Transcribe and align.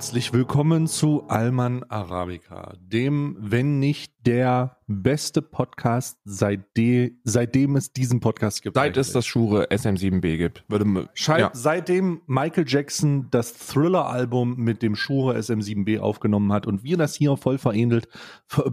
Herzlich 0.00 0.32
willkommen 0.32 0.86
zu 0.86 1.28
Alman 1.28 1.84
Arabica, 1.90 2.72
dem, 2.80 3.36
wenn 3.38 3.80
nicht 3.80 4.14
der 4.26 4.78
beste 4.86 5.42
Podcast, 5.42 6.18
seitdem, 6.24 7.20
seitdem 7.24 7.76
es 7.76 7.92
diesen 7.92 8.18
Podcast 8.20 8.62
gibt. 8.62 8.76
Seit 8.76 8.96
es 8.96 9.12
das 9.12 9.26
Schure 9.26 9.66
SM7B 9.70 10.38
gibt. 10.38 10.64
Würde, 10.68 11.10
Schei 11.12 11.40
ja. 11.40 11.50
Seitdem 11.52 12.22
Michael 12.26 12.64
Jackson 12.66 13.28
das 13.30 13.52
Thriller-Album 13.52 14.56
mit 14.56 14.80
dem 14.80 14.96
Schure 14.96 15.36
SM7B 15.36 16.00
aufgenommen 16.00 16.50
hat 16.50 16.66
und 16.66 16.82
wir 16.82 16.96
das 16.96 17.14
hier 17.14 17.36
voll 17.36 17.58
verähnelt, 17.58 18.08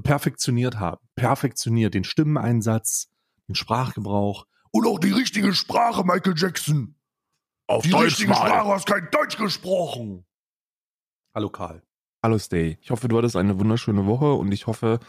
perfektioniert 0.04 0.80
haben. 0.80 1.02
Perfektioniert 1.18 1.94
den 1.94 2.06
Stimmeneinsatz, 2.06 3.10
den 3.50 3.56
Sprachgebrauch 3.56 4.46
und 4.72 4.88
auch 4.88 4.98
die 4.98 5.12
richtige 5.12 5.54
Sprache, 5.54 6.06
Michael 6.06 6.36
Jackson. 6.38 6.96
Auf 7.68 7.84
die 7.84 7.90
Deutsch 7.90 8.06
richtige 8.06 8.30
mal. 8.30 8.48
Sprache 8.48 8.70
hast 8.70 8.86
kein 8.88 9.10
Deutsch 9.12 9.36
gesprochen. 9.36 10.24
Hallo 11.38 11.52
Karl. 11.52 11.84
Hallo 12.24 12.40
Stay. 12.40 12.80
Ich 12.82 12.90
hoffe, 12.90 13.08
du 13.08 13.16
hattest 13.16 13.36
eine 13.36 13.60
wunderschöne 13.60 14.08
Woche 14.08 14.34
und 14.34 14.52
ich 14.52 14.66
hoffe, 14.66 15.00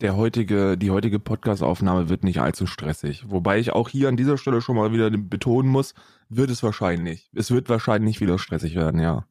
der 0.00 0.16
heutige, 0.16 0.78
die 0.78 0.90
heutige 0.90 1.18
Podcast-Aufnahme 1.18 2.08
wird 2.08 2.24
nicht 2.24 2.40
allzu 2.40 2.66
stressig. 2.66 3.26
Wobei 3.28 3.58
ich 3.58 3.74
auch 3.74 3.90
hier 3.90 4.08
an 4.08 4.16
dieser 4.16 4.38
Stelle 4.38 4.62
schon 4.62 4.76
mal 4.76 4.94
wieder 4.94 5.10
betonen 5.10 5.70
muss, 5.70 5.92
wird 6.30 6.48
es 6.48 6.62
wahrscheinlich. 6.62 7.28
Es 7.34 7.50
wird 7.50 7.68
wahrscheinlich 7.68 8.22
wieder 8.22 8.38
stressig 8.38 8.76
werden, 8.76 8.98
ja. 8.98 9.26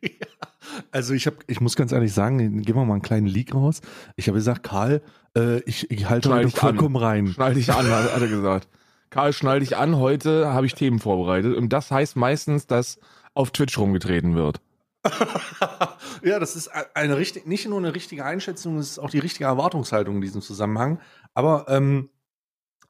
Also 0.92 1.12
ich 1.12 1.26
habe, 1.26 1.36
ich 1.46 1.60
muss 1.60 1.76
ganz 1.76 1.92
ehrlich 1.92 2.14
sagen, 2.14 2.38
geben 2.62 2.78
wir 2.78 2.86
mal 2.86 2.94
einen 2.94 3.02
kleinen 3.02 3.26
Leak 3.26 3.54
raus. 3.54 3.82
Ich 4.16 4.28
habe 4.28 4.38
gesagt, 4.38 4.62
Karl, 4.62 5.02
äh, 5.36 5.60
ich, 5.64 5.90
ich 5.90 6.08
halte 6.08 6.30
heute 6.30 6.46
dich 6.46 6.54
vollkommen 6.54 6.96
an. 6.96 7.02
rein. 7.02 7.26
Schnall 7.26 7.52
dich 7.52 7.70
an, 7.70 7.86
hat 7.90 8.14
hat 8.14 8.22
er 8.22 8.28
gesagt. 8.28 8.66
Karl, 9.10 9.34
schnall 9.34 9.60
dich 9.60 9.76
an. 9.76 9.98
Heute 9.98 10.54
habe 10.54 10.64
ich 10.64 10.74
Themen 10.74 11.00
vorbereitet 11.00 11.54
und 11.54 11.70
das 11.70 11.90
heißt 11.90 12.16
meistens, 12.16 12.66
dass 12.66 12.98
auf 13.34 13.50
Twitch 13.50 13.76
rumgetreten 13.76 14.34
wird. 14.34 14.62
ja, 16.22 16.38
das 16.38 16.54
ist 16.54 16.68
eine 16.68 17.16
richtig, 17.16 17.46
nicht 17.46 17.66
nur 17.66 17.78
eine 17.78 17.94
richtige 17.94 18.24
Einschätzung, 18.24 18.78
es 18.78 18.90
ist 18.90 18.98
auch 18.98 19.10
die 19.10 19.18
richtige 19.18 19.44
Erwartungshaltung 19.44 20.16
in 20.16 20.20
diesem 20.20 20.42
Zusammenhang. 20.42 21.00
Aber, 21.34 21.66
ähm, 21.68 22.10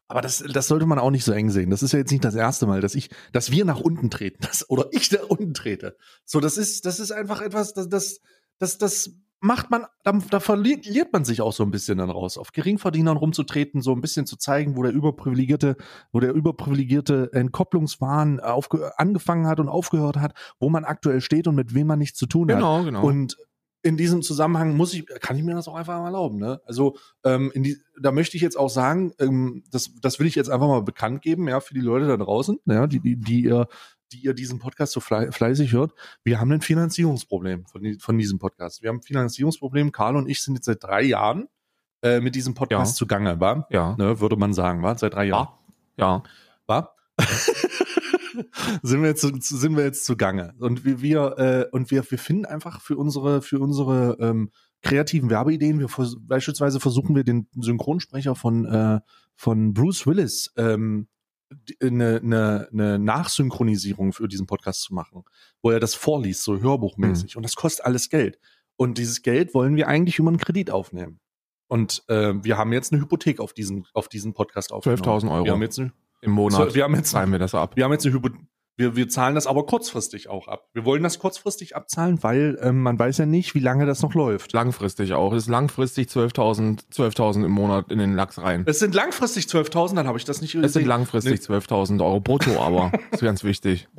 aber 0.08 0.20
das, 0.20 0.44
das 0.46 0.66
sollte 0.66 0.84
man 0.84 0.98
auch 0.98 1.10
nicht 1.10 1.24
so 1.24 1.32
eng 1.32 1.50
sehen. 1.50 1.70
Das 1.70 1.82
ist 1.82 1.92
ja 1.92 1.98
jetzt 1.98 2.10
nicht 2.10 2.24
das 2.24 2.34
erste 2.34 2.66
Mal, 2.66 2.80
dass 2.80 2.94
ich, 2.94 3.08
dass 3.32 3.50
wir 3.50 3.64
nach 3.64 3.80
unten 3.80 4.10
treten, 4.10 4.38
das, 4.46 4.68
oder 4.68 4.88
ich 4.90 5.10
nach 5.10 5.28
unten 5.28 5.54
trete. 5.54 5.96
So, 6.24 6.40
das 6.40 6.58
ist, 6.58 6.84
das 6.84 7.00
ist 7.00 7.12
einfach 7.12 7.40
etwas, 7.40 7.72
das, 7.72 7.88
das, 7.88 8.20
das, 8.58 8.78
das 8.78 9.10
macht 9.42 9.70
man, 9.70 9.86
da, 10.04 10.12
da 10.30 10.38
verliert 10.38 11.12
man 11.12 11.24
sich 11.24 11.42
auch 11.42 11.52
so 11.52 11.64
ein 11.64 11.72
bisschen 11.72 11.98
dann 11.98 12.10
raus, 12.10 12.38
auf 12.38 12.52
Geringverdienern 12.52 13.16
rumzutreten, 13.16 13.82
so 13.82 13.92
ein 13.92 14.00
bisschen 14.00 14.24
zu 14.24 14.36
zeigen, 14.36 14.76
wo 14.76 14.84
der 14.84 14.92
überprivilegierte, 14.92 15.76
wo 16.12 16.20
der 16.20 16.32
überprivilegierte 16.32 17.30
Entkopplungswahn 17.32 18.38
angefangen 18.38 19.48
hat 19.48 19.58
und 19.58 19.68
aufgehört 19.68 20.16
hat, 20.16 20.34
wo 20.60 20.70
man 20.70 20.84
aktuell 20.84 21.20
steht 21.20 21.48
und 21.48 21.56
mit 21.56 21.74
wem 21.74 21.88
man 21.88 21.98
nichts 21.98 22.18
zu 22.18 22.26
tun 22.26 22.46
Genau, 22.46 22.78
hat. 22.78 22.84
genau. 22.84 23.04
Und 23.04 23.36
in 23.82 23.96
diesem 23.96 24.22
Zusammenhang 24.22 24.76
muss 24.76 24.94
ich, 24.94 25.06
kann 25.06 25.36
ich 25.36 25.42
mir 25.42 25.56
das 25.56 25.66
auch 25.66 25.74
einfach 25.74 25.98
mal 25.98 26.06
erlauben. 26.06 26.38
Ne? 26.38 26.60
Also 26.64 26.96
ähm, 27.24 27.50
die, 27.56 27.78
da 28.00 28.12
möchte 28.12 28.36
ich 28.36 28.42
jetzt 28.44 28.56
auch 28.56 28.70
sagen, 28.70 29.12
ähm, 29.18 29.64
das, 29.72 29.90
das 30.00 30.20
will 30.20 30.28
ich 30.28 30.36
jetzt 30.36 30.50
einfach 30.50 30.68
mal 30.68 30.82
bekannt 30.82 31.20
geben, 31.20 31.48
ja, 31.48 31.58
für 31.58 31.74
die 31.74 31.80
Leute 31.80 32.06
da 32.06 32.16
draußen, 32.16 32.60
ja, 32.66 32.86
die, 32.86 33.00
die, 33.00 33.16
die 33.16 33.42
ihr, 33.42 33.66
die 34.12 34.18
ihr 34.18 34.34
diesen 34.34 34.58
Podcast 34.58 34.92
so 34.92 35.00
fle 35.00 35.32
fleißig 35.32 35.72
hört. 35.72 35.92
Wir 36.24 36.40
haben 36.40 36.52
ein 36.52 36.60
Finanzierungsproblem 36.60 37.66
von, 37.66 37.98
von 37.98 38.18
diesem 38.18 38.38
Podcast. 38.38 38.82
Wir 38.82 38.88
haben 38.90 38.98
ein 38.98 39.02
Finanzierungsproblem. 39.02 39.92
Karl 39.92 40.16
und 40.16 40.28
ich 40.28 40.42
sind 40.42 40.54
jetzt 40.54 40.66
seit 40.66 40.82
drei 40.82 41.02
Jahren 41.02 41.48
äh, 42.02 42.20
mit 42.20 42.34
diesem 42.34 42.54
Podcast 42.54 42.94
Ja. 42.94 42.98
zugange, 42.98 43.40
war? 43.40 43.66
Ja. 43.70 43.96
Ne, 43.96 44.20
würde 44.20 44.36
man 44.36 44.52
sagen, 44.52 44.82
war? 44.82 44.98
Seit 44.98 45.14
drei 45.14 45.26
Jahren. 45.26 45.48
Ja. 45.96 46.22
War? 46.66 46.96
sind 48.82 49.02
wir 49.02 49.08
jetzt 49.08 49.20
sind 49.22 49.76
wir 49.76 49.84
jetzt 49.84 50.04
zugange 50.04 50.54
und 50.58 50.84
wir, 50.84 51.02
wir 51.02 51.38
äh, 51.38 51.66
und 51.70 51.90
wir 51.90 52.10
wir 52.10 52.18
finden 52.18 52.46
einfach 52.46 52.80
für 52.80 52.96
unsere 52.96 53.42
für 53.42 53.60
unsere 53.60 54.16
ähm, 54.20 54.50
kreativen 54.82 55.28
Werbeideen 55.28 55.78
wir 55.78 55.88
vers 55.88 56.16
beispielsweise 56.18 56.80
versuchen 56.80 57.14
wir 57.14 57.24
den 57.24 57.48
Synchronsprecher 57.54 58.34
von 58.34 58.64
äh, 58.64 59.00
von 59.36 59.74
Bruce 59.74 60.06
Willis 60.06 60.52
ähm, 60.56 61.08
eine, 61.82 62.20
eine, 62.22 62.68
eine 62.72 62.98
Nachsynchronisierung 62.98 64.12
für 64.12 64.28
diesen 64.28 64.46
Podcast 64.46 64.82
zu 64.82 64.94
machen, 64.94 65.24
wo 65.62 65.70
er 65.70 65.80
das 65.80 65.94
vorliest, 65.94 66.44
so 66.44 66.60
hörbuchmäßig. 66.60 67.36
Und 67.36 67.42
das 67.42 67.56
kostet 67.56 67.84
alles 67.86 68.08
Geld. 68.08 68.38
Und 68.76 68.98
dieses 68.98 69.22
Geld 69.22 69.54
wollen 69.54 69.76
wir 69.76 69.88
eigentlich 69.88 70.18
über 70.18 70.28
einen 70.28 70.38
Kredit 70.38 70.70
aufnehmen. 70.70 71.20
Und 71.68 72.02
äh, 72.08 72.34
wir 72.42 72.58
haben 72.58 72.72
jetzt 72.72 72.92
eine 72.92 73.00
Hypothek 73.00 73.40
auf 73.40 73.52
diesen, 73.52 73.86
auf 73.94 74.08
diesen 74.08 74.34
Podcast 74.34 74.72
aufgenommen. 74.72 75.02
12.000 75.02 75.32
Euro. 75.32 75.44
Wir 75.44 75.52
haben 75.52 75.62
jetzt 75.62 75.78
eine, 75.78 75.92
Im 76.20 76.32
Monat 76.32 76.70
so, 76.70 76.74
wir 76.74 76.84
haben 76.84 76.94
jetzt, 76.94 77.10
zahlen 77.10 77.32
wir 77.32 77.38
das 77.38 77.54
ab. 77.54 77.76
wir 77.76 77.84
haben 77.84 77.92
jetzt 77.92 78.04
eine 78.04 78.14
Hypo 78.14 78.28
wir, 78.76 78.96
wir 78.96 79.08
zahlen 79.08 79.34
das 79.34 79.46
aber 79.46 79.66
kurzfristig 79.66 80.28
auch 80.28 80.48
ab. 80.48 80.68
Wir 80.72 80.84
wollen 80.84 81.02
das 81.02 81.18
kurzfristig 81.18 81.76
abzahlen, 81.76 82.22
weil 82.22 82.58
ähm, 82.62 82.82
man 82.82 82.98
weiß 82.98 83.18
ja 83.18 83.26
nicht, 83.26 83.54
wie 83.54 83.60
lange 83.60 83.84
das 83.86 84.02
noch 84.02 84.14
läuft. 84.14 84.52
Langfristig 84.52 85.12
auch. 85.12 85.32
Es 85.32 85.44
ist 85.44 85.48
langfristig 85.48 86.08
12.000 86.08 86.90
12.000 86.92 87.44
im 87.44 87.50
Monat 87.50 87.90
in 87.92 87.98
den 87.98 88.14
Lachs 88.14 88.38
rein. 88.38 88.64
Es 88.66 88.78
sind 88.78 88.94
langfristig 88.94 89.44
12.000, 89.44 89.96
dann 89.96 90.06
habe 90.06 90.18
ich 90.18 90.24
das 90.24 90.40
nicht 90.40 90.54
Es 90.54 90.72
sind 90.72 90.82
gesehen. 90.82 90.88
langfristig 90.88 91.40
12.000 91.40 92.02
Euro 92.02 92.20
brutto, 92.20 92.60
aber 92.60 92.90
das 92.92 93.02
ist 93.20 93.24
ganz 93.26 93.44
wichtig. 93.44 93.88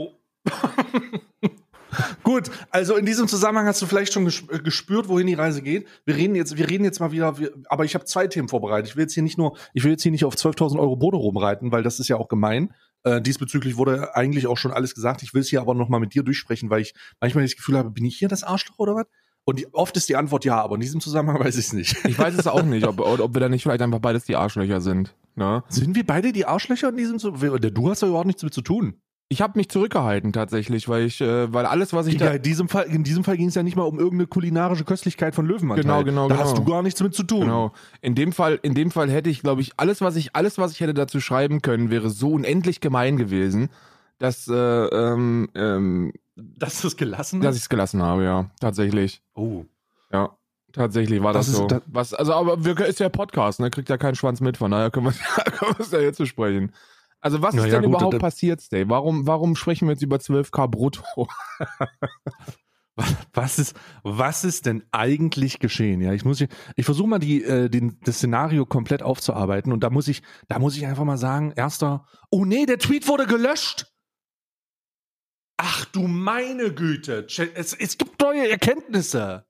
Gut, 2.24 2.50
also 2.72 2.96
in 2.96 3.06
diesem 3.06 3.28
Zusammenhang 3.28 3.68
hast 3.68 3.82
du 3.82 3.86
vielleicht 3.86 4.14
schon 4.14 4.26
äh, 4.28 4.60
gespürt, 4.60 5.08
wohin 5.08 5.28
die 5.28 5.36
Reise 5.36 5.62
geht. 5.62 5.88
Wir 6.06 6.16
reden 6.16 6.36
jetzt, 6.36 6.58
wir 6.58 6.68
reden 6.70 6.84
jetzt 6.84 7.00
mal 7.00 7.12
wieder, 7.12 7.38
wir, 7.38 7.52
aber 7.68 7.86
ich 7.86 7.94
habe 7.94 8.06
zwei 8.06 8.28
Themen 8.28 8.48
vorbereitet. 8.48 8.90
Ich 8.90 8.96
will 8.96 9.04
jetzt 9.04 9.14
hier 9.14 9.24
nicht 9.24 9.38
nur, 9.38 9.56
ich 9.74 9.84
will 9.84 9.92
jetzt 9.92 10.04
hier 10.04 10.12
nicht 10.12 10.26
auf 10.26 10.34
12.000 10.34 10.80
Euro 10.80 10.96
Bodo 10.96 11.18
rumreiten, 11.18 11.72
weil 11.72 11.84
das 11.84 12.00
ist 12.00 12.08
ja 12.08 12.18
auch 12.18 12.28
gemein. 12.30 12.74
Äh, 13.04 13.22
diesbezüglich 13.22 13.78
wurde 13.78 14.16
eigentlich 14.16 14.48
auch 14.48 14.58
schon 14.58 14.72
alles 14.72 14.96
gesagt. 14.96 15.24
Ich 15.24 15.34
will 15.34 15.42
es 15.42 15.50
hier 15.50 15.62
aber 15.62 15.74
noch 15.74 15.90
mal 15.90 16.00
mit 16.00 16.14
dir 16.14 16.24
durchsprechen, 16.24 16.70
weil 16.70 16.82
ich 16.82 16.94
manchmal 17.20 17.44
das 17.44 17.56
Gefühl 17.56 17.78
habe, 17.78 17.92
bin 17.92 18.06
ich 18.06 18.18
hier 18.18 18.28
das 18.28 18.44
Arschloch 18.44 18.80
oder 18.80 18.96
was? 18.96 19.06
Und 19.46 19.60
die, 19.60 19.68
oft 19.74 19.98
ist 19.98 20.08
die 20.08 20.16
Antwort 20.16 20.46
ja, 20.46 20.62
aber 20.62 20.76
in 20.76 20.82
diesem 20.82 21.02
Zusammenhang 21.02 21.40
weiß 21.44 21.58
ich 21.58 21.66
es 21.66 21.74
nicht. 21.74 22.06
Ich 22.06 22.18
weiß 22.18 22.36
es 22.36 22.48
auch 22.48 22.64
nicht, 22.64 22.88
ob, 22.88 23.00
ob 23.00 23.34
wir 23.34 23.40
da 23.42 23.50
nicht 23.50 23.64
vielleicht 23.64 23.82
einfach 23.82 24.00
beides 24.00 24.24
die 24.26 24.36
Arschlöcher 24.36 24.80
sind. 24.80 25.16
Ne? 25.36 25.64
Sind 25.68 25.96
wir 25.96 26.06
beide 26.06 26.32
die 26.32 26.46
Arschlöcher 26.46 26.90
in 26.90 26.98
diesem 26.98 27.20
Zusammenhang? 27.20 27.60
Du 27.74 27.90
hast 27.90 28.04
doch 28.04 28.08
überhaupt 28.08 28.28
nichts 28.28 28.42
damit 28.42 28.54
zu 28.54 28.62
tun. 28.62 29.02
Ich 29.34 29.42
habe 29.42 29.58
mich 29.58 29.68
zurückgehalten 29.70 30.32
tatsächlich, 30.32 30.88
weil 30.88 31.06
ich, 31.06 31.20
äh, 31.20 31.52
weil 31.52 31.66
alles, 31.66 31.92
was 31.92 32.06
ich 32.06 32.14
Digga, 32.14 32.26
da, 32.28 32.32
in 32.34 32.42
diesem 32.44 32.70
Fall, 32.70 32.84
in 32.86 33.04
diesem 33.04 33.24
Fall 33.24 33.36
ging 33.36 33.48
es 33.48 33.56
ja 33.56 33.64
nicht 33.64 33.76
mal 33.76 33.82
um 33.84 33.98
irgendeine 33.98 34.28
kulinarische 34.28 34.84
Köstlichkeit 34.86 35.34
von 35.34 35.48
Löwenmann. 35.48 35.82
Genau, 35.82 36.04
genau, 36.04 36.28
Da 36.30 36.36
genau. 36.36 36.46
hast 36.48 36.58
du 36.58 36.64
gar 36.64 36.84
nichts 36.84 37.00
damit 37.00 37.16
zu 37.16 37.24
tun. 37.24 37.42
Genau. 37.42 37.72
In 38.02 38.14
dem 38.14 38.32
Fall, 38.32 38.60
in 38.62 38.76
dem 38.76 38.92
Fall 38.92 39.10
hätte 39.10 39.32
ich, 39.32 39.42
glaube 39.42 39.62
ich, 39.62 39.72
alles, 39.78 40.02
was 40.02 40.16
ich, 40.18 40.36
alles, 40.36 40.60
was 40.60 40.72
ich 40.74 40.82
hätte 40.82 40.94
dazu 40.94 41.20
schreiben 41.20 41.64
können, 41.64 41.90
wäre 41.90 42.12
so 42.12 42.32
unendlich 42.34 42.80
gemein 42.80 43.18
gewesen, 43.18 43.70
dass, 44.20 44.48
äh, 44.48 44.54
ähm, 44.54 45.50
ähm, 45.56 46.14
Dass 46.36 46.80
du 46.82 46.88
es 46.88 46.96
gelassen 46.96 47.42
dass 47.42 47.56
ich 47.56 47.64
es 47.64 47.70
gelassen 47.70 48.04
habe, 48.04 48.24
ja, 48.24 48.52
tatsächlich. 48.62 49.24
Oh. 49.34 49.66
Ja, 50.12 50.30
tatsächlich 50.74 51.24
war 51.24 51.34
das, 51.34 51.48
Das 51.48 51.54
ist- 51.56 51.60
so. 51.60 51.68
das- 51.68 51.82
was, 51.88 52.14
also, 52.14 52.34
aber 52.34 52.64
wir, 52.64 52.78
ist 52.86 53.00
ja 53.00 53.10
Podcast, 53.10 53.60
ne, 53.60 53.72
kriegt 53.72 53.90
ja 53.90 53.98
keinen 53.98 54.16
Schwanz 54.16 54.42
mit, 54.42 54.58
von 54.58 54.70
daher 54.70 54.92
können 54.92 55.08
wir 55.08 55.12
können 55.52 55.74
wir 55.78 55.80
es 55.86 55.92
ja 55.92 56.00
jetzt 56.02 56.20
besprechen. 56.20 56.72
Also 57.24 57.42
was 57.42 57.56
Na 57.56 57.64
ist 57.64 57.72
ja, 57.72 57.80
denn 57.80 57.90
gut, 57.90 58.02
überhaupt 58.02 58.20
passiert, 58.20 58.60
Stay? 58.60 58.90
Warum, 58.90 59.26
warum 59.26 59.56
sprechen 59.56 59.88
wir 59.88 59.94
jetzt 59.94 60.04
über 60.04 60.18
12k 60.18 60.68
brutto? 60.68 61.04
Was 63.34 63.58
ist, 63.58 63.76
was 64.04 64.44
ist 64.44 64.68
denn 64.68 64.84
eigentlich 64.92 65.58
geschehen? 65.58 66.00
Ja, 66.00 66.14
ich 66.14 66.26
muss, 66.26 66.46
ich 66.76 66.86
versuche 66.86 67.10
mal 67.10 67.18
die, 67.18 67.44
äh, 67.44 67.68
den, 67.68 67.98
das 68.04 68.18
Szenario 68.18 68.68
komplett 68.68 69.02
aufzuarbeiten 69.02 69.74
und 69.74 69.84
da 69.84 69.90
muss 69.90 70.08
ich, 70.08 70.22
da 70.48 70.60
muss 70.60 70.78
ich 70.78 70.86
einfach 70.86 71.04
mal 71.04 71.18
sagen, 71.18 71.54
erster, 71.56 72.06
oh 72.30 72.46
nee, 72.46 72.68
der 72.68 72.78
Tweet 72.78 73.08
wurde 73.08 73.26
gelöscht. 73.26 73.88
Ach 75.58 75.86
du 75.86 76.08
meine 76.08 76.72
Güte, 76.72 77.26
es, 77.56 77.74
es 77.74 77.98
gibt 77.98 78.22
neue 78.22 78.48
Erkenntnisse. 78.48 79.48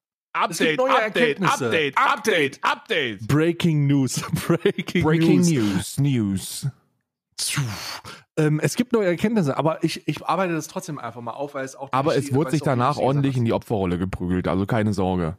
Gibt 0.57 0.77
neue 0.77 1.01
Erkenntnisse. 1.01 1.65
Update, 1.97 2.63
Update. 2.63 3.27
Breaking 3.27 3.87
News, 3.87 4.23
Breaking, 4.47 5.03
Breaking 5.03 5.41
News. 5.41 5.97
News, 5.97 5.99
News. 5.99 6.67
Ähm, 8.35 8.59
es 8.59 8.75
gibt 8.75 8.93
neue 8.93 9.07
Erkenntnisse, 9.07 9.57
aber 9.57 9.83
ich, 9.83 10.07
ich 10.07 10.25
arbeite 10.25 10.53
das 10.53 10.67
trotzdem 10.67 10.97
einfach 10.97 11.21
mal 11.21 11.31
auf, 11.31 11.53
weil 11.53 11.65
es 11.65 11.75
auch. 11.75 11.89
Aber 11.91 12.15
es 12.15 12.33
wurde 12.33 12.51
sich 12.51 12.61
danach 12.61 12.97
ordentlich 12.97 13.37
in 13.37 13.45
die 13.45 13.53
Opferrolle 13.53 13.97
geprügelt, 13.97 14.47
also 14.47 14.65
keine 14.65 14.93
Sorge. 14.93 15.37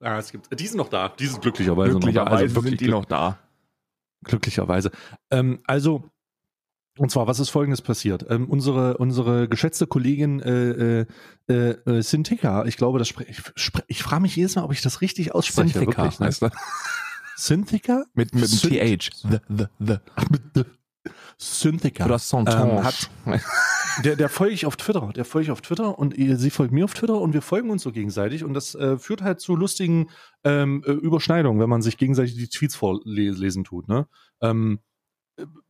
Ja, 0.00 0.18
es 0.18 0.32
gibt, 0.32 0.58
die 0.58 0.66
sind 0.66 0.78
noch 0.78 0.88
da. 0.88 1.08
Die 1.08 1.26
sind 1.26 1.42
glücklicherweise 1.42 1.92
Glücklicherweise 1.92 2.30
noch 2.30 2.40
da. 2.40 2.58
Also 2.58 2.60
sind 2.62 2.80
die 2.80 2.88
noch 2.88 3.04
da. 3.04 3.38
glücklicherweise. 4.24 4.90
Ähm, 5.30 5.60
also, 5.66 6.10
und 6.98 7.10
zwar, 7.10 7.26
was 7.26 7.40
ist 7.40 7.50
folgendes 7.50 7.82
passiert? 7.82 8.24
Ähm, 8.28 8.48
unsere, 8.48 8.96
unsere 8.98 9.48
geschätzte 9.48 9.86
Kollegin 9.86 10.40
äh, 10.40 11.06
äh, 11.48 11.70
äh, 11.86 12.68
ich 12.68 12.76
glaube, 12.76 12.98
das 12.98 13.08
spre 13.08 13.24
ich, 13.24 13.42
spre 13.56 13.82
ich 13.86 14.02
frage 14.02 14.22
mich 14.22 14.36
jedes 14.36 14.56
Mal, 14.56 14.64
ob 14.64 14.72
ich 14.72 14.82
das 14.82 15.00
richtig 15.00 15.34
ausspreche. 15.34 15.78
Syntheca 15.78 16.02
wirklich, 16.02 16.20
ne? 16.20 16.26
heißt 16.26 16.42
das. 16.42 16.52
Mit, 18.14 18.32
dem 18.32 18.40
TH. 18.42 19.10
The, 19.22 19.38
the, 19.48 19.64
the. 19.78 19.96
Ach, 20.14 20.30
mit 20.30 20.42
the 20.54 20.64
Syntheca. 21.38 22.04
Oder 22.06 22.18
Santonge. 22.18 22.78
Ähm, 22.78 22.84
hat- 22.84 23.10
Der, 24.02 24.16
der 24.16 24.28
folge 24.28 24.54
ich 24.54 24.66
auf 24.66 24.76
Twitter. 24.76 25.12
Der 25.14 25.24
folge 25.24 25.44
ich 25.44 25.50
auf 25.52 25.60
Twitter 25.60 25.98
und 25.98 26.14
sie 26.16 26.50
folgt 26.50 26.72
mir 26.72 26.84
auf 26.84 26.94
Twitter 26.94 27.20
und 27.20 27.32
wir 27.32 27.42
folgen 27.42 27.70
uns 27.70 27.82
so 27.82 27.92
gegenseitig. 27.92 28.42
Und 28.44 28.54
das 28.54 28.74
äh, 28.74 28.98
führt 28.98 29.22
halt 29.22 29.40
zu 29.40 29.54
lustigen 29.54 30.10
ähm, 30.42 30.82
äh, 30.86 30.90
Überschneidungen, 30.92 31.60
wenn 31.60 31.68
man 31.68 31.80
sich 31.82 31.96
gegenseitig 31.96 32.34
die 32.34 32.48
Tweets 32.48 32.74
vorlesen 32.74 33.62
tut. 33.62 33.86
Ne? 33.88 34.06
Ähm, 34.40 34.80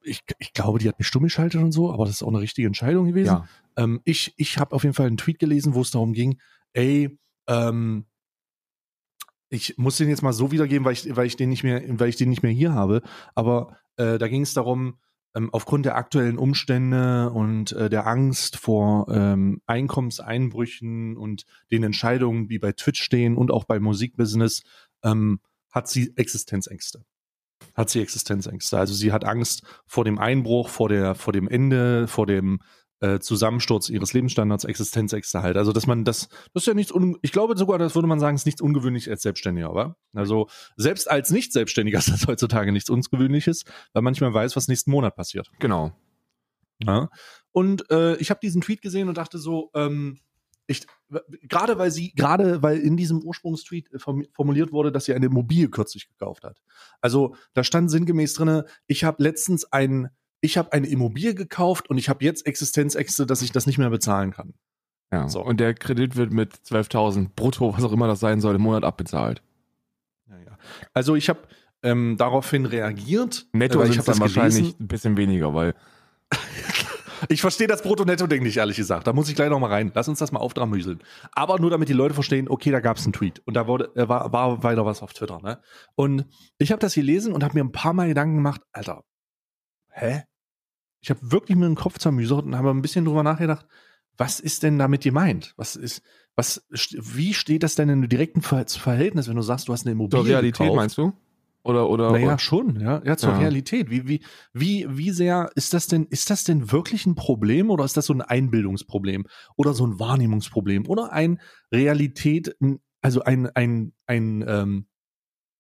ich, 0.02 0.22
ich 0.38 0.52
glaube, 0.55 0.78
die 0.78 0.88
hat 0.88 0.99
mich 0.99 1.06
stumm 1.08 1.22
geschaltet 1.25 1.61
und 1.62 1.72
so, 1.72 1.93
aber 1.93 2.05
das 2.06 2.17
ist 2.17 2.22
auch 2.22 2.28
eine 2.28 2.40
richtige 2.40 2.67
Entscheidung 2.67 3.06
gewesen. 3.06 3.26
ja. 3.26 3.49
Ähm, 3.76 4.00
ich 4.05 4.32
ich 4.37 4.58
habe 4.58 4.75
auf 4.75 4.84
jeden 4.84 4.94
Fall 4.94 5.06
einen 5.06 5.17
Tweet 5.17 5.38
gelesen, 5.38 5.75
wo 5.75 5.81
es 5.82 5.90
darum 5.90 6.12
ging, 6.12 6.38
ey, 6.75 7.19
ähm, 7.49 8.06
ich 9.50 9.76
muss 9.78 9.96
den 9.99 10.08
jetzt 10.08 10.22
mal 10.22 10.32
so 10.32 10.50
wiedergeben, 10.50 10.84
weil 10.84 10.94
ich, 10.94 11.14
weil 11.17 11.26
ich 11.26 11.37
den 11.37 11.49
nicht 11.50 11.62
mehr, 11.62 11.82
weil 11.99 12.08
ich 12.08 12.17
den 12.17 12.28
nicht 12.31 12.43
mehr 12.43 12.52
hier 12.52 12.72
habe. 12.72 13.02
Aber 13.34 13.76
äh, 13.96 14.19
da 14.19 14.28
ging 14.28 14.43
es 14.43 14.55
darum, 14.55 14.99
ähm, 15.34 15.50
aufgrund 15.52 15.86
der 15.86 15.96
aktuellen 15.96 16.38
Umstände 16.38 17.31
und 17.31 17.72
äh, 17.72 17.90
der 17.90 18.06
Angst 18.06 18.56
vor 18.56 19.08
ähm, 19.08 19.60
Einkommenseinbrüchen 19.66 21.16
und 21.16 21.44
den 21.70 21.82
Entscheidungen, 21.82 22.48
die 22.48 22.58
bei 22.58 22.72
Twitch 22.72 23.02
stehen 23.02 23.36
und 23.36 23.50
auch 23.50 23.64
beim 23.64 23.82
Musikbusiness, 23.82 24.62
ähm, 25.02 25.40
hat 25.70 25.88
sie 25.88 26.12
Existenzängste. 26.16 27.04
Hat 27.75 27.90
sie 27.90 28.00
Existenzängste. 28.00 28.78
Also 28.78 28.94
sie 28.94 29.12
hat 29.12 29.25
Angst 29.25 29.64
vor 29.86 30.04
dem 30.04 30.19
Einbruch, 30.19 30.69
vor 30.69 30.88
der, 30.88 31.14
vor 31.14 31.32
dem 31.32 31.48
Ende, 31.48 32.06
vor 32.06 32.26
dem 32.26 32.60
äh, 33.04 33.20
Zusammensturz 33.20 33.90
ihres 33.90 34.14
Lebensstandards, 34.14 34.64
Existenzängste 34.64 35.42
halt. 35.42 35.56
Also 35.56 35.72
dass 35.72 35.86
man 35.86 36.04
das, 36.04 36.28
das 36.54 36.62
ist 36.62 36.66
ja 36.66 36.74
nichts, 36.74 36.90
un 36.90 37.18
ich 37.20 37.32
glaube 37.32 37.56
sogar, 37.56 37.78
das 37.78 37.94
würde 37.94 38.08
man 38.08 38.18
sagen, 38.18 38.36
ist 38.36 38.46
nichts 38.46 38.62
Ungewöhnliches 38.62 39.10
als 39.10 39.22
Selbstständiger, 39.22 39.68
aber 39.68 39.96
also 40.14 40.48
selbst 40.76 41.10
als 41.10 41.30
Nicht-Selbstständiger 41.30 41.98
ist 42.00 42.10
das 42.10 42.26
heutzutage 42.26 42.72
nichts 42.72 42.88
Ungewöhnliches, 42.88 43.64
weil 43.92 44.02
manchmal 44.02 44.32
weiß, 44.32 44.56
was 44.56 44.68
nächsten 44.68 44.90
Monat 44.90 45.16
passiert. 45.16 45.50
Genau. 45.58 45.92
Ja. 46.82 47.10
Und 47.52 47.90
äh, 47.90 48.16
ich 48.16 48.30
habe 48.30 48.40
diesen 48.42 48.62
Tweet 48.62 48.80
gesehen 48.80 49.08
und 49.08 49.18
dachte 49.18 49.38
so, 49.38 49.70
ähm, 49.74 50.18
ich, 50.66 50.86
gerade 51.42 51.76
weil 51.76 51.90
sie, 51.90 52.12
gerade 52.14 52.62
weil 52.62 52.78
in 52.78 52.96
diesem 52.96 53.22
Ursprungstweet 53.22 53.92
äh, 53.92 53.98
formuliert 53.98 54.72
wurde, 54.72 54.90
dass 54.90 55.04
sie 55.04 55.14
eine 55.14 55.26
Immobilie 55.26 55.68
kürzlich 55.68 56.08
gekauft 56.08 56.42
hat. 56.44 56.62
Also 57.00 57.36
da 57.52 57.64
stand 57.64 57.90
sinngemäß 57.90 58.32
drinne, 58.34 58.64
ich 58.86 59.04
habe 59.04 59.22
letztens 59.22 59.70
ein, 59.72 60.08
ich 60.44 60.58
habe 60.58 60.73
eine 60.73 60.87
Immobilie 60.87 61.35
gekauft 61.35 61.88
und 61.88 61.96
ich 61.96 62.11
habe 62.11 62.23
jetzt 62.23 62.46
Existenzängste, 62.46 63.25
dass 63.25 63.41
ich 63.41 63.50
das 63.50 63.67
nicht 63.67 63.79
mehr 63.79 63.88
bezahlen 63.88 64.31
kann. 64.31 64.52
Ja. 65.11 65.26
So. 65.29 65.43
Und 65.43 65.58
der 65.58 65.73
Kredit 65.73 66.17
wird 66.17 66.32
mit 66.32 66.55
12.000 66.55 67.31
brutto, 67.35 67.75
was 67.75 67.82
auch 67.82 67.93
immer 67.93 68.06
das 68.06 68.20
sein 68.20 68.41
soll, 68.43 68.56
im 68.56 68.61
Monat 68.61 68.85
abbezahlt. 68.85 69.43
Ja, 70.29 70.37
ja. 70.38 70.58
Also 70.93 71.14
ich 71.14 71.31
habe 71.31 71.41
ähm, 71.82 72.17
daraufhin 72.19 72.67
reagiert. 72.67 73.46
Netto 73.52 73.81
äh, 73.81 73.88
ich 73.88 73.96
habe 73.96 74.06
dann 74.06 74.20
wahrscheinlich 74.20 74.79
ein 74.79 74.87
bisschen 74.87 75.17
weniger, 75.17 75.55
weil 75.55 75.75
Ich 77.31 77.41
verstehe 77.41 77.67
das 77.67 77.81
Brutto-Netto-Ding 77.81 78.43
nicht, 78.43 78.58
ehrlich 78.58 78.76
gesagt. 78.76 79.06
Da 79.06 79.14
muss 79.14 79.31
ich 79.31 79.35
gleich 79.35 79.49
noch 79.49 79.58
mal 79.58 79.70
rein. 79.70 79.93
Lass 79.94 80.08
uns 80.08 80.19
das 80.19 80.31
mal 80.31 80.41
aufdramüseln. 80.41 81.02
Aber 81.32 81.58
nur 81.58 81.70
damit 81.70 81.88
die 81.88 81.94
Leute 81.94 82.12
verstehen, 82.12 82.50
okay, 82.50 82.70
da 82.70 82.81
gab 82.81 82.99
es 82.99 83.05
einen 83.05 83.14
Tweet. 83.14 83.41
Und 83.46 83.55
da 83.55 83.67
wurde, 83.67 83.91
äh, 83.94 84.06
war, 84.11 84.31
war 84.31 84.62
weiter 84.62 84.85
was 84.85 85.00
auf 85.00 85.14
Twitter. 85.14 85.41
Ne? 85.41 85.58
Und 85.94 86.26
ich 86.58 86.70
habe 86.70 86.81
das 86.81 86.93
gelesen 86.93 87.32
und 87.32 87.43
habe 87.43 87.55
mir 87.55 87.64
ein 87.64 87.73
paar 87.73 87.94
Mal 87.94 88.08
Gedanken 88.08 88.37
gemacht, 88.37 88.61
Alter, 88.73 89.05
hä? 89.93 90.25
Ich 91.04 91.10
habe 91.10 91.20
wirklich 91.30 91.58
mir 91.58 91.66
den 91.66 91.74
Kopf 91.74 91.98
zermüsert 91.98 92.46
und 92.46 92.56
habe 92.56 92.70
ein 92.70 92.80
bisschen 92.80 93.04
drüber 93.04 93.22
nachgedacht, 93.22 93.66
was 94.16 94.40
ist 94.40 94.62
denn 94.62 94.78
damit 94.78 95.02
gemeint? 95.02 95.52
Was 95.58 95.76
ist, 95.76 96.00
was, 96.34 96.66
wie 96.70 97.34
steht 97.34 97.62
das 97.62 97.74
denn 97.74 97.90
in 97.90 97.98
einem 97.98 98.08
direkten 98.08 98.40
Verhältnis, 98.40 99.28
wenn 99.28 99.36
du 99.36 99.42
sagst, 99.42 99.68
du 99.68 99.74
hast 99.74 99.84
eine 99.84 99.92
Immobilie 99.92 100.22
Zur 100.22 100.30
Realität 100.30 100.58
gekauft? 100.60 100.76
meinst 100.76 100.96
du? 100.96 101.12
Oder, 101.62 101.90
oder, 101.90 102.10
naja, 102.10 102.26
oder? 102.28 102.38
schon, 102.38 102.80
ja, 102.80 103.02
ja, 103.04 103.18
zur 103.18 103.32
ja. 103.32 103.38
Realität. 103.38 103.90
Wie, 103.90 104.08
wie, 104.08 104.22
wie, 104.54 104.86
wie 104.88 105.10
sehr 105.10 105.50
ist 105.56 105.74
das 105.74 105.88
denn, 105.88 106.06
ist 106.06 106.30
das 106.30 106.44
denn 106.44 106.72
wirklich 106.72 107.04
ein 107.04 107.16
Problem 107.16 107.68
oder 107.68 107.84
ist 107.84 107.98
das 107.98 108.06
so 108.06 108.14
ein 108.14 108.22
Einbildungsproblem 108.22 109.26
oder 109.56 109.74
so 109.74 109.86
ein 109.86 109.98
Wahrnehmungsproblem 109.98 110.86
oder 110.86 111.12
ein 111.12 111.38
Realität, 111.70 112.56
also 113.02 113.22
ein, 113.24 113.46
ein, 113.54 113.92
ein, 114.06 114.42
ähm, 114.48 114.86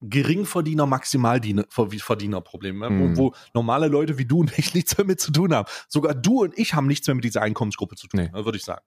Geringverdiener, 0.08 0.86
Maximalverdiener-Problem, 0.86 2.78
ne? 2.78 2.90
mhm. 2.90 3.16
wo, 3.16 3.22
wo, 3.22 3.34
normale 3.54 3.88
Leute 3.88 4.18
wie 4.18 4.24
du 4.24 4.40
und 4.42 4.58
ich 4.58 4.74
nichts 4.74 4.94
damit 4.96 5.20
zu 5.20 5.32
tun 5.32 5.54
haben. 5.54 5.68
Sogar 5.88 6.14
du 6.14 6.42
und 6.42 6.58
ich 6.58 6.74
haben 6.74 6.86
nichts 6.86 7.06
mehr 7.06 7.14
mit 7.14 7.24
dieser 7.24 7.42
Einkommensgruppe 7.42 7.96
zu 7.96 8.06
tun, 8.08 8.20
nee. 8.20 8.30
Ne, 8.32 8.44
würde 8.44 8.58
ich 8.58 8.64
sagen. 8.64 8.82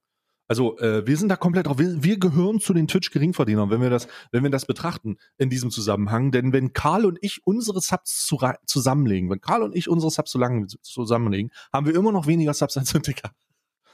Also 0.49 0.77
äh, 0.79 1.05
wir 1.05 1.17
sind 1.17 1.27
da 1.29 1.35
komplett 1.35 1.67
drauf. 1.67 1.77
Wir, 1.77 2.01
wir 2.03 2.17
gehören 2.17 2.59
zu 2.59 2.73
den 2.73 2.87
Twitch-Geringverdienern, 2.87 3.69
wenn 3.69 3.81
wir 3.81 3.89
das, 3.89 4.07
wenn 4.31 4.43
wir 4.43 4.49
das 4.49 4.65
betrachten 4.65 5.17
in 5.37 5.49
diesem 5.49 5.71
Zusammenhang. 5.71 6.31
Denn 6.31 6.53
wenn 6.53 6.71
Karl 6.71 7.05
und 7.05 7.19
ich 7.21 7.41
unsere 7.45 7.81
Subs 7.81 8.25
zu, 8.25 8.39
zusammenlegen, 8.65 9.29
wenn 9.29 9.41
Karl 9.41 9.63
und 9.63 9.75
ich 9.75 9.89
unsere 9.89 10.09
Subs 10.09 10.31
so 10.31 10.39
lange 10.39 10.67
zusammenlegen, 10.81 11.51
haben 11.73 11.85
wir 11.85 11.95
immer 11.95 12.13
noch 12.13 12.27
weniger 12.27 12.53
Subs 12.53 12.77
als 12.77 12.89
Syndiker. 12.89 13.31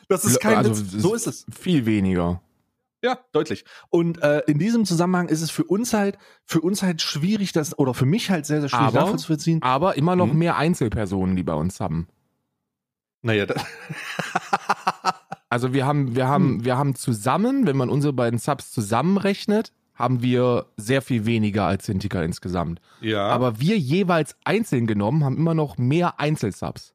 Das 0.10 0.26
ist 0.26 0.40
kein 0.40 0.58
also, 0.58 0.78
Witz. 0.78 0.92
So 0.92 1.16
ist 1.16 1.28
es. 1.28 1.46
Viel 1.50 1.86
weniger. 1.86 2.42
Ja, 3.04 3.20
deutlich. 3.34 3.66
Und 3.90 4.24
äh, 4.24 4.40
in 4.48 4.60
diesem 4.60 4.86
Zusammenhang 4.86 5.28
ist 5.28 5.42
es 5.42 5.52
für 5.52 5.66
uns 5.66 5.94
halt, 5.94 6.18
für 6.46 6.62
uns 6.62 6.82
halt 6.82 7.02
schwierig, 7.02 7.52
das 7.52 7.78
oder 7.78 7.94
für 7.94 8.06
mich 8.06 8.30
halt 8.30 8.46
sehr, 8.46 8.62
sehr 8.62 8.70
schwierig 8.70 8.96
aber, 8.96 9.12
nachzuvollziehen. 9.12 9.62
Aber 9.62 9.98
immer 9.98 10.16
noch 10.16 10.30
hm. 10.30 10.38
mehr 10.38 10.56
Einzelpersonen, 10.56 11.36
die 11.36 11.44
bei 11.44 11.54
uns 11.54 11.82
haben. 11.82 12.08
Naja, 13.22 13.46
das 13.46 13.62
Also 15.50 15.74
wir 15.74 15.86
haben, 15.86 16.16
wir 16.16 16.28
haben, 16.28 16.46
hm. 16.46 16.66
wir 16.66 16.78
haben 16.78 16.96
zusammen, 16.96 17.68
wenn 17.68 17.76
man 17.78 17.90
unsere 17.90 18.14
beiden 18.14 18.40
Subs 18.40 18.72
zusammenrechnet, 18.72 19.74
haben 19.94 20.24
wir 20.24 20.68
sehr 20.78 21.02
viel 21.02 21.26
weniger 21.26 21.66
als 21.66 21.86
Sintika 21.86 22.24
insgesamt. 22.24 22.80
Ja. 23.02 23.28
Aber 23.28 23.60
wir 23.60 23.78
jeweils 23.78 24.36
einzeln 24.46 24.88
genommen 24.88 25.24
haben 25.24 25.38
immer 25.38 25.54
noch 25.54 25.78
mehr 25.78 26.20
Einzelsubs. 26.20 26.94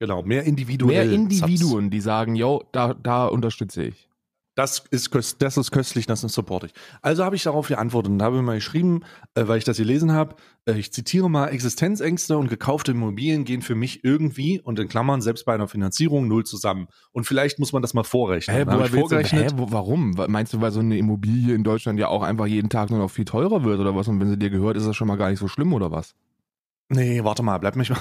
Genau, 0.00 0.22
mehr 0.22 0.44
individuelle 0.44 1.06
Mehr 1.06 1.14
Individuen, 1.14 1.84
Subs. 1.84 1.90
die 1.90 2.00
sagen, 2.00 2.34
yo, 2.34 2.64
da, 2.72 2.94
da 2.94 3.26
unterstütze 3.26 3.84
ich. 3.84 4.09
Das 4.60 4.84
ist, 4.90 5.10
köst, 5.10 5.40
das 5.40 5.56
ist 5.56 5.70
köstlich, 5.70 6.04
das 6.04 6.22
ist 6.22 6.34
supportig. 6.34 6.72
Also 7.00 7.24
habe 7.24 7.34
ich 7.34 7.44
darauf 7.44 7.68
geantwortet 7.68 8.12
und 8.12 8.20
habe 8.20 8.42
mal 8.42 8.56
geschrieben, 8.56 9.00
äh, 9.34 9.48
weil 9.48 9.56
ich 9.56 9.64
das 9.64 9.78
gelesen 9.78 10.12
habe, 10.12 10.36
äh, 10.66 10.74
ich 10.74 10.92
zitiere 10.92 11.30
mal, 11.30 11.48
Existenzängste 11.48 12.36
und 12.36 12.50
gekaufte 12.50 12.90
Immobilien 12.92 13.46
gehen 13.46 13.62
für 13.62 13.74
mich 13.74 14.04
irgendwie 14.04 14.60
und 14.60 14.78
in 14.78 14.86
Klammern 14.86 15.22
selbst 15.22 15.46
bei 15.46 15.54
einer 15.54 15.66
Finanzierung 15.66 16.28
null 16.28 16.44
zusammen. 16.44 16.88
Und 17.10 17.24
vielleicht 17.24 17.58
muss 17.58 17.72
man 17.72 17.80
das 17.80 17.94
mal 17.94 18.04
vorrechnen. 18.04 18.54
Hä, 18.54 18.64
woher 18.66 18.88
vorgerechnet? 18.88 19.52
Hä, 19.52 19.56
wo, 19.56 19.72
warum? 19.72 20.10
Meinst 20.28 20.52
du, 20.52 20.60
weil 20.60 20.72
so 20.72 20.80
eine 20.80 20.98
Immobilie 20.98 21.54
in 21.54 21.64
Deutschland 21.64 21.98
ja 21.98 22.08
auch 22.08 22.22
einfach 22.22 22.44
jeden 22.44 22.68
Tag 22.68 22.90
nur 22.90 22.98
noch 22.98 23.10
viel 23.10 23.24
teurer 23.24 23.64
wird 23.64 23.80
oder 23.80 23.96
was? 23.96 24.08
Und 24.08 24.20
wenn 24.20 24.28
sie 24.28 24.38
dir 24.38 24.50
gehört, 24.50 24.76
ist 24.76 24.86
das 24.86 24.94
schon 24.94 25.08
mal 25.08 25.16
gar 25.16 25.30
nicht 25.30 25.38
so 25.40 25.48
schlimm 25.48 25.72
oder 25.72 25.90
was? 25.90 26.14
Nee, 26.92 27.22
warte 27.22 27.44
mal, 27.44 27.56
bleib 27.58 27.76
mich 27.76 27.90
mal, 27.90 28.00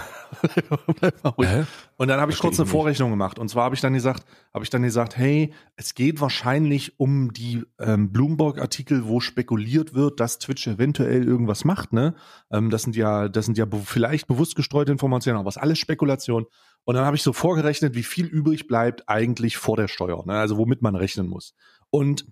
bleib 1.00 1.24
mal 1.24 1.30
ruhig. 1.30 1.48
Hä? 1.48 1.66
Und 1.98 2.08
dann 2.08 2.20
habe 2.20 2.32
ich 2.32 2.40
kurz 2.40 2.60
eine. 2.60 2.68
Vorrechnung 2.68 3.12
gemacht. 3.12 3.38
Und 3.38 3.48
zwar 3.48 3.66
habe 3.66 3.76
ich 3.76 3.82
dann 3.82 3.94
gesagt, 3.94 4.26
habe 4.52 4.64
ich 4.64 4.72
dann 4.72 4.82
gesagt, 4.82 5.16
hey, 5.16 5.54
es 5.76 5.94
geht 5.94 6.20
wahrscheinlich 6.20 7.00
um 7.00 7.32
die 7.32 7.64
ähm, 7.80 8.12
Bloomberg-Artikel, 8.12 9.06
wo 9.06 9.20
spekuliert 9.20 9.94
wird, 9.94 10.20
dass 10.20 10.40
Twitch 10.40 10.66
eventuell 10.66 11.24
irgendwas 11.24 11.66
macht. 11.66 11.94
Ne, 11.94 12.16
ähm, 12.52 12.72
das 12.72 12.82
sind 12.82 12.96
ja, 12.96 13.30
das 13.30 13.46
sind 13.46 13.60
ja 13.60 13.66
be 13.66 13.78
vielleicht 13.78 14.26
bewusst 14.26 14.56
gestreute 14.56 14.92
Informationen, 14.92 15.38
aber 15.38 15.50
es 15.50 15.58
ist 15.58 15.62
alles 15.62 15.78
Spekulation. 15.78 16.48
Und 16.84 16.96
dann 16.96 17.06
habe 17.06 17.16
ich 17.16 17.22
so 17.22 17.32
vorgerechnet, 17.32 17.94
wie 17.94 18.02
viel 18.02 18.26
übrig 18.26 18.66
bleibt 18.66 19.08
eigentlich 19.08 19.58
vor 19.58 19.78
der 19.78 19.88
Steuer, 19.88 20.26
ne? 20.26 20.34
also 20.34 20.58
womit 20.58 20.82
man 20.82 20.96
rechnen 20.96 21.28
muss. 21.28 21.54
Und 21.92 22.26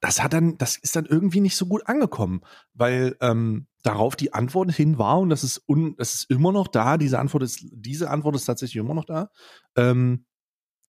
das 0.00 0.22
hat 0.22 0.32
dann, 0.32 0.56
das 0.58 0.76
ist 0.76 0.96
dann 0.96 1.06
irgendwie 1.06 1.40
nicht 1.40 1.56
so 1.56 1.66
gut 1.66 1.86
angekommen, 1.86 2.40
weil 2.74 3.16
ähm, 3.20 3.66
darauf 3.82 4.16
die 4.16 4.32
Antwort 4.32 4.72
hin 4.72 4.98
war 4.98 5.18
und 5.18 5.30
das 5.30 5.44
ist 5.44 5.62
un, 5.68 5.94
das 5.96 6.14
ist 6.14 6.30
immer 6.30 6.52
noch 6.52 6.68
da. 6.68 6.96
Diese 6.96 7.18
Antwort 7.18 7.42
ist, 7.42 7.66
diese 7.70 8.10
Antwort 8.10 8.34
ist 8.34 8.46
tatsächlich 8.46 8.76
immer 8.76 8.94
noch 8.94 9.04
da. 9.04 9.30
Ähm, 9.76 10.24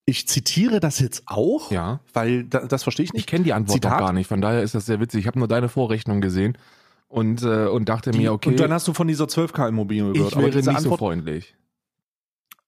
ich 0.04 0.26
zitiere 0.26 0.80
das 0.80 0.98
jetzt 0.98 1.24
auch, 1.26 1.70
ja. 1.70 2.00
weil 2.12 2.44
da, 2.44 2.66
das 2.66 2.82
verstehe 2.82 3.04
ich 3.04 3.12
nicht. 3.12 3.20
Ich 3.20 3.26
kenne 3.26 3.44
die 3.44 3.52
Antwort 3.52 3.82
Zitat, 3.82 3.98
gar 3.98 4.12
nicht, 4.12 4.26
von 4.26 4.40
daher 4.40 4.62
ist 4.62 4.74
das 4.74 4.86
sehr 4.86 4.98
witzig. 4.98 5.20
Ich 5.20 5.26
habe 5.26 5.38
nur 5.38 5.48
deine 5.48 5.68
Vorrechnung 5.68 6.20
gesehen 6.20 6.58
und, 7.08 7.42
äh, 7.42 7.66
und 7.66 7.88
dachte 7.88 8.10
die, 8.10 8.18
mir, 8.18 8.32
okay. 8.32 8.48
Und 8.48 8.60
dann 8.60 8.72
hast 8.72 8.88
du 8.88 8.94
von 8.94 9.06
dieser 9.06 9.26
12K 9.26 9.68
Immobilie 9.68 10.12
gehört. 10.12 10.32
Ich 10.32 10.38
wäre 10.38 10.56
nicht 10.56 10.68
Antwort, 10.68 10.82
so 10.82 10.96
freundlich. 10.96 11.54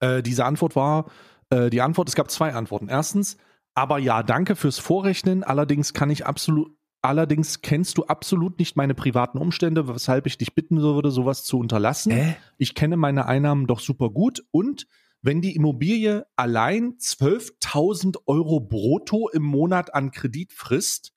Äh, 0.01 0.23
diese 0.23 0.45
Antwort 0.45 0.77
war, 0.77 1.07
äh, 1.51 1.71
die 1.71 1.81
Antwort, 1.81 2.09
es 2.09 2.15
gab 2.15 2.31
zwei 2.31 2.53
Antworten. 2.53 2.89
Erstens, 2.89 3.37
aber 3.75 3.99
ja, 3.99 4.23
danke 4.23 4.57
fürs 4.57 4.79
Vorrechnen. 4.79 5.43
Allerdings 5.43 5.93
kann 5.93 6.11
ich 6.11 6.27
absolut, 6.27 6.77
allerdings 7.03 7.61
kennst 7.61 7.99
du 7.99 8.05
absolut 8.05 8.59
nicht 8.59 8.77
meine 8.77 8.95
privaten 8.95 9.39
Umstände, 9.39 9.89
weshalb 9.89 10.27
ich 10.27 10.39
dich 10.39 10.55
bitten 10.55 10.81
würde, 10.81 11.11
sowas 11.11 11.45
zu 11.45 11.59
unterlassen. 11.59 12.13
Äh? 12.13 12.35
Ich 12.57 12.75
kenne 12.75 12.97
meine 12.97 13.27
Einnahmen 13.27 13.67
doch 13.67 13.81
super 13.81 14.11
gut 14.11 14.45
und 14.51 14.87
wenn 15.23 15.41
die 15.41 15.57
Immobilie 15.57 16.27
allein 16.37 16.99
12.000 16.99 18.19
Euro 18.27 18.61
brutto 18.61 19.31
im 19.31 19.43
Monat 19.43 19.95
an 19.95 20.11
Kredit 20.11 20.53
frisst, 20.53 21.15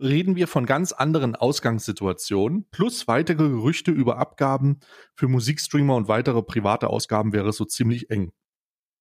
reden 0.00 0.36
wir 0.36 0.46
von 0.46 0.64
ganz 0.64 0.92
anderen 0.92 1.34
Ausgangssituationen. 1.34 2.68
Plus 2.70 3.08
weitere 3.08 3.48
Gerüchte 3.48 3.90
über 3.90 4.18
Abgaben 4.18 4.78
für 5.16 5.26
Musikstreamer 5.26 5.96
und 5.96 6.06
weitere 6.06 6.40
private 6.40 6.88
Ausgaben 6.88 7.32
wäre 7.32 7.52
so 7.52 7.64
ziemlich 7.64 8.10
eng. 8.10 8.30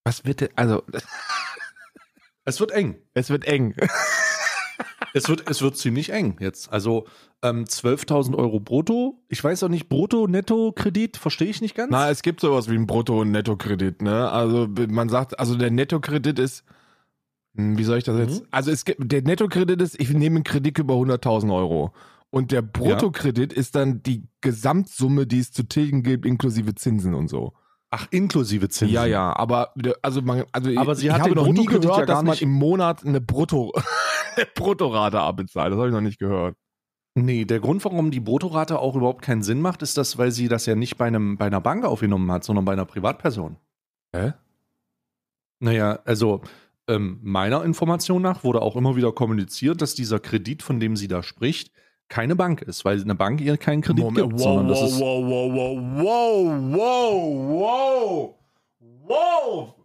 Was 0.04 0.22
bitte? 0.22 0.50
Also. 0.56 0.84
Es 2.48 2.62
wird 2.62 2.72
eng. 2.72 2.96
Es 3.14 3.30
wird 3.30 3.44
eng. 3.44 3.76
es, 5.14 5.28
wird, 5.28 5.50
es 5.50 5.62
wird 5.62 5.76
ziemlich 5.76 6.12
eng 6.12 6.38
jetzt. 6.40 6.72
Also 6.72 7.06
ähm, 7.44 7.66
12.000 7.66 8.36
Euro 8.38 8.62
brutto. 8.62 9.22
Ich 9.28 9.44
weiß 9.44 9.64
auch 9.64 9.70
nicht, 9.70 9.90
brutto, 9.90 10.28
netto, 10.28 10.72
Kredit, 10.72 11.18
verstehe 11.18 11.50
ich 11.50 11.60
nicht 11.60 11.76
ganz. 11.76 11.92
Na, 11.92 12.10
es 12.10 12.22
gibt 12.22 12.40
sowas 12.40 12.70
wie 12.70 12.76
ein 12.76 12.88
Brutto- 12.88 13.20
und 13.20 13.32
Netto-Kredit. 13.32 14.02
Ne? 14.02 14.32
Also 14.32 14.70
man 14.88 15.10
sagt, 15.10 15.38
also 15.38 15.56
der 15.56 15.72
Netto-Kredit 15.72 16.40
ist, 16.40 16.64
hm, 17.56 17.78
wie 17.78 17.84
soll 17.84 17.98
ich 17.98 18.06
das 18.06 18.18
jetzt? 18.18 18.44
Mhm. 18.44 18.48
Also 18.52 18.72
es 18.72 18.86
gibt, 18.86 19.12
der 19.12 19.24
Netto-Kredit 19.24 19.82
ist, 19.82 20.00
ich 20.00 20.10
nehme 20.12 20.38
einen 20.38 20.44
Kredit 20.46 20.80
über 20.80 20.94
100.000 20.94 21.54
Euro. 21.54 21.92
Und 22.30 22.54
der 22.54 22.62
Bruttokredit 22.62 23.52
ja. 23.52 23.60
ist 23.60 23.76
dann 23.76 24.04
die 24.04 24.24
Gesamtsumme, 24.40 25.28
die 25.28 25.40
es 25.40 25.52
zu 25.52 25.64
tilgen 25.64 26.02
gibt, 26.02 26.26
inklusive 26.26 26.76
Zinsen 26.76 27.14
und 27.14 27.28
so. 27.28 27.52
Ach, 27.90 28.08
inklusive 28.12 28.68
Zinsen. 28.68 28.94
Ja, 28.94 29.06
ja, 29.06 29.36
aber 29.36 29.74
also 30.02 30.22
man, 30.22 30.44
also 30.52 30.72
aber 30.76 30.96
sie 30.96 31.08
ich 31.08 31.14
hat 31.14 31.22
habe 31.22 31.36
noch 31.36 31.48
nie 31.48 31.66
gehört, 31.66 31.86
ja 31.86 32.06
dass 32.06 32.24
man 32.24 32.38
im 32.38 32.52
Monat 32.52 33.06
eine 33.06 33.22
Brutto 33.22 33.72
Bruttorate 34.56 35.20
abbezahlt, 35.20 35.72
das 35.72 35.78
habe 35.78 35.88
ich 35.88 35.94
noch 35.94 36.02
nicht 36.02 36.20
gehört. 36.20 36.56
Nee, 37.16 37.46
der 37.46 37.60
Grund, 37.60 37.84
warum 37.84 38.12
die 38.12 38.20
Bruttorate 38.20 38.78
auch 38.78 38.96
überhaupt 38.96 39.24
keinen 39.24 39.42
Sinn 39.42 39.60
macht, 39.60 39.82
ist 39.82 39.98
das, 39.98 40.20
weil 40.20 40.32
sie 40.32 40.50
das 40.50 40.68
ja 40.68 40.76
nicht 40.76 40.98
bei, 40.98 41.08
einem, 41.08 41.38
bei 41.38 41.48
einer 41.48 41.62
Bank 41.62 41.84
aufgenommen 41.84 42.32
hat, 42.32 42.44
sondern 42.44 42.64
bei 42.64 42.74
einer 42.74 42.86
Privatperson. 42.86 43.58
Hä? 44.16 44.34
Naja, 45.60 46.00
also 46.06 46.42
ähm, 46.88 47.20
meiner 47.24 47.64
Information 47.64 48.22
nach 48.22 48.44
wurde 48.44 48.62
auch 48.62 48.76
immer 48.76 48.96
wieder 48.96 49.12
kommuniziert, 49.12 49.82
dass 49.82 49.96
dieser 49.96 50.20
Kredit, 50.20 50.62
von 50.62 50.80
dem 50.80 50.96
sie 50.96 51.08
da 51.08 51.24
spricht, 51.24 51.72
keine 52.10 52.36
Bank 52.36 52.62
ist, 52.62 52.86
weil 52.86 53.02
eine 53.02 53.16
Bank 53.16 53.42
ihr 53.42 53.58
keinen 53.58 53.82
Kredit 53.82 54.04
Moment, 54.04 54.30
gibt, 54.30 54.40
wow, 54.40 54.44
sondern 54.44 54.68
das 54.70 54.80
wow, 54.80 54.88
ist 54.88 55.00
wow, 55.00 55.24
wow, 55.30 55.78
wow, 55.98 56.78
wow, 57.58 58.36
wow, 59.08 59.74
wow, 59.74 59.76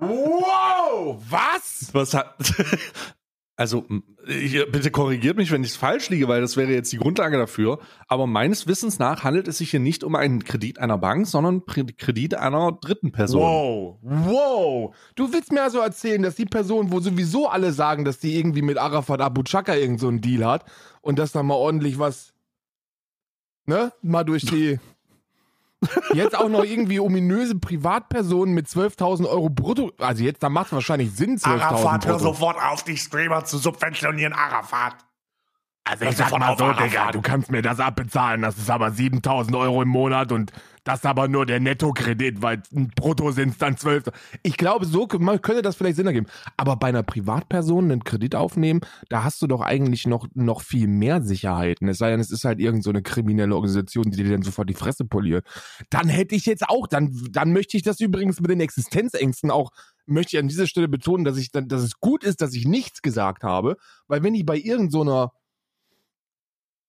wow, 0.00 1.22
was? 1.30 1.88
was 1.92 2.14
hat 2.14 2.34
Also, 3.58 3.86
ich, 4.26 4.52
bitte 4.70 4.90
korrigiert 4.90 5.38
mich, 5.38 5.50
wenn 5.50 5.64
ich 5.64 5.70
es 5.70 5.76
falsch 5.76 6.10
liege, 6.10 6.28
weil 6.28 6.42
das 6.42 6.58
wäre 6.58 6.70
jetzt 6.72 6.92
die 6.92 6.98
Grundlage 6.98 7.38
dafür. 7.38 7.78
Aber 8.06 8.26
meines 8.26 8.66
Wissens 8.66 8.98
nach 8.98 9.24
handelt 9.24 9.48
es 9.48 9.58
sich 9.58 9.70
hier 9.70 9.80
nicht 9.80 10.04
um 10.04 10.14
einen 10.14 10.44
Kredit 10.44 10.78
einer 10.78 10.98
Bank, 10.98 11.26
sondern 11.26 11.64
Kredit 11.64 12.34
einer 12.34 12.72
dritten 12.72 13.12
Person. 13.12 13.40
Wow, 13.40 13.98
wow. 14.02 14.94
Du 15.14 15.32
willst 15.32 15.52
mir 15.52 15.62
also 15.62 15.78
erzählen, 15.78 16.22
dass 16.22 16.34
die 16.34 16.44
Person, 16.44 16.92
wo 16.92 17.00
sowieso 17.00 17.48
alle 17.48 17.72
sagen, 17.72 18.04
dass 18.04 18.18
die 18.18 18.36
irgendwie 18.38 18.60
mit 18.60 18.76
Arafat 18.76 19.22
Abu 19.22 19.42
Chaka 19.42 19.74
irgend 19.74 20.00
so 20.00 20.08
einen 20.08 20.20
Deal 20.20 20.44
hat 20.44 20.66
und 21.00 21.18
dass 21.18 21.32
da 21.32 21.42
mal 21.42 21.54
ordentlich 21.54 21.98
was, 21.98 22.34
ne, 23.64 23.90
mal 24.02 24.24
durch 24.24 24.44
die, 24.44 24.78
jetzt 26.14 26.36
auch 26.36 26.48
noch 26.48 26.64
irgendwie 26.64 27.00
ominöse 27.00 27.54
Privatpersonen 27.58 28.54
mit 28.54 28.66
12.000 28.66 29.26
Euro 29.26 29.48
brutto, 29.48 29.92
also 29.98 30.24
jetzt, 30.24 30.42
da 30.42 30.48
macht 30.48 30.66
es 30.66 30.72
wahrscheinlich 30.72 31.12
Sinn, 31.14 31.38
12.000 31.38 31.60
Arafat, 31.60 32.06
hör 32.06 32.14
brutto. 32.14 32.32
sofort 32.32 32.56
auf, 32.62 32.82
die 32.82 32.96
Streamer 32.96 33.44
zu 33.44 33.58
subventionieren, 33.58 34.32
Arafat. 34.32 35.05
Also 35.88 36.04
ich 36.04 36.16
sag 36.16 36.36
mal 36.36 36.56
so. 36.58 36.72
Digga, 36.72 37.12
du 37.12 37.22
kannst 37.22 37.50
mir 37.50 37.62
das 37.62 37.78
abbezahlen, 37.78 38.42
das 38.42 38.58
ist 38.58 38.70
aber 38.70 38.90
7000 38.90 39.54
Euro 39.56 39.82
im 39.82 39.88
Monat 39.88 40.32
und 40.32 40.52
das 40.82 41.00
ist 41.00 41.06
aber 41.06 41.28
nur 41.28 41.46
der 41.46 41.60
Nettokredit, 41.60 42.42
weil 42.42 42.62
ein 42.74 42.88
brutto 42.94 43.30
sind 43.32 43.50
es 43.50 43.58
dann 43.58 43.76
12. 43.76 44.04
Ich 44.42 44.56
glaube, 44.56 44.84
so 44.84 45.06
könnte 45.06 45.62
das 45.62 45.74
vielleicht 45.74 45.96
Sinn 45.96 46.06
ergeben. 46.06 46.26
Aber 46.56 46.76
bei 46.76 46.88
einer 46.88 47.02
Privatperson 47.02 47.90
einen 47.90 48.04
Kredit 48.04 48.34
aufnehmen, 48.36 48.80
da 49.08 49.24
hast 49.24 49.42
du 49.42 49.48
doch 49.48 49.60
eigentlich 49.60 50.06
noch, 50.06 50.26
noch 50.34 50.62
viel 50.62 50.86
mehr 50.86 51.22
Sicherheiten. 51.22 51.88
Es 51.88 51.98
sei 51.98 52.10
denn, 52.10 52.20
es 52.20 52.30
ist 52.30 52.44
halt 52.44 52.60
irgend 52.60 52.84
so 52.84 52.90
eine 52.90 53.02
kriminelle 53.02 53.54
Organisation, 53.54 54.10
die 54.10 54.22
dir 54.22 54.30
dann 54.30 54.42
sofort 54.42 54.68
die 54.68 54.74
Fresse 54.74 55.04
poliert. 55.04 55.44
Dann 55.90 56.08
hätte 56.08 56.34
ich 56.36 56.46
jetzt 56.46 56.68
auch, 56.68 56.86
dann, 56.86 57.12
dann 57.30 57.52
möchte 57.52 57.76
ich 57.76 57.82
das 57.82 58.00
übrigens 58.00 58.40
mit 58.40 58.50
den 58.50 58.60
Existenzängsten 58.60 59.50
auch, 59.50 59.70
möchte 60.06 60.36
ich 60.36 60.42
an 60.42 60.48
dieser 60.48 60.68
Stelle 60.68 60.86
betonen, 60.86 61.24
dass 61.24 61.36
ich 61.36 61.50
dann, 61.50 61.66
dass 61.66 61.82
es 61.82 61.98
gut 61.98 62.22
ist, 62.22 62.40
dass 62.40 62.54
ich 62.54 62.64
nichts 62.64 63.02
gesagt 63.02 63.42
habe, 63.42 63.76
weil 64.06 64.22
wenn 64.22 64.34
ich 64.34 64.46
bei 64.46 64.56
irgendeiner 64.56 65.32
so 65.32 65.45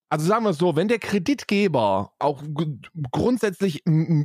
also 0.09 0.25
sagen 0.25 0.45
wir 0.45 0.51
es 0.51 0.57
so, 0.57 0.75
wenn 0.75 0.87
der 0.87 0.99
Kreditgeber 0.99 2.11
auch 2.19 2.43
grundsätzlich 3.11 3.83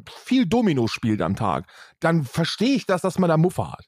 viel 0.08 0.46
Domino 0.46 0.86
spielt 0.86 1.22
am 1.22 1.36
Tag, 1.36 1.66
dann 2.00 2.24
verstehe 2.24 2.74
ich 2.74 2.86
das, 2.86 3.02
dass 3.02 3.18
man 3.18 3.28
da 3.28 3.36
Muffe 3.36 3.70
hat 3.72 3.86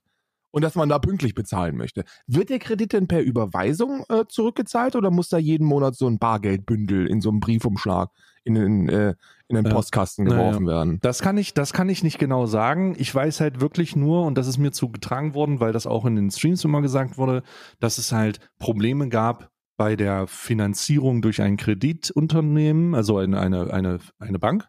und 0.50 0.62
dass 0.62 0.74
man 0.74 0.88
da 0.88 0.98
pünktlich 0.98 1.34
bezahlen 1.34 1.76
möchte. 1.76 2.04
Wird 2.26 2.50
der 2.50 2.58
Kredit 2.58 2.92
denn 2.92 3.08
per 3.08 3.22
Überweisung 3.22 4.04
äh, 4.08 4.24
zurückgezahlt 4.28 4.96
oder 4.96 5.10
muss 5.10 5.28
da 5.28 5.38
jeden 5.38 5.66
Monat 5.66 5.96
so 5.96 6.06
ein 6.06 6.18
Bargeldbündel 6.18 7.06
in 7.06 7.20
so 7.20 7.30
einem 7.30 7.40
Briefumschlag 7.40 8.10
in 8.44 8.54
den, 8.54 8.88
äh, 8.88 9.14
in 9.48 9.56
den 9.56 9.64
Ja. 9.64 9.72
Postkasten 9.72 10.24
Naja. 10.26 10.36
geworfen 10.38 10.66
werden? 10.66 10.98
Das 11.00 11.20
kann 11.22 11.38
ich, 11.38 11.54
das 11.54 11.72
kann 11.72 11.88
ich 11.88 12.02
nicht 12.04 12.18
genau 12.18 12.46
sagen. 12.46 12.94
Ich 12.98 13.12
weiß 13.14 13.40
halt 13.40 13.60
wirklich 13.60 13.96
nur, 13.96 14.24
und 14.26 14.36
das 14.36 14.46
ist 14.46 14.58
mir 14.58 14.70
zugetragen 14.70 15.34
worden, 15.34 15.60
weil 15.60 15.72
das 15.72 15.86
auch 15.86 16.04
in 16.04 16.14
den 16.16 16.30
Streams 16.30 16.62
immer 16.64 16.82
gesagt 16.82 17.18
wurde, 17.18 17.42
dass 17.80 17.98
es 17.98 18.12
halt 18.12 18.38
Probleme 18.58 19.08
gab 19.08 19.50
bei 19.76 19.96
der 19.96 20.26
Finanzierung 20.26 21.22
durch 21.22 21.42
ein 21.42 21.56
Kreditunternehmen, 21.56 22.94
also 22.94 23.18
eine, 23.18 23.40
eine, 23.40 23.72
eine, 23.72 23.98
eine 24.18 24.38
Bank. 24.38 24.68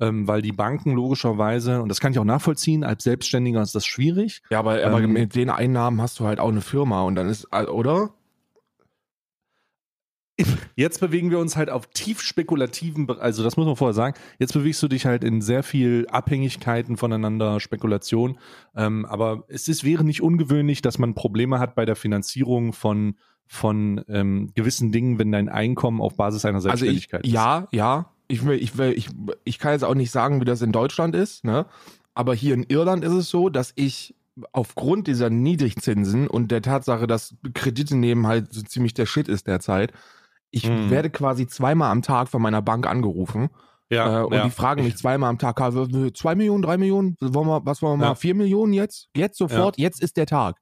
Ähm, 0.00 0.26
weil 0.26 0.42
die 0.42 0.52
Banken 0.52 0.94
logischerweise, 0.94 1.82
und 1.82 1.88
das 1.88 2.00
kann 2.00 2.12
ich 2.12 2.18
auch 2.18 2.24
nachvollziehen, 2.24 2.82
als 2.82 3.04
Selbstständiger 3.04 3.62
ist 3.62 3.74
das 3.74 3.86
schwierig. 3.86 4.42
Ja, 4.50 4.58
aber, 4.58 4.84
aber 4.84 5.00
Ähm, 5.02 5.12
mit 5.12 5.34
den 5.34 5.50
Einnahmen 5.50 6.00
hast 6.00 6.18
du 6.18 6.24
halt 6.24 6.40
auch 6.40 6.48
eine 6.48 6.62
Firma 6.62 7.02
und 7.02 7.14
dann 7.14 7.28
ist, 7.28 7.46
äh, 7.52 7.64
oder? 7.66 8.14
Jetzt 10.74 10.98
bewegen 10.98 11.30
wir 11.30 11.38
uns 11.38 11.56
halt 11.56 11.70
auf 11.70 11.86
tief 11.88 12.20
spekulativen, 12.20 13.08
also 13.20 13.44
das 13.44 13.56
muss 13.56 13.66
man 13.66 13.76
vorher 13.76 13.94
sagen, 13.94 14.16
jetzt 14.38 14.54
bewegst 14.54 14.82
du 14.82 14.88
dich 14.88 15.04
halt 15.04 15.22
in 15.24 15.42
sehr 15.42 15.62
viel 15.62 16.06
Abhängigkeiten 16.10 16.96
voneinander, 16.96 17.60
Spekulation. 17.60 18.38
Ähm, 18.74 19.04
aber 19.04 19.44
es 19.48 19.68
ist, 19.68 19.84
wäre 19.84 20.04
nicht 20.04 20.22
ungewöhnlich, 20.22 20.80
dass 20.82 20.98
man 20.98 21.14
Probleme 21.14 21.58
hat 21.58 21.74
bei 21.74 21.84
der 21.84 21.96
Finanzierung 21.96 22.72
von, 22.72 23.16
von 23.52 24.02
ähm, 24.08 24.50
gewissen 24.54 24.92
Dingen, 24.92 25.18
wenn 25.18 25.30
dein 25.30 25.50
Einkommen 25.50 26.00
auf 26.00 26.16
Basis 26.16 26.46
einer 26.46 26.56
Also 26.56 26.70
ich, 26.70 26.80
Selbstständigkeit 27.08 27.26
ist. 27.26 27.32
ja, 27.32 27.68
ja. 27.70 28.06
Ich, 28.28 28.46
will, 28.46 28.56
ich, 28.58 28.78
will, 28.78 28.92
ich, 28.92 29.08
ich 29.44 29.58
kann 29.58 29.72
jetzt 29.72 29.84
auch 29.84 29.94
nicht 29.94 30.10
sagen, 30.10 30.40
wie 30.40 30.46
das 30.46 30.62
in 30.62 30.72
Deutschland 30.72 31.14
ist, 31.14 31.44
ne? 31.44 31.66
Aber 32.14 32.34
hier 32.34 32.54
in 32.54 32.62
Irland 32.62 33.04
ist 33.04 33.12
es 33.12 33.28
so, 33.28 33.50
dass 33.50 33.72
ich 33.74 34.14
aufgrund 34.52 35.06
dieser 35.06 35.28
Niedrigzinsen 35.28 36.28
und 36.28 36.50
der 36.50 36.62
Tatsache, 36.62 37.06
dass 37.06 37.34
Kredite 37.52 37.94
nehmen 37.94 38.26
halt 38.26 38.50
so 38.54 38.62
ziemlich 38.62 38.94
der 38.94 39.04
Shit 39.04 39.28
ist 39.28 39.46
derzeit, 39.46 39.92
ich 40.50 40.66
Mhm. 40.70 40.88
werde 40.88 41.10
quasi 41.10 41.46
zweimal 41.46 41.90
am 41.90 42.00
Tag 42.00 42.28
von 42.28 42.40
meiner 42.40 42.62
Bank 42.62 42.86
angerufen 42.86 43.50
Ja, 43.90 44.22
äh, 44.22 44.24
und 44.24 44.32
ja. 44.32 44.44
die 44.44 44.50
fragen 44.50 44.82
mich 44.84 44.96
zweimal 44.96 45.28
am 45.28 45.36
Tag, 45.38 45.60
"Ah, 45.60 45.70
zwei 46.14 46.34
Millionen, 46.34 46.62
drei 46.62 46.78
Millionen, 46.78 47.16
wollen 47.20 47.46
wir, 47.48 47.66
was 47.66 47.82
wollen 47.82 47.98
wir 48.00 48.04
Ja. 48.04 48.10
mal, 48.12 48.14
vier 48.14 48.34
Millionen 48.34 48.72
jetzt? 48.72 49.10
Jetzt 49.14 49.36
sofort, 49.36 49.76
jetzt 49.76 50.00
ist 50.00 50.16
der 50.16 50.24
Tag. 50.24 50.56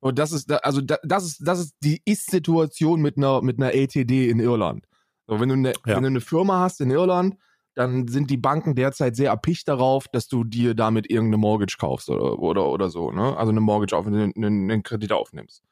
Und 0.00 0.18
das 0.18 0.32
ist, 0.32 0.50
also 0.64 0.80
da- 0.80 0.98
das 1.02 1.24
ist, 1.24 1.46
das 1.46 1.58
ist 1.60 1.74
die 1.82 2.00
Ist-Situation 2.04 3.00
mit 3.02 3.16
einer, 3.16 3.42
mit 3.42 3.58
einer 3.58 3.72
LTD 3.74 4.28
in 4.30 4.40
Irland. 4.40 4.86
So, 5.26 5.38
wenn 5.40 5.48
du 5.48 5.54
eine, 5.54 5.68
Ja. 5.86 5.96
wenn 5.96 6.02
du 6.02 6.08
eine 6.08 6.20
Firma 6.20 6.60
hast 6.60 6.80
in 6.80 6.90
Irland, 6.90 7.36
dann 7.74 8.08
sind 8.08 8.30
die 8.30 8.36
Banken 8.36 8.74
derzeit 8.74 9.14
sehr 9.14 9.30
erpicht 9.30 9.68
darauf, 9.68 10.08
dass 10.08 10.26
du 10.26 10.42
dir 10.42 10.74
damit 10.74 11.08
irgendeine 11.08 11.36
Mortgage 11.38 11.76
kaufst 11.78 12.10
oder, 12.10 12.38
oder, 12.38 12.66
oder 12.66 12.90
so, 12.90 13.12
ne? 13.12 13.36
Also 13.36 13.50
eine 13.50 13.60
Mortgage 13.60 13.96
auf, 13.96 14.06
einen, 14.06 14.32
einen, 14.34 14.70
einen 14.70 14.82
Kredit 14.82 15.12
aufnimmst. 15.12 15.62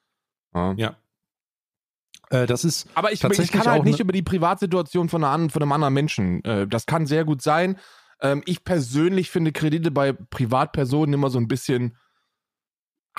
Ja. 0.54 0.74
Ja. 0.76 0.96
Äh, 2.30 2.46
das 2.46 2.64
ist, 2.64 2.86
Aber 2.94 3.12
ich, 3.12 3.24
ich 3.24 3.52
kann 3.52 3.66
halt 3.66 3.84
nicht 3.84 3.98
ne- 3.98 4.02
über 4.04 4.12
die 4.12 4.22
Privatsituation 4.22 5.08
von, 5.08 5.24
einer, 5.24 5.48
von 5.50 5.62
einem 5.62 5.72
anderen 5.72 5.94
Menschen. 5.94 6.44
Äh, 6.44 6.66
das 6.68 6.86
kann 6.86 7.06
sehr 7.06 7.24
gut 7.24 7.42
sein. 7.42 7.76
Ähm, 8.20 8.42
ich 8.46 8.64
persönlich 8.64 9.30
finde 9.30 9.52
Kredite 9.52 9.90
bei 9.90 10.12
Privatpersonen 10.12 11.14
immer 11.14 11.30
so 11.30 11.38
ein 11.38 11.48
bisschen. 11.48 11.96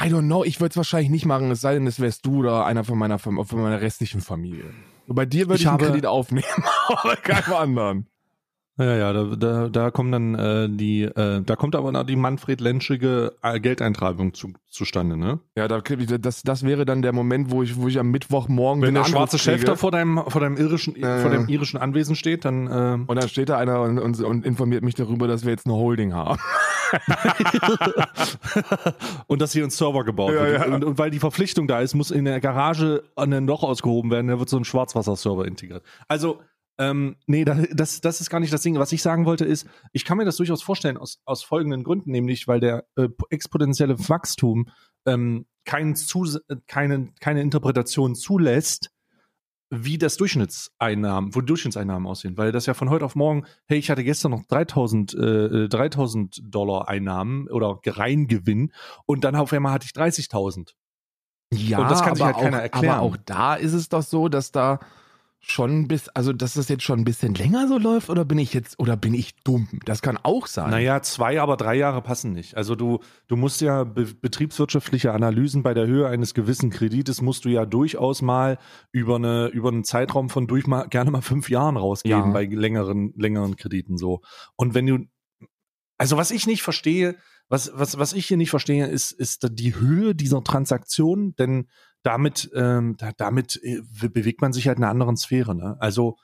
I 0.02 0.08
don't 0.08 0.28
know, 0.28 0.44
ich 0.44 0.60
würde 0.62 0.72
es 0.72 0.78
wahrscheinlich 0.78 1.10
nicht 1.10 1.26
machen, 1.26 1.52
es 1.52 1.62
sei 1.62 1.74
denn, 1.74 1.86
es 1.86 2.00
wärst 2.00 2.26
du 2.26 2.40
oder 2.40 2.66
einer 2.66 2.84
von 2.84 2.98
meiner, 2.98 3.20
von 3.20 3.36
meiner 3.36 3.82
restlichen 3.82 4.22
Familie. 4.22 4.66
Und 5.08 5.16
bei 5.16 5.26
dir 5.26 5.48
würde 5.48 5.56
Ich 5.56 5.62
ich, 5.62 5.68
einen 5.68 5.78
Kredit 5.80 6.06
aufnehmen, 6.06 6.46
aber 6.88 7.16
keinem 7.18 7.54
anderen. 7.54 8.08
Ja, 8.80 8.96
ja, 8.96 9.14
da, 9.14 9.24
da, 9.36 9.70
da 9.70 9.92
kommen 9.92 10.12
dann 10.12 10.36
äh, 10.36 10.68
die, 10.70 11.04
äh, 11.04 11.42
da 11.42 11.56
kommt 11.56 11.76
aber 11.76 11.92
noch 11.92 12.04
die 12.04 12.16
Manfred 12.16 12.62
Lenschige 12.62 13.34
äh, 13.44 13.60
Geldeintragung 13.60 14.34
zu, 14.34 14.54
zustande, 14.70 15.18
ne? 15.18 15.40
Ja, 15.56 15.68
da, 15.68 15.80
das, 15.82 16.42
das 16.44 16.64
wäre 16.64 16.86
dann 16.86 17.02
der 17.02 17.14
Moment, 17.14 17.52
wo 17.52 17.62
ich, 17.62 17.76
wo 17.78 17.88
ich 17.88 18.00
am 18.00 18.10
Mittwochmorgen 18.12 18.82
Wenn 18.82 18.94
der 18.96 19.04
schwarze 19.04 19.36
Anruf 19.36 19.42
Chef 19.42 19.56
kriege. 19.58 19.66
da 19.66 19.76
vor 19.76 19.92
deinem, 19.92 20.22
vor 20.28 20.42
deinem 20.42 20.58
irischen, 20.58 20.96
Äh. 20.96 21.20
vor 21.20 21.30
dem 21.30 21.48
irischen 21.50 21.78
Anwesen 21.78 22.16
steht, 22.16 22.46
dann 22.46 22.68
äh, 22.68 22.98
Und 23.06 23.16
dann 23.16 23.30
steht 23.30 23.50
da 23.50 23.58
einer 23.58 23.82
und, 23.82 24.00
und, 24.00 24.20
und 24.22 24.46
informiert 24.46 24.84
mich 24.84 24.96
darüber, 24.96 25.28
dass 25.28 25.44
wir 25.44 25.52
jetzt 25.52 25.66
eine 25.68 25.76
Holding 25.76 26.14
haben. 26.14 26.40
und 29.28 29.42
dass 29.42 29.52
hier 29.54 29.64
ein 29.64 29.70
Server 29.70 30.04
gebaut 30.04 30.34
Ja, 30.34 30.44
wird. 30.44 30.60
ja. 30.68 30.74
Und, 30.74 30.84
und 30.84 30.98
weil 30.98 31.12
die 31.12 31.20
Verpflichtung 31.20 31.68
da 31.68 31.80
ist, 31.82 31.94
muss 31.96 32.12
in 32.12 32.26
der 32.26 32.40
Garage 32.40 33.04
an 33.16 33.34
ein 33.34 33.46
Loch 33.46 33.64
ausgehoben 33.64 34.12
werden, 34.12 34.28
da 34.28 34.40
wird 34.40 34.50
so 34.50 34.58
ein 34.58 34.66
Schwarzwasser-Server 34.66 35.46
integriert. 35.46 35.84
Also, 36.08 36.40
ähm, 36.80 37.18
nee, 37.28 37.44
da, 37.44 37.56
das, 37.74 38.00
das 38.00 38.22
ist 38.22 38.30
gar 38.30 38.40
nicht 38.40 38.54
das 38.54 38.62
Ding. 38.62 38.80
Was 38.80 38.94
ich 38.94 39.02
sagen 39.02 39.26
wollte 39.26 39.44
ist, 39.44 39.68
ich 39.92 40.06
kann 40.06 40.18
mir 40.18 40.24
das 40.24 40.38
durchaus 40.38 40.64
vorstellen 40.64 40.98
aus, 40.98 41.22
aus 41.26 41.44
folgenden 41.44 41.84
Gründen, 41.84 42.10
nämlich 42.12 42.48
weil 42.48 42.62
der 42.62 42.86
äh, 42.96 43.10
exponentielle 43.30 44.00
Wachstum 44.08 44.70
ähm, 45.06 45.46
kein 45.66 45.96
Zus 45.96 46.40
keine, 46.68 47.12
keine 47.20 47.42
Interpretation 47.42 48.16
zulässt, 48.16 48.92
wie 49.70 49.98
das 49.98 50.16
Durchschnittseinnahmen, 50.16 51.36
wo 51.36 51.42
die 51.42 51.48
Durchschnittseinnahmen 51.48 52.08
aussehen, 52.08 52.38
weil 52.38 52.54
das 52.54 52.66
ja 52.66 52.74
von 52.74 52.90
heute 52.90 53.04
auf 53.04 53.16
morgen, 53.16 53.46
hey, 53.68 53.78
ich 53.78 53.92
hatte 53.92 54.06
gestern 54.06 54.32
noch 54.32 54.46
3000, 54.46 55.14
äh, 55.14 55.68
3000 55.68 56.42
Dollar 56.44 56.88
Einnahmen 56.88 57.50
oder 57.50 57.80
Reingewinn 57.86 58.72
und 59.06 59.26
dann 59.26 59.36
auf 59.36 59.52
einmal 59.52 59.74
hatte 59.74 59.86
ich 59.86 59.92
30.000. 59.92 60.76
Ja, 61.52 61.80
Und 61.80 61.92
das 61.92 62.04
kann 62.04 62.16
sich 62.16 62.24
halt 62.24 62.38
keiner 62.38 62.58
auch, 62.58 62.62
erklären. 62.62 62.96
Aber 62.96 63.02
auch 63.02 63.18
da 63.26 63.56
ist 63.56 63.74
es 63.74 63.90
doch 63.90 64.04
so, 64.04 64.30
dass 64.30 64.52
da 64.52 64.80
schon 65.42 65.88
bis, 65.88 66.10
also 66.10 66.34
dass 66.34 66.56
das 66.56 66.68
jetzt 66.68 66.84
schon 66.84 67.00
ein 67.00 67.06
bisschen 67.06 67.34
länger 67.34 67.68
so 67.68 67.78
läuft 67.78 68.10
oder 68.10 68.26
bin 68.26 68.38
ich 68.38 68.54
jetzt, 68.54 68.78
oder 68.80 68.98
bin 68.98 69.14
ich 69.14 69.36
dumm? 69.44 69.68
Das 69.86 70.02
kann 70.02 70.18
auch 70.18 70.48
sein. 70.48 70.70
Naja, 70.70 71.02
zwei, 71.02 71.42
aber 71.42 71.56
drei 71.56 71.76
Jahre 71.76 72.02
passen 72.02 72.34
nicht. 72.34 72.58
Also 72.58 72.76
du, 72.76 73.00
du 73.28 73.36
musst 73.38 73.62
ja 73.62 73.86
be 73.86 74.06
betriebswirtschaftliche 74.06 75.14
Analysen 75.14 75.64
bei 75.64 75.74
der 75.74 75.88
Höhe 75.88 76.08
eines 76.08 76.34
gewissen 76.34 76.70
Kredites 76.70 77.22
musst 77.22 77.46
du 77.46 77.50
ja 77.50 77.66
durchaus 77.66 78.22
mal 78.22 78.58
über 78.92 79.16
eine 79.16 79.48
über 79.48 79.70
einen 79.70 79.84
Zeitraum 79.84 80.30
von 80.30 80.46
durch 80.48 80.68
mal 80.68 80.88
gerne 80.90 81.10
mal 81.12 81.22
fünf 81.22 81.50
Jahren 81.50 81.78
rausgeben 81.78 82.18
Ja. 82.28 82.32
bei 82.32 82.46
längeren 82.46 83.14
längeren 83.16 83.56
Krediten 83.56 83.98
so. 83.98 84.22
Und 84.56 84.74
wenn 84.74 84.86
du 84.88 85.00
also 85.98 86.18
was 86.18 86.32
ich 86.32 86.48
nicht 86.48 86.64
verstehe, 86.64 87.16
was 87.48 87.72
was 87.74 87.98
was 87.98 88.14
ich 88.14 88.26
hier 88.28 88.38
nicht 88.38 88.50
verstehe, 88.50 88.88
ist 88.88 89.12
ist 89.12 89.48
die 89.52 89.76
Höhe 89.76 90.16
dieser 90.16 90.44
Transaktion, 90.44 91.34
denn 91.40 91.68
damit, 92.04 92.50
ähm, 92.54 92.96
da, 92.98 93.12
damit 93.16 93.60
äh, 93.64 93.82
bewegt 94.10 94.42
man 94.42 94.54
sich 94.54 94.68
halt 94.68 94.78
in 94.78 94.84
einer 94.84 94.92
anderen 94.92 95.18
Sphäre. 95.18 95.56
Ne? 95.56 95.78
Also 95.80 96.18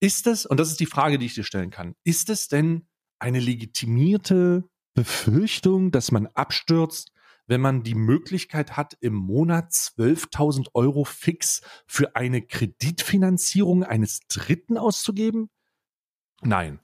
ist 0.00 0.26
es, 0.26 0.46
und 0.46 0.58
das 0.58 0.70
ist 0.70 0.80
die 0.80 0.86
Frage, 0.86 1.18
die 1.18 1.26
ich 1.26 1.34
dir 1.34 1.44
stellen 1.44 1.70
kann, 1.70 1.94
ist 2.04 2.30
es 2.30 2.48
denn 2.48 2.86
eine 3.18 3.40
legitimierte 3.40 4.64
Befürchtung, 4.94 5.90
dass 5.90 6.10
man 6.10 6.26
abstürzt, 6.28 7.12
wenn 7.46 7.60
man 7.60 7.82
die 7.82 7.94
Möglichkeit 7.94 8.76
hat, 8.76 8.96
im 9.00 9.14
Monat 9.14 9.70
12.000 9.70 10.68
Euro 10.74 11.04
fix 11.04 11.62
für 11.86 12.16
eine 12.16 12.42
Kreditfinanzierung 12.42 13.84
eines 13.84 14.20
Dritten 14.28 14.76
auszugeben? 14.76 15.50
Nein. 16.42 16.80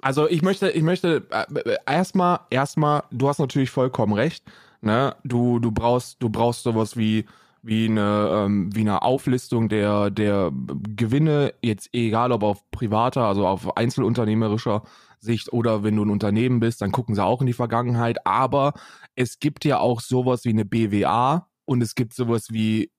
Also 0.00 0.28
ich 0.28 0.42
möchte, 0.42 0.70
ich 0.70 0.82
möchte 0.82 1.26
äh, 1.30 1.76
erstmal, 1.86 2.40
erstmal, 2.50 3.04
du 3.10 3.28
hast 3.28 3.38
natürlich 3.38 3.70
vollkommen 3.70 4.12
recht. 4.12 4.44
Ne? 4.80 5.16
Du, 5.24 5.58
du 5.58 5.72
brauchst, 5.72 6.22
du 6.22 6.30
brauchst 6.30 6.62
sowas 6.62 6.96
wie 6.96 7.26
wie 7.62 7.88
eine, 7.88 8.28
ähm, 8.32 8.74
wie 8.74 8.80
eine 8.80 9.02
Auflistung 9.02 9.68
der, 9.68 10.10
der 10.10 10.52
Gewinne, 10.52 11.54
jetzt 11.62 11.90
egal 11.92 12.32
ob 12.32 12.42
auf 12.42 12.70
privater, 12.72 13.22
also 13.22 13.46
auf 13.46 13.76
einzelunternehmerischer 13.76 14.82
Sicht 15.20 15.52
oder 15.52 15.84
wenn 15.84 15.94
du 15.94 16.04
ein 16.04 16.10
Unternehmen 16.10 16.58
bist, 16.58 16.82
dann 16.82 16.90
gucken 16.90 17.14
sie 17.14 17.24
auch 17.24 17.40
in 17.40 17.46
die 17.46 17.52
Vergangenheit. 17.52 18.26
Aber 18.26 18.74
es 19.14 19.38
gibt 19.38 19.64
ja 19.64 19.78
auch 19.78 20.00
sowas 20.00 20.44
wie 20.44 20.50
eine 20.50 20.64
BWA 20.64 21.48
und 21.64 21.82
es 21.82 21.94
gibt 21.94 22.14
sowas 22.14 22.50
wie 22.50 22.90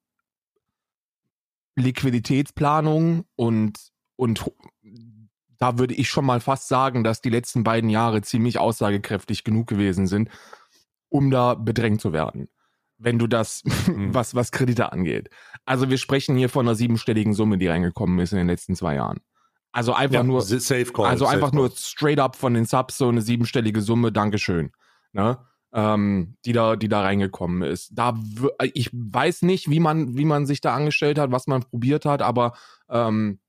Liquiditätsplanung 1.76 3.26
und, 3.36 3.92
und 4.16 4.50
da 5.58 5.78
würde 5.78 5.94
ich 5.94 6.08
schon 6.08 6.26
mal 6.26 6.40
fast 6.40 6.70
sagen, 6.70 7.04
dass 7.04 7.20
die 7.20 7.30
letzten 7.30 7.66
beiden 7.66 7.90
Jahre 7.90 8.22
ziemlich 8.22 8.60
aussagekräftig 8.60 9.44
genug 9.44 9.68
gewesen 9.68 10.08
sind, 10.08 10.30
um 11.10 11.32
da 11.32 11.56
bedrängt 11.56 12.00
zu 12.00 12.14
werden 12.14 12.48
wenn 12.98 13.20
du 13.20 13.28
das, 13.28 13.64
mhm. 13.88 14.14
was, 14.14 14.36
was 14.36 14.52
Kredite 14.52 14.92
angeht. 14.92 15.30
Also 15.66 15.90
wir 15.90 15.98
sprechen 15.98 16.36
hier 16.36 16.50
von 16.50 16.68
einer 16.68 16.76
siebenstelligen 16.76 17.34
Summe, 17.34 17.58
die 17.58 17.68
reingekommen 17.68 18.20
ist 18.20 18.32
in 18.32 18.38
den 18.38 18.48
letzten 18.48 18.76
zwei 18.76 18.96
Jahren. 18.96 19.20
Also 19.72 19.94
einfach 19.94 20.18
ja, 20.18 20.24
nur, 20.24 20.42
safe 20.42 20.92
call, 20.94 21.08
also 21.08 21.26
einfach 21.26 21.50
call. 21.50 21.60
nur 21.60 21.72
straight 21.72 22.20
up 22.20 22.36
von 22.36 22.54
den 22.54 22.66
Subs 22.66 22.98
so 22.98 23.10
eine 23.10 23.22
siebenstellige 23.22 23.82
Summe, 23.82 24.12
Dankeschön, 24.12 24.72
ne? 25.14 25.40
Ähm, 25.76 26.38
die 26.46 26.54
da, 26.54 26.76
die 26.76 26.88
da 26.88 27.02
reingekommen 27.02 27.64
ist. 27.64 27.90
Da, 27.94 28.16
ich 28.74 28.92
weiß 28.94 29.42
nicht, 29.42 29.72
wie 29.72 29.80
man, 29.80 30.16
wie 30.16 30.26
man 30.26 30.46
sich 30.46 30.62
da 30.62 30.76
angestellt 30.76 31.18
hat, 31.18 31.32
was 31.32 31.48
man 31.48 31.64
probiert 31.64 32.06
hat, 32.06 32.22
aber 32.22 32.54
ähm, 32.90 33.40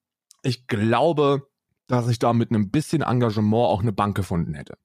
ich 0.43 0.67
glaube, 0.67 1.47
dass 1.87 2.09
ich 2.09 2.19
da 2.19 2.33
mit 2.33 2.49
einem 2.49 2.71
bisschen 2.71 3.03
Engagement 3.03 3.67
auch 3.67 3.83
eine 3.83 3.93
Bank 3.93 4.17
gefunden 4.17 4.55
hätte. 4.55 4.79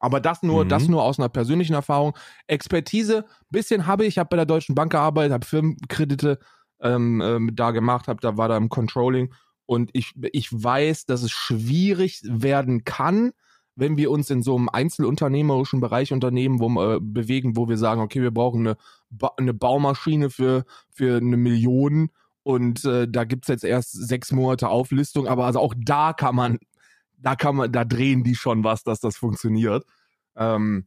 Aber 0.00 0.18
das 0.20 0.42
nur, 0.42 0.64
mhm. 0.64 0.68
das 0.68 0.88
nur 0.88 1.04
aus 1.04 1.18
einer 1.18 1.28
persönlichen 1.28 1.74
Erfahrung. 1.74 2.16
Expertise, 2.46 3.26
bisschen 3.50 3.86
habe 3.86 4.06
ich, 4.06 4.18
habe 4.18 4.30
bei 4.30 4.36
der 4.36 4.46
Deutschen 4.46 4.74
Bank 4.74 4.92
gearbeitet, 4.92 5.32
habe 5.32 5.46
Firmenkredite 5.46 6.38
ähm, 6.80 7.20
ähm, 7.20 7.50
da 7.54 7.70
gemacht, 7.70 8.08
habe 8.08 8.20
da 8.20 8.36
war 8.36 8.48
da 8.48 8.56
im 8.56 8.70
Controlling 8.70 9.32
und 9.66 9.90
ich, 9.92 10.14
ich 10.32 10.52
weiß, 10.52 11.06
dass 11.06 11.22
es 11.22 11.30
schwierig 11.30 12.22
werden 12.24 12.82
kann, 12.84 13.30
wenn 13.76 13.96
wir 13.96 14.10
uns 14.10 14.28
in 14.28 14.42
so 14.42 14.56
einem 14.56 14.68
einzelunternehmerischen 14.68 15.80
Bereich 15.80 16.12
Unternehmen 16.12 16.58
wo, 16.58 16.82
äh, 16.82 16.98
bewegen, 17.00 17.56
wo 17.56 17.68
wir 17.68 17.76
sagen, 17.76 18.00
okay, 18.00 18.20
wir 18.20 18.32
brauchen 18.32 18.66
eine, 18.66 18.76
ba 19.10 19.30
eine 19.36 19.54
Baumaschine 19.54 20.30
für, 20.30 20.64
für 20.90 21.18
eine 21.18 21.36
Million 21.36 22.10
und 22.42 22.84
äh, 22.84 23.06
da 23.08 23.24
gibt's 23.24 23.48
jetzt 23.48 23.64
erst 23.64 23.92
sechs 23.92 24.32
Monate 24.32 24.68
Auflistung, 24.68 25.28
aber 25.28 25.44
also 25.44 25.60
auch 25.60 25.74
da 25.76 26.14
kann 26.14 26.34
man 26.34 26.58
da 27.20 27.36
kann 27.36 27.56
man, 27.56 27.72
da 27.72 27.84
drehen 27.84 28.24
die 28.24 28.34
schon 28.34 28.64
was, 28.64 28.82
dass 28.82 29.00
das 29.00 29.16
funktioniert. 29.16 29.84
Ähm, 30.36 30.86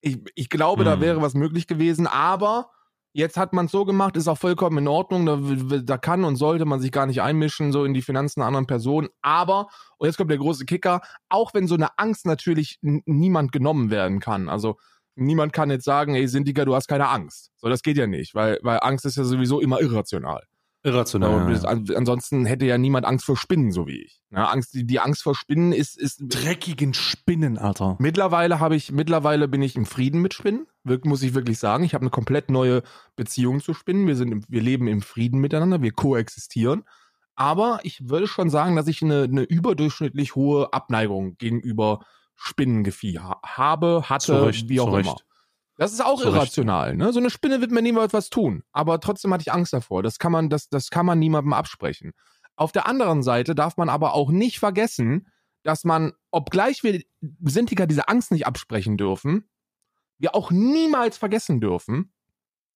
ich, 0.00 0.18
ich 0.34 0.48
glaube, 0.48 0.82
mhm. 0.82 0.86
da 0.86 1.00
wäre 1.00 1.22
was 1.22 1.34
möglich 1.34 1.66
gewesen, 1.66 2.06
aber 2.06 2.70
jetzt 3.12 3.36
hat 3.36 3.52
man 3.52 3.66
es 3.66 3.72
so 3.72 3.84
gemacht, 3.84 4.16
ist 4.16 4.28
auch 4.28 4.38
vollkommen 4.38 4.78
in 4.78 4.88
Ordnung. 4.88 5.26
Da, 5.26 5.78
da 5.78 5.98
kann 5.98 6.24
und 6.24 6.36
sollte 6.36 6.64
man 6.64 6.80
sich 6.80 6.92
gar 6.92 7.06
nicht 7.06 7.22
einmischen, 7.22 7.72
so 7.72 7.84
in 7.84 7.94
die 7.94 8.02
Finanzen 8.02 8.40
einer 8.40 8.48
anderen 8.48 8.66
Personen. 8.66 9.08
Aber, 9.22 9.68
und 9.98 10.06
jetzt 10.06 10.16
kommt 10.16 10.30
der 10.30 10.38
große 10.38 10.66
Kicker, 10.66 11.00
auch 11.28 11.54
wenn 11.54 11.66
so 11.66 11.74
eine 11.74 11.98
Angst 11.98 12.26
natürlich 12.26 12.78
niemand 12.80 13.52
genommen 13.52 13.90
werden 13.90 14.20
kann. 14.20 14.48
Also 14.48 14.76
niemand 15.16 15.52
kann 15.52 15.70
jetzt 15.70 15.84
sagen, 15.84 16.14
ey, 16.14 16.28
Sindiker, 16.28 16.64
du 16.64 16.74
hast 16.74 16.86
keine 16.86 17.08
Angst. 17.08 17.50
So, 17.56 17.68
das 17.68 17.82
geht 17.82 17.96
ja 17.96 18.06
nicht, 18.06 18.34
weil, 18.34 18.58
weil 18.62 18.78
Angst 18.82 19.04
ist 19.04 19.16
ja 19.16 19.24
sowieso 19.24 19.60
immer 19.60 19.80
irrational. 19.80 20.44
Irrational. 20.88 21.52
Ja. 21.52 21.68
Ansonsten 21.68 22.44
hätte 22.44 22.66
ja 22.66 22.78
niemand 22.78 23.06
Angst 23.06 23.24
vor 23.24 23.36
Spinnen, 23.36 23.72
so 23.72 23.86
wie 23.86 24.02
ich. 24.02 24.20
Ja, 24.30 24.46
Angst, 24.46 24.74
die, 24.74 24.86
die 24.86 25.00
Angst 25.00 25.22
vor 25.22 25.34
Spinnen 25.34 25.72
ist, 25.72 25.98
ist. 25.98 26.20
Dreckigen 26.20 26.94
Spinnen, 26.94 27.58
Alter. 27.58 27.96
Mittlerweile 27.98 28.60
habe 28.60 28.76
ich, 28.76 28.92
mittlerweile 28.92 29.48
bin 29.48 29.62
ich 29.62 29.76
im 29.76 29.86
Frieden 29.86 30.20
mit 30.20 30.34
Spinnen. 30.34 30.66
Muss 31.04 31.22
ich 31.22 31.34
wirklich 31.34 31.58
sagen. 31.58 31.84
Ich 31.84 31.94
habe 31.94 32.02
eine 32.02 32.10
komplett 32.10 32.50
neue 32.50 32.82
Beziehung 33.16 33.60
zu 33.60 33.74
Spinnen. 33.74 34.06
Wir 34.06 34.16
sind, 34.16 34.44
wir 34.48 34.62
leben 34.62 34.88
im 34.88 35.02
Frieden 35.02 35.40
miteinander. 35.40 35.82
Wir 35.82 35.92
koexistieren. 35.92 36.84
Aber 37.36 37.78
ich 37.84 38.08
würde 38.08 38.26
schon 38.26 38.50
sagen, 38.50 38.74
dass 38.74 38.88
ich 38.88 39.02
eine, 39.02 39.22
eine 39.22 39.42
überdurchschnittlich 39.42 40.34
hohe 40.34 40.72
Abneigung 40.72 41.36
gegenüber 41.38 42.00
Spinnengefieh 42.34 43.18
habe, 43.18 44.04
hatte, 44.08 44.46
Recht, 44.46 44.68
wie 44.68 44.80
auch 44.80 44.96
immer. 44.96 45.16
Das 45.78 45.92
ist 45.92 46.04
auch 46.04 46.20
so 46.20 46.28
irrational. 46.28 46.96
Ne? 46.96 47.12
So 47.12 47.20
eine 47.20 47.30
Spinne 47.30 47.60
wird 47.60 47.70
mir 47.70 47.82
niemals 47.82 48.12
was 48.12 48.30
tun. 48.30 48.64
Aber 48.72 48.98
trotzdem 49.00 49.32
hatte 49.32 49.42
ich 49.42 49.52
Angst 49.52 49.72
davor. 49.72 50.02
Das 50.02 50.18
kann 50.18 50.32
man, 50.32 50.50
das, 50.50 50.68
das 50.68 50.90
kann 50.90 51.06
man 51.06 51.20
niemandem 51.20 51.52
absprechen. 51.52 52.12
Auf 52.56 52.72
der 52.72 52.88
anderen 52.88 53.22
Seite 53.22 53.54
darf 53.54 53.76
man 53.76 53.88
aber 53.88 54.14
auch 54.14 54.30
nicht 54.30 54.58
vergessen, 54.58 55.28
dass 55.62 55.84
man, 55.84 56.12
obgleich 56.32 56.82
wir 56.82 57.00
Sintiker 57.44 57.86
diese 57.86 58.08
Angst 58.08 58.32
nicht 58.32 58.44
absprechen 58.44 58.96
dürfen, 58.96 59.48
wir 60.18 60.34
auch 60.34 60.50
niemals 60.50 61.16
vergessen 61.16 61.60
dürfen, 61.60 62.12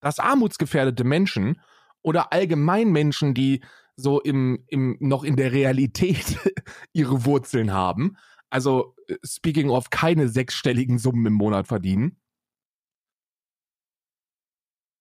dass 0.01 0.21
armutsgefährdete 0.21 1.03
Menschen 1.03 1.61
oder 2.03 2.33
allgemein 2.33 2.91
Menschen, 2.91 3.35
die 3.35 3.65
so 3.97 4.21
im, 4.21 4.65
im, 4.69 4.97
noch 5.01 5.25
in 5.25 5.35
der 5.35 5.51
Realität 5.51 6.39
ihre 6.93 7.25
Wurzeln 7.25 7.73
haben, 7.73 8.17
also 8.49 8.95
äh, 9.09 9.17
speaking 9.25 9.71
of 9.71 9.91
keine 9.91 10.29
sechsstelligen 10.29 10.99
Summen 10.99 11.27
im 11.27 11.33
Monat 11.33 11.67
verdienen, 11.67 12.22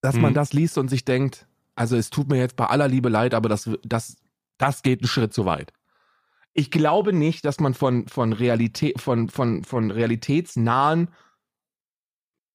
dass 0.02 0.16
mhm. 0.16 0.22
man 0.22 0.34
das 0.34 0.54
liest 0.54 0.78
und 0.78 0.90
sich 0.90 1.06
denkt, 1.06 1.48
also 1.76 1.96
es 1.96 2.10
tut 2.10 2.30
mir 2.30 2.38
jetzt 2.38 2.56
bei 2.56 2.66
aller 2.66 2.88
Liebe 2.88 3.10
leid, 3.10 3.34
aber 3.34 3.50
das, 3.50 3.70
das, 3.84 4.18
das 4.58 4.84
geht 4.84 5.02
einen 5.02 5.08
Schritt 5.08 5.34
zu 5.34 5.46
weit. 5.46 5.72
Ich 6.54 6.70
glaube 6.70 7.14
nicht, 7.14 7.46
dass 7.46 7.60
man 7.60 7.74
von, 7.74 8.08
von 8.08 8.34
Realität, 8.34 9.00
von, 9.00 9.30
von, 9.30 9.64
von 9.64 9.90
realitätsnahen 9.90 11.10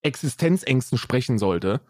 Existenzängsten 0.02 0.98
sprechen 0.98 1.38
sollte, 1.38 1.80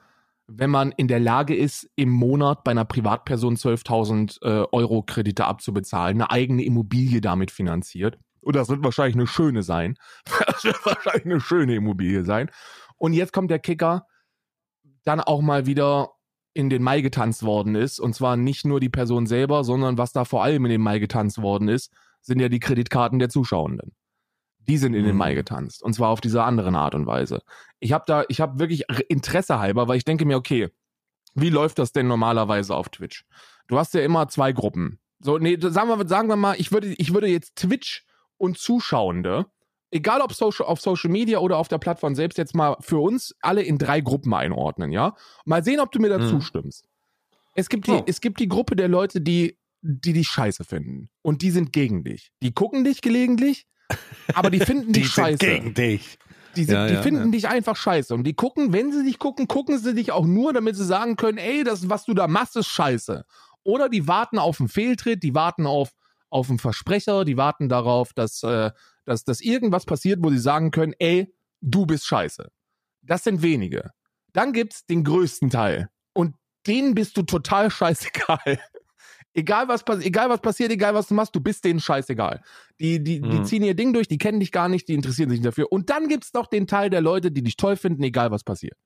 wenn 0.46 0.70
man 0.70 0.92
in 0.92 1.08
der 1.08 1.18
Lage 1.18 1.56
ist, 1.56 1.90
im 1.96 2.10
Monat 2.10 2.62
bei 2.62 2.70
einer 2.70 2.84
Privatperson 2.84 3.56
12.000 3.56 4.42
äh, 4.42 4.66
Euro 4.70 5.02
Kredite 5.02 5.44
abzubezahlen, 5.46 6.22
eine 6.22 6.30
eigene 6.30 6.64
Immobilie 6.64 7.20
damit 7.20 7.50
finanziert. 7.50 8.18
Und 8.40 8.54
das 8.54 8.68
wird 8.68 8.84
wahrscheinlich 8.84 9.16
eine 9.16 9.26
schöne 9.26 9.62
sein. 9.64 9.96
Das 10.46 10.64
wird 10.64 10.86
wahrscheinlich 10.86 11.24
eine 11.24 11.40
schöne 11.40 11.74
Immobilie 11.74 12.24
sein. 12.24 12.50
Und 12.96 13.12
jetzt 13.12 13.32
kommt 13.32 13.50
der 13.50 13.58
Kicker 13.58 14.06
dann 15.06 15.20
auch 15.20 15.40
mal 15.40 15.66
wieder 15.66 16.10
in 16.52 16.70
den 16.70 16.82
Mai 16.82 17.00
getanzt 17.00 17.42
worden 17.42 17.74
ist. 17.74 18.00
Und 18.00 18.14
zwar 18.14 18.36
nicht 18.36 18.64
nur 18.64 18.80
die 18.80 18.88
Person 18.88 19.26
selber, 19.26 19.62
sondern 19.62 19.98
was 19.98 20.12
da 20.12 20.24
vor 20.24 20.42
allem 20.42 20.64
in 20.64 20.70
den 20.70 20.80
Mai 20.80 20.98
getanzt 20.98 21.40
worden 21.40 21.68
ist, 21.68 21.92
sind 22.22 22.40
ja 22.40 22.48
die 22.48 22.60
Kreditkarten 22.60 23.18
der 23.18 23.28
Zuschauenden. 23.28 23.94
Die 24.58 24.78
sind 24.78 24.94
in 24.94 25.04
den 25.04 25.16
Mai 25.16 25.32
mhm. 25.32 25.36
getanzt. 25.36 25.82
Und 25.82 25.92
zwar 25.92 26.08
auf 26.08 26.20
diese 26.20 26.42
anderen 26.42 26.74
Art 26.74 26.94
und 26.94 27.06
Weise. 27.06 27.42
Ich 27.78 27.92
habe 27.92 28.04
da, 28.06 28.24
ich 28.28 28.40
habe 28.40 28.58
wirklich 28.58 28.84
Interesse 29.08 29.60
halber, 29.60 29.86
weil 29.86 29.98
ich 29.98 30.04
denke 30.04 30.24
mir, 30.24 30.36
okay, 30.36 30.70
wie 31.34 31.50
läuft 31.50 31.78
das 31.78 31.92
denn 31.92 32.08
normalerweise 32.08 32.74
auf 32.74 32.88
Twitch? 32.88 33.26
Du 33.68 33.78
hast 33.78 33.94
ja 33.94 34.00
immer 34.00 34.26
zwei 34.28 34.52
Gruppen. 34.52 34.98
So, 35.20 35.38
nee, 35.38 35.56
sagen 35.60 35.88
wir, 35.88 36.08
sagen 36.08 36.28
wir 36.28 36.36
mal, 36.36 36.56
ich 36.58 36.72
würde, 36.72 36.88
ich 36.88 37.14
würde 37.14 37.28
jetzt 37.28 37.56
Twitch 37.56 38.04
und 38.38 38.58
Zuschauende 38.58 39.46
egal 39.96 40.20
ob 40.20 40.32
Social, 40.32 40.66
auf 40.66 40.80
Social 40.80 41.10
Media 41.10 41.38
oder 41.38 41.58
auf 41.58 41.68
der 41.68 41.78
Plattform 41.78 42.14
selbst, 42.14 42.38
jetzt 42.38 42.54
mal 42.54 42.76
für 42.80 42.98
uns 42.98 43.34
alle 43.40 43.62
in 43.62 43.78
drei 43.78 44.00
Gruppen 44.00 44.32
einordnen, 44.34 44.92
ja? 44.92 45.14
Mal 45.44 45.64
sehen, 45.64 45.80
ob 45.80 45.90
du 45.92 45.98
mir 45.98 46.08
dazu 46.08 46.36
mhm. 46.36 46.40
stimmst. 46.40 46.88
Es 47.54 47.68
gibt, 47.68 47.86
die, 47.86 47.92
oh. 47.92 48.04
es 48.06 48.20
gibt 48.20 48.38
die 48.38 48.48
Gruppe 48.48 48.76
der 48.76 48.88
Leute, 48.88 49.20
die, 49.20 49.58
die 49.80 50.12
dich 50.12 50.28
scheiße 50.28 50.64
finden. 50.64 51.08
Und 51.22 51.42
die 51.42 51.50
sind 51.50 51.72
gegen 51.72 52.04
dich. 52.04 52.30
Die 52.42 52.52
gucken 52.52 52.84
dich 52.84 53.00
gelegentlich, 53.00 53.66
aber 54.34 54.50
die 54.50 54.60
finden 54.60 54.92
dich 54.92 55.04
die 55.04 55.08
scheiße. 55.08 55.38
Sind 55.38 55.62
gegen 55.62 55.74
dich. 55.74 56.18
Die, 56.54 56.64
sind, 56.64 56.74
ja, 56.74 56.86
die 56.86 56.94
ja, 56.94 57.02
finden 57.02 57.26
ja. 57.26 57.30
dich 57.32 57.48
einfach 57.48 57.76
scheiße. 57.76 58.14
Und 58.14 58.24
die 58.24 58.34
gucken, 58.34 58.72
wenn 58.72 58.92
sie 58.92 59.04
dich 59.04 59.18
gucken, 59.18 59.48
gucken 59.48 59.78
sie 59.78 59.94
dich 59.94 60.12
auch 60.12 60.26
nur, 60.26 60.52
damit 60.52 60.76
sie 60.76 60.84
sagen 60.84 61.16
können, 61.16 61.38
ey, 61.38 61.64
das, 61.64 61.88
was 61.88 62.04
du 62.04 62.14
da 62.14 62.28
machst, 62.28 62.56
ist 62.56 62.68
scheiße. 62.68 63.24
Oder 63.62 63.88
die 63.88 64.06
warten 64.06 64.38
auf 64.38 64.60
einen 64.60 64.68
Fehltritt, 64.68 65.22
die 65.22 65.34
warten 65.34 65.66
auf, 65.66 65.90
auf 66.36 66.50
einen 66.50 66.58
Versprecher, 66.58 67.24
die 67.24 67.38
warten 67.38 67.70
darauf, 67.70 68.12
dass, 68.12 68.42
äh, 68.42 68.70
dass, 69.06 69.24
dass 69.24 69.40
irgendwas 69.40 69.86
passiert, 69.86 70.18
wo 70.22 70.28
sie 70.28 70.38
sagen 70.38 70.70
können, 70.70 70.92
ey, 70.98 71.34
du 71.62 71.86
bist 71.86 72.06
scheiße. 72.06 72.50
Das 73.00 73.24
sind 73.24 73.40
wenige. 73.40 73.92
Dann 74.34 74.52
gibt's 74.52 74.84
den 74.84 75.02
größten 75.02 75.48
Teil. 75.48 75.88
Und 76.12 76.34
denen 76.66 76.94
bist 76.94 77.16
du 77.16 77.22
total 77.22 77.70
scheißegal. 77.70 78.60
egal 79.32 79.66
was, 79.68 79.82
egal 80.04 80.28
was 80.28 80.42
passiert, 80.42 80.70
egal 80.72 80.92
was 80.92 81.06
du 81.06 81.14
machst, 81.14 81.34
du 81.34 81.40
bist 81.40 81.64
denen 81.64 81.80
scheißegal. 81.80 82.42
Die, 82.80 83.02
die, 83.02 83.22
mhm. 83.22 83.30
die 83.30 83.42
ziehen 83.44 83.62
ihr 83.62 83.74
Ding 83.74 83.94
durch, 83.94 84.06
die 84.06 84.18
kennen 84.18 84.40
dich 84.40 84.52
gar 84.52 84.68
nicht, 84.68 84.88
die 84.88 84.94
interessieren 84.94 85.30
sich 85.30 85.38
nicht 85.40 85.48
dafür. 85.48 85.72
Und 85.72 85.88
dann 85.88 86.08
gibt's 86.08 86.34
noch 86.34 86.48
den 86.48 86.66
Teil 86.66 86.90
der 86.90 87.00
Leute, 87.00 87.32
die 87.32 87.42
dich 87.42 87.56
toll 87.56 87.76
finden, 87.76 88.02
egal 88.02 88.30
was 88.30 88.44
passiert. 88.44 88.76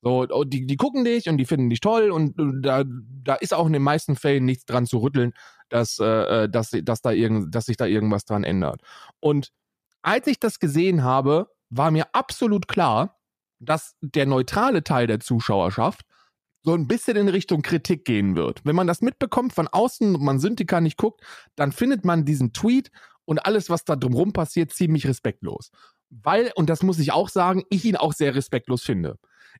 So, 0.00 0.24
die, 0.44 0.66
die 0.66 0.76
gucken 0.76 1.04
dich 1.04 1.28
und 1.28 1.38
die 1.38 1.46
finden 1.46 1.70
dich 1.70 1.80
toll 1.80 2.10
und, 2.10 2.38
und 2.38 2.62
da, 2.62 2.84
da 2.86 3.34
ist 3.34 3.54
auch 3.54 3.66
in 3.66 3.72
den 3.74 3.82
meisten 3.82 4.16
Fällen 4.16 4.44
nichts 4.46 4.66
dran 4.66 4.84
zu 4.86 4.98
rütteln, 4.98 5.32
dass, 5.74 5.98
äh, 5.98 6.48
dass, 6.48 6.70
dass, 6.70 7.02
da 7.02 7.10
irgend, 7.10 7.52
dass 7.52 7.66
sich 7.66 7.76
da 7.76 7.86
irgendwas 7.86 8.24
dran 8.24 8.44
ändert. 8.44 8.80
Und 9.18 9.50
als 10.02 10.28
ich 10.28 10.38
das 10.38 10.60
gesehen 10.60 11.02
habe, 11.02 11.48
war 11.68 11.90
mir 11.90 12.06
absolut 12.14 12.68
klar, 12.68 13.18
dass 13.58 13.96
der 14.00 14.26
neutrale 14.26 14.84
Teil 14.84 15.08
der 15.08 15.18
Zuschauerschaft 15.18 16.02
so 16.62 16.74
ein 16.74 16.86
bisschen 16.86 17.16
in 17.16 17.28
Richtung 17.28 17.62
Kritik 17.62 18.04
gehen 18.04 18.36
wird. 18.36 18.64
Wenn 18.64 18.76
man 18.76 18.86
das 18.86 19.02
mitbekommt 19.02 19.52
von 19.52 19.66
außen 19.66 20.14
und 20.14 20.22
man 20.22 20.38
Syndica 20.38 20.80
nicht 20.80 20.96
guckt, 20.96 21.22
dann 21.56 21.72
findet 21.72 22.04
man 22.04 22.24
diesen 22.24 22.52
Tweet 22.52 22.90
und 23.24 23.44
alles, 23.44 23.68
was 23.68 23.84
da 23.84 23.96
drumherum 23.96 24.32
passiert, 24.32 24.72
ziemlich 24.72 25.08
respektlos. 25.08 25.70
Weil, 26.08 26.52
und 26.54 26.70
das 26.70 26.84
muss 26.84 27.00
ich 27.00 27.12
auch 27.12 27.28
sagen, 27.28 27.64
ich 27.68 27.84
ihn 27.84 27.96
auch 27.96 28.12
sehr 28.12 28.36
respektlos 28.36 28.82
finde. 28.82 29.18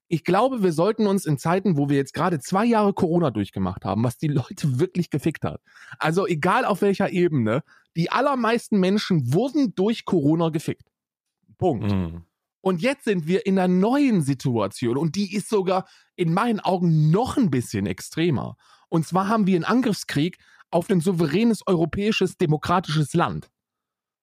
Ich 0.09 0.24
glaube, 0.24 0.62
wir 0.62 0.72
sollten 0.72 1.07
uns 1.07 1.26
in 1.26 1.38
Zeiten, 1.38 1.76
wo 1.76 1.88
wir 1.88 1.96
jetzt 1.96 2.14
gerade 2.14 2.40
zwei 2.40 2.64
Jahre 2.64 2.92
Corona 2.92 3.30
durchgemacht 3.30 3.85
haben, 3.85 4.04
was 4.04 4.18
die 4.18 4.28
Leute 4.28 4.78
wirklich 4.78 5.11
gefickt 5.11 5.44
hat. 5.44 5.61
Also 5.98 6.26
egal 6.26 6.64
auf 6.64 6.83
welcher 6.83 7.11
Ebene, 7.11 7.62
die 7.96 8.11
allermeisten 8.11 8.80
Menschen 8.80 9.33
wurden 9.33 9.74
durch 9.74 10.04
Corona 10.04 10.48
gefickt. 10.48 10.90
Punkt. 11.59 11.92
Mhm. 11.92 12.24
Und 12.61 12.80
jetzt 12.80 13.04
sind 13.04 13.26
wir 13.26 13.44
in 13.46 13.59
einer 13.59 13.68
neuen 13.68 14.22
Situation 14.22 14.96
und 14.96 15.16
die 15.16 15.35
ist 15.35 15.50
sogar 15.50 15.87
in 16.16 16.33
meinen 16.33 16.61
Augen 16.61 17.11
noch 17.11 17.37
ein 17.37 17.50
bisschen 17.50 17.87
extremer. 17.87 18.57
Und 18.88 19.07
zwar 19.07 19.28
haben 19.28 19.46
wir 19.46 19.54
einen 19.54 19.64
Angriffskrieg 19.64 20.38
auf 20.70 20.88
ein 20.88 21.00
souveränes 21.00 21.66
europäisches 21.66 22.37
demokratisches 22.37 23.12
Land. 23.12 23.50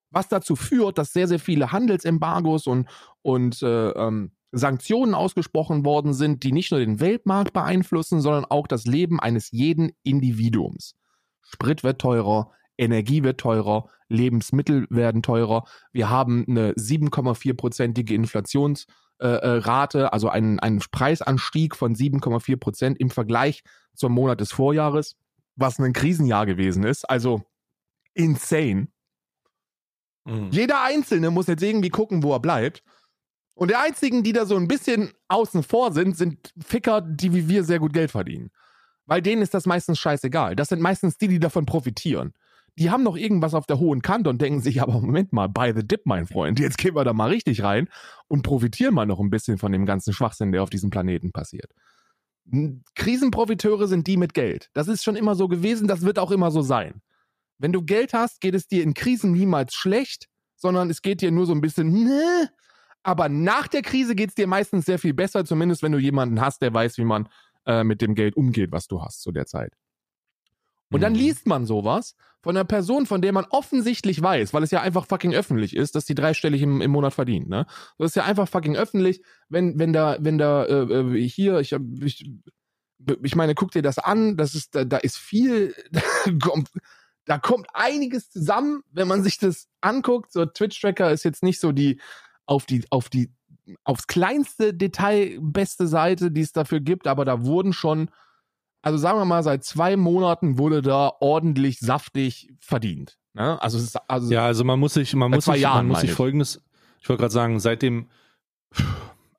Was 0.10 0.28
dazu 0.28 0.56
führt, 0.56 0.98
dass 0.98 1.14
sehr, 1.14 1.28
sehr 1.28 1.40
viele 1.40 1.72
Handelsembargos 1.72 2.68
und, 2.68 2.90
und 3.22 3.62
äh, 3.62 3.90
ähm, 3.92 4.32
Sanktionen 4.52 5.14
ausgesprochen 5.14 5.86
worden 5.86 6.14
sind, 6.14 6.44
die 6.44 6.52
nicht 6.52 6.72
nur 6.72 6.80
den 6.80 7.00
Weltmarkt 7.00 7.54
beeinflussen, 7.54 8.22
sondern 8.22 8.46
auch 8.46 8.68
das 8.68 8.86
Leben 8.86 9.20
eines 9.20 9.52
jeden 9.52 9.94
Individuums. 10.04 10.96
Sprit 11.42 11.84
wird 11.84 12.00
teurer, 12.00 12.52
Energie 12.78 13.24
wird 13.24 13.40
teurer, 13.40 13.90
Lebensmittel 14.10 14.88
werden 14.90 15.22
teurer. 15.22 15.66
Wir 15.94 16.10
haben 16.10 16.46
eine 16.48 16.74
7,4-prozentige 16.74 18.14
Inflationsrate, 18.14 20.00
äh, 20.00 20.10
also 20.12 20.30
einen, 20.30 20.60
einen 20.60 20.80
Preisanstieg 20.92 21.76
von 21.76 21.96
7,4 21.96 22.58
Prozent 22.58 23.00
im 23.00 23.10
Vergleich 23.10 23.64
zum 23.94 24.14
Monat 24.14 24.42
des 24.42 24.52
Vorjahres, 24.52 25.16
was 25.56 25.80
ein 25.80 25.94
Krisenjahr 25.94 26.46
gewesen 26.46 26.84
ist. 26.84 27.10
Also 27.10 27.44
insane. 28.14 28.88
Mhm. 30.26 30.50
Jeder 30.52 30.84
Einzelne 30.84 31.32
muss 31.32 31.48
jetzt 31.48 31.64
irgendwie 31.64 31.90
gucken, 31.90 32.24
wo 32.24 32.34
er 32.34 32.40
bleibt. 32.40 32.84
Und 33.62 33.70
die 33.70 33.76
einzigen, 33.76 34.24
die 34.24 34.34
da 34.34 34.48
so 34.48 34.56
ein 34.56 34.68
bisschen 34.68 35.12
außen 35.28 35.62
vor 35.62 35.94
sind, 35.94 36.18
sind 36.18 36.52
Ficker, 36.66 37.00
die 37.00 37.32
wie 37.32 37.48
wir 37.48 37.64
sehr 37.64 37.78
gut 37.78 37.94
Geld 37.94 38.10
verdienen. 38.10 38.50
Weil 39.06 39.22
denen 39.22 39.44
ist 39.44 39.54
das 39.54 39.68
meistens 39.68 40.00
scheißegal. 40.00 40.56
Das 40.56 40.70
sind 40.70 40.82
meistens 40.82 41.20
die, 41.20 41.28
die 41.28 41.40
davon 41.40 41.68
profitieren. 41.68 42.34
Die 42.80 42.90
haben 42.90 43.04
noch 43.04 43.16
irgendwas 43.16 43.54
auf 43.54 43.68
der 43.68 43.78
hohen 43.78 44.02
Kante 44.02 44.32
und 44.32 44.42
denken 44.42 44.62
sich, 44.62 44.82
aber 44.82 44.94
Moment 44.94 45.32
mal, 45.32 45.48
buy 45.48 45.74
the 45.76 45.88
dip, 45.88 46.08
mein 46.08 46.26
Freund. 46.26 46.60
Jetzt 46.60 46.80
gehen 46.80 46.96
wir 46.96 47.04
da 47.04 47.14
mal 47.14 47.30
richtig 47.30 47.62
rein 47.62 47.88
und 48.28 48.42
profitieren 48.42 48.96
mal 48.96 49.06
noch 49.06 49.20
ein 49.20 49.30
bisschen 49.30 49.60
von 49.60 49.72
dem 49.72 49.86
ganzen 49.86 50.12
Schwachsinn, 50.12 50.52
der 50.52 50.64
auf 50.64 50.72
diesem 50.72 50.90
Planeten 50.90 51.32
passiert. 51.32 51.72
Krisenprofiteure 52.96 53.88
sind 53.88 54.08
die 54.08 54.18
mit 54.18 54.34
Geld. 54.34 54.72
Das 54.74 54.88
ist 54.88 55.04
schon 55.04 55.16
immer 55.16 55.36
so 55.36 55.48
gewesen, 55.48 55.88
das 55.88 56.02
wird 56.02 56.18
auch 56.18 56.32
immer 56.32 56.50
so 56.50 56.64
sein. 56.64 57.04
Wenn 57.60 57.74
du 57.74 57.84
Geld 57.84 58.16
hast, 58.16 58.42
geht 58.42 58.56
es 58.56 58.68
dir 58.68 58.82
in 58.82 58.96
Krisen 58.96 59.34
niemals 59.34 59.76
schlecht, 59.76 60.30
sondern 60.56 60.90
es 60.90 61.04
geht 61.04 61.22
dir 61.22 61.30
nur 61.30 61.46
so 61.46 61.54
ein 61.54 61.62
bisschen, 61.62 61.92
ne? 61.92 62.50
Aber 63.04 63.30
nach 63.30 63.68
der 63.68 63.82
Krise 63.82 64.16
geht 64.16 64.30
es 64.30 64.36
dir 64.36 64.48
meistens 64.48 64.86
sehr 64.86 65.00
viel 65.00 65.14
besser, 65.14 65.44
zumindest 65.46 65.84
wenn 65.84 65.92
du 65.92 65.98
jemanden 65.98 66.40
hast, 66.42 66.62
der 66.62 66.74
weiß, 66.74 66.98
wie 66.98 67.06
man 67.06 67.30
äh, 67.66 67.84
mit 67.84 68.02
dem 68.02 68.16
Geld 68.16 68.36
umgeht, 68.36 68.72
was 68.72 68.88
du 68.88 69.02
hast 69.02 69.22
zu 69.22 69.32
der 69.32 69.46
Zeit. 69.46 69.74
Und 70.92 71.02
dann 71.02 71.14
Mhm. 71.14 71.20
liest 71.20 71.48
man 71.48 71.66
sowas 71.66 72.16
von 72.42 72.56
einer 72.56 72.66
Person, 72.66 73.06
von 73.06 73.22
der 73.22 73.32
man 73.32 73.46
offensichtlich 73.50 74.22
weiß, 74.22 74.54
weil 74.54 74.64
es 74.64 74.72
ja 74.72 74.82
einfach 74.82 75.06
fucking 75.08 75.34
öffentlich 75.34 75.76
ist, 75.76 75.96
dass 75.96 76.06
die 76.06 76.16
dreistellig 76.16 76.62
im, 76.62 76.82
im 76.82 76.92
Monat 76.92 77.14
verdient, 77.14 77.48
ne? 77.48 77.66
Das 77.98 78.12
ist 78.12 78.16
ja 78.16 78.26
einfach 78.26 78.48
fucking 78.50 78.76
öffentlich, 78.76 79.22
wenn, 79.48 79.80
wenn 79.80 79.94
da, 79.94 80.18
wenn 80.20 80.38
da, 80.38 80.66
äh, 80.66 80.82
äh, 80.82 81.28
hier, 81.30 81.60
ich, 81.60 81.74
ich, 82.02 82.30
ich 83.24 83.36
meine, 83.36 83.56
guck 83.56 83.72
dir 83.72 83.82
das 83.82 84.00
an, 84.00 84.36
das 84.36 84.54
ist, 84.54 84.76
da, 84.76 84.84
da 84.84 84.98
ist 84.98 85.18
viel, 85.18 85.74
da 85.92 86.02
kommt, 86.44 86.70
da 87.26 87.38
kommt 87.38 87.68
einiges 87.74 88.30
zusammen, 88.30 88.82
wenn 88.92 89.08
man 89.08 89.24
sich 89.24 89.38
das 89.38 89.68
anguckt. 89.80 90.34
So 90.34 90.46
Twitch-Tracker 90.46 91.12
ist 91.12 91.24
jetzt 91.24 91.42
nicht 91.44 91.60
so 91.62 91.72
die, 91.72 92.02
auf 92.52 92.66
die, 92.66 92.84
auf 92.90 93.08
die, 93.08 93.32
aufs 93.86 94.08
kleinste 94.08 94.74
Detail 94.74 95.40
beste 95.42 95.88
Seite, 95.88 96.32
die 96.32 96.42
es 96.42 96.52
dafür 96.52 96.82
gibt, 96.82 97.08
aber 97.08 97.24
da 97.24 97.46
wurden 97.46 97.72
schon, 97.72 98.12
also 98.82 98.98
sagen 98.98 99.18
wir 99.18 99.24
mal, 99.24 99.42
seit 99.42 99.64
zwei 99.64 99.96
Monaten 99.96 100.58
wurde 100.58 100.82
da 100.82 101.14
ordentlich 101.22 101.80
saftig 101.80 102.54
verdient. 102.60 103.18
Ne? 103.34 103.62
Also, 103.62 103.78
es 103.78 103.86
ist, 103.86 103.98
also 104.10 104.34
Ja, 104.34 104.46
also 104.46 104.66
man 104.66 104.82
muss 104.82 104.96
sich, 104.96 105.16
man 105.16 105.32
muss 105.32 105.46
sich, 105.46 105.62
Jahren, 105.62 105.78
man 105.78 105.88
muss 105.88 106.02
sich 106.02 106.10
ich. 106.10 106.16
folgendes, 106.16 106.62
ich 107.00 107.08
wollte 107.08 107.22
gerade 107.22 107.34
sagen, 107.34 107.60
seit 107.62 107.82
dem, 107.84 108.10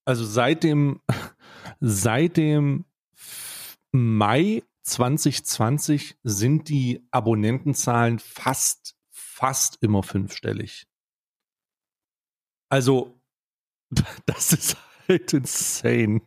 also 0.07 0.25
seit 0.25 0.64
dem, 0.64 1.03
seit 1.81 2.38
dem 2.38 2.87
Mai 3.90 4.62
2020 4.85 6.16
sind 6.22 6.70
die 6.70 7.07
Abonnentenzahlen 7.11 8.20
fast, 8.20 8.96
fast 9.11 9.83
immer 9.83 10.03
fünfstellig. 10.03 10.87
Also, 12.73 13.21
das 14.27 14.55
ist 14.55 14.79
halt 15.07 15.35
insane. 15.35 16.23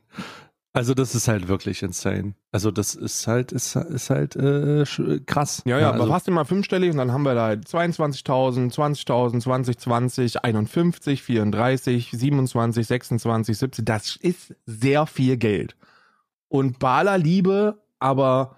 Also, 0.74 0.94
das 0.94 1.16
ist 1.16 1.28
halt 1.28 1.48
wirklich 1.48 1.82
insane. 1.82 2.36
Also, 2.52 2.70
das 2.70 2.94
ist 2.94 3.26
halt, 3.26 3.52
ist, 3.52 3.76
ist 3.76 4.12
halt 4.12 4.36
äh, 4.36 4.84
krass. 5.26 5.64
Ja, 5.66 5.80
ja, 5.80 5.90
aber 5.90 6.02
also, 6.02 6.12
fast 6.12 6.28
immer 6.28 6.46
fünfstellig 6.46 6.92
und 6.92 6.98
dann 6.98 7.12
haben 7.12 7.24
wir 7.24 7.34
da 7.34 7.46
halt 7.48 7.66
22.000, 7.66 8.72
20.000, 8.72 9.42
2020, 9.42 10.44
51, 10.44 11.24
34, 11.24 12.12
27, 12.12 12.86
26, 12.86 13.58
17. 13.58 13.86
Das 13.86 14.16
ist 14.18 14.54
sehr 14.68 15.08
viel 15.08 15.38
Geld. 15.38 15.76
Und 16.48 16.78
aller 17.00 17.18
Liebe, 17.18 17.82
aber 17.98 18.56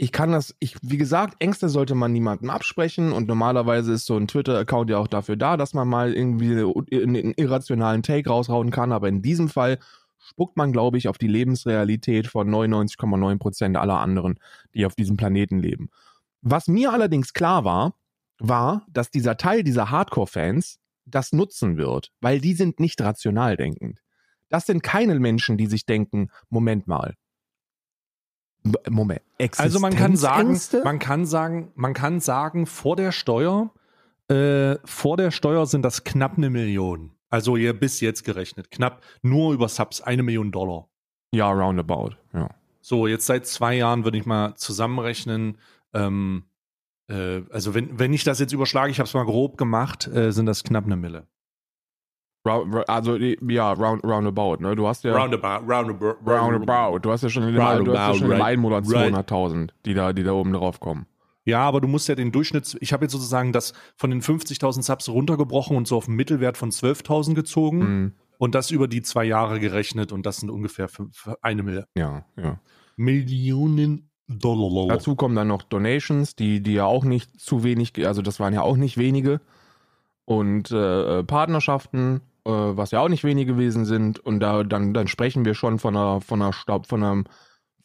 ich 0.00 0.12
kann 0.12 0.30
das, 0.30 0.54
ich, 0.60 0.76
wie 0.80 0.96
gesagt, 0.96 1.34
Ängste 1.40 1.68
sollte 1.68 1.96
man 1.96 2.12
niemandem 2.12 2.50
absprechen 2.50 3.12
und 3.12 3.26
normalerweise 3.26 3.92
ist 3.92 4.06
so 4.06 4.16
ein 4.16 4.28
Twitter-Account 4.28 4.90
ja 4.90 4.98
auch 4.98 5.08
dafür 5.08 5.36
da, 5.36 5.56
dass 5.56 5.74
man 5.74 5.88
mal 5.88 6.14
irgendwie 6.14 6.52
einen, 6.52 7.34
irrationalen 7.34 8.04
Take 8.04 8.30
raushauen 8.30 8.70
kann, 8.70 8.92
aber 8.92 9.08
in 9.08 9.22
diesem 9.22 9.48
Fall 9.48 9.80
spuckt 10.18 10.56
man, 10.56 10.72
glaube 10.72 10.98
ich, 10.98 11.08
auf 11.08 11.18
die 11.18 11.26
Lebensrealität 11.26 12.28
von 12.28 12.48
99,9 12.48 13.38
Prozent 13.38 13.76
aller 13.76 13.98
anderen, 13.98 14.38
die 14.72 14.86
auf 14.86 14.94
diesem 14.94 15.16
Planeten 15.16 15.58
leben. 15.58 15.90
Was 16.42 16.68
mir 16.68 16.92
allerdings 16.92 17.32
klar 17.32 17.64
war, 17.64 17.94
war, 18.38 18.86
dass 18.88 19.10
dieser 19.10 19.36
Teil 19.36 19.64
dieser 19.64 19.90
Hardcore-Fans 19.90 20.78
das 21.06 21.32
nutzen 21.32 21.76
wird, 21.76 22.12
weil 22.20 22.40
die 22.40 22.54
sind 22.54 22.78
nicht 22.78 23.00
rational 23.00 23.56
denkend. 23.56 24.00
Das 24.48 24.66
sind 24.66 24.84
keine 24.84 25.18
Menschen, 25.18 25.58
die 25.58 25.66
sich 25.66 25.86
denken, 25.86 26.30
Moment 26.50 26.86
mal. 26.86 27.14
Moment. 28.88 29.22
Also 29.56 29.80
man 29.80 29.94
kann 29.94 30.16
sagen, 30.16 30.58
man 30.84 30.98
kann 30.98 31.26
sagen, 31.26 31.72
man 31.74 31.94
kann 31.94 32.20
sagen, 32.20 32.66
vor 32.66 32.96
der 32.96 33.12
Steuer, 33.12 33.70
äh, 34.28 34.76
vor 34.84 35.16
der 35.16 35.30
Steuer 35.30 35.66
sind 35.66 35.82
das 35.82 36.04
knapp 36.04 36.36
eine 36.36 36.50
Million. 36.50 37.12
Also 37.30 37.56
ihr 37.56 37.78
bis 37.78 38.00
jetzt 38.00 38.24
gerechnet, 38.24 38.70
knapp 38.70 39.02
nur 39.22 39.52
über 39.52 39.68
Subs 39.68 40.00
eine 40.00 40.22
Million 40.22 40.50
Dollar. 40.50 40.88
ja, 41.32 41.50
roundabout. 41.50 42.16
Ja. 42.32 42.48
So, 42.80 43.06
jetzt 43.06 43.26
seit 43.26 43.46
zwei 43.46 43.74
Jahren 43.74 44.04
würde 44.04 44.16
ich 44.16 44.24
mal 44.24 44.54
zusammenrechnen. 44.54 45.58
Ähm, 45.92 46.44
äh, 47.08 47.42
also 47.50 47.74
wenn, 47.74 47.98
wenn 47.98 48.12
ich 48.12 48.24
das 48.24 48.38
jetzt 48.38 48.52
überschlage, 48.52 48.90
ich 48.90 48.98
habe 48.98 49.06
es 49.06 49.14
mal 49.14 49.24
grob 49.24 49.58
gemacht, 49.58 50.06
äh, 50.06 50.32
sind 50.32 50.46
das 50.46 50.64
knapp 50.64 50.86
eine 50.86 50.96
Mille. 50.96 51.26
Also 52.44 53.16
ja, 53.16 53.72
round, 53.72 54.04
roundabout. 54.04 54.56
Ne? 54.60 54.74
Du 54.74 54.86
hast 54.86 55.04
ja 55.04 55.14
Roundabout, 55.16 55.70
roundabout, 55.70 56.16
roundabout. 56.26 56.98
Du 57.00 57.10
hast 57.10 57.22
ja 57.22 57.28
schon 57.28 57.42
in 57.42 57.48
dem, 57.50 57.56
du 57.56 57.62
hast 57.62 57.70
ja 57.70 57.76
Roundabout, 57.78 58.18
schon 58.18 58.26
im 58.26 58.32
right. 58.32 58.42
einen 58.42 58.62
Monat 58.62 58.84
Right. 58.88 59.14
200.000, 59.14 59.70
die 59.84 59.94
da, 59.94 60.12
die 60.12 60.22
da 60.22 60.32
oben 60.32 60.52
drauf 60.52 60.80
kommen. 60.80 61.06
Ja, 61.44 61.60
aber 61.62 61.80
du 61.80 61.88
musst 61.88 62.08
ja 62.08 62.14
den 62.14 62.30
Durchschnitt, 62.30 62.76
ich 62.80 62.92
habe 62.92 63.04
jetzt 63.04 63.12
sozusagen 63.12 63.52
das 63.52 63.72
von 63.96 64.10
den 64.10 64.20
50.000 64.22 64.82
Subs 64.82 65.08
runtergebrochen 65.08 65.76
und 65.76 65.88
so 65.88 65.96
auf 65.96 66.06
einen 66.06 66.16
Mittelwert 66.16 66.56
von 66.58 66.70
12.000 66.70 67.34
gezogen 67.34 67.78
Mhm. 67.78 68.12
und 68.38 68.54
das 68.54 68.70
über 68.70 68.86
die 68.86 69.02
zwei 69.02 69.24
Jahre 69.24 69.58
gerechnet 69.58 70.12
und 70.12 70.26
das 70.26 70.38
sind 70.38 70.50
ungefähr 70.50 70.88
fünf, 70.88 71.28
eine 71.42 71.62
Mille. 71.62 71.86
Ja, 71.96 72.24
ja. 72.36 72.60
Millionen 72.96 74.10
Dollar. 74.28 74.88
Dazu 74.88 75.16
kommen 75.16 75.34
dann 75.34 75.48
noch 75.48 75.62
Donations, 75.62 76.36
die, 76.36 76.62
die 76.62 76.74
ja 76.74 76.84
auch 76.84 77.04
nicht 77.04 77.40
zu 77.40 77.64
wenig, 77.64 78.06
also 78.06 78.20
das 78.20 78.38
waren 78.40 78.52
ja 78.52 78.60
auch 78.62 78.76
nicht 78.76 78.98
wenige. 78.98 79.40
Und 80.28 80.70
äh, 80.72 81.24
Partnerschaften, 81.24 82.20
äh, 82.44 82.50
was 82.50 82.90
ja 82.90 83.00
auch 83.00 83.08
nicht 83.08 83.24
wenige 83.24 83.54
gewesen 83.54 83.86
sind. 83.86 84.20
Und 84.20 84.40
da 84.40 84.62
dann, 84.62 84.92
dann 84.92 85.08
sprechen 85.08 85.46
wir 85.46 85.54
schon 85.54 85.78
von 85.78 85.96
einer, 85.96 86.20
von 86.20 86.42
einer 86.42 86.52
Stab, 86.52 86.86
von 86.86 87.02
einem, 87.02 87.24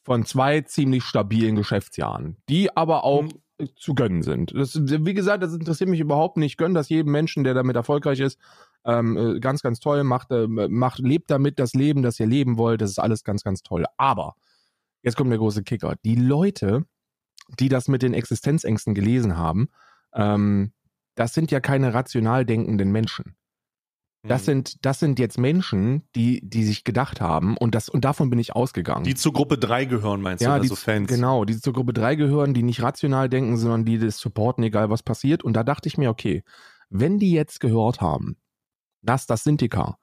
von 0.04 0.26
zwei 0.26 0.60
ziemlich 0.60 1.06
stabilen 1.06 1.56
Geschäftsjahren, 1.56 2.36
die 2.50 2.76
aber 2.76 3.06
auch 3.06 3.22
Mhm. 3.22 3.30
äh, 3.60 3.68
zu 3.78 3.96
gönnen 3.96 4.24
sind. 4.24 4.54
Das, 4.54 4.76
wie 4.76 5.14
gesagt, 5.14 5.42
das 5.42 5.54
interessiert 5.54 5.90
mich 5.90 6.02
überhaupt 6.02 6.36
nicht. 6.36 6.58
Gönn 6.58 6.74
das 6.74 6.90
jedem 6.90 7.14
Menschen, 7.14 7.46
der 7.46 7.54
damit 7.54 7.78
erfolgreich 7.78 8.20
ist. 8.20 8.38
Ähm, 8.84 9.16
äh, 9.16 9.40
ganz, 9.40 9.62
ganz 9.62 9.80
toll. 9.80 10.04
Macht, 10.04 10.30
äh, 10.32 10.46
macht, 10.48 11.00
lebt 11.00 11.32
damit 11.32 11.60
das 11.60 11.74
Leben, 11.74 12.02
das 12.04 12.20
ihr 12.20 12.28
leben 12.28 12.58
wollt. 12.58 12.82
Das 12.82 12.90
ist 12.90 13.00
alles 13.00 13.24
ganz, 13.24 13.44
ganz 13.46 13.64
toll. 13.64 13.86
Aber 13.96 14.36
jetzt 15.02 15.16
kommt 15.16 15.32
der 15.32 15.38
große 15.38 15.64
Kicker. 15.64 15.96
Die 16.04 16.16
Leute, 16.16 16.84
die 17.58 17.70
das 17.70 17.88
mit 17.88 18.02
den 18.02 18.14
Existenzängsten 18.14 18.94
gelesen 18.94 19.38
haben, 19.38 19.70
ähm, 20.14 20.74
das 21.16 21.34
sind 21.34 21.52
ja 21.52 21.60
keine 21.60 21.94
rational 21.94 22.46
denkenden 22.46 22.92
Menschen. 22.92 23.36
Das 24.26 24.44
Mhm. 24.44 24.46
sind, 24.46 24.86
das 24.86 25.00
sind 25.00 25.20
jetzt 25.20 25.38
Menschen, 25.38 26.04
die, 26.16 26.40
die 26.48 26.64
sich 26.64 26.86
gedacht 26.86 27.20
haben, 27.20 27.58
und 27.58 27.76
das, 27.76 27.90
und 27.90 28.06
davon 28.06 28.30
bin 28.30 28.40
ich 28.40 28.56
ausgegangen. 28.56 29.04
Die 29.04 29.16
zu 29.16 29.34
Gruppe 29.34 29.58
3 29.58 29.84
gehören, 29.86 30.22
meinst 30.22 30.42
ja, 30.42 30.56
du? 30.56 30.62
die, 30.62 30.70
Also 30.70 30.76
Fans. 30.76 31.10
genau, 31.10 31.44
die 31.44 31.60
zur 31.60 31.74
Gruppe 31.74 31.92
3 31.94 32.16
gehören, 32.16 32.54
die 32.54 32.64
nicht 32.64 32.82
rational 32.82 33.28
denken, 33.28 33.58
sondern 33.58 33.84
die 33.84 33.98
das 33.98 34.18
supporten, 34.20 34.64
egal 34.64 34.90
was 34.90 35.04
passiert. 35.04 35.44
Und 35.44 35.54
da 35.54 35.64
dachte 35.64 35.90
ich 35.90 35.98
mir, 35.98 36.10
okay, 36.10 36.44
wenn 36.90 37.20
die 37.20 37.32
jetzt 37.32 37.60
gehört 37.60 38.00
haben, 38.00 38.38
dass 39.02 39.26
das 39.28 39.44
Syndica 39.44 39.98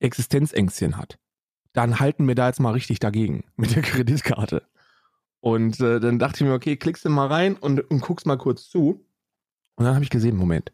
Existenzängstchen 0.00 0.96
hat, 0.96 1.18
dann 1.72 2.00
halten 2.00 2.26
wir 2.28 2.34
da 2.34 2.48
jetzt 2.48 2.60
mal 2.60 2.72
richtig 2.72 2.98
dagegen 2.98 3.44
mit 3.56 3.74
der 3.74 3.82
Kreditkarte. 3.82 4.62
Und 5.40 5.80
äh, 5.80 6.00
dann 6.00 6.18
dachte 6.18 6.42
ich 6.44 6.48
mir, 6.48 6.54
okay, 6.54 6.76
klickst 6.76 7.04
du 7.04 7.08
mal 7.10 7.28
rein 7.28 7.56
und, 7.56 7.80
und 7.90 8.00
guckst 8.02 8.26
mal 8.26 8.36
kurz 8.36 8.68
zu. 8.68 9.04
Und 9.78 9.84
dann 9.84 9.94
habe 9.94 10.02
ich 10.02 10.10
gesehen, 10.10 10.36
Moment, 10.36 10.72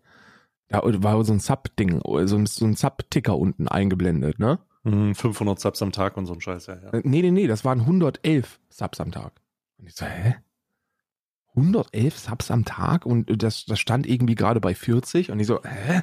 da 0.68 0.80
war 0.82 1.22
so 1.24 1.32
ein 1.34 1.38
Sub-Ding, 1.40 2.00
so 2.02 2.36
ein, 2.36 2.46
so 2.46 2.64
ein 2.64 2.74
Sub-Ticker 2.74 3.36
unten 3.36 3.68
eingeblendet, 3.68 4.38
ne? 4.38 4.58
Mhm, 4.84 5.14
500 5.14 5.60
Subs 5.60 5.82
am 5.82 5.92
Tag 5.92 6.16
und 6.16 6.24
so 6.24 6.32
ein 6.32 6.40
Scheiß, 6.40 6.66
ja. 6.66 6.76
ja. 6.82 6.90
Äh, 6.90 7.02
Nee, 7.04 7.20
nee, 7.20 7.30
nee, 7.30 7.46
das 7.46 7.66
waren 7.66 7.80
111 7.80 8.58
Subs 8.70 9.00
am 9.00 9.12
Tag. 9.12 9.42
Und 9.76 9.88
ich 9.88 9.94
so, 9.94 10.06
hä? 10.06 10.36
111 11.48 12.18
Subs 12.18 12.50
am 12.50 12.64
Tag 12.64 13.04
und 13.04 13.42
das, 13.42 13.66
das 13.66 13.78
stand 13.78 14.06
irgendwie 14.06 14.36
gerade 14.36 14.58
bei 14.60 14.74
40 14.74 15.30
und 15.30 15.38
ich 15.38 15.46
so, 15.46 15.62
hä? 15.62 16.02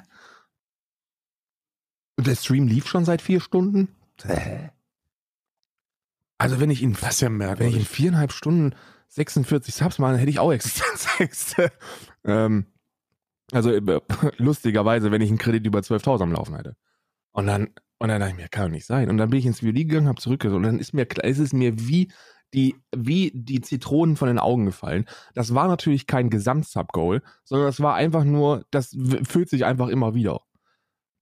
Und 2.17 2.27
der 2.27 2.35
Stream 2.35 2.67
lief 2.67 2.87
schon 2.87 3.03
seit 3.03 3.23
vier 3.23 3.41
Stunden? 3.41 3.87
Hä? 4.23 4.69
Also 6.37 6.59
wenn 6.59 6.69
ich 6.69 6.83
in, 6.83 6.95
Das 7.01 7.19
ja 7.21 7.29
wenn 7.29 7.67
ich 7.67 7.77
in 7.77 7.85
viereinhalb 7.85 8.31
Stunden 8.31 8.75
46 9.07 9.73
Subs 9.73 9.97
mache, 9.97 10.11
dann 10.11 10.19
hätte 10.19 10.29
ich 10.29 10.39
auch 10.39 10.51
Existenzängste. 10.51 11.71
ähm, 12.23 12.67
also 13.51 13.71
äh, 13.71 13.81
lustigerweise, 14.37 15.11
wenn 15.11 15.21
ich 15.21 15.29
einen 15.29 15.37
Kredit 15.37 15.65
über 15.65 15.79
12.000 15.79 16.23
am 16.23 16.31
Laufen 16.31 16.55
hätte. 16.55 16.75
Und 17.31 17.47
dann, 17.47 17.69
und 17.97 18.09
dann 18.09 18.19
dachte 18.19 18.31
ich 18.31 18.37
mir, 18.37 18.49
kann 18.49 18.65
doch 18.65 18.71
nicht 18.71 18.85
sein. 18.85 19.09
Und 19.09 19.17
dann 19.17 19.29
bin 19.29 19.39
ich 19.39 19.45
ins 19.45 19.63
Violin 19.63 19.87
gegangen, 19.87 20.07
habe 20.07 20.21
zurückgesucht 20.21 20.57
und 20.57 20.63
dann 20.63 20.79
ist 20.79 20.93
mir 20.93 21.05
klar, 21.05 21.25
ist 21.25 21.39
es 21.39 21.53
mir 21.53 21.79
wie 21.79 22.11
die, 22.53 22.75
wie 22.93 23.31
die 23.33 23.61
Zitronen 23.61 24.17
von 24.17 24.27
den 24.27 24.39
Augen 24.39 24.65
gefallen. 24.65 25.05
Das 25.33 25.55
war 25.55 25.67
natürlich 25.67 26.07
kein 26.07 26.29
Gesamtsub-Goal, 26.29 27.21
sondern 27.45 27.67
das 27.67 27.79
war 27.79 27.95
einfach 27.95 28.25
nur, 28.25 28.65
das 28.71 28.97
füllt 29.23 29.49
sich 29.49 29.63
einfach 29.63 29.87
immer 29.87 30.13
wieder. 30.13 30.41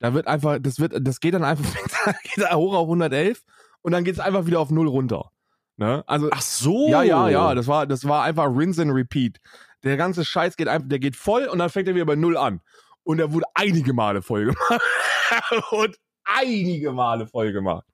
Da 0.00 0.14
wird 0.14 0.26
einfach, 0.26 0.58
das 0.60 0.80
wird, 0.80 0.94
das 1.06 1.20
geht 1.20 1.34
dann 1.34 1.44
einfach 1.44 1.64
geht 2.22 2.44
da 2.44 2.54
hoch 2.54 2.74
auf 2.74 2.86
111 2.86 3.44
und 3.82 3.92
dann 3.92 4.02
geht 4.02 4.14
es 4.14 4.20
einfach 4.20 4.46
wieder 4.46 4.60
auf 4.60 4.70
null 4.70 4.88
runter. 4.88 5.30
Ne? 5.76 6.04
Also, 6.06 6.28
Ach 6.32 6.42
so. 6.42 6.88
ja, 6.88 7.02
ja, 7.02 7.28
ja, 7.28 7.54
das 7.54 7.66
war, 7.66 7.86
das 7.86 8.04
war 8.04 8.24
einfach 8.24 8.46
rinse 8.46 8.82
and 8.82 8.92
repeat. 8.92 9.38
Der 9.84 9.96
ganze 9.96 10.24
Scheiß 10.24 10.56
geht 10.56 10.68
einfach, 10.68 10.88
der 10.88 10.98
geht 10.98 11.16
voll 11.16 11.46
und 11.46 11.58
dann 11.58 11.70
fängt 11.70 11.88
er 11.88 11.94
wieder 11.94 12.06
bei 12.06 12.16
null 12.16 12.36
an. 12.36 12.60
Und 13.02 13.18
er 13.18 13.32
wurde 13.32 13.46
einige 13.54 13.92
Male 13.92 14.22
voll 14.22 14.46
gemacht. 14.46 14.82
und 15.70 15.96
einige 16.24 16.92
Male 16.92 17.26
voll 17.26 17.52
gemacht. 17.52 17.86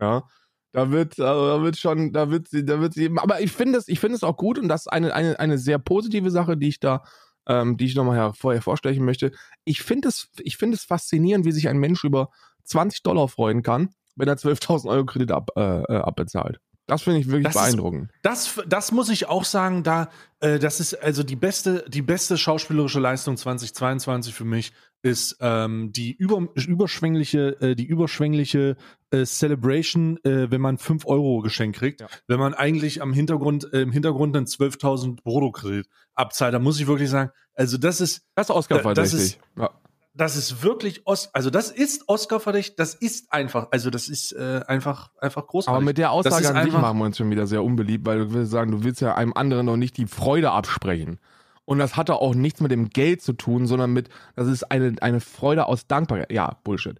Ja. 0.00 0.24
Da 0.72 0.90
wird, 0.90 1.18
also 1.18 1.56
da 1.56 1.62
wird 1.62 1.78
schon, 1.78 2.12
da 2.12 2.30
wird 2.30 2.48
sie, 2.48 2.62
da 2.62 2.80
wird 2.80 2.92
sie, 2.92 3.10
aber 3.16 3.40
ich 3.40 3.50
finde 3.50 3.78
es, 3.78 3.88
ich 3.88 3.98
finde 3.98 4.16
es 4.16 4.22
auch 4.22 4.36
gut 4.36 4.58
und 4.58 4.68
das 4.68 4.82
ist 4.82 4.88
eine, 4.88 5.14
eine, 5.14 5.40
eine 5.40 5.56
sehr 5.56 5.78
positive 5.78 6.30
Sache, 6.30 6.58
die 6.58 6.68
ich 6.68 6.80
da, 6.80 7.02
ähm, 7.48 7.78
die 7.78 7.86
ich 7.86 7.94
nochmal 7.94 8.16
her, 8.16 8.34
vorher 8.34 8.60
vorstellen 8.60 9.02
möchte. 9.02 9.32
Ich 9.64 9.80
finde 9.80 10.08
es, 10.08 10.28
ich 10.40 10.58
finde 10.58 10.76
es 10.76 10.84
faszinierend, 10.84 11.46
wie 11.46 11.52
sich 11.52 11.70
ein 11.70 11.78
Mensch 11.78 12.04
über 12.04 12.28
20 12.64 13.02
Dollar 13.02 13.28
freuen 13.28 13.62
kann, 13.62 13.94
wenn 14.16 14.28
er 14.28 14.36
12.000 14.36 14.86
Euro 14.90 15.06
Kredit 15.06 15.30
ab, 15.32 15.48
äh, 15.56 15.80
äh, 15.82 15.96
abbezahlt. 15.96 16.60
Das 16.86 17.02
finde 17.02 17.18
ich 17.20 17.26
wirklich 17.26 17.44
Das 17.44 17.56
ist- 17.56 17.62
beeindruckend. 17.62 18.10
Das, 18.22 18.60
das 18.68 18.92
muss 18.92 19.08
ich 19.08 19.26
auch 19.28 19.44
sagen, 19.44 19.82
da, 19.82 20.08
äh, 20.40 20.58
das 20.60 20.78
ist 20.80 20.94
also 20.94 21.22
die 21.24 21.34
beste, 21.36 21.84
die 21.88 22.02
beste 22.02 22.38
schauspielerische 22.38 23.00
Leistung 23.00 23.36
2022 23.36 24.32
für 24.34 24.44
mich 24.44 24.72
ist 25.02 25.36
ähm, 25.40 25.92
die 25.92 26.12
über, 26.12 26.46
überschwängliche, 26.54 27.60
äh, 27.60 27.74
die 27.74 27.84
überschwängliche 27.86 28.76
äh, 29.10 29.24
Celebration, 29.24 30.18
äh, 30.24 30.50
wenn 30.50 30.60
man 30.60 30.78
5 30.78 31.06
Euro 31.06 31.40
geschenkt 31.40 31.78
kriegt, 31.78 32.00
Ja. 32.00 32.08
wenn 32.28 32.38
man 32.38 32.54
eigentlich 32.54 33.02
am 33.02 33.12
Hintergrund, 33.12 33.72
äh, 33.72 33.82
im 33.82 33.92
Hintergrund 33.92 34.36
einen 34.36 34.46
12.000 34.46 35.22
Brutto-Kredit 35.22 35.88
abzahlt, 36.14 36.54
da 36.54 36.58
muss 36.58 36.80
ich 36.80 36.86
wirklich 36.86 37.10
sagen, 37.10 37.30
also 37.54 37.78
das 37.78 38.00
ist, 38.00 38.22
Das 38.34 38.48
ist 38.48 38.54
Oscar 38.54 38.82
Da- 38.82 38.94
das 38.94 39.10
verdächtig. 39.10 39.40
Ja. 39.56 39.70
Das 40.16 40.36
ist 40.36 40.62
wirklich, 40.62 41.06
Os 41.06 41.30
also 41.34 41.50
das 41.50 41.70
ist 41.70 42.08
Oscar 42.08 42.40
verdächtig, 42.40 42.76
das 42.76 42.94
ist 42.94 43.32
einfach, 43.32 43.68
also 43.70 43.90
das 43.90 44.08
ist 44.08 44.32
äh, 44.32 44.62
einfach, 44.66 45.10
einfach 45.20 45.46
großartig. 45.46 45.76
Aber 45.76 45.84
mit 45.84 45.98
der 45.98 46.10
Aussage 46.10 46.48
an 46.54 46.64
sich 46.64 46.72
machen 46.72 46.98
wir 46.98 47.04
uns 47.04 47.18
schon 47.18 47.30
wieder 47.30 47.46
sehr 47.46 47.62
unbeliebt, 47.62 48.06
weil 48.06 48.20
du 48.20 48.32
willst 48.32 48.50
sagen, 48.50 48.70
du 48.70 48.82
willst 48.82 49.00
ja 49.02 49.14
einem 49.14 49.34
anderen 49.34 49.66
noch 49.66 49.76
nicht 49.76 49.96
die 49.98 50.06
Freude 50.06 50.52
absprechen. 50.52 51.18
Und 51.66 51.78
das 51.78 51.96
hatte 51.96 52.14
auch 52.14 52.34
nichts 52.34 52.60
mit 52.60 52.70
dem 52.70 52.88
Geld 52.88 53.22
zu 53.22 53.32
tun, 53.32 53.66
sondern 53.66 53.92
mit, 53.92 54.08
das 54.36 54.46
ist 54.46 54.70
eine, 54.70 54.94
eine 55.00 55.20
Freude 55.20 55.66
aus 55.66 55.86
Dankbarkeit. 55.86 56.32
Ja, 56.32 56.56
Bullshit. 56.64 56.98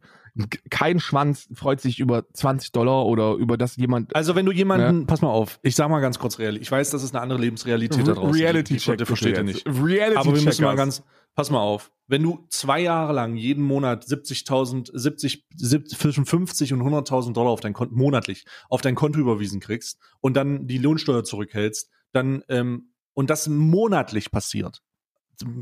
Kein 0.71 1.01
Schwanz 1.01 1.49
freut 1.55 1.81
sich 1.81 1.99
über 1.99 2.25
20 2.33 2.73
Dollar 2.73 3.07
oder 3.07 3.35
über 3.35 3.57
das 3.57 3.77
jemand. 3.77 4.15
Also 4.15 4.35
wenn 4.35 4.47
du 4.47 4.53
jemanden, 4.53 5.07
pass 5.07 5.23
mal 5.23 5.31
auf, 5.31 5.59
ich 5.63 5.75
sag 5.75 5.89
mal 5.89 6.01
ganz 6.01 6.19
kurz 6.19 6.39
real, 6.39 6.57
ich 6.57 6.71
weiß, 6.71 6.91
das 6.91 7.03
ist 7.03 7.15
eine 7.15 7.23
andere 7.23 7.41
Lebensrealität 7.41 8.07
da 8.07 8.15
draußen. 8.15 8.35
Reality 8.35 8.75
die, 8.75 8.79
die, 8.79 8.85
Check. 8.85 9.07
versteht 9.07 9.37
ihr 9.37 9.43
nicht. 9.43 9.67
Reality 9.67 10.17
Aber 10.17 10.35
wir 10.35 10.43
müssen 10.43 10.65
mal 10.65 10.77
ganz, 10.77 11.03
pass 11.35 11.51
mal 11.51 11.61
auf, 11.61 11.91
wenn 12.07 12.23
du 12.23 12.47
zwei 12.51 12.81
Jahre 12.81 13.13
lang 13.13 13.37
jeden 13.37 13.65
Monat 13.65 14.05
70.000, 14.05 14.91
70, 14.93 15.47
70, 15.55 15.99
zwischen 15.99 16.27
50 16.27 16.73
und 16.75 16.83
100.000 16.83 17.33
Dollar 17.33 17.51
auf 17.51 17.61
dein 17.61 17.73
Konto, 17.73 17.95
monatlich 17.95 18.45
auf 18.69 18.81
dein 18.81 18.95
Konto 18.95 19.19
überwiesen 19.19 19.61
kriegst 19.61 19.99
und 20.21 20.37
dann 20.37 20.67
die 20.67 20.79
Lohnsteuer 20.79 21.25
zurückhältst, 21.25 21.91
dann, 22.13 22.43
ähm, 22.49 22.91
und 23.15 23.31
das 23.31 23.49
monatlich 23.49 24.31
passiert. 24.31 24.83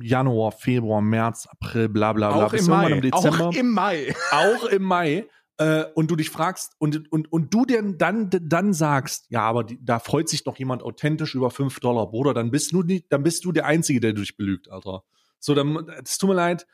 Januar, 0.00 0.52
Februar, 0.52 1.00
März, 1.00 1.46
April, 1.46 1.88
bla 1.88 2.12
bla 2.12 2.32
bla. 2.32 2.46
auch 2.46 2.50
bis 2.50 2.66
im 2.66 2.70
Mai. 2.70 2.90
im 2.90 3.00
Dezember 3.02 3.48
Auch 3.48 3.54
im 3.54 3.70
Mai. 3.72 4.14
auch 4.32 4.64
im 4.66 4.82
Mai 4.82 5.28
äh, 5.58 5.84
und 5.94 6.10
du 6.10 6.16
dich 6.16 6.30
fragst 6.30 6.74
und, 6.78 7.10
und, 7.12 7.30
und 7.32 7.52
du 7.54 7.64
denn 7.64 7.98
dann, 7.98 8.30
dann 8.30 8.72
sagst, 8.72 9.26
ja, 9.28 9.42
aber 9.42 9.64
die, 9.64 9.78
da 9.84 9.98
freut 9.98 10.28
sich 10.28 10.44
doch 10.44 10.56
jemand 10.58 10.82
authentisch 10.82 11.34
über 11.34 11.50
5 11.50 11.80
Dollar, 11.80 12.10
Bruder, 12.10 12.34
dann 12.34 12.50
bist 12.50 12.72
du 12.72 12.82
die, 12.82 13.06
dann 13.08 13.22
bist 13.22 13.44
du 13.44 13.52
der 13.52 13.66
Einzige, 13.66 14.00
der 14.00 14.12
dich 14.12 14.36
belügt, 14.36 14.70
Alter. 14.70 15.04
So, 15.38 15.54
dann, 15.54 15.88
es 16.02 16.18
tut 16.18 16.30
mir 16.30 16.36
leid, 16.36 16.66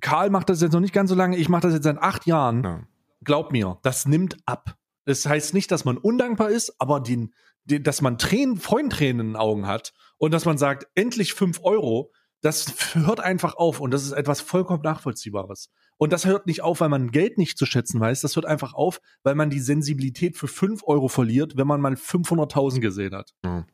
Karl 0.00 0.30
macht 0.30 0.48
das 0.50 0.60
jetzt 0.60 0.72
noch 0.72 0.80
nicht 0.80 0.94
ganz 0.94 1.10
so 1.10 1.16
lange, 1.16 1.36
ich 1.36 1.48
mache 1.48 1.62
das 1.62 1.74
jetzt 1.74 1.84
seit 1.84 1.98
acht 1.98 2.26
Jahren. 2.26 2.62
Ja. 2.62 2.82
Glaub 3.22 3.52
mir, 3.52 3.78
das 3.82 4.06
nimmt 4.06 4.36
ab. 4.44 4.76
Das 5.06 5.26
heißt 5.26 5.54
nicht, 5.54 5.70
dass 5.70 5.84
man 5.84 5.96
undankbar 5.96 6.50
ist, 6.50 6.74
aber 6.78 7.00
den, 7.00 7.34
den, 7.64 7.82
dass 7.82 8.02
man 8.02 8.18
Tränen, 8.18 8.56
Freundtränen 8.56 9.20
in 9.20 9.26
den 9.32 9.36
Augen 9.36 9.66
hat 9.66 9.92
und 10.18 10.32
dass 10.32 10.44
man 10.44 10.58
sagt, 10.58 10.86
endlich 10.94 11.34
5 11.34 11.60
Euro, 11.62 12.12
das 12.44 12.94
hört 12.94 13.20
einfach 13.20 13.54
auf 13.56 13.80
und 13.80 13.90
das 13.90 14.04
ist 14.04 14.12
etwas 14.12 14.42
vollkommen 14.42 14.82
Nachvollziehbares. 14.82 15.70
Und 15.96 16.12
das 16.12 16.26
hört 16.26 16.46
nicht 16.46 16.60
auf, 16.60 16.80
weil 16.80 16.90
man 16.90 17.10
Geld 17.10 17.38
nicht 17.38 17.56
zu 17.56 17.64
schätzen 17.64 18.00
weiß, 18.00 18.20
das 18.20 18.36
hört 18.36 18.44
einfach 18.44 18.74
auf, 18.74 19.00
weil 19.22 19.34
man 19.34 19.48
die 19.48 19.60
Sensibilität 19.60 20.36
für 20.36 20.46
5 20.46 20.82
Euro 20.84 21.08
verliert, 21.08 21.56
wenn 21.56 21.66
man 21.66 21.80
mal 21.80 21.94
500.000 21.94 22.80
gesehen 22.80 23.14
hat. 23.14 23.34
Ja. 23.44 23.66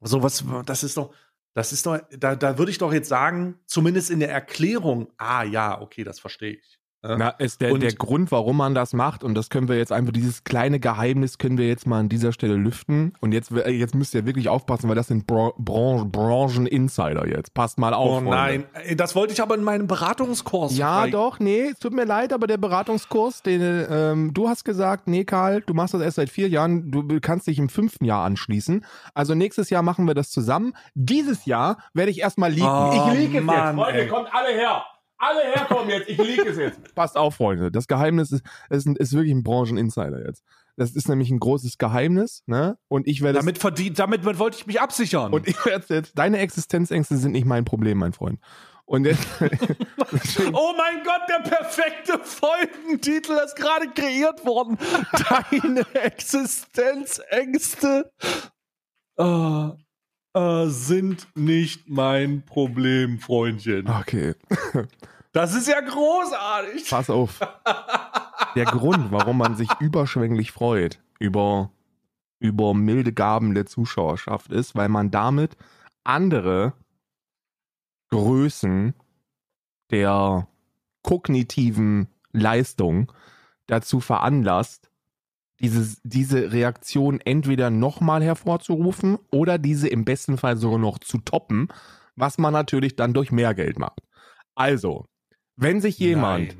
So 0.00 0.24
was, 0.24 0.44
das 0.66 0.82
ist 0.82 0.96
doch, 0.96 1.14
das 1.54 1.72
ist 1.72 1.86
doch, 1.86 2.00
da, 2.10 2.34
da 2.34 2.58
würde 2.58 2.72
ich 2.72 2.78
doch 2.78 2.92
jetzt 2.92 3.08
sagen, 3.08 3.60
zumindest 3.66 4.10
in 4.10 4.18
der 4.18 4.30
Erklärung, 4.32 5.12
ah 5.16 5.44
ja, 5.44 5.80
okay, 5.80 6.02
das 6.02 6.18
verstehe 6.18 6.54
ich. 6.54 6.80
Na, 7.04 7.30
ist 7.30 7.60
der, 7.60 7.72
Und- 7.72 7.82
der 7.82 7.92
Grund, 7.94 8.30
warum 8.30 8.56
man 8.56 8.74
das 8.74 8.92
macht, 8.92 9.24
und 9.24 9.34
das 9.34 9.50
können 9.50 9.68
wir 9.68 9.76
jetzt 9.76 9.90
einfach, 9.92 10.12
dieses 10.12 10.44
kleine 10.44 10.78
Geheimnis 10.78 11.38
können 11.38 11.58
wir 11.58 11.66
jetzt 11.66 11.86
mal 11.86 11.98
an 11.98 12.08
dieser 12.08 12.32
Stelle 12.32 12.54
lüften. 12.54 13.14
Und 13.20 13.32
jetzt, 13.32 13.50
äh, 13.50 13.70
jetzt 13.70 13.94
müsst 13.94 14.14
ihr 14.14 14.24
wirklich 14.24 14.48
aufpassen, 14.48 14.88
weil 14.88 14.94
das 14.94 15.08
sind 15.08 15.26
Bran 15.26 15.50
Branchen, 15.58 16.10
Branchen-Insider 16.12 17.26
jetzt. 17.28 17.54
Passt 17.54 17.78
mal 17.78 17.94
auf. 17.94 18.08
Oh 18.08 18.14
Freunde. 18.14 18.30
nein, 18.30 18.64
Ey, 18.86 18.96
das 18.96 19.14
wollte 19.16 19.32
ich 19.32 19.42
aber 19.42 19.54
in 19.54 19.64
meinem 19.64 19.86
Beratungskurs. 19.86 20.76
Ja, 20.76 21.06
doch, 21.06 21.38
nee, 21.40 21.70
es 21.72 21.78
tut 21.78 21.92
mir 21.92 22.04
leid, 22.04 22.32
aber 22.32 22.46
der 22.46 22.58
Beratungskurs, 22.58 23.42
den, 23.42 23.60
ähm, 23.90 24.34
du 24.34 24.48
hast 24.48 24.64
gesagt, 24.64 25.08
nee, 25.08 25.24
Karl, 25.24 25.60
du 25.62 25.74
machst 25.74 25.94
das 25.94 26.02
erst 26.02 26.16
seit 26.16 26.30
vier 26.30 26.48
Jahren, 26.48 26.90
du 26.90 27.20
kannst 27.20 27.46
dich 27.46 27.58
im 27.58 27.68
fünften 27.68 28.04
Jahr 28.04 28.24
anschließen. 28.24 28.84
Also 29.14 29.34
nächstes 29.34 29.70
Jahr 29.70 29.82
machen 29.82 30.06
wir 30.06 30.14
das 30.14 30.30
zusammen. 30.30 30.72
Dieses 30.94 31.46
Jahr 31.46 31.78
werde 31.94 32.10
ich 32.10 32.20
erstmal 32.20 32.52
leaken. 32.52 32.68
Oh, 32.68 33.08
ich 33.12 33.18
leak 33.18 33.34
es 33.34 33.42
Mann, 33.44 33.76
jetzt. 33.76 33.84
Freunde, 33.84 34.00
ey. 34.02 34.08
kommt 34.08 34.28
alle 34.32 34.48
her. 34.54 34.82
Alle 35.24 35.40
herkommen 35.54 35.88
jetzt, 35.88 36.08
ich 36.08 36.18
leak 36.18 36.44
es 36.44 36.58
jetzt. 36.58 36.80
Passt 36.96 37.16
auf, 37.16 37.36
Freunde. 37.36 37.70
Das 37.70 37.86
Geheimnis 37.86 38.32
ist, 38.32 38.42
ist, 38.70 38.88
ist 38.88 39.12
wirklich 39.12 39.32
ein 39.32 39.44
Brancheninsider 39.44 40.26
jetzt. 40.26 40.42
Das 40.76 40.90
ist 40.96 41.08
nämlich 41.08 41.30
ein 41.30 41.38
großes 41.38 41.78
Geheimnis, 41.78 42.42
ne? 42.46 42.76
Und 42.88 43.06
ich 43.06 43.22
werde 43.22 43.38
Damit 43.38 43.58
verdient, 43.58 44.00
damit 44.00 44.24
wollte 44.24 44.56
ich 44.56 44.66
mich 44.66 44.80
absichern. 44.80 45.32
und 45.32 45.46
ich 45.46 45.64
werde 45.64 45.94
jetzt, 45.94 46.18
deine 46.18 46.38
Existenzängste 46.38 47.16
sind 47.18 47.30
nicht 47.32 47.44
mein 47.44 47.64
Problem, 47.64 47.98
mein 47.98 48.14
Freund. 48.14 48.40
Und 48.84 49.04
jetzt, 49.04 49.24
Oh 50.52 50.72
mein 50.76 51.04
Gott, 51.04 51.22
der 51.28 51.48
perfekte 51.48 52.18
Folgentitel 52.24 53.38
ist 53.44 53.54
gerade 53.54 53.86
kreiert 53.94 54.44
worden. 54.44 54.76
Deine 55.52 55.86
Existenzängste. 55.94 58.10
Oh. 59.16 59.70
äh, 60.34 60.66
sind 60.66 61.28
nicht 61.36 61.88
mein 61.88 62.44
Problem, 62.44 63.20
Freundchen. 63.20 63.88
Okay, 63.88 64.34
Das 65.32 65.54
ist 65.54 65.66
ja 65.66 65.80
großartig. 65.80 66.90
pass 66.90 67.10
auf. 67.10 67.40
Der 68.54 68.66
Grund, 68.66 69.10
warum 69.10 69.38
man 69.38 69.56
sich 69.56 69.68
überschwänglich 69.80 70.52
freut 70.52 71.00
über, 71.18 71.70
über 72.38 72.74
milde 72.74 73.12
Gaben 73.12 73.54
der 73.54 73.66
Zuschauerschaft 73.66 74.52
ist, 74.52 74.74
weil 74.74 74.88
man 74.88 75.10
damit 75.10 75.56
andere 76.04 76.74
Größen 78.10 78.94
der 79.90 80.48
kognitiven 81.02 82.08
Leistung 82.32 83.10
dazu 83.66 84.00
veranlasst, 84.00 84.90
dieses, 85.60 86.00
diese 86.02 86.52
Reaktion 86.52 87.20
entweder 87.20 87.70
nochmal 87.70 88.22
hervorzurufen 88.22 89.18
oder 89.30 89.58
diese 89.58 89.88
im 89.88 90.04
besten 90.04 90.36
Fall 90.36 90.56
sogar 90.56 90.78
noch 90.78 90.98
zu 90.98 91.18
toppen, 91.18 91.68
was 92.16 92.36
man 92.36 92.52
natürlich 92.52 92.96
dann 92.96 93.14
durch 93.14 93.30
mehr 93.30 93.54
Geld 93.54 93.78
macht. 93.78 94.00
Also, 94.54 95.06
wenn 95.56 95.80
sich 95.80 95.98
jemand. 95.98 96.48
Nein. 96.48 96.56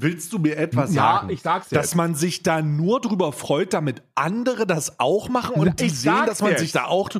Willst 0.00 0.32
du 0.32 0.38
mir 0.38 0.56
etwas 0.56 0.94
Ja, 0.94 1.16
sagen? 1.16 1.30
ich 1.30 1.42
sag's 1.42 1.70
dass 1.70 1.86
jetzt. 1.86 1.94
man 1.96 2.14
sich 2.14 2.44
da 2.44 2.62
nur 2.62 3.00
drüber 3.00 3.32
freut, 3.32 3.72
damit 3.72 4.02
andere 4.14 4.64
das 4.64 5.00
auch 5.00 5.28
machen 5.28 5.56
und 5.56 5.80
die 5.80 5.86
Ich 5.86 5.98
sehen, 5.98 6.12
sag's 6.14 6.26
dass 6.28 6.40
man 6.42 6.50
jetzt. 6.52 6.60
sich 6.60 6.70
da 6.72 6.84
auch. 6.84 7.10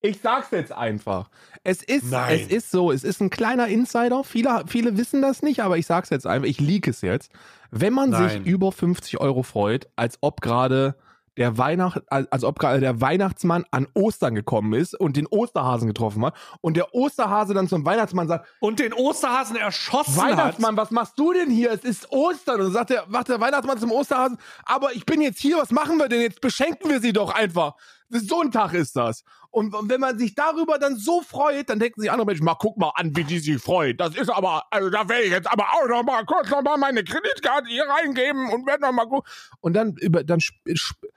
Ich 0.00 0.20
sag's 0.20 0.50
jetzt 0.50 0.72
einfach. 0.72 1.30
Es 1.64 1.82
ist, 1.82 2.10
Nein. 2.10 2.40
es 2.40 2.48
ist 2.48 2.70
so, 2.72 2.90
es 2.92 3.04
ist 3.04 3.20
ein 3.20 3.30
kleiner 3.30 3.68
Insider. 3.68 4.22
Viele, 4.24 4.64
viele 4.66 4.96
wissen 4.96 5.22
das 5.22 5.42
nicht, 5.42 5.60
aber 5.62 5.76
ich 5.78 5.86
sag's 5.86 6.10
jetzt 6.10 6.26
einfach, 6.26 6.48
ich 6.48 6.60
leak 6.60 6.88
es 6.88 7.00
jetzt. 7.00 7.30
Wenn 7.70 7.92
man 7.92 8.10
Nein. 8.10 8.28
sich 8.30 8.46
über 8.46 8.72
50 8.72 9.20
Euro 9.20 9.42
freut, 9.44 9.88
als 9.96 10.18
ob 10.20 10.40
gerade 10.40 10.96
der 11.38 11.56
Weihnacht, 11.56 12.02
als 12.10 12.44
ob 12.44 12.58
gerade 12.58 12.80
der 12.80 13.00
Weihnachtsmann 13.00 13.64
an 13.70 13.86
Ostern 13.94 14.34
gekommen 14.34 14.74
ist 14.74 14.94
und 14.98 15.16
den 15.16 15.26
Osterhasen 15.26 15.88
getroffen 15.88 16.24
hat 16.26 16.34
und 16.60 16.76
der 16.76 16.94
Osterhase 16.94 17.54
dann 17.54 17.68
zum 17.68 17.84
Weihnachtsmann 17.86 18.28
sagt, 18.28 18.46
Und 18.60 18.80
den 18.80 18.92
Osterhasen 18.92 19.56
erschossen 19.56 20.16
Weihnachtsmann, 20.16 20.76
was 20.76 20.90
machst 20.90 21.18
du 21.18 21.32
denn 21.32 21.48
hier? 21.50 21.70
Es 21.72 21.84
ist 21.84 22.10
Ostern. 22.10 22.56
Und 22.56 22.66
dann 22.66 22.72
sagt 22.72 22.90
der, 22.90 23.06
sagt 23.10 23.28
der 23.28 23.40
Weihnachtsmann 23.40 23.78
zum 23.78 23.92
Osterhasen, 23.92 24.36
aber 24.64 24.92
ich 24.94 25.06
bin 25.06 25.20
jetzt 25.20 25.38
hier, 25.40 25.56
was 25.56 25.70
machen 25.70 25.96
wir 25.98 26.08
denn 26.08 26.20
jetzt? 26.20 26.40
Beschenken 26.40 26.90
wir 26.90 27.00
sie 27.00 27.12
doch 27.12 27.34
einfach. 27.34 27.74
So 28.10 28.40
ein 28.40 28.50
Tag 28.50 28.72
ist 28.72 28.96
das. 28.96 29.22
Und 29.50 29.74
wenn 29.88 30.00
man 30.00 30.18
sich 30.18 30.34
darüber 30.34 30.78
dann 30.78 30.96
so 30.96 31.20
freut, 31.20 31.68
dann 31.70 31.78
denken 31.78 32.00
sich 32.00 32.10
andere 32.10 32.26
Menschen, 32.26 32.44
mal 32.44 32.56
guck 32.58 32.76
mal 32.78 32.90
an, 32.94 33.14
wie 33.16 33.24
die 33.24 33.38
sich 33.38 33.60
freuen. 33.62 33.96
Das 33.96 34.14
ist 34.16 34.30
aber, 34.30 34.64
also 34.70 34.88
da 34.90 35.08
werde 35.08 35.24
ich 35.24 35.30
jetzt 35.30 35.50
aber 35.50 35.64
auch 35.64 35.86
noch 35.88 36.02
mal 36.02 36.24
kurz 36.24 36.48
noch 36.50 36.62
mal 36.62 36.76
meine 36.78 37.04
Kreditkarte 37.04 37.68
hier 37.68 37.84
reingeben 37.86 38.50
und 38.52 38.66
werde 38.66 38.82
noch 38.82 38.92
mal 38.92 39.06
gucken. 39.06 39.30
Und 39.60 39.74
dann 39.74 39.94
über, 40.00 40.24
dann, 40.24 40.38
sp- 40.40 40.72
sp- 40.72 41.08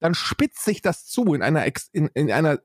dann 0.00 0.14
spitzt 0.14 0.64
sich 0.64 0.82
das 0.82 1.06
zu 1.06 1.34
in 1.34 1.42
einer, 1.42 1.64
Ex, 1.64 1.88
in, 1.92 2.08
in 2.14 2.30
einer, 2.30 2.60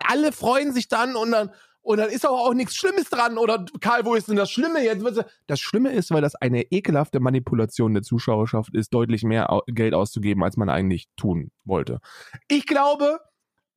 alle 0.00 0.32
freuen 0.32 0.72
sich 0.72 0.88
dann 0.88 1.16
und 1.16 1.30
dann, 1.30 1.50
und 1.80 1.98
dann 1.98 2.10
ist 2.10 2.26
aber 2.26 2.40
auch 2.40 2.52
nichts 2.52 2.74
Schlimmes 2.74 3.08
dran. 3.08 3.38
Oder 3.38 3.64
Karl, 3.80 4.04
wo 4.04 4.14
ist 4.14 4.28
denn 4.28 4.36
das 4.36 4.50
Schlimme 4.50 4.84
jetzt? 4.84 5.04
Das 5.46 5.60
Schlimme 5.60 5.92
ist, 5.92 6.10
weil 6.10 6.20
das 6.20 6.34
eine 6.34 6.62
ekelhafte 6.62 7.18
Manipulation 7.18 7.94
der 7.94 8.02
Zuschauerschaft 8.02 8.74
ist, 8.74 8.92
deutlich 8.92 9.22
mehr 9.24 9.62
Geld 9.68 9.94
auszugeben, 9.94 10.44
als 10.44 10.56
man 10.56 10.68
eigentlich 10.68 11.08
tun 11.16 11.50
wollte. 11.64 12.00
Ich 12.48 12.66
glaube, 12.66 13.20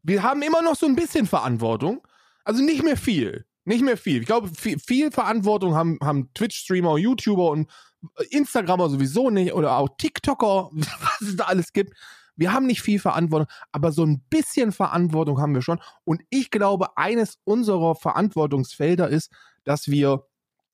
wir 0.03 0.23
haben 0.23 0.41
immer 0.41 0.61
noch 0.61 0.75
so 0.75 0.87
ein 0.87 0.95
bisschen 0.95 1.25
Verantwortung. 1.25 2.05
Also 2.43 2.61
nicht 2.61 2.83
mehr 2.83 2.97
viel. 2.97 3.45
Nicht 3.63 3.83
mehr 3.83 3.97
viel. 3.97 4.21
Ich 4.21 4.27
glaube, 4.27 4.49
viel, 4.49 4.79
viel 4.79 5.11
Verantwortung 5.11 5.75
haben, 5.75 5.99
haben 6.01 6.33
Twitch-Streamer, 6.33 6.97
YouTuber 6.97 7.51
und 7.51 7.69
Instagrammer 8.29 8.89
sowieso 8.89 9.29
nicht 9.29 9.53
oder 9.53 9.77
auch 9.77 9.89
TikToker, 9.97 10.71
was 10.73 11.21
es 11.21 11.35
da 11.35 11.45
alles 11.45 11.71
gibt. 11.71 11.93
Wir 12.41 12.53
haben 12.53 12.65
nicht 12.65 12.81
viel 12.81 12.97
Verantwortung, 12.97 13.47
aber 13.71 13.91
so 13.91 14.03
ein 14.03 14.23
bisschen 14.31 14.71
Verantwortung 14.71 15.39
haben 15.39 15.53
wir 15.53 15.61
schon. 15.61 15.79
Und 16.05 16.23
ich 16.31 16.49
glaube, 16.49 16.97
eines 16.97 17.37
unserer 17.43 17.93
Verantwortungsfelder 17.93 19.07
ist, 19.07 19.31
dass 19.63 19.89
wir 19.89 20.25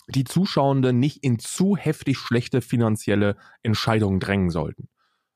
die 0.07 0.23
Zuschauenden 0.23 0.97
nicht 0.97 1.25
in 1.25 1.39
zu 1.39 1.75
heftig 1.75 2.19
schlechte 2.19 2.61
finanzielle 2.61 3.35
Entscheidungen 3.63 4.21
drängen 4.21 4.49
sollten. 4.49 4.87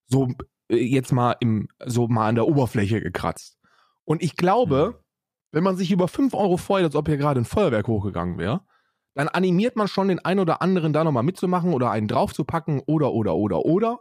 So 0.08 0.30
äh, 0.70 0.78
jetzt 0.78 1.12
mal 1.12 1.36
im, 1.42 1.68
so 1.86 2.08
mal 2.08 2.30
an 2.30 2.36
der 2.36 2.48
Oberfläche 2.48 3.02
gekratzt. 3.02 3.60
Und 4.06 4.24
ich 4.24 4.38
glaube, 4.38 5.04
wenn 5.52 5.66
man 5.66 5.76
sich 5.76 5.92
über 5.92 6.08
5 6.08 6.34
Euro 6.34 6.56
freut, 6.56 6.86
als 6.86 6.96
ob 6.96 7.10
hier 7.10 7.18
gerade 7.18 7.42
ein 7.42 7.46
Feuerwerk 7.46 7.90
hochgegangen 7.90 8.38
wäre, 8.38 8.62
dann 9.16 9.28
animiert 9.28 9.76
man 9.76 9.90
schon 9.90 10.08
den 10.08 10.20
einen 10.20 10.40
oder 10.40 10.62
anderen 10.62 10.94
da 10.94 11.04
nochmal 11.04 11.24
mitzumachen 11.24 11.74
oder 11.74 11.92
einen 11.92 12.08
draufzupacken 12.08 12.82
oder, 12.86 13.12
oder, 13.12 13.36
oder, 13.36 13.66
oder. 13.66 14.00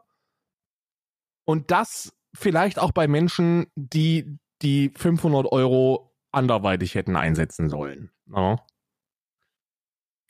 Und 1.44 1.72
das 1.72 2.12
vielleicht 2.34 2.78
auch 2.78 2.92
bei 2.92 3.08
Menschen, 3.08 3.66
die 3.76 4.38
die 4.62 4.92
500 4.96 5.50
Euro 5.50 6.12
anderweitig 6.32 6.94
hätten 6.94 7.16
einsetzen 7.16 7.68
sollen. 7.68 8.10
Ja, 8.32 8.56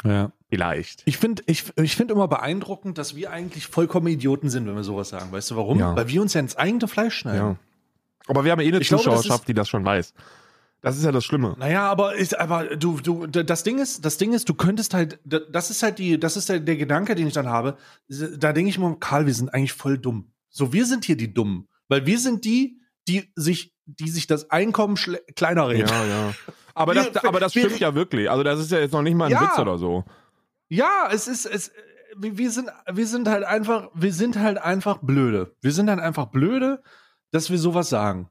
Ja. 0.05 0.33
vielleicht. 0.49 1.03
Ich 1.05 1.19
finde 1.19 1.43
ich, 1.47 1.65
ich 1.77 1.97
find 1.97 2.11
immer 2.11 2.27
beeindruckend, 2.29 2.97
dass 2.97 3.17
wir 3.17 3.31
eigentlich 3.31 3.67
vollkommen 3.67 4.07
Idioten 4.07 4.49
sind, 4.49 4.67
wenn 4.67 4.75
wir 4.77 4.85
sowas 4.85 5.11
sagen. 5.11 5.31
Weißt 5.33 5.51
du 5.51 5.57
warum? 5.57 5.79
Ja. 5.79 5.95
Weil 5.95 6.09
wir 6.09 6.23
uns 6.23 6.33
ja 6.35 6.41
ins 6.41 6.57
eigene 6.57 6.89
Fleisch 6.89 7.17
schneiden. 7.17 7.41
Ja. 7.41 7.57
Aber 8.29 8.45
wir 8.45 8.53
haben 8.53 8.61
eh 8.61 8.69
eine 8.69 8.79
Ich 8.79 8.89
glaube, 8.89 9.05
das 9.05 9.13
Zuschauerschaft, 9.15 9.43
ist- 9.43 9.49
die 9.49 9.55
das 9.55 9.69
schon 9.69 9.85
weiß. 9.85 10.15
Das 10.83 10.97
ist 10.97 11.05
ja 11.05 11.13
das 11.13 11.27
Schlimme. 11.27 11.55
Naja, 11.59 11.91
aber, 11.91 12.15
ist, 12.15 12.39
aber 12.39 12.75
du, 12.77 12.99
du, 13.01 13.27
das 13.27 13.65
Ding 13.65 13.79
ist, 13.79 14.03
das 14.07 14.17
Ding 14.17 14.33
ist, 14.33 14.49
du 14.49 14.55
könntest 14.55 14.95
halt, 14.95 15.19
das 15.27 15.69
ist 15.69 15.83
halt 15.83 15.99
die, 15.99 16.19
das 16.19 16.39
ist 16.39 16.49
der, 16.49 16.59
der 16.61 16.77
Gedanke, 16.77 17.15
den 17.15 17.27
ich 17.27 17.35
dann 17.35 17.49
habe. 17.51 17.77
Da 18.09 18.55
denke 18.55 18.71
ich 18.71 18.79
mir, 18.79 18.97
Karl, 18.99 19.27
wir 19.27 19.35
sind 19.35 19.53
eigentlich 19.53 19.75
voll 19.75 19.99
dumm. 19.99 20.33
So, 20.49 20.73
wir 20.73 20.87
sind 20.87 21.05
hier 21.05 21.19
die 21.19 21.35
Dummen. 21.35 21.69
Weil 21.91 22.07
wir 22.07 22.19
sind 22.19 22.47
die, 22.47 22.81
die 23.09 23.31
sich, 23.37 23.75
die 23.85 24.09
sich 24.09 24.27
das 24.27 24.49
Einkommen 24.51 24.97
kleiner 25.37 25.69
reden. 25.69 25.89
Ja, 25.89 26.05
ja. 26.07 26.35
Aber 26.75 26.95
Wir- 26.95 27.11
das, 27.11 27.25
aber 27.25 27.41
das 27.41 27.55
wir- 27.55 27.65
stimmt 27.65 27.81
ja 27.81 27.95
wirklich. 27.95 28.31
Also 28.31 28.43
das 28.45 28.61
ist 28.61 28.71
ja 28.71 28.79
jetzt 28.79 28.93
noch 28.93 29.03
nicht 29.03 29.15
mal 29.17 29.27
ein 29.27 29.33
Ja. 29.33 29.43
Witz 29.43 29.59
oder 29.59 29.77
so. 29.77 30.05
Ja, 30.69 31.09
es 31.13 31.27
ist, 31.29 31.45
es, 31.45 31.73
wir 32.17 32.39
wir 32.39 32.51
sind, 32.53 32.71
wir 32.91 33.07
sind 33.07 33.29
halt 33.29 33.45
einfach, 33.45 33.91
wir 33.95 34.13
sind 34.13 34.39
halt 34.39 34.57
einfach 34.57 34.99
blöde. 35.03 35.55
Wir 35.61 35.73
sind 35.73 35.91
halt 35.91 35.99
einfach 36.01 36.27
blöde, 36.27 36.81
dass 37.33 37.51
wir 37.51 37.59
sowas 37.59 37.89
sagen. 37.91 38.31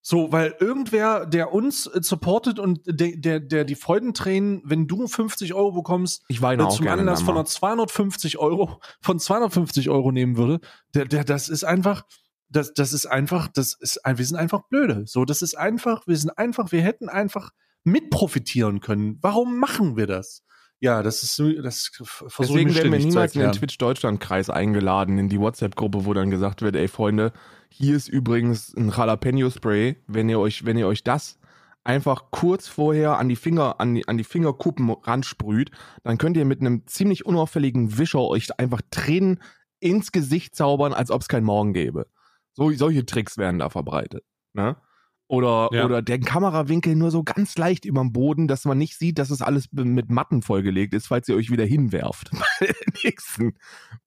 So, 0.00 0.32
weil 0.32 0.56
irgendwer, 0.60 1.26
der 1.26 1.52
uns 1.52 1.86
äh, 1.86 2.02
supportet 2.02 2.58
und 2.58 2.80
der, 2.86 3.16
der, 3.16 3.40
der 3.40 3.64
die 3.64 3.74
Freudentränen, 3.74 4.62
wenn 4.64 4.86
du 4.86 5.06
50 5.06 5.52
Euro 5.52 5.72
bekommst, 5.72 6.24
Ich 6.28 6.40
weine 6.40 6.62
äh, 6.62 6.66
auch 6.66 6.74
zum 6.76 6.86
gerne. 6.86 7.00
Anlass 7.02 7.18
von 7.20 7.26
Mama. 7.34 7.40
einer 7.40 7.46
250 7.48 8.38
Euro, 8.38 8.80
von 9.02 9.18
250 9.18 9.90
Euro 9.90 10.10
nehmen 10.10 10.36
würde, 10.38 10.60
der, 10.94 11.04
der, 11.04 11.24
das 11.24 11.50
ist 11.50 11.64
einfach, 11.64 12.04
das, 12.48 12.72
das 12.74 12.92
ist 12.92 13.06
einfach, 13.06 13.48
das 13.48 13.74
ist, 13.74 14.00
wir 14.04 14.24
sind 14.24 14.36
einfach 14.36 14.62
blöde. 14.68 15.04
So, 15.06 15.24
das 15.24 15.42
ist 15.42 15.56
einfach, 15.56 16.06
wir 16.06 16.16
sind 16.16 16.36
einfach, 16.38 16.72
wir 16.72 16.82
hätten 16.82 17.08
einfach 17.08 17.50
mit 17.84 18.10
profitieren 18.10 18.80
können. 18.80 19.18
Warum 19.20 19.58
machen 19.58 19.96
wir 19.96 20.06
das? 20.06 20.42
Ja, 20.80 21.02
das 21.02 21.22
ist, 21.22 21.34
so- 21.34 21.50
das 21.60 21.90
versuche 21.94 22.42
Deswegen 22.46 22.74
werden 22.74 22.92
wir 22.92 22.98
niemals 23.00 23.34
in 23.34 23.40
den. 23.40 23.52
Twitch 23.52 23.78
Deutschland 23.78 24.20
Kreis 24.20 24.48
eingeladen, 24.48 25.18
in 25.18 25.28
die 25.28 25.40
WhatsApp-Gruppe, 25.40 26.04
wo 26.04 26.14
dann 26.14 26.30
gesagt 26.30 26.62
wird, 26.62 26.76
ey 26.76 26.86
Freunde, 26.88 27.32
hier 27.68 27.96
ist 27.96 28.08
übrigens 28.08 28.74
ein 28.76 28.90
Jalapeno 28.90 29.50
Spray, 29.50 29.96
wenn 30.06 30.28
ihr 30.28 30.38
euch, 30.38 30.64
wenn 30.64 30.78
ihr 30.78 30.86
euch 30.86 31.02
das 31.02 31.38
einfach 31.84 32.30
kurz 32.30 32.68
vorher 32.68 33.18
an 33.18 33.28
die 33.28 33.36
Finger, 33.36 33.80
an 33.80 33.94
die, 33.94 34.06
an 34.06 34.18
die 34.18 34.24
Fingerkuppen 34.24 34.90
ransprüht, 34.90 35.70
dann 36.04 36.18
könnt 36.18 36.36
ihr 36.36 36.44
mit 36.44 36.60
einem 36.60 36.86
ziemlich 36.86 37.26
unauffälligen 37.26 37.98
Wischer 37.98 38.20
euch 38.20 38.56
einfach 38.58 38.82
Tränen 38.90 39.40
ins 39.80 40.12
Gesicht 40.12 40.54
zaubern, 40.54 40.92
als 40.92 41.10
ob 41.10 41.22
es 41.22 41.28
kein 41.28 41.44
Morgen 41.44 41.72
gäbe. 41.72 42.06
So, 42.58 42.72
solche 42.72 43.06
Tricks 43.06 43.38
werden 43.38 43.60
da 43.60 43.70
verbreitet. 43.70 44.24
Ne? 44.52 44.76
Oder, 45.28 45.68
Ja. 45.72 45.84
oder 45.84 46.02
den 46.02 46.24
Kamerawinkel 46.24 46.96
nur 46.96 47.10
so 47.12 47.22
ganz 47.22 47.56
leicht 47.56 47.84
über 47.84 48.00
dem 48.00 48.12
Boden, 48.12 48.48
dass 48.48 48.64
man 48.64 48.78
nicht 48.78 48.98
sieht, 48.98 49.18
dass 49.18 49.30
es 49.30 49.42
alles 49.42 49.68
mit 49.72 50.10
Matten 50.10 50.42
vollgelegt 50.42 50.92
ist, 50.92 51.06
falls 51.06 51.28
ihr 51.28 51.36
euch 51.36 51.50
wieder 51.50 51.64
hinwerft. 51.64 52.30
Bei 52.60 52.66
der 52.66 52.76
nächsten, 53.04 53.58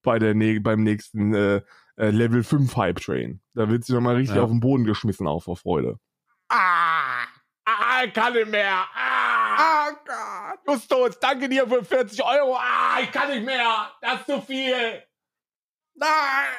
bei 0.01 0.19
der, 0.19 0.59
beim 0.59 0.83
nächsten 0.83 1.33
äh, 1.33 1.61
äh, 1.95 2.09
Level 2.09 2.43
5 2.43 2.75
Hype 2.75 2.99
Train. 2.99 3.39
Da 3.53 3.69
wird 3.69 3.85
sie 3.85 3.93
nochmal 3.93 4.15
richtig 4.15 4.35
Ja. 4.35 4.43
auf 4.43 4.49
den 4.49 4.59
Boden 4.59 4.83
geschmissen 4.83 5.27
auch 5.27 5.43
vor 5.43 5.55
Freude. 5.57 5.97
Ah! 6.49 7.23
Ah, 7.65 8.03
ich 8.05 8.13
kann 8.13 8.33
nicht 8.33 8.49
mehr! 8.49 8.83
Ah! 8.95 9.89
Gott! 10.05 10.59
Justus, 10.75 11.19
danke 11.19 11.47
dir 11.47 11.67
für 11.67 11.85
40 11.85 12.21
Euro! 12.23 12.57
Ah, 12.57 12.99
ich 13.01 13.11
kann 13.11 13.29
nicht 13.29 13.45
mehr! 13.45 13.91
Das 14.01 14.15
ist 14.21 14.25
zu 14.25 14.41
viel! 14.41 15.03
Nein! 15.95 16.09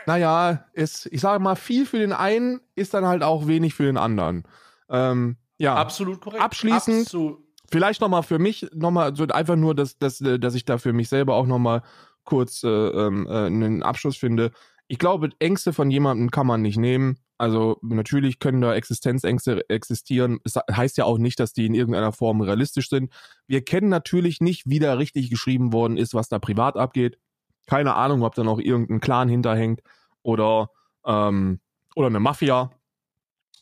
Naja, 0.07 0.67
ist, 0.73 1.07
ich 1.07 1.21
sage 1.21 1.43
mal, 1.43 1.57
viel 1.57 1.87
für 1.87 1.99
den 1.99 2.13
einen 2.13 2.61
ist 2.75 2.95
dann 2.95 3.07
halt 3.07 3.23
auch 3.23 3.47
wenig 3.47 3.75
für 3.75 3.85
den 3.85 3.97
anderen. 3.97 4.45
Ähm, 4.89 5.37
ja. 5.59 5.75
Absolut 5.75 6.21
korrekt. 6.21 6.43
Abschließend- 6.43 7.03
Absolut. 7.03 7.39
Vielleicht 7.71 8.03
nochmal 8.03 8.23
für 8.23 8.39
mich, 8.39 8.67
nochmal 8.75 9.17
so 9.17 9.27
einfach 9.29 9.57
nur, 9.57 9.75
dass, 9.75 9.97
dass, 9.99 10.21
äh, 10.21 10.39
dass 10.39 10.55
ich 10.55 10.67
da 10.67 10.77
für 10.77 10.93
mich 10.93 11.09
selber 11.09 11.35
auch 11.37 11.47
nochmal 11.47 11.83
kurz 12.25 12.63
äh, 12.63 12.69
ähm, 12.69 13.27
äh, 13.27 13.47
einen 13.47 13.83
Abschluss 13.83 14.17
finde. 14.17 14.51
Ich 14.89 14.99
glaube, 14.99 15.31
Ängste 15.39 15.73
von 15.73 15.91
jemandem 15.91 16.31
kann 16.31 16.47
man 16.47 16.61
nicht 16.61 16.77
nehmen. 16.77 17.17
Also 17.39 17.79
natürlich 17.81 18.39
können 18.39 18.61
da 18.61 18.75
Existenzängste 18.75 19.69
existieren. 19.71 20.39
Es 20.45 20.55
heißt 20.71 20.99
ja 20.99 21.07
auch 21.07 21.17
nicht, 21.19 21.41
dass 21.41 21.55
die 21.55 21.65
in 21.67 21.75
irgendeiner 21.75 22.13
Form 22.13 22.43
realistisch 22.43 22.89
sind. 22.91 23.11
Wir 23.47 23.65
kennen 23.65 23.89
natürlich 23.89 24.41
nicht, 24.41 24.65
wie 24.67 24.79
da 24.79 24.93
richtig 24.95 25.31
geschrieben 25.31 25.73
worden 25.73 25.97
ist, 25.97 26.13
was 26.15 26.29
da 26.29 26.39
privat 26.39 26.77
abgeht. 26.77 27.19
Keine 27.67 27.95
Ahnung, 27.95 28.23
ob 28.23 28.35
da 28.35 28.45
noch 28.45 28.59
irgendein 28.59 29.01
Clan 29.01 29.29
hinterhängt 29.29 29.83
oder, 30.23 30.71
ähm, 31.07 31.61
oder 31.95 32.09
eine 32.09 32.21
Mafia 32.21 32.71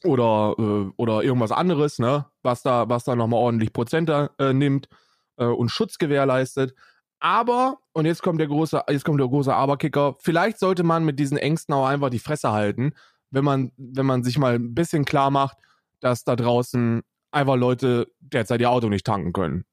oder, 0.04 0.54
äh, 0.58 0.92
oder 0.96 1.22
irgendwas 1.22 1.52
anderes, 1.52 1.98
ne? 1.98 2.26
was 2.42 2.62
da, 2.62 2.88
was 2.88 3.04
da 3.04 3.14
nochmal 3.16 3.40
ordentlich 3.40 3.72
Prozente 3.72 4.30
äh, 4.38 4.52
nimmt 4.52 4.88
äh, 5.36 5.44
und 5.44 5.70
Schutz 5.70 5.98
gewährleistet. 5.98 6.74
Aber, 7.18 7.78
und 7.92 8.06
jetzt 8.06 8.22
kommt 8.22 8.40
der 8.40 8.46
große, 8.46 8.82
jetzt 8.88 9.04
kommt 9.04 9.20
der 9.20 9.28
große 9.28 9.54
Aberkicker, 9.54 10.16
vielleicht 10.20 10.58
sollte 10.58 10.82
man 10.82 11.04
mit 11.04 11.18
diesen 11.18 11.36
Ängsten 11.36 11.74
auch 11.74 11.86
einfach 11.86 12.08
die 12.08 12.18
Fresse 12.18 12.50
halten, 12.52 12.94
wenn 13.30 13.44
man, 13.44 13.72
wenn 13.76 14.06
man 14.06 14.24
sich 14.24 14.38
mal 14.38 14.54
ein 14.54 14.74
bisschen 14.74 15.04
klar 15.04 15.30
macht, 15.30 15.58
dass 16.00 16.24
da 16.24 16.34
draußen 16.34 17.02
einfach 17.30 17.56
Leute 17.56 18.08
derzeit 18.20 18.60
ihr 18.60 18.70
Auto 18.70 18.88
nicht 18.88 19.06
tanken 19.06 19.32
können. 19.32 19.64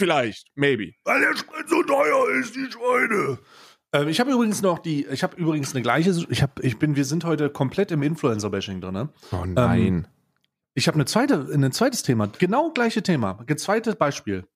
Vielleicht, 0.00 0.48
maybe. 0.56 0.92
Weil 1.04 1.20
der 1.20 1.36
Sprit 1.36 1.68
so 1.68 1.82
teuer 1.84 2.40
ist, 2.40 2.56
die 2.56 2.66
Schweine. 2.70 3.38
Ähm, 3.92 4.08
ich 4.08 4.18
habe 4.18 4.32
übrigens 4.32 4.62
noch 4.62 4.78
die, 4.78 5.06
ich 5.06 5.22
habe 5.22 5.36
übrigens 5.36 5.74
eine 5.74 5.82
gleiche, 5.82 6.26
ich 6.28 6.42
habe, 6.42 6.62
ich 6.62 6.78
bin, 6.78 6.96
wir 6.96 7.04
sind 7.04 7.24
heute 7.24 7.50
komplett 7.50 7.92
im 7.92 8.02
Influencer-Bashing 8.02 8.80
drin. 8.80 8.94
Ne? 8.94 9.08
Oh 9.30 9.44
nein. 9.44 10.08
Ich 10.74 10.88
habe 10.88 10.94
eine 10.94 11.04
zweite, 11.04 11.48
ein 11.52 11.72
zweites 11.72 12.02
Thema, 12.02 12.26
genau 12.26 12.72
gleiche 12.72 13.02
Thema, 13.02 13.44
zweites 13.56 13.96
Beispiel. 13.96 14.46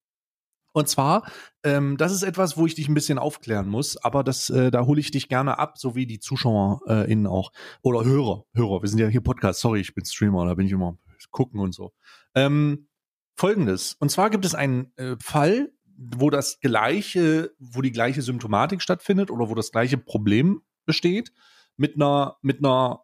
Und 0.72 0.88
zwar, 0.88 1.30
ähm, 1.62 1.96
das 1.98 2.10
ist 2.10 2.24
etwas, 2.24 2.56
wo 2.56 2.66
ich 2.66 2.74
dich 2.74 2.88
ein 2.88 2.94
bisschen 2.94 3.18
aufklären 3.18 3.68
muss, 3.68 3.96
aber 3.96 4.24
das, 4.24 4.50
äh, 4.50 4.72
da 4.72 4.86
hole 4.86 4.98
ich 4.98 5.12
dich 5.12 5.28
gerne 5.28 5.58
ab, 5.58 5.78
so 5.78 5.94
wie 5.94 6.06
die 6.06 6.18
ZuschauerInnen 6.18 7.28
auch. 7.28 7.52
Oder 7.82 8.04
Hörer, 8.04 8.44
Hörer, 8.54 8.82
wir 8.82 8.88
sind 8.88 8.98
ja 8.98 9.06
hier 9.06 9.20
Podcast, 9.20 9.60
sorry, 9.60 9.80
ich 9.80 9.94
bin 9.94 10.04
Streamer, 10.04 10.46
da 10.46 10.54
bin 10.54 10.66
ich 10.66 10.72
immer 10.72 10.98
gucken 11.30 11.60
und 11.60 11.74
so. 11.74 11.92
Ähm, 12.34 12.88
Folgendes, 13.36 13.94
und 13.94 14.10
zwar 14.10 14.30
gibt 14.30 14.44
es 14.44 14.54
einen 14.54 14.92
äh, 14.96 15.16
Fall, 15.20 15.72
wo 15.96 16.30
das 16.30 16.60
gleiche, 16.60 17.52
wo 17.58 17.82
die 17.82 17.92
gleiche 17.92 18.22
Symptomatik 18.22 18.82
stattfindet 18.82 19.30
oder 19.30 19.48
wo 19.48 19.54
das 19.54 19.70
gleiche 19.72 19.96
Problem 19.98 20.62
besteht, 20.86 21.32
mit 21.76 21.96
einer, 21.96 22.36
mit 22.42 22.58
einer, 22.64 23.02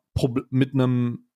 mit 0.50 0.74
einem, 0.74 1.26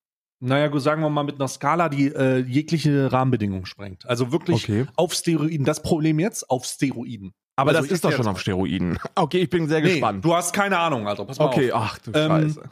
naja, 0.40 0.68
gut, 0.68 0.82
sagen 0.82 1.02
wir 1.02 1.10
mal, 1.10 1.22
mit 1.24 1.36
einer 1.36 1.48
Skala, 1.48 1.88
die 1.88 2.06
äh, 2.08 2.38
jegliche 2.38 3.10
Rahmenbedingungen 3.12 3.66
sprengt. 3.66 4.06
Also 4.06 4.30
wirklich 4.32 4.64
Okay. 4.64 4.86
auf 4.96 5.14
Steroiden. 5.14 5.64
Das 5.64 5.82
Problem 5.82 6.18
jetzt 6.18 6.48
auf 6.50 6.64
Steroiden. 6.64 7.32
Aber 7.56 7.70
Also 7.70 7.82
das 7.82 7.90
ist 7.92 8.04
doch 8.04 8.12
schon 8.12 8.26
auf 8.26 8.40
Steroiden. 8.40 8.98
Okay, 9.14 9.38
ich 9.38 9.50
bin 9.50 9.68
sehr 9.68 9.80
Nee, 9.80 9.92
gespannt. 9.92 10.24
du 10.24 10.34
hast 10.34 10.52
keine 10.52 10.78
Ahnung, 10.78 11.06
Alter. 11.08 11.24
Pass 11.24 11.38
mal 11.38 11.46
okay, 11.46 11.70
auf. 11.72 11.82
ach 11.82 11.98
du 11.98 12.10
Ähm, 12.14 12.28
Scheiße. 12.28 12.62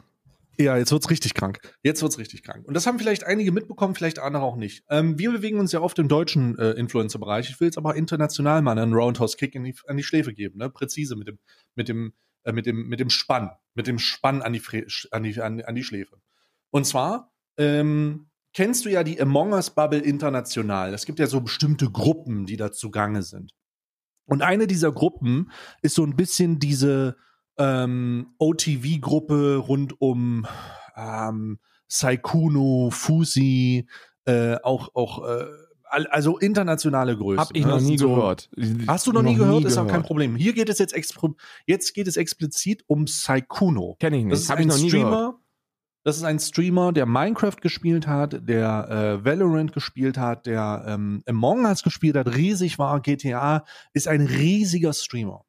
Ja, 0.57 0.77
jetzt 0.77 0.91
wird's 0.91 1.09
richtig 1.09 1.33
krank. 1.33 1.59
Jetzt 1.81 2.01
wird's 2.01 2.17
richtig 2.19 2.43
krank. 2.43 2.65
Und 2.67 2.75
das 2.75 2.85
haben 2.85 2.99
vielleicht 2.99 3.23
einige 3.23 3.51
mitbekommen, 3.51 3.95
vielleicht 3.95 4.19
andere 4.19 4.43
auch 4.43 4.55
nicht. 4.55 4.83
Ähm, 4.89 5.17
wir 5.17 5.31
bewegen 5.31 5.59
uns 5.59 5.71
ja 5.71 5.81
oft 5.81 5.97
im 5.97 6.07
deutschen 6.07 6.57
äh, 6.59 6.71
Influencer-Bereich. 6.71 7.49
Ich 7.49 7.59
will 7.59 7.67
jetzt 7.67 7.77
aber 7.77 7.95
international 7.95 8.61
mal 8.61 8.77
einen 8.77 8.93
Roundhouse-Kick 8.93 9.55
an 9.55 9.97
die 9.97 10.03
Schläfe 10.03 10.33
geben, 10.33 10.59
ne? 10.59 10.69
Präzise 10.69 11.15
mit 11.15 11.27
dem, 11.27 11.39
mit 11.75 11.89
dem, 11.89 12.13
äh, 12.43 12.51
mit 12.51 12.65
dem, 12.65 12.87
mit 12.87 12.99
dem 12.99 13.09
Spann, 13.09 13.51
mit 13.73 13.87
dem 13.87 13.97
Spann 13.97 14.41
an 14.41 14.53
die, 14.53 14.59
Fre 14.59 14.85
an 15.11 15.23
die, 15.23 15.41
an, 15.41 15.61
an 15.61 15.75
die 15.75 15.83
Schläfe. 15.83 16.21
Und 16.69 16.85
zwar 16.85 17.33
ähm, 17.57 18.29
kennst 18.53 18.85
du 18.85 18.89
ja 18.89 19.03
die 19.03 19.19
Among 19.19 19.53
Us 19.53 19.71
Bubble 19.71 19.99
international. 19.99 20.93
Es 20.93 21.05
gibt 21.05 21.19
ja 21.19 21.27
so 21.27 21.41
bestimmte 21.41 21.89
Gruppen, 21.89 22.45
die 22.45 22.57
da 22.57 22.71
zugange 22.71 23.23
sind. 23.23 23.53
Und 24.25 24.41
eine 24.41 24.67
dieser 24.67 24.91
Gruppen 24.91 25.51
ist 25.81 25.95
so 25.95 26.05
ein 26.05 26.15
bisschen 26.15 26.59
diese 26.59 27.17
ähm, 27.57 28.33
OTV-Gruppe 28.39 29.57
rund 29.57 29.99
um 30.01 30.45
ähm, 30.95 31.59
Saikuno, 31.87 32.89
Fusi, 32.91 33.87
äh, 34.25 34.55
auch, 34.63 34.89
auch 34.95 35.27
äh, 35.27 35.45
al- 35.85 36.07
also 36.07 36.37
internationale 36.39 37.15
Größen. 37.17 37.39
Hab 37.39 37.55
ich 37.55 37.63
ne? 37.63 37.69
noch 37.71 37.77
Das 37.77 37.83
nie 37.87 37.97
so- 37.97 38.15
gehört. 38.15 38.49
Hast 38.87 39.07
du 39.07 39.11
noch, 39.11 39.21
nie 39.21 39.35
gehört? 39.35 39.65
Ist 39.65 39.77
auch 39.77 39.87
kein 39.87 40.03
Problem. 40.03 40.35
Hier 40.35 40.53
geht 40.53 40.69
es 40.69 40.79
jetzt, 40.79 40.95
jetzt 41.67 41.93
geht 41.93 42.07
es 42.07 42.17
explizit 42.17 42.83
um 42.87 43.05
Saikuno. 43.07 43.95
Kenn 43.99 44.13
ich 44.13 44.23
Das 44.23 44.29
nicht. 44.31 44.39
ist 44.41 44.49
Hab 44.49 44.59
ich 44.59 44.65
ein 44.65 44.67
noch 44.69 44.77
nie 44.77 44.89
gehört. 44.89 45.07
Streamer. 45.07 45.39
Das 46.05 46.17
ist 46.17 46.23
ein 46.23 46.37
Streamer, 46.39 46.91
der 46.91 47.05
Minecraft 47.05 47.55
gespielt 47.61 48.07
hat, 48.07 48.49
der 48.49 48.89
äh, 49.21 49.23
Valorant 49.25 49.71
gespielt 49.71 50.17
hat, 50.17 50.47
der 50.47 50.83
ähm, 50.85 51.23
Among 51.25 51.63
Us 51.63 51.81
gespielt 51.81 52.17
hat, 52.17 52.27
riesig 52.35 52.77
war, 52.77 52.99
GTA, 52.99 53.63
ist 53.93 54.09
ein 54.09 54.19
riesiger 54.19 54.91
Streamer. 54.91 55.45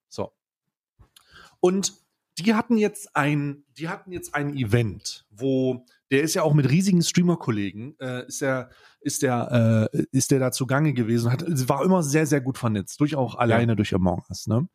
Und 1.65 1.95
die 2.37 2.53
hatten 2.53 2.77
jetzt 2.77 3.17
ein, 3.17 3.65
die 3.79 3.89
hatten 3.89 4.13
jetzt 4.13 4.35
ein 4.35 4.55
Event, 4.55 5.25
wo 5.31 5.87
der 6.11 6.21
ist 6.21 6.35
ja 6.35 6.43
auch 6.43 6.53
mit 6.53 6.69
riesigen 6.69 7.03
Streamer-Kollegen, 7.03 7.97
äh, 8.01 8.27
ist 8.27 8.43
der, 8.43 8.69
ist 9.01 9.23
der, 9.23 9.89
äh, 9.91 10.05
ist 10.13 10.31
der 10.31 10.41
da 10.41 10.53
zugange 10.53 10.93
gewesen, 10.93 11.33
hat, 11.33 11.43
war 11.67 11.83
immer 11.83 12.03
sehr, 12.03 12.27
sehr 12.27 12.43
gut 12.43 12.59
vernetzt, 12.59 13.01
durch 13.01 13.17
auch 13.17 13.37
alleine 13.37 13.77
durch 13.77 13.95
Among 13.95 14.23
Us, 14.29 14.47
ne? 14.47 14.69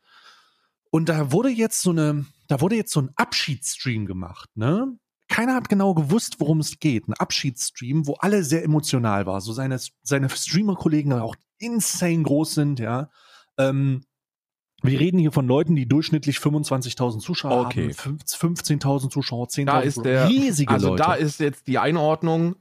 Und 0.89 1.09
da 1.09 1.31
wurde 1.31 1.49
jetzt 1.49 1.83
so 1.83 1.91
eine, 1.91 2.25
da 2.47 2.59
wurde 2.59 2.75
jetzt 2.75 2.91
so 2.91 3.01
ein 3.01 3.11
Abschiedsstream 3.15 4.07
gemacht, 4.07 4.49
ne? 4.55 4.97
Keiner 5.27 5.53
hat 5.53 5.69
genau 5.69 5.93
gewusst, 5.93 6.39
worum 6.39 6.59
es 6.59 6.79
geht. 6.79 7.07
Ein 7.07 7.13
Abschiedsstream, 7.13 8.07
wo 8.07 8.15
alle 8.15 8.43
sehr 8.43 8.63
emotional 8.63 9.27
war. 9.27 9.41
So 9.41 9.53
seine, 9.53 9.79
seine 10.01 10.27
Streamer-Kollegen 10.27 11.13
auch 11.13 11.35
insane 11.59 12.23
groß 12.23 12.55
sind, 12.55 12.79
ja. 12.79 13.11
Ähm, 13.59 14.01
wir 14.81 14.99
reden 14.99 15.19
hier 15.19 15.31
von 15.31 15.47
Leuten, 15.47 15.75
die 15.75 15.85
durchschnittlich 15.87 16.37
25.000 16.37 17.19
Zuschauer 17.19 17.65
Okay. 17.67 17.93
haben, 17.93 18.17
15.000 18.19 19.09
Zuschauer, 19.09 19.47
10.000 19.47 19.65
Da 19.65 19.79
ist 19.81 20.01
der, 20.05 20.27
riesige 20.29 20.71
also 20.73 20.89
Leute. 20.89 21.03
da 21.03 21.13
ist 21.13 21.39
jetzt 21.39 21.67
die 21.67 21.77
Einordnung. 21.79 22.55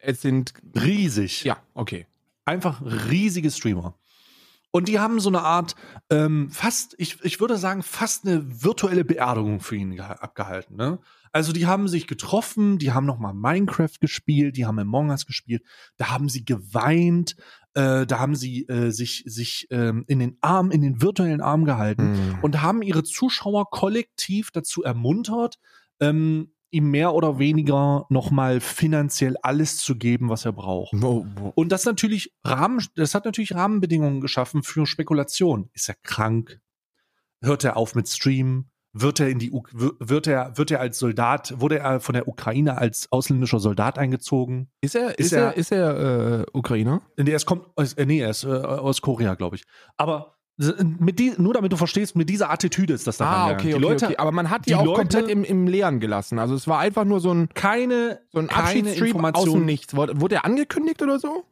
Es 0.00 0.22
sind, 0.22 0.54
riesig. 0.74 1.44
ja, 1.44 1.56
okay. 1.74 2.06
Einfach 2.44 2.80
riesige 3.10 3.50
Streamer. 3.50 3.94
Und 4.70 4.88
die 4.88 4.98
haben 4.98 5.20
so 5.20 5.28
eine 5.28 5.42
Art, 5.42 5.76
ähm, 6.10 6.50
fast, 6.50 6.94
ich, 6.98 7.22
ich 7.24 7.40
würde 7.40 7.56
sagen, 7.58 7.82
fast 7.82 8.26
eine 8.26 8.62
virtuelle 8.62 9.04
Beerdigung 9.04 9.60
für 9.60 9.76
ihn 9.76 9.94
geha- 9.94 10.18
abgehalten. 10.18 10.76
Ne? 10.76 10.98
Also 11.34 11.52
die 11.52 11.66
haben 11.66 11.88
sich 11.88 12.06
getroffen, 12.06 12.78
die 12.78 12.92
haben 12.92 13.06
nochmal 13.06 13.34
Minecraft 13.34 13.98
gespielt, 14.00 14.56
die 14.56 14.66
haben 14.66 14.78
Among 14.78 15.10
Us 15.10 15.26
gespielt, 15.26 15.64
da 15.96 16.10
haben 16.10 16.28
sie 16.28 16.44
geweint, 16.44 17.34
äh, 17.74 18.06
da 18.06 18.20
haben 18.20 18.36
sie 18.36 18.68
äh, 18.68 18.90
sich, 18.92 19.24
sich 19.26 19.66
ähm, 19.72 20.04
in 20.06 20.20
den 20.20 20.38
Arm, 20.42 20.70
in 20.70 20.80
den 20.80 21.02
virtuellen 21.02 21.40
Arm 21.40 21.64
gehalten 21.64 22.16
Hm. 22.16 22.38
und 22.40 22.62
haben 22.62 22.82
ihre 22.82 23.02
Zuschauer 23.02 23.68
kollektiv 23.70 24.52
dazu 24.52 24.84
ermuntert, 24.84 25.58
ähm, 25.98 26.52
ihm 26.70 26.92
mehr 26.92 27.14
oder 27.14 27.40
weniger 27.40 28.06
nochmal 28.10 28.60
finanziell 28.60 29.36
alles 29.42 29.78
zu 29.78 29.96
geben, 29.96 30.28
was 30.28 30.44
er 30.44 30.52
braucht. 30.52 30.92
Wo, 30.94 31.26
wo, 31.34 31.48
Und 31.56 31.72
das 31.72 31.84
natürlich 31.84 32.32
Rahmen, 32.44 32.80
das 32.94 33.16
hat 33.16 33.24
natürlich 33.24 33.56
Rahmenbedingungen 33.56 34.20
geschaffen 34.20 34.62
für 34.62 34.86
Spekulation. 34.86 35.68
Ist 35.72 35.88
er 35.88 35.96
krank? 36.04 36.60
Hört 37.40 37.64
er 37.64 37.76
auf 37.76 37.96
mit 37.96 38.08
Stream? 38.08 38.66
Wird 38.96 39.18
er 39.20 39.28
in 39.28 39.40
die, 39.40 39.50
wir- 39.72 39.92
wird 39.98 40.26
er, 40.28 40.56
wird 40.56 40.70
er 40.70 40.78
als 40.80 40.98
Soldat, 41.00 41.52
wurde 41.60 41.80
er 41.80 41.98
von 42.00 42.12
der 42.14 42.28
Ukraine 42.28 42.78
als 42.78 43.10
ausländischer 43.10 43.58
Soldat 43.58 43.98
eingezogen? 43.98 44.68
ist 44.80 44.94
er, 44.94 45.18
ist 45.18 45.26
ist, 45.26 45.32
er, 45.32 45.42
er- 45.46 45.56
ist 45.56 45.72
er 45.72 46.40
äh, 46.40 46.46
Ukrainer? 46.52 47.02
Nee, 47.18 47.30
er 47.32 47.40
kommt, 47.40 47.66
aus- 47.76 47.94
äh, 47.94 48.06
nee, 48.06 48.20
er 48.20 48.30
ist 48.30 48.44
äh, 48.44 48.48
aus 48.48 49.02
Korea, 49.02 49.34
glaube 49.34 49.56
ich. 49.56 49.64
Aber 49.96 50.36
mit 51.00 51.18
die, 51.18 51.32
nur 51.36 51.52
damit 51.54 51.72
du 51.72 51.76
verstehst, 51.76 52.14
mit 52.14 52.30
dieser 52.30 52.48
Attitüde 52.48 52.94
ist 52.94 53.08
das 53.08 53.16
da 53.16 53.24
Ah, 53.24 53.50
okay, 53.50 53.68
die 53.70 53.74
okay, 53.74 53.82
Leute, 53.82 54.06
okay. 54.06 54.16
Aber 54.18 54.30
man 54.30 54.50
hat 54.50 54.66
die, 54.66 54.70
die 54.70 54.74
auch 54.76 54.84
Leute- 54.84 55.00
komplett 55.00 55.28
im, 55.28 55.42
im 55.42 55.66
Leeren 55.66 55.98
gelassen. 55.98 56.38
Also 56.38 56.54
es 56.54 56.68
war 56.68 56.78
einfach 56.78 57.04
nur 57.04 57.18
so 57.18 57.32
ein, 57.34 57.48
keine, 57.54 58.20
so 58.32 58.38
ein 58.38 58.46
keine 58.46 58.62
Abschiedsstream 58.62 58.92
aus 58.92 58.94
dem 58.94 59.06
Information. 59.16 59.64
Nichts. 59.64 59.96
Wurde, 59.96 60.20
wurde 60.20 60.36
er 60.36 60.44
angekündigt 60.44 61.02
oder 61.02 61.18
so? 61.18 61.42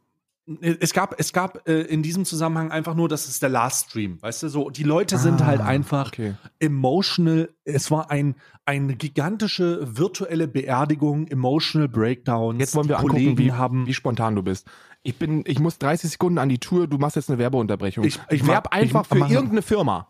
Es 0.59 0.91
gab, 0.91 1.17
es 1.21 1.31
gab 1.31 1.69
äh, 1.69 1.83
in 1.83 2.03
diesem 2.03 2.25
Zusammenhang 2.25 2.69
einfach 2.69 2.95
nur, 2.95 3.07
das 3.07 3.29
ist 3.29 3.41
der 3.41 3.47
Last 3.49 3.89
Stream, 3.91 4.21
weißt 4.21 4.43
du, 4.43 4.49
so, 4.49 4.69
die 4.69 4.83
Leute 4.83 5.17
sind 5.17 5.41
Ah, 5.41 5.45
halt 5.45 5.61
einfach 5.61 6.07
Okay. 6.07 6.33
emotional, 6.59 7.49
es 7.63 7.89
war 7.91 8.11
ein, 8.11 8.35
eine 8.65 8.95
gigantische 8.97 9.97
virtuelle 9.97 10.49
Beerdigung, 10.49 11.27
emotional 11.27 11.87
Breakdowns. 11.87 12.59
Jetzt 12.59 12.75
wollen 12.75 12.89
wir 12.89 12.95
Die 12.95 12.99
angucken, 12.99 13.13
Kollegen 13.13 13.37
wie, 13.37 13.51
haben, 13.53 13.87
wie 13.87 13.93
spontan 13.93 14.35
du 14.35 14.43
bist. 14.43 14.67
Ich 15.01 15.17
bin, 15.17 15.43
ich 15.47 15.59
muss 15.59 15.77
30 15.77 16.11
Sekunden 16.11 16.37
an 16.39 16.49
die 16.49 16.59
Tour, 16.59 16.87
du 16.87 16.97
machst 16.97 17.15
jetzt 17.15 17.29
eine 17.29 17.39
Werbeunterbrechung. 17.39 18.03
Ich- 18.03 18.19
ich 18.29 18.45
werb 18.45 18.65
mach- 18.69 18.77
ich 18.77 18.83
einfach 18.83 19.09
mach- 19.15 19.27
für 19.27 19.33
irgendeine 19.33 19.61
Firma. 19.61 20.07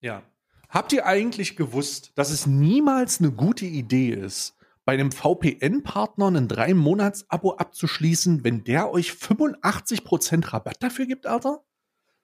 ja. 0.00 0.22
Habt 0.68 0.92
ihr 0.92 1.04
eigentlich 1.04 1.56
gewusst, 1.56 2.12
dass 2.14 2.30
es 2.30 2.46
niemals 2.46 3.18
eine 3.18 3.32
gute 3.32 3.66
Idee 3.66 4.10
ist, 4.10 4.54
bei 4.84 4.94
einem 4.94 5.12
VPN-Partner 5.12 6.30
ein 6.30 6.48
drei 6.48 6.74
Monats 6.74 7.28
Abo 7.28 7.56
abzuschließen, 7.56 8.44
wenn 8.44 8.64
der 8.64 8.90
euch 8.90 9.10
85% 9.10 10.52
Rabatt 10.52 10.82
dafür 10.82 11.06
gibt, 11.06 11.26
Alter? 11.26 11.62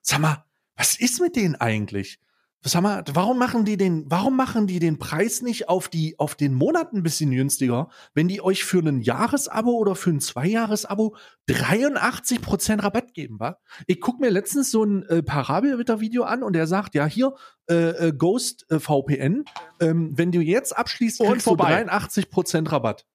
Sag 0.00 0.20
mal, 0.20 0.44
was 0.76 0.98
ist 0.98 1.20
mit 1.20 1.36
denen 1.36 1.54
eigentlich? 1.56 2.20
Sag 2.68 2.82
mal, 2.82 3.04
warum 3.12 3.38
machen 3.38 3.64
die 3.64 3.76
den, 3.76 4.10
warum 4.10 4.36
machen 4.36 4.66
die 4.66 4.80
den 4.80 4.98
Preis 4.98 5.40
nicht 5.40 5.68
auf 5.68 5.88
die, 5.88 6.18
auf 6.18 6.34
den 6.34 6.52
Monat 6.52 6.92
ein 6.92 7.04
bisschen 7.04 7.30
günstiger, 7.30 7.90
wenn 8.12 8.26
die 8.26 8.42
euch 8.42 8.64
für 8.64 8.80
ein 8.80 9.02
Jahresabo 9.02 9.70
oder 9.70 9.94
für 9.94 10.10
ein 10.10 10.18
Zweijahresabo 10.20 11.14
83% 11.48 12.82
Rabatt 12.82 13.14
geben, 13.14 13.38
wa? 13.38 13.58
Ich 13.86 14.00
guck 14.00 14.18
mir 14.18 14.30
letztens 14.30 14.72
so 14.72 14.82
ein 14.82 15.04
äh, 15.04 15.22
Parabelwitter-Video 15.22 16.24
an 16.24 16.42
und 16.42 16.54
der 16.54 16.66
sagt, 16.66 16.96
ja, 16.96 17.06
hier, 17.06 17.34
äh, 17.70 18.08
äh, 18.08 18.12
Ghost 18.12 18.66
äh, 18.68 18.80
VPN, 18.80 19.44
ähm, 19.78 20.10
wenn 20.18 20.32
du 20.32 20.40
jetzt 20.40 20.76
abschließt, 20.76 21.20
kriegst 21.20 21.46
du 21.46 21.52
83% 21.52 22.72
Rabatt. 22.72 23.06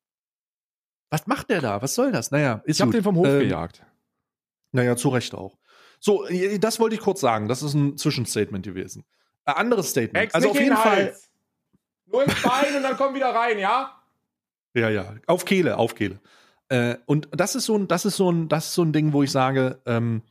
Was 1.09 1.27
macht 1.27 1.49
der 1.49 1.59
da? 1.59 1.81
Was 1.81 1.93
soll 1.95 2.13
das? 2.13 2.31
Naja, 2.31 2.61
ist 2.63 2.77
Ich 2.77 2.81
habe 2.81 2.91
gut. 2.91 2.99
den 2.99 3.03
vom 3.03 3.17
Hof 3.17 3.27
Ähm, 3.27 3.39
gejagt. 3.41 3.85
naja, 4.71 4.95
zu 4.95 5.09
Recht 5.09 5.33
auch. 5.35 5.57
So, 5.99 6.25
äh, 6.27 6.57
das 6.57 6.79
wollte 6.79 6.95
ich 6.95 7.01
kurz 7.01 7.19
sagen. 7.19 7.49
Das 7.49 7.61
ist 7.63 7.73
ein 7.73 7.97
Zwischenstatement 7.97 8.63
gewesen. 8.65 9.03
Ein 9.45 9.55
anderes 9.55 9.89
Statement. 9.89 10.33
also 10.33 10.51
auf 10.51 10.59
jeden 10.59 10.77
Fall. 10.77 11.15
Nur 12.05 12.23
ins 12.23 12.41
Bein 12.41 12.75
und 12.75 12.83
dann 12.83 12.97
komm 12.97 13.15
wieder 13.15 13.29
rein, 13.29 13.57
ja? 13.57 14.01
Ja, 14.73 14.89
ja. 14.89 15.15
Auf 15.27 15.45
Kehle, 15.45 15.77
auf 15.77 15.95
Kehle. 15.95 16.19
Äh, 16.69 16.97
und 17.05 17.29
das 17.31 17.55
ist 17.55 17.65
so 17.65 17.77
ein, 17.77 17.87
das 17.87 18.05
ist 18.05 18.17
so 18.17 18.31
ein, 18.31 18.47
das 18.47 18.67
ist 18.67 18.73
so 18.73 18.83
ein 18.83 18.93
Ding, 18.93 19.13
wo 19.13 19.23
ich 19.23 19.31
sage, 19.31 19.81
ähm, 19.85 20.21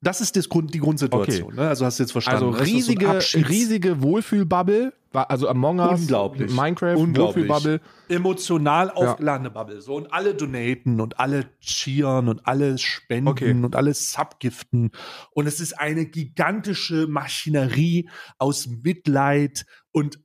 das 0.00 0.20
ist 0.20 0.36
das 0.36 0.48
Grund, 0.48 0.72
die 0.74 0.78
Grundsituation. 0.78 1.54
Ne? 1.56 1.68
Also 1.68 1.84
hast 1.84 1.98
du 1.98 2.04
jetzt 2.04 2.12
verstanden. 2.12 2.44
Also 2.46 2.58
Das 2.58 2.68
ist 2.68 2.86
so 2.86 2.92
riesige, 2.92 3.48
riesige 3.48 4.02
Wohlfühlbubble, 4.02 4.92
war- 5.10 5.30
also 5.30 5.48
Among 5.48 5.80
Us, 5.80 6.02
Unglaublich. 6.02 6.52
Minecraft, 6.54 6.96
Unglaublich. 6.96 7.48
Wohlfühlbubble. 7.48 7.80
emotional 8.08 8.90
aufgeladene 8.90 9.50
Bubble. 9.50 9.80
So 9.80 9.96
und 9.96 10.12
alle 10.12 10.34
donaten 10.34 11.00
und 11.00 11.18
alle 11.18 11.46
cheeren 11.60 12.28
und 12.28 12.46
alle 12.46 12.78
spenden 12.78 13.28
Okay. 13.28 13.50
und 13.52 13.74
alle 13.74 13.92
subgiften. 13.94 14.90
Und 15.32 15.46
es 15.46 15.58
ist 15.60 15.78
eine 15.78 16.06
gigantische 16.06 17.06
Maschinerie 17.08 18.08
aus 18.38 18.66
Mitleid 18.66 19.64
und 19.92 20.20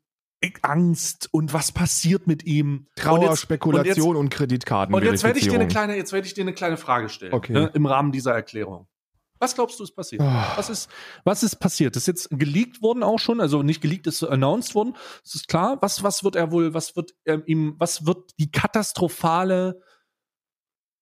Angst 0.62 1.30
und 1.32 1.54
was 1.54 1.72
passiert 1.72 2.28
mit 2.28 2.44
ihm. 2.46 2.88
Trauer, 2.98 3.20
und 3.20 3.26
jetzt, 3.30 3.40
Spekulation 3.42 4.18
und, 4.18 4.30
Kreditkarten. 4.30 4.94
Und 4.94 5.04
jetzt 5.06 5.24
werde 5.24 5.40
ich 5.40 5.48
dir 5.48 5.54
eine 5.54 5.68
kleine, 5.70 5.96
jetzt 5.96 6.12
werde 6.12 6.28
ich 6.28 6.34
dir 6.34 6.42
eine 6.42 6.54
kleine 6.54 6.76
Frage 6.76 7.08
stellen. 7.08 7.34
Okay. 7.34 7.54
Ne, 7.54 7.72
Im 7.74 7.86
Rahmen 7.86 8.12
dieser 8.12 8.34
Erklärung. 8.34 8.88
Was 9.44 9.56
glaubst 9.56 9.78
du 9.78 9.84
ist 9.84 9.94
passiert? 9.94 10.22
Ah. 10.22 10.54
Was 10.56 10.70
ist, 10.70 10.90
was 11.26 11.44
ist 11.44 11.58
passiert? 11.58 11.98
Das 11.98 12.04
ist 12.04 12.08
jetzt 12.08 12.30
geleakt 12.30 12.82
worden 12.82 13.04
auch 13.04 13.20
schon, 13.20 13.42
also 13.42 13.62
nicht 13.62 13.82
geleakt, 13.82 14.08
ist 14.08 14.24
announced 14.24 14.74
worden. 14.74 14.96
Das 15.22 15.36
ist 15.36 15.50
klar. 15.50 15.78
Was, 15.82 16.02
was 16.02 16.24
wird 16.24 16.38
er 16.38 16.54
wohl, 16.54 16.74
was 16.74 16.96
wird 16.96 17.14
ähm, 17.26 17.44
ihm, 17.46 17.76
was 17.78 18.06
wird 18.06 18.32
die 18.40 18.52
katastrophale, 18.52 19.82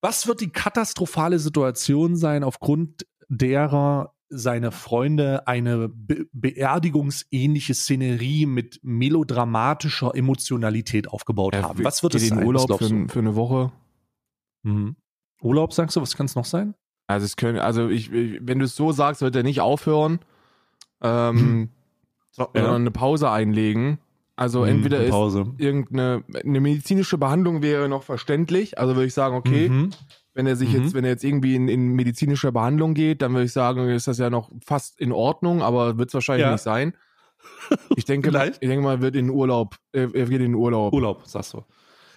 was 0.01 0.25
wird 0.25 0.41
die 0.41 0.49
katastrophale 0.49 1.37
Situation 1.37 2.15
sein, 2.15 2.43
aufgrund 2.43 3.05
derer 3.29 4.15
seine 4.29 4.71
Freunde 4.71 5.47
eine 5.47 5.89
Be 5.89 6.25
beerdigungsähnliche 6.31 7.75
Szenerie 7.75 8.47
mit 8.47 8.79
melodramatischer 8.81 10.15
Emotionalität 10.15 11.07
aufgebaut 11.07 11.53
Er 11.53 11.61
haben? 11.61 11.83
Was 11.83 12.01
wird 12.01 12.15
es 12.15 12.23
in 12.23 12.29
sein? 12.29 12.43
Urlaub 12.47 12.75
für, 12.79 13.07
für 13.07 13.19
eine 13.19 13.35
Woche. 13.35 13.71
Mhm. 14.63 14.95
Urlaub, 15.43 15.73
sagst 15.73 15.95
du, 15.95 16.01
was 16.01 16.17
kann 16.17 16.25
es 16.25 16.33
noch 16.33 16.45
sein? 16.45 16.73
Also 17.07 17.25
es 17.25 17.35
können, 17.35 17.59
also 17.59 17.89
ich, 17.89 18.11
ich- 18.11 18.39
wenn 18.41 18.59
du 18.59 18.65
es 18.65 18.75
so 18.75 18.91
sagst, 18.91 19.21
wird 19.21 19.35
er 19.35 19.43
nicht 19.43 19.61
aufhören, 19.61 20.19
ähm, 21.01 21.69
so, 22.31 22.43
Ja. 22.43 22.49
sondern 22.61 22.81
eine 22.81 22.91
Pause 22.91 23.29
einlegen. 23.29 23.99
Also 24.35 24.61
Mhm, 24.61 24.67
entweder 24.69 24.99
eine 24.99 25.07
ist 25.07 25.35
irgendeine 25.59 26.23
eine 26.43 26.59
medizinische 26.61 27.17
Behandlung 27.17 27.61
wäre 27.61 27.89
noch 27.89 28.03
verständlich. 28.03 28.77
Also 28.79 28.95
würde 28.95 29.07
ich 29.07 29.13
sagen, 29.13 29.35
okay, 29.35 29.69
Mhm. 29.69 29.89
wenn 30.33 30.47
er 30.47 30.55
sich 30.55 30.73
Mhm. 30.73 30.81
jetzt, 30.83 30.93
wenn 30.93 31.03
er 31.03 31.11
jetzt 31.11 31.23
irgendwie 31.23 31.55
in, 31.55 31.67
in 31.67 31.89
medizinische 31.93 32.51
Behandlung 32.51 32.93
geht, 32.93 33.21
dann 33.21 33.33
würde 33.33 33.45
ich 33.45 33.51
sagen, 33.53 33.87
ist 33.89 34.07
das 34.07 34.17
ja 34.17 34.29
noch 34.29 34.49
fast 34.65 34.99
in 34.99 35.11
Ordnung, 35.11 35.61
aber 35.61 35.97
wird 35.97 36.09
es 36.09 36.13
wahrscheinlich 36.13 36.45
Ja. 36.45 36.53
nicht 36.53 36.61
sein. 36.63 36.95
Ich 37.95 38.05
denke, 38.05 38.29
ich 38.61 38.67
denke 38.67 38.81
mal, 38.83 39.01
wird 39.01 39.15
in 39.15 39.29
Urlaub, 39.29 39.75
er, 39.91 40.13
er 40.15 40.25
geht 40.27 40.41
in 40.41 40.55
Urlaub. 40.55 40.93
Urlaub, 40.93 41.27
sagst 41.27 41.53
du. 41.53 41.63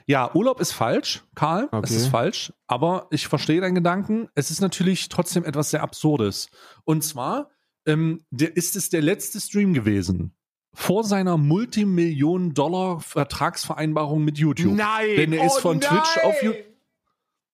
Ja, 0.06 0.34
Urlaub 0.34 0.60
ist 0.60 0.72
falsch, 0.72 1.22
Karl. 1.34 1.68
Es 1.72 1.78
Okay. 1.78 1.96
ist 1.96 2.08
falsch. 2.08 2.52
Aber 2.66 3.06
ich 3.10 3.26
verstehe 3.28 3.62
deinen 3.62 3.74
Gedanken. 3.74 4.28
Es 4.34 4.50
ist 4.50 4.60
natürlich 4.60 5.08
trotzdem 5.08 5.42
etwas 5.44 5.70
sehr 5.70 5.82
Absurdes. 5.82 6.48
Und 6.84 7.02
zwar 7.02 7.48
ähm, 7.86 8.24
der, 8.30 8.54
ist 8.56 8.76
es 8.76 8.88
der 8.90 9.02
letzte 9.02 9.40
Stream 9.40 9.72
gewesen. 9.74 10.34
Vor 10.74 11.04
seiner 11.04 11.36
Multimillionen-Dollar-Vertragsvereinbarung 11.36 14.24
mit 14.24 14.38
YouTube. 14.38 14.74
Nein! 14.74 15.16
Denn 15.16 15.32
er 15.32 15.46
ist 15.46 15.56
oh 15.58 15.60
von 15.60 15.78
nein! 15.78 15.88
Twitch 15.88 16.18
auf 16.24 16.42
YouTube. 16.42 16.64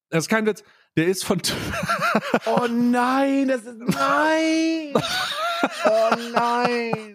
Das 0.09 0.25
ist 0.25 0.29
kein 0.29 0.47
Witz. 0.47 0.65
Der 0.97 1.07
ist 1.07 1.25
von. 1.25 1.41
Oh 2.47 2.67
nein, 2.69 3.47
das 3.49 3.63
ist 3.63 3.79
nein! 3.79 4.93
Oh 5.85 6.11
nein! 6.33 7.15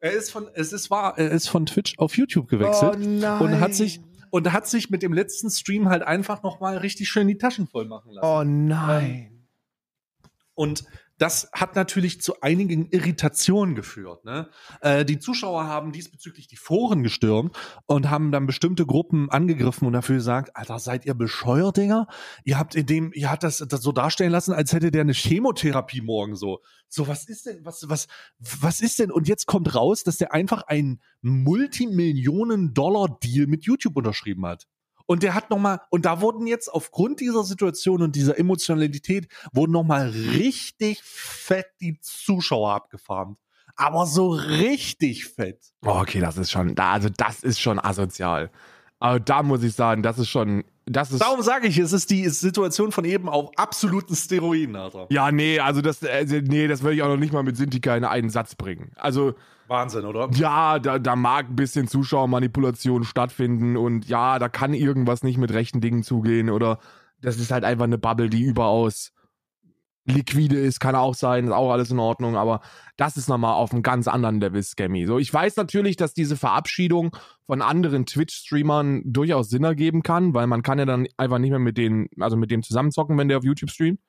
er 0.00 0.12
ist 0.12 0.30
von. 0.30 0.48
Es 0.54 0.72
ist 0.74 0.90
wahr. 0.90 1.14
Er 1.16 1.30
ist 1.30 1.48
von 1.48 1.64
Twitch 1.64 1.98
auf 1.98 2.18
YouTube 2.18 2.48
gewechselt. 2.48 2.98
Oh 2.98 3.44
und 3.44 3.60
hat 3.60 3.72
sich 3.74 4.00
und 4.34 4.52
hat 4.52 4.66
sich 4.66 4.90
mit 4.90 5.04
dem 5.04 5.12
letzten 5.12 5.48
Stream 5.48 5.88
halt 5.88 6.02
einfach 6.02 6.42
noch 6.42 6.58
mal 6.58 6.76
richtig 6.76 7.08
schön 7.08 7.28
die 7.28 7.38
Taschen 7.38 7.68
voll 7.68 7.84
machen 7.84 8.10
lassen. 8.10 8.26
Oh 8.26 8.42
nein! 8.42 9.46
Und 10.54 10.82
das 11.18 11.50
hat 11.52 11.76
natürlich 11.76 12.20
zu 12.20 12.40
einigen 12.40 12.88
Irritationen 12.90 13.74
geführt. 13.74 14.24
Ne? 14.24 14.48
Äh, 14.80 15.04
die 15.04 15.18
Zuschauer 15.18 15.64
haben 15.64 15.92
diesbezüglich 15.92 16.48
die 16.48 16.56
Foren 16.56 17.02
gestürmt 17.02 17.56
und 17.86 18.08
haben 18.10 18.32
dann 18.32 18.46
bestimmte 18.46 18.86
Gruppen 18.86 19.30
angegriffen 19.30 19.86
und 19.86 19.92
dafür 19.92 20.16
gesagt, 20.16 20.56
Alter, 20.56 20.78
seid 20.78 21.04
ihr 21.06 21.14
bescheuert, 21.14 21.76
Dinger? 21.76 22.08
Ihr 22.44 22.58
habt 22.58 22.74
in 22.74 22.86
dem, 22.86 23.12
ihr 23.14 23.30
habt 23.30 23.44
das, 23.44 23.58
das 23.58 23.82
so 23.82 23.92
darstellen 23.92 24.32
lassen, 24.32 24.52
als 24.52 24.72
hätte 24.72 24.90
der 24.90 25.02
eine 25.02 25.12
Chemotherapie 25.12 26.00
morgen 26.00 26.34
so. 26.34 26.60
So, 26.88 27.06
was 27.08 27.28
ist 27.28 27.46
denn, 27.46 27.64
was, 27.64 27.88
was, 27.88 28.06
was 28.38 28.80
ist 28.80 28.98
denn? 28.98 29.10
Und 29.10 29.28
jetzt 29.28 29.46
kommt 29.46 29.74
raus, 29.74 30.02
dass 30.02 30.16
der 30.16 30.32
einfach 30.32 30.62
einen 30.62 31.02
Multimillionen-Dollar-Deal 31.22 33.46
mit 33.46 33.64
YouTube 33.64 33.96
unterschrieben 33.96 34.46
hat. 34.46 34.66
Und 35.06 35.22
der 35.22 35.34
hat 35.34 35.50
noch 35.50 35.58
mal 35.58 35.80
und 35.90 36.04
da 36.06 36.20
wurden 36.20 36.46
jetzt 36.46 36.68
aufgrund 36.72 37.20
dieser 37.20 37.44
Situation 37.44 38.00
und 38.02 38.16
dieser 38.16 38.38
Emotionalität 38.38 39.28
wurden 39.52 39.72
noch 39.72 39.82
mal 39.84 40.08
richtig 40.08 41.02
fett 41.02 41.66
die 41.80 41.98
Zuschauer 42.00 42.72
abgefahren. 42.72 43.36
Aber 43.76 44.06
so 44.06 44.28
richtig 44.30 45.26
fett. 45.26 45.58
Oh, 45.84 45.90
okay, 46.00 46.20
das 46.20 46.36
ist 46.38 46.50
schon, 46.50 46.74
da- 46.74 46.92
also 46.92 47.08
das 47.14 47.42
ist 47.42 47.60
schon 47.60 47.78
asozial. 47.78 48.50
Aber 49.00 49.20
da 49.20 49.42
muss 49.42 49.62
ich 49.62 49.74
sagen, 49.74 50.02
das 50.02 50.18
ist 50.18 50.28
schon, 50.30 50.64
das 50.86 51.10
ist. 51.12 51.20
Darum 51.20 51.42
sage 51.42 51.66
ich, 51.66 51.76
es 51.78 51.92
ist 51.92 52.08
die 52.10 52.28
Situation 52.28 52.92
von 52.92 53.04
eben 53.04 53.28
auf 53.28 53.50
absoluten 53.56 54.14
Steroiden, 54.14 54.76
Alter. 54.76 55.06
Ja, 55.10 55.30
nee, 55.32 55.58
also 55.58 55.80
das, 55.82 56.02
also, 56.04 56.36
nee, 56.36 56.68
das 56.68 56.82
würde 56.82 56.94
ich 56.96 57.02
auch 57.02 57.08
noch 57.08 57.16
nicht 57.18 57.32
mal 57.32 57.42
mit 57.42 57.56
Sintika 57.56 57.96
in 57.96 58.04
einen 58.04 58.30
Satz 58.30 58.54
bringen. 58.54 58.92
Also, 58.96 59.34
Wahnsinn, 59.68 60.04
oder? 60.04 60.30
ja, 60.34 60.78
da, 60.78 60.98
da 60.98 61.16
mag 61.16 61.48
ein 61.48 61.56
bisschen 61.56 61.88
Zuschauermanipulation 61.88 63.04
stattfinden 63.04 63.76
und 63.76 64.06
ja, 64.06 64.38
da 64.38 64.48
kann 64.48 64.74
irgendwas 64.74 65.22
nicht 65.22 65.38
mit 65.38 65.52
rechten 65.52 65.80
Dingen 65.80 66.02
zugehen 66.02 66.50
oder 66.50 66.78
das 67.20 67.38
ist 67.38 67.50
halt 67.50 67.64
einfach 67.64 67.84
eine 67.84 67.98
Bubble, 67.98 68.28
die 68.28 68.42
überaus 68.42 69.12
liquide 70.06 70.58
ist, 70.58 70.80
kann 70.80 70.94
auch 70.94 71.14
sein, 71.14 71.46
ist 71.46 71.52
auch 71.52 71.72
alles 71.72 71.90
in 71.90 71.98
Ordnung, 71.98 72.36
aber 72.36 72.60
das 72.96 73.16
ist 73.16 73.28
nochmal 73.28 73.54
auf 73.54 73.72
einem 73.72 73.82
ganz 73.82 74.06
anderen 74.06 74.40
Level 74.40 74.62
Scammy. 74.62 75.06
So, 75.06 75.18
ich 75.18 75.32
weiß 75.32 75.56
natürlich, 75.56 75.96
dass 75.96 76.12
diese 76.12 76.36
Verabschiedung 76.36 77.16
von 77.46 77.62
anderen 77.62 78.04
Twitch-Streamern 78.04 79.02
durchaus 79.06 79.48
Sinn 79.48 79.64
ergeben 79.64 80.02
kann, 80.02 80.34
weil 80.34 80.46
man 80.46 80.62
kann 80.62 80.78
ja 80.78 80.84
dann 80.84 81.06
einfach 81.16 81.38
nicht 81.38 81.50
mehr 81.50 81.58
mit 81.58 81.78
denen, 81.78 82.08
also 82.20 82.36
mit 82.36 82.50
dem 82.50 82.62
zusammenzocken, 82.62 83.16
wenn 83.16 83.28
der 83.28 83.38
auf 83.38 83.44
YouTube 83.44 83.70
streamt. 83.70 84.00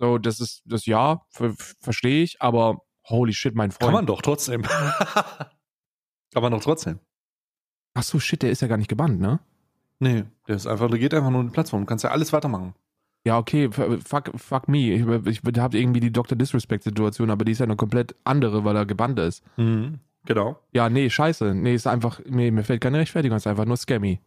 So, 0.00 0.18
das 0.18 0.40
ist, 0.40 0.62
das 0.64 0.86
ja, 0.86 1.22
ver 1.30 1.54
verstehe 1.80 2.22
ich, 2.22 2.40
aber 2.40 2.82
holy 3.08 3.32
shit, 3.32 3.54
mein 3.54 3.70
Freund. 3.70 3.86
Kann 3.86 3.92
man 3.92 4.06
doch 4.06 4.22
trotzdem. 4.22 4.62
Kann 6.32 6.42
man 6.42 6.52
doch 6.52 6.62
trotzdem. 6.62 6.98
Ach 7.94 8.02
so, 8.02 8.20
shit, 8.20 8.42
der 8.42 8.50
ist 8.50 8.62
ja 8.62 8.68
gar 8.68 8.76
nicht 8.76 8.88
gebannt, 8.88 9.20
ne? 9.20 9.40
Nee, 9.98 10.24
der 10.46 10.56
ist 10.56 10.66
einfach, 10.66 10.88
der 10.88 10.98
geht 10.98 11.14
einfach 11.14 11.30
nur 11.30 11.40
in 11.40 11.48
die 11.48 11.52
Plattform. 11.52 11.82
Du 11.82 11.86
kannst 11.86 12.04
ja 12.04 12.10
alles 12.10 12.32
weitermachen. 12.32 12.74
Ja, 13.24 13.36
okay, 13.36 13.68
fuck, 13.70 14.30
fuck 14.36 14.68
me. 14.68 14.92
Ich, 14.92 15.02
ich 15.26 15.58
habe 15.58 15.78
irgendwie 15.78 16.00
die 16.00 16.12
Dr. 16.12 16.38
Disrespect-Situation, 16.38 17.30
aber 17.30 17.44
die 17.44 17.52
ist 17.52 17.58
ja 17.58 17.64
eine 17.64 17.76
komplett 17.76 18.14
andere, 18.24 18.64
weil 18.64 18.76
er 18.76 18.86
gebannt 18.86 19.18
ist. 19.18 19.42
Mhm. 19.56 19.98
Genau. 20.24 20.58
Ja, 20.72 20.88
nee, 20.88 21.10
scheiße. 21.10 21.54
Nee, 21.54 21.74
ist 21.74 21.86
einfach, 21.86 22.20
nee, 22.26 22.50
mir 22.50 22.64
fällt 22.64 22.80
keine 22.80 22.98
Rechtfertigung, 22.98 23.36
ist 23.36 23.46
einfach 23.46 23.64
nur 23.64 23.76
scammy. 23.76 24.20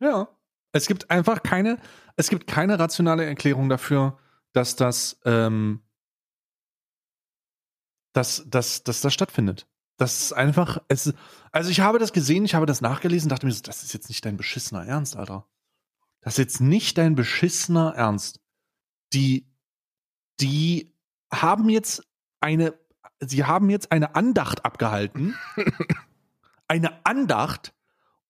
Ja. 0.00 0.28
Es 0.72 0.86
gibt 0.86 1.10
einfach 1.10 1.42
keine, 1.42 1.78
es 2.16 2.28
gibt 2.28 2.46
keine 2.46 2.78
rationale 2.78 3.24
Erklärung 3.24 3.68
dafür, 3.68 4.18
dass 4.52 4.76
das, 4.76 5.20
ähm, 5.24 5.80
dass, 8.14 8.44
dass, 8.46 8.82
dass 8.84 9.02
das 9.02 9.12
stattfindet. 9.12 9.66
Das 9.96 10.22
ist 10.22 10.32
einfach, 10.32 10.78
es, 10.88 11.12
also 11.52 11.70
ich 11.70 11.80
habe 11.80 11.98
das 11.98 12.12
gesehen, 12.12 12.44
ich 12.44 12.54
habe 12.54 12.66
das 12.66 12.80
nachgelesen, 12.80 13.28
dachte 13.28 13.46
mir, 13.46 13.52
so, 13.52 13.62
das 13.62 13.82
ist 13.82 13.92
jetzt 13.92 14.08
nicht 14.08 14.24
dein 14.24 14.36
beschissener 14.36 14.86
Ernst, 14.86 15.16
Alter. 15.16 15.46
Das 16.20 16.34
ist 16.34 16.38
jetzt 16.38 16.60
nicht 16.60 16.96
dein 16.96 17.14
beschissener 17.14 17.94
Ernst. 17.94 18.40
Die, 19.12 19.46
die 20.40 20.94
haben 21.32 21.68
jetzt 21.68 22.02
eine, 22.40 22.74
sie 23.20 23.44
haben 23.44 23.68
jetzt 23.68 23.92
eine 23.92 24.14
Andacht 24.14 24.64
abgehalten. 24.64 25.36
eine 26.68 27.04
Andacht, 27.04 27.74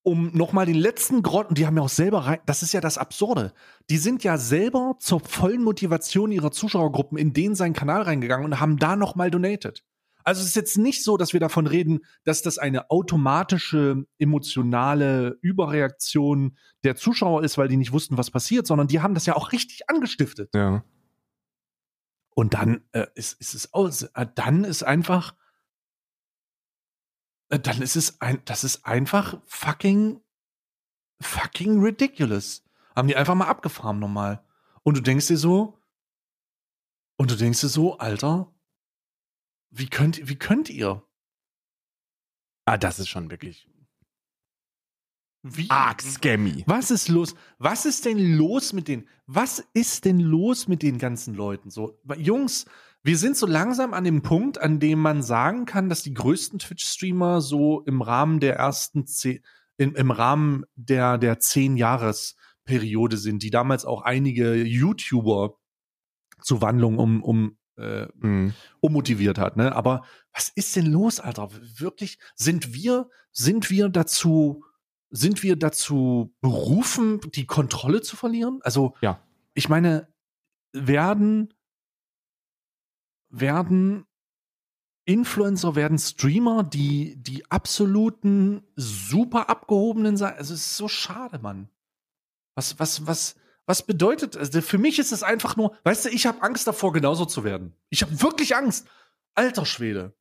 um 0.04 0.30
nochmal 0.34 0.66
den 0.66 0.76
letzten 0.76 1.22
Grott, 1.22 1.48
und 1.48 1.58
die 1.58 1.66
haben 1.66 1.76
ja 1.76 1.82
auch 1.82 1.88
selber 1.88 2.20
rein, 2.20 2.38
das 2.46 2.62
ist 2.62 2.72
ja 2.72 2.80
das 2.80 2.98
Absurde. 2.98 3.52
Die 3.90 3.96
sind 3.96 4.22
ja 4.22 4.36
selber 4.36 4.96
zur 5.00 5.18
vollen 5.18 5.64
Motivation 5.64 6.30
ihrer 6.30 6.52
Zuschauergruppen 6.52 7.18
in 7.18 7.32
den 7.32 7.54
seinen 7.54 7.72
Kanal 7.72 8.02
reingegangen 8.02 8.44
und 8.44 8.60
haben 8.60 8.76
da 8.76 8.96
nochmal 8.96 9.30
donated. 9.30 9.82
Also 10.22 10.42
es 10.42 10.48
ist 10.48 10.56
jetzt 10.56 10.78
nicht 10.78 11.02
so, 11.04 11.16
dass 11.16 11.32
wir 11.32 11.40
davon 11.40 11.66
reden, 11.66 12.00
dass 12.24 12.42
das 12.42 12.58
eine 12.58 12.90
automatische, 12.90 14.04
emotionale 14.18 15.38
Überreaktion 15.40 16.56
der 16.82 16.96
Zuschauer 16.96 17.42
ist, 17.42 17.58
weil 17.58 17.68
die 17.68 17.76
nicht 17.76 17.92
wussten, 17.92 18.18
was 18.18 18.30
passiert, 18.30 18.66
sondern 18.66 18.88
die 18.88 19.00
haben 19.00 19.14
das 19.14 19.26
ja 19.26 19.36
auch 19.36 19.52
richtig 19.52 19.88
angestiftet. 19.88 20.50
Ja. 20.54 20.84
Und 22.34 22.54
dann 22.54 22.82
äh, 22.92 23.06
ist, 23.14 23.40
ist 23.40 23.54
es 23.54 23.72
aus. 23.72 24.02
Äh, 24.02 24.26
dann 24.34 24.64
ist 24.64 24.82
einfach. 24.82 25.34
Äh, 27.48 27.58
dann 27.58 27.82
ist 27.82 27.96
es 27.96 28.20
ein. 28.20 28.42
Das 28.44 28.64
ist 28.64 28.86
einfach 28.86 29.40
fucking. 29.46 30.20
Fucking 31.20 31.80
ridiculous. 31.80 32.64
Haben 32.96 33.08
die 33.08 33.16
einfach 33.16 33.34
mal 33.34 33.48
abgefahren 33.48 33.98
nochmal. 33.98 34.44
Und 34.82 34.96
du 34.96 35.00
denkst 35.00 35.28
dir 35.28 35.36
so. 35.36 35.78
Und 37.16 37.30
du 37.30 37.36
denkst 37.36 37.60
dir 37.60 37.68
so, 37.68 37.98
Alter. 37.98 38.52
Wie 39.70 39.88
könnt, 39.88 40.28
wie 40.28 40.36
könnt 40.36 40.70
ihr? 40.70 41.02
Ah, 42.64 42.76
das 42.76 42.98
ist 42.98 43.08
schon 43.08 43.30
wirklich. 43.30 43.68
Wie? 45.46 45.68
arg 45.68 46.00
scammy. 46.00 46.64
Was 46.66 46.90
ist 46.90 47.08
los? 47.08 47.34
Was 47.58 47.84
ist 47.84 48.06
denn 48.06 48.18
los 48.38 48.72
mit 48.72 48.88
den, 48.88 49.06
was 49.26 49.58
ist 49.74 50.06
denn 50.06 50.18
los 50.18 50.68
mit 50.68 50.82
den 50.82 50.98
ganzen 50.98 51.34
Leuten? 51.34 51.70
So, 51.70 52.00
Jungs, 52.16 52.64
wir 53.04 53.18
sind 53.18 53.36
so 53.36 53.46
langsam 53.46 53.92
an 53.94 54.02
dem 54.04 54.22
Punkt, 54.22 54.58
an 54.58 54.80
dem 54.80 54.98
man 54.98 55.22
sagen 55.22 55.66
kann, 55.66 55.88
dass 55.88 56.02
die 56.02 56.14
größten 56.14 56.58
Twitch-Streamer 56.58 57.40
so 57.40 57.82
im 57.82 58.02
Rahmen 58.02 58.40
der 58.40 58.56
ersten 58.56 59.06
zehn, 59.06 59.40
in, 59.76 59.94
im 59.94 60.10
Rahmen 60.10 60.64
der, 60.74 61.18
der 61.18 61.38
zehn 61.38 61.76
Jahresperiode 61.76 63.16
sind, 63.18 63.42
die 63.42 63.50
damals 63.50 63.84
auch 63.84 64.02
einige 64.02 64.54
YouTuber 64.54 65.56
zu 66.40 66.60
Wandlung 66.62 66.98
um, 66.98 67.22
um, 67.22 67.56
äh, 67.76 68.06
Mhm. 68.16 68.54
ummotiviert 68.80 69.38
hat, 69.38 69.56
ne? 69.56 69.74
Aber 69.74 70.04
was 70.32 70.48
ist 70.48 70.74
denn 70.76 70.86
los, 70.86 71.20
Alter? 71.20 71.50
Wirklich, 71.78 72.18
sind 72.34 72.72
wir, 72.74 73.08
sind 73.32 73.70
wir 73.70 73.88
dazu, 73.88 74.64
sind 75.10 75.42
wir 75.42 75.56
dazu 75.56 76.34
berufen, 76.40 77.20
die 77.34 77.46
Kontrolle 77.46 78.00
zu 78.02 78.16
verlieren? 78.16 78.60
Also, 78.62 78.94
Ja. 79.00 79.20
ich 79.54 79.68
meine, 79.68 80.08
werden, 80.72 81.53
werden 83.38 84.06
Influencer, 85.06 85.74
werden 85.74 85.98
Streamer, 85.98 86.62
die, 86.62 87.16
die 87.16 87.50
absoluten 87.50 88.62
super 88.74 89.50
abgehobenen 89.50 90.16
sein. 90.16 90.34
Also, 90.36 90.54
es 90.54 90.60
ist 90.60 90.76
so 90.76 90.88
schade, 90.88 91.38
Mann. 91.38 91.68
Was, 92.56 92.78
was, 92.78 93.06
was, 93.06 93.36
was 93.66 93.82
bedeutet, 93.82 94.36
also 94.36 94.60
für 94.60 94.78
mich 94.78 94.98
ist 94.98 95.12
es 95.12 95.22
einfach 95.22 95.56
nur, 95.56 95.76
weißt 95.84 96.06
du, 96.06 96.08
ich 96.10 96.26
habe 96.26 96.42
Angst 96.42 96.66
davor, 96.66 96.92
genauso 96.92 97.24
zu 97.24 97.44
werden. 97.44 97.74
Ich 97.90 98.02
habe 98.02 98.22
wirklich 98.22 98.56
Angst. 98.56 98.88
Alter 99.34 99.66
Schwede. 99.66 100.14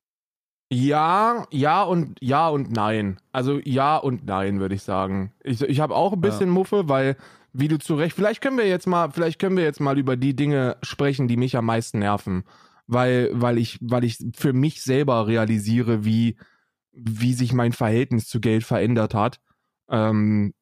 Ja, 0.71 1.45
ja 1.51 1.83
und 1.83 2.17
ja 2.19 2.49
und 2.49 2.71
nein. 2.71 3.19
Also 3.31 3.59
ja 3.63 3.97
und 3.97 4.25
nein, 4.25 4.59
würde 4.59 4.75
ich 4.75 4.83
sagen. 4.83 5.31
Ich, 5.43 5.61
ich 5.61 5.79
habe 5.79 5.95
auch 5.95 6.13
ein 6.13 6.21
bisschen 6.21 6.49
Muffe, 6.49 6.89
weil, 6.89 7.15
wie 7.51 7.67
du 7.67 7.77
zu 7.77 7.95
Recht, 7.95 8.15
vielleicht 8.15 8.41
können 8.41 8.57
wir 8.57 8.67
jetzt 8.67 8.87
mal, 8.87 9.11
vielleicht 9.11 9.39
können 9.39 9.55
wir 9.55 9.63
jetzt 9.63 9.79
mal 9.79 9.99
über 9.99 10.17
die 10.17 10.35
Dinge 10.35 10.77
sprechen, 10.81 11.27
die 11.27 11.37
mich 11.37 11.55
am 11.55 11.65
meisten 11.65 11.99
nerven. 11.99 12.43
Weil, 12.87 13.29
weil 13.33 13.57
ich, 13.57 13.77
weil 13.81 14.03
ich 14.03 14.17
für 14.35 14.53
mich 14.53 14.83
selber 14.83 15.27
realisiere, 15.27 16.03
wie, 16.03 16.37
wie 16.91 17.33
sich 17.33 17.53
mein 17.53 17.71
Verhältnis 17.71 18.27
zu 18.27 18.39
Geld 18.39 18.63
verändert 18.63 19.13
hat. 19.13 19.39
Ähm, 19.89 20.53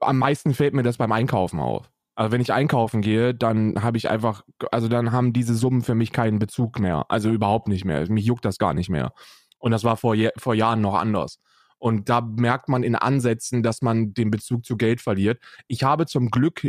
am 0.00 0.18
meisten 0.18 0.54
fällt 0.54 0.74
mir 0.74 0.82
das 0.82 0.98
beim 0.98 1.12
Einkaufen 1.12 1.60
auf. 1.60 1.90
Also 2.14 2.32
wenn 2.32 2.40
ich 2.40 2.52
einkaufen 2.52 3.02
gehe, 3.02 3.34
dann 3.34 3.82
habe 3.82 3.98
ich 3.98 4.08
einfach, 4.08 4.42
also 4.72 4.88
dann 4.88 5.12
haben 5.12 5.34
diese 5.34 5.54
Summen 5.54 5.82
für 5.82 5.94
mich 5.94 6.12
keinen 6.12 6.38
Bezug 6.38 6.78
mehr. 6.78 7.04
Also 7.10 7.30
überhaupt 7.30 7.68
nicht 7.68 7.84
mehr. 7.84 8.10
Mich 8.10 8.24
juckt 8.24 8.44
das 8.44 8.58
gar 8.58 8.72
nicht 8.72 8.88
mehr. 8.88 9.12
Und 9.58 9.70
das 9.70 9.84
war 9.84 9.96
vor, 9.96 10.16
vor 10.38 10.54
Jahren 10.54 10.80
noch 10.80 10.94
anders. 10.94 11.38
Und 11.78 12.08
da 12.08 12.22
merkt 12.22 12.70
man 12.70 12.82
in 12.82 12.94
Ansätzen, 12.94 13.62
dass 13.62 13.82
man 13.82 14.14
den 14.14 14.30
Bezug 14.30 14.64
zu 14.64 14.78
Geld 14.78 15.02
verliert. 15.02 15.42
Ich 15.68 15.82
habe 15.82 16.06
zum 16.06 16.30
Glück, 16.30 16.66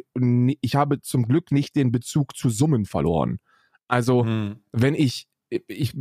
ich 0.62 0.76
habe 0.76 1.02
zum 1.02 1.28
Glück 1.28 1.52
nicht 1.52 1.78
den 1.78 1.94
Bezug 1.94 2.36
zu 2.36 2.50
Summen 2.50 2.86
verloren. 2.86 3.40
Also 3.88 4.26
Hm. 4.26 4.58
wenn 4.74 4.96
ich, 4.96 5.28
ich, 5.50 5.94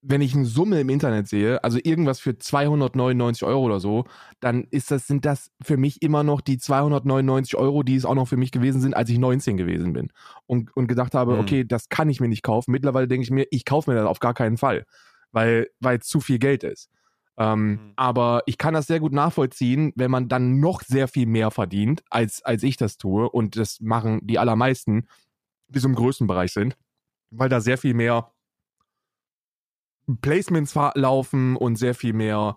wenn 0.00 0.20
ich 0.20 0.34
eine 0.34 0.44
Summe 0.44 0.80
im 0.80 0.88
Internet 0.90 1.26
sehe, 1.28 1.62
also 1.64 1.78
irgendwas 1.82 2.20
für 2.20 2.38
299 2.38 3.44
Euro 3.44 3.62
oder 3.64 3.80
so, 3.80 4.04
dann 4.40 4.64
ist 4.70 4.90
das, 4.90 5.06
sind 5.06 5.24
das 5.24 5.50
für 5.62 5.76
mich 5.76 6.02
immer 6.02 6.22
noch 6.22 6.40
die 6.40 6.58
299 6.58 7.56
Euro, 7.56 7.82
die 7.82 7.96
es 7.96 8.04
auch 8.04 8.14
noch 8.14 8.28
für 8.28 8.36
mich 8.36 8.52
gewesen 8.52 8.80
sind, 8.80 8.94
als 8.94 9.10
ich 9.10 9.18
19 9.18 9.56
gewesen 9.56 9.92
bin. 9.92 10.12
Und, 10.46 10.74
und 10.76 10.86
gedacht 10.86 11.14
habe, 11.14 11.32
Hm. 11.32 11.40
okay, 11.40 11.64
das 11.64 11.88
kann 11.88 12.10
ich 12.10 12.20
mir 12.20 12.28
nicht 12.28 12.42
kaufen. 12.42 12.70
Mittlerweile 12.72 13.08
denke 13.08 13.24
ich 13.24 13.30
mir, 13.30 13.46
ich 13.50 13.64
kaufe 13.64 13.90
mir 13.90 13.96
das 13.96 14.06
auf 14.06 14.20
gar 14.20 14.34
keinen 14.34 14.56
Fall, 14.56 14.84
weil, 15.32 15.68
es 15.82 16.06
zu 16.06 16.20
viel 16.20 16.38
Geld 16.38 16.62
ist. 16.64 16.90
Ähm, 17.36 17.70
Mhm. 17.70 17.92
Aber 17.96 18.42
ich 18.46 18.58
kann 18.58 18.74
das 18.74 18.86
sehr 18.86 19.00
gut 19.00 19.12
nachvollziehen, 19.12 19.92
wenn 19.96 20.10
man 20.10 20.28
dann 20.28 20.58
noch 20.60 20.82
sehr 20.82 21.06
viel 21.08 21.26
mehr 21.26 21.50
verdient, 21.50 22.02
als, 22.10 22.42
als 22.42 22.62
ich 22.64 22.76
das 22.76 22.98
tue. 22.98 23.28
Und 23.30 23.56
das 23.56 23.80
machen 23.80 24.20
die 24.22 24.38
allermeisten, 24.38 25.06
die 25.68 25.78
so 25.78 25.88
im 25.88 25.94
größten 25.94 26.26
Bereich 26.26 26.52
sind, 26.52 26.76
weil 27.30 27.48
da 27.48 27.60
sehr 27.60 27.78
viel 27.78 27.94
mehr 27.94 28.32
Placements 30.20 30.74
laufen 30.94 31.56
und 31.56 31.76
sehr 31.76 31.94
viel 31.94 32.12
mehr 32.14 32.56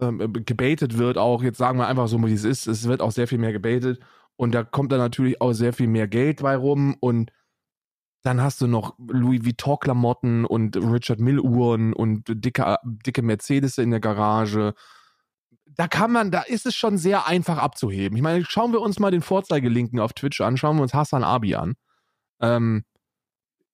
ähm, 0.00 0.32
gebaitet 0.44 0.98
wird 0.98 1.18
auch. 1.18 1.42
Jetzt 1.42 1.58
sagen 1.58 1.78
wir 1.78 1.88
einfach 1.88 2.08
so, 2.08 2.22
wie 2.24 2.32
es 2.32 2.44
ist. 2.44 2.66
Es 2.66 2.86
wird 2.86 3.00
auch 3.00 3.12
sehr 3.12 3.26
viel 3.28 3.38
mehr 3.38 3.52
gebaitet. 3.52 4.00
Und 4.36 4.54
da 4.54 4.62
kommt 4.62 4.92
dann 4.92 5.00
natürlich 5.00 5.40
auch 5.40 5.52
sehr 5.52 5.72
viel 5.72 5.88
mehr 5.88 6.06
Geld 6.06 6.42
bei 6.42 6.56
rum. 6.56 6.96
Und 7.00 7.32
dann 8.22 8.42
hast 8.42 8.60
du 8.60 8.66
noch 8.66 8.94
Louis 8.98 9.44
Vuitton-Klamotten 9.44 10.44
und 10.44 10.76
Richard 10.76 11.20
Mill-Uhren 11.20 11.92
und 11.92 12.24
dicke, 12.28 12.76
dicke 12.84 13.22
Mercedes 13.22 13.78
in 13.78 13.90
der 13.90 14.00
Garage. 14.00 14.74
Da 15.66 15.88
kann 15.88 16.12
man, 16.12 16.30
da 16.30 16.42
ist 16.42 16.66
es 16.66 16.74
schon 16.74 16.98
sehr 16.98 17.26
einfach 17.26 17.58
abzuheben. 17.58 18.16
Ich 18.16 18.22
meine, 18.22 18.44
schauen 18.44 18.72
wir 18.72 18.80
uns 18.80 18.98
mal 18.98 19.10
den 19.10 19.22
Vorzeigelinken 19.22 20.00
auf 20.00 20.12
Twitch 20.12 20.40
an, 20.40 20.56
schauen 20.56 20.76
wir 20.76 20.82
uns 20.82 20.94
Hassan 20.94 21.24
Abi 21.24 21.54
an. 21.54 21.74
Ähm, 22.40 22.84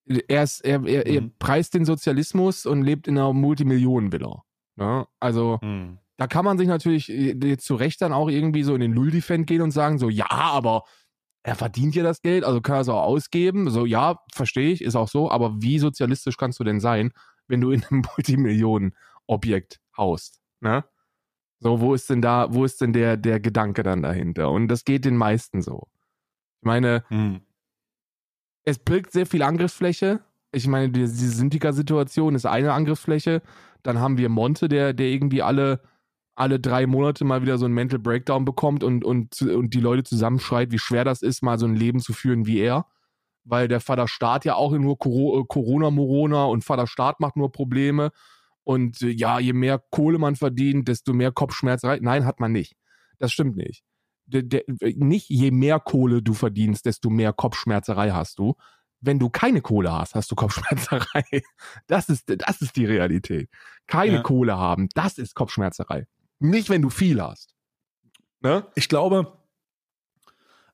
er, 0.06 0.42
ist, 0.42 0.60
er, 0.64 0.84
er, 0.84 1.06
er 1.06 1.20
Mhm. 1.22 1.32
preist 1.38 1.74
den 1.74 1.84
Sozialismus 1.84 2.66
und 2.66 2.82
lebt 2.82 3.08
in 3.08 3.16
einer 3.18 3.32
Multimillionenvilla. 3.32 4.42
Ne? 4.76 5.06
Also, 5.20 5.58
Hm. 5.62 5.98
da 6.16 6.26
kann 6.26 6.44
man 6.44 6.58
sich 6.58 6.68
natürlich 6.68 7.08
äh, 7.10 7.56
zu 7.56 7.74
Recht 7.74 8.00
dann 8.02 8.12
auch 8.12 8.28
irgendwie 8.28 8.62
so 8.62 8.74
in 8.74 8.80
den 8.80 8.92
Lulli-Fan 8.92 9.46
gehen 9.46 9.62
und 9.62 9.70
sagen, 9.70 9.98
so, 9.98 10.08
ja, 10.08 10.28
aber 10.30 10.84
er 11.42 11.54
verdient 11.56 11.94
ja 11.94 12.02
das 12.02 12.22
Geld, 12.22 12.44
also 12.44 12.60
kann 12.60 12.76
er 12.76 12.80
es 12.80 12.88
auch 12.88 13.02
ausgeben. 13.02 13.68
So, 13.70 13.84
ja, 13.86 14.20
verstehe 14.32 14.70
ich, 14.72 14.82
ist 14.82 14.96
auch 14.96 15.08
so, 15.08 15.30
aber 15.30 15.60
wie 15.62 15.78
sozialistisch 15.78 16.36
kannst 16.36 16.58
du 16.60 16.64
denn 16.64 16.80
sein, 16.80 17.12
wenn 17.48 17.60
du 17.60 17.70
in 17.70 17.84
einem 17.84 18.02
Multimillionen-Objekt 18.16 19.80
haust? 19.96 20.40
Ne? 20.60 20.84
So, 21.60 21.80
wo 21.80 21.94
ist 21.94 22.10
denn 22.10 22.20
da, 22.22 22.52
wo 22.52 22.64
ist 22.64 22.80
denn 22.80 22.92
der, 22.92 23.16
der 23.16 23.40
Gedanke 23.40 23.82
dann 23.82 24.02
dahinter? 24.02 24.50
Und 24.50 24.68
das 24.68 24.84
geht 24.84 25.04
den 25.04 25.16
meisten 25.16 25.62
so. 25.62 25.88
Ich 26.60 26.66
meine, 26.66 27.04
Hm. 27.08 27.40
Es 28.64 28.78
birgt 28.78 29.12
sehr 29.12 29.26
viel 29.26 29.42
Angriffsfläche. 29.42 30.20
Ich 30.52 30.66
meine, 30.68 30.90
die- 30.90 31.00
diese 31.00 31.30
Sintika-Situation 31.30 32.34
ist 32.34 32.46
eine 32.46 32.72
Angriffsfläche. 32.72 33.42
Dann 33.82 33.98
haben 33.98 34.18
wir 34.18 34.28
Monte, 34.28 34.68
der, 34.68 34.92
der 34.94 35.08
irgendwie 35.08 35.42
alle, 35.42 35.80
alle 36.36 36.60
drei 36.60 36.86
Monate 36.86 37.24
mal 37.24 37.42
wieder 37.42 37.58
so 37.58 37.64
einen 37.66 37.74
Mental 37.74 37.98
Breakdown 37.98 38.44
bekommt 38.44 38.82
und, 38.84 39.04
und, 39.04 39.40
und 39.42 39.74
die 39.74 39.80
Leute 39.80 40.04
zusammenschreit, 40.04 40.72
wie 40.72 40.78
schwer 40.78 41.04
das 41.04 41.22
ist, 41.22 41.42
mal 41.42 41.58
so 41.58 41.66
ein 41.66 41.76
Leben 41.76 42.00
zu 42.00 42.12
führen 42.12 42.46
wie 42.46 42.58
er. 42.60 42.86
Weil 43.44 43.68
der 43.68 43.80
Vater 43.80 44.08
Staat 44.08 44.44
ja 44.46 44.54
auch 44.54 44.72
nur 44.72 44.94
äh, 44.94 45.44
Corona-Morona 45.48 46.44
und 46.46 46.64
Vater 46.64 46.86
Staat 46.86 47.20
macht 47.20 47.36
nur 47.36 47.52
Probleme. 47.52 48.10
Und 48.64 49.02
äh, 49.02 49.10
ja, 49.10 49.38
je 49.40 49.52
mehr 49.52 49.82
Kohle 49.90 50.18
man 50.18 50.36
verdient, 50.36 50.88
desto 50.88 51.12
mehr 51.12 51.32
Kopfschmerzerei. 51.32 51.98
Nein, 52.00 52.24
hat 52.24 52.40
man 52.40 52.52
nicht. 52.52 52.74
Das 53.18 53.32
stimmt 53.32 53.56
nicht. 53.56 53.82
Der, 54.26 54.42
der, 54.42 54.62
nicht 54.96 55.28
je 55.28 55.50
mehr 55.50 55.80
Kohle 55.80 56.22
du 56.22 56.32
verdienst, 56.34 56.86
desto 56.86 57.10
mehr 57.10 57.32
Kopfschmerzerei 57.32 58.10
hast 58.10 58.38
du. 58.38 58.54
Wenn 59.00 59.18
du 59.18 59.28
keine 59.28 59.60
Kohle 59.60 59.92
hast, 59.92 60.14
hast 60.14 60.30
du 60.30 60.34
Kopfschmerzerei. 60.34 61.24
Das 61.86 62.08
ist, 62.08 62.24
das 62.26 62.62
ist 62.62 62.76
die 62.76 62.86
Realität. 62.86 63.50
Keine 63.86 64.14
Ja. 64.16 64.22
Kohle 64.22 64.56
haben, 64.56 64.88
das 64.94 65.18
ist 65.18 65.34
Kopfschmerzerei. 65.34 66.06
Nicht, 66.38 66.70
wenn 66.70 66.80
du 66.82 66.88
viel 66.90 67.22
hast. 67.22 67.54
Ne? 68.40 68.66
Ich 68.74 68.88
glaube, 68.88 69.36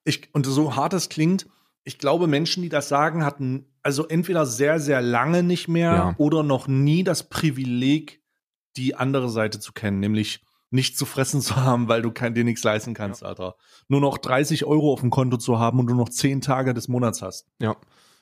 ich, 0.05 0.33
und 0.35 0.47
so 0.47 0.77
hart 0.77 0.93
es 0.95 1.09
klingt, 1.09 1.47
ich 1.85 1.99
glaube, 1.99 2.27
Menschen, 2.27 2.63
die 2.63 2.69
das 2.69 2.89
sagen, 2.89 3.25
hatten 3.25 3.67
also 3.83 4.07
entweder 4.07 4.45
sehr, 4.47 4.79
sehr 4.79 5.01
lange 5.01 5.43
nicht 5.43 5.67
mehr 5.69 5.93
Ja. 5.95 6.15
oder 6.19 6.43
noch 6.43 6.69
nie 6.69 7.03
das 7.05 7.29
Privileg, 7.29 8.23
die 8.77 8.95
andere 8.95 9.29
Seite 9.31 9.59
zu 9.59 9.73
kennen, 9.73 9.99
nämlich 10.01 10.45
nicht 10.71 10.97
zu 10.97 11.05
fressen 11.07 11.41
zu 11.43 11.57
haben, 11.57 11.89
weil 11.89 12.03
du 12.03 12.11
kein, 12.11 12.35
dir 12.35 12.45
nichts 12.45 12.63
leisten 12.65 12.95
kannst, 12.95 13.25
Alter. 13.25 13.57
Nur 13.89 14.01
noch 14.01 14.19
30 14.19 14.65
Euro 14.65 14.93
auf 14.93 15.01
dem 15.01 15.11
Konto 15.11 15.37
zu 15.37 15.59
haben 15.59 15.79
und 15.81 15.87
du 15.89 15.95
noch 15.95 16.09
10 16.09 16.41
Tage 16.41 16.75
des 16.75 16.89
Monats 16.89 17.23
hast. 17.23 17.47
Ja. 17.61 17.77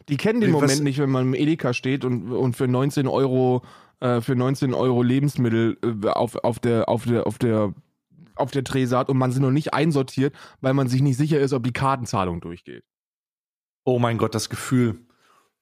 Die 0.09 0.17
kennen 0.17 0.41
den 0.41 0.55
Was- 0.55 0.61
Moment 0.63 0.83
nicht, 0.85 0.99
wenn 0.99 1.11
man 1.11 1.27
im 1.27 1.35
Edeka 1.35 1.75
steht 1.75 2.05
und, 2.05 2.31
und 2.33 2.57
für 2.57 2.67
19 2.67 3.07
Euro, 3.07 3.63
äh, 4.01 4.21
für 4.23 4.35
19 4.37 4.73
Euro 4.73 5.03
Lebensmittel 5.03 5.77
äh, 5.83 6.09
auf, 6.09 6.37
auf 6.37 6.59
der, 6.59 6.89
auf 6.89 7.05
der, 7.05 7.27
auf 7.27 7.37
der, 7.39 7.75
auf 8.35 8.51
der 8.51 8.65
Trese 8.65 8.97
hat 8.97 9.11
und 9.11 9.19
man 9.19 9.33
sie 9.33 9.41
noch 9.41 9.51
nicht 9.51 9.75
einsortiert, 9.75 10.35
weil 10.61 10.73
man 10.73 10.89
sich 10.89 11.03
nicht 11.03 11.17
sicher 11.19 11.41
ist, 11.41 11.53
ob 11.53 11.63
die 11.65 11.73
Kartenzahlung 11.73 12.41
durchgeht. 12.41 12.85
Oh 13.85 13.99
mein 13.99 14.17
Gott, 14.17 14.35
das 14.35 14.49
Gefühl. 14.49 15.01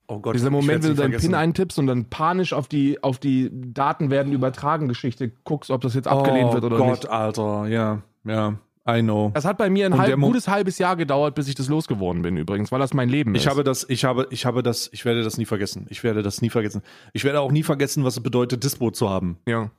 Oh 0.08 0.20
Gott, 0.20 0.34
Dieser 0.34 0.50
Moment, 0.50 0.84
wenn 0.84 0.90
du 0.90 0.96
deinen 0.96 1.10
vergessen. 1.10 1.30
PIN 1.30 1.34
eintippst 1.34 1.78
und 1.78 1.86
dann 1.88 2.04
panisch 2.04 2.52
auf 2.52 2.68
die, 2.68 3.02
auf 3.02 3.18
die 3.18 3.50
Daten 3.52 4.10
werden 4.10 4.32
übertragen 4.32 4.88
Geschichte 4.88 5.32
guckst, 5.44 5.70
ob 5.70 5.80
das 5.80 5.94
jetzt 5.94 6.06
abgelehnt 6.06 6.50
oh 6.50 6.54
wird 6.54 6.64
oder 6.64 6.76
Gott, 6.76 6.88
nicht. 6.88 7.08
Alter, 7.08 7.66
ja, 7.66 8.02
ja, 8.24 8.54
I 8.88 9.02
know. 9.02 9.32
Das 9.34 9.44
hat 9.44 9.58
bei 9.58 9.68
mir 9.68 9.86
ein 9.86 9.98
halb, 9.98 10.20
gutes 10.20 10.46
halbes 10.46 10.78
Jahr 10.78 10.94
gedauert, 10.94 11.34
bis 11.34 11.48
ich 11.48 11.56
das 11.56 11.68
losgeworden 11.68 12.22
bin 12.22 12.36
übrigens, 12.36 12.70
weil 12.70 12.78
das 12.78 12.94
mein 12.94 13.08
Leben 13.08 13.34
ist. 13.34 13.42
Ich 13.42 13.48
habe 13.48 13.64
das, 13.64 13.84
ich 13.88 14.04
habe, 14.04 14.28
ich 14.30 14.46
habe 14.46 14.62
das, 14.62 14.88
ich 14.92 15.04
werde 15.04 15.24
das 15.24 15.38
nie 15.38 15.44
vergessen. 15.44 15.86
Ich 15.90 16.04
werde 16.04 16.22
das 16.22 16.40
nie 16.40 16.50
vergessen. 16.50 16.82
Ich 17.12 17.24
werde 17.24 17.40
auch 17.40 17.50
nie 17.50 17.64
vergessen, 17.64 18.04
was 18.04 18.16
es 18.16 18.22
bedeutet, 18.22 18.62
Dispo 18.62 18.90
zu 18.90 19.10
haben. 19.10 19.38
ja. 19.46 19.70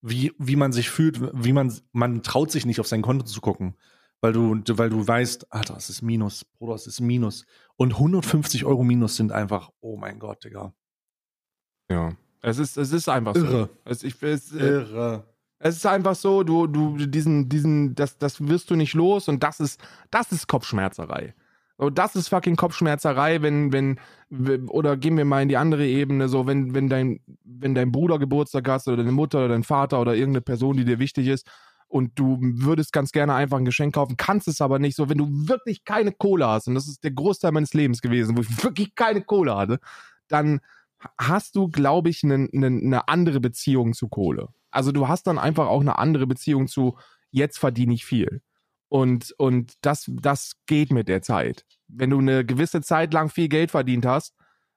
Wie, 0.00 0.32
wie 0.38 0.54
man 0.54 0.70
sich 0.70 0.90
fühlt, 0.90 1.20
wie 1.32 1.52
man, 1.52 1.72
man 1.90 2.22
traut 2.22 2.52
sich 2.52 2.64
nicht 2.64 2.78
auf 2.78 2.86
sein 2.86 3.02
Konto 3.02 3.24
zu 3.24 3.40
gucken. 3.40 3.74
Weil 4.20 4.32
du, 4.32 4.60
weil 4.70 4.90
du 4.90 5.06
weißt, 5.06 5.52
Alter, 5.52 5.76
es 5.76 5.90
ist 5.90 6.02
Minus, 6.02 6.44
Bruder, 6.44 6.74
es 6.74 6.86
ist 6.86 7.00
Minus. 7.00 7.44
Und 7.76 7.94
150 7.94 8.64
Euro 8.64 8.82
Minus 8.82 9.16
sind 9.16 9.30
einfach, 9.30 9.70
oh 9.80 9.96
mein 9.96 10.18
Gott, 10.18 10.44
Digga. 10.44 10.72
Ja. 11.88 12.12
Es 12.42 12.58
ist, 12.58 12.76
es 12.76 12.92
ist 12.92 13.08
einfach 13.08 13.34
so. 13.34 13.44
Irre. 13.44 13.70
Es, 13.84 14.02
ich, 14.02 14.20
es, 14.22 14.52
äh, 14.52 14.58
Irre. 14.58 15.24
Es 15.60 15.76
ist 15.76 15.86
einfach 15.86 16.16
so, 16.16 16.42
du, 16.42 16.66
du, 16.66 17.06
diesen, 17.06 17.48
diesen, 17.48 17.94
das, 17.94 18.18
das 18.18 18.46
wirst 18.46 18.70
du 18.70 18.76
nicht 18.76 18.94
los 18.94 19.28
und 19.28 19.42
das 19.42 19.60
ist, 19.60 19.80
das 20.10 20.32
ist 20.32 20.48
Kopfschmerzerei. 20.48 21.34
So, 21.76 21.90
das 21.90 22.16
ist 22.16 22.28
fucking 22.28 22.56
Kopfschmerzerei, 22.56 23.40
wenn, 23.42 23.72
wenn, 23.72 23.98
oder 24.68 24.96
gehen 24.96 25.16
wir 25.16 25.24
mal 25.24 25.42
in 25.42 25.48
die 25.48 25.56
andere 25.56 25.86
Ebene, 25.86 26.28
so, 26.28 26.46
wenn, 26.46 26.74
wenn 26.74 26.88
dein, 26.88 27.20
wenn 27.44 27.74
dein 27.74 27.92
Bruder 27.92 28.18
Geburtstag 28.18 28.68
hast 28.68 28.88
oder 28.88 28.98
deine 28.98 29.12
Mutter 29.12 29.38
oder 29.38 29.48
dein 29.48 29.62
Vater 29.62 30.00
oder 30.00 30.14
irgendeine 30.14 30.42
Person, 30.42 30.76
die 30.76 30.84
dir 30.84 30.98
wichtig 30.98 31.28
ist 31.28 31.48
und 31.88 32.18
du 32.18 32.38
würdest 32.40 32.92
ganz 32.92 33.12
gerne 33.12 33.34
einfach 33.34 33.56
ein 33.58 33.64
Geschenk 33.64 33.94
kaufen, 33.94 34.16
kannst 34.16 34.46
es 34.46 34.60
aber 34.60 34.78
nicht, 34.78 34.96
so, 34.96 35.08
wenn 35.08 35.18
du 35.18 35.26
wirklich 35.48 35.84
keine 35.84 36.12
Kohle 36.12 36.46
hast 36.46 36.68
und 36.68 36.74
das 36.74 36.86
ist 36.86 37.02
der 37.02 37.10
Großteil 37.10 37.52
meines 37.52 37.74
Lebens 37.74 38.02
gewesen, 38.02 38.36
wo 38.36 38.42
ich 38.42 38.48
wirklich 38.64 38.94
keine 38.94 39.22
Kohle 39.22 39.56
hatte, 39.56 39.80
dann 40.28 40.60
hast 41.16 41.56
du, 41.56 41.68
glaube 41.68 42.10
ich, 42.10 42.24
eine 42.24 42.48
ne, 42.52 42.70
ne 42.70 43.08
andere 43.08 43.40
Beziehung 43.40 43.94
zu 43.94 44.08
Kohle. 44.08 44.48
Also 44.70 44.92
du 44.92 45.08
hast 45.08 45.26
dann 45.26 45.38
einfach 45.38 45.66
auch 45.66 45.80
eine 45.80 45.98
andere 45.98 46.26
Beziehung 46.26 46.68
zu, 46.68 46.98
jetzt 47.30 47.58
verdiene 47.58 47.94
ich 47.94 48.04
viel. 48.04 48.42
Und, 48.88 49.34
und 49.38 49.74
das, 49.82 50.10
das 50.20 50.52
geht 50.66 50.92
mit 50.92 51.08
der 51.08 51.22
Zeit. 51.22 51.64
Wenn 51.88 52.10
du 52.10 52.18
eine 52.18 52.44
gewisse 52.44 52.80
Zeit 52.80 53.12
lang 53.12 53.28
viel 53.28 53.48
Geld 53.48 53.70
verdient 53.70 54.06
hast, 54.06 54.34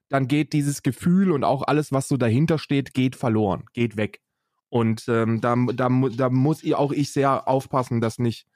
dann 0.09 0.28
geht 0.28 0.53
dieses 0.53 0.84
Gefühl 0.84 1.32
und 1.32 1.43
auch 1.43 1.64
alles, 1.64 1.91
was 1.91 2.07
so 2.07 2.18
dahinter 2.18 2.57
steht, 2.57 2.93
geht 2.93 3.16
verloren, 3.16 3.66
geht 3.74 3.95
weg. 3.95 4.22
Und 4.72 5.03
ähm, 5.09 5.41
da, 5.41 5.53
da, 5.74 5.89
da 5.89 6.30
muss 6.30 6.63
auch 6.74 6.93
ich 6.93 7.11
sehr 7.11 7.45
aufpassen, 7.45 7.99
das 7.99 8.19
nicht 8.19 8.47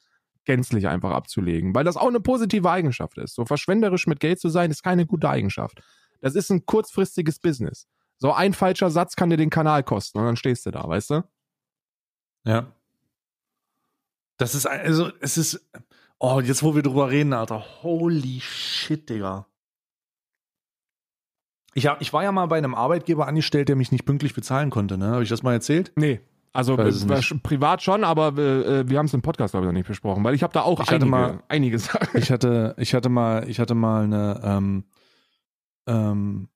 gänzlich 0.45 0.87
einfach 0.87 1.11
abzulegen, 1.11 1.75
weil 1.75 1.83
das 1.83 1.97
auch 1.97 2.07
eine 2.07 2.21
positive 2.21 2.71
Eigenschaft 2.71 3.17
ist. 3.17 3.35
So 3.35 3.45
verschwenderisch 3.45 4.07
mit 4.07 4.21
Geld 4.21 4.39
zu 4.39 4.47
sein, 4.47 4.71
ist 4.71 4.81
keine 4.81 5.05
gute 5.05 5.29
Eigenschaft. 5.29 5.81
Das 6.21 6.35
ist 6.35 6.49
ein 6.51 6.65
kurzfristiges 6.65 7.39
Business. 7.39 7.87
So 8.17 8.31
ein 8.31 8.53
falscher 8.53 8.91
Satz 8.91 9.17
kann 9.17 9.29
dir 9.29 9.35
den 9.35 9.49
Kanal 9.49 9.83
kosten 9.83 10.19
und 10.19 10.25
dann 10.25 10.37
stehst 10.37 10.65
du 10.65 10.71
da, 10.71 10.87
weißt 10.87 11.09
du? 11.09 11.23
Ja. 12.45 12.71
Das 14.37 14.55
ist, 14.55 14.65
also, 14.65 15.11
es 15.19 15.37
ist, 15.37 15.69
oh, 16.17 16.39
jetzt 16.39 16.63
wo 16.63 16.75
wir 16.75 16.81
drüber 16.81 17.09
reden, 17.09 17.33
Alter, 17.33 17.59
holy 17.83 18.39
shit, 18.39 19.09
Digga. 19.09 19.47
Ich, 21.75 21.87
ich 21.99 22.13
war 22.13 22.23
ja 22.23 22.31
mal 22.31 22.47
bei 22.47 22.57
einem 22.57 22.73
Arbeitgeber 22.73 23.27
angestellt, 23.27 23.67
der 23.67 23.75
mich 23.75 23.91
nicht 23.91 24.05
pünktlich 24.05 24.33
bezahlen 24.33 24.69
konnte, 24.69 24.97
ne? 24.97 25.07
Habe 25.07 25.23
ich 25.23 25.29
das 25.29 25.43
mal 25.43 25.53
erzählt? 25.53 25.91
Nee. 25.95 26.21
Also 26.53 26.77
äh, 26.77 26.91
privat 27.43 27.83
schon, 27.83 28.05
aber 28.05 28.29
äh, 28.37 28.87
wir 28.87 28.97
haben 28.97 29.07
es 29.07 29.13
im 29.13 29.21
Podcast 29.21 29.51
glaube 29.51 29.65
ich 29.65 29.67
noch 29.67 29.73
nicht 29.73 29.87
besprochen, 29.87 30.23
weil 30.23 30.33
ich 30.33 30.41
habe 30.41 30.53
da 30.53 30.61
auch 30.61 30.79
ich 30.79 30.87
einige, 30.87 30.93
hatte 30.93 31.05
mal, 31.05 31.43
einiges. 31.49 31.89
ich 32.13 32.31
hatte, 32.31 32.75
ich 32.77 32.93
hatte 32.93 33.09
mal, 33.09 33.49
ich 33.49 33.59
hatte 33.59 33.75
mal 33.75 34.05
eine, 34.05 34.39
ähm, 34.41 34.83
ähm, 35.85 36.47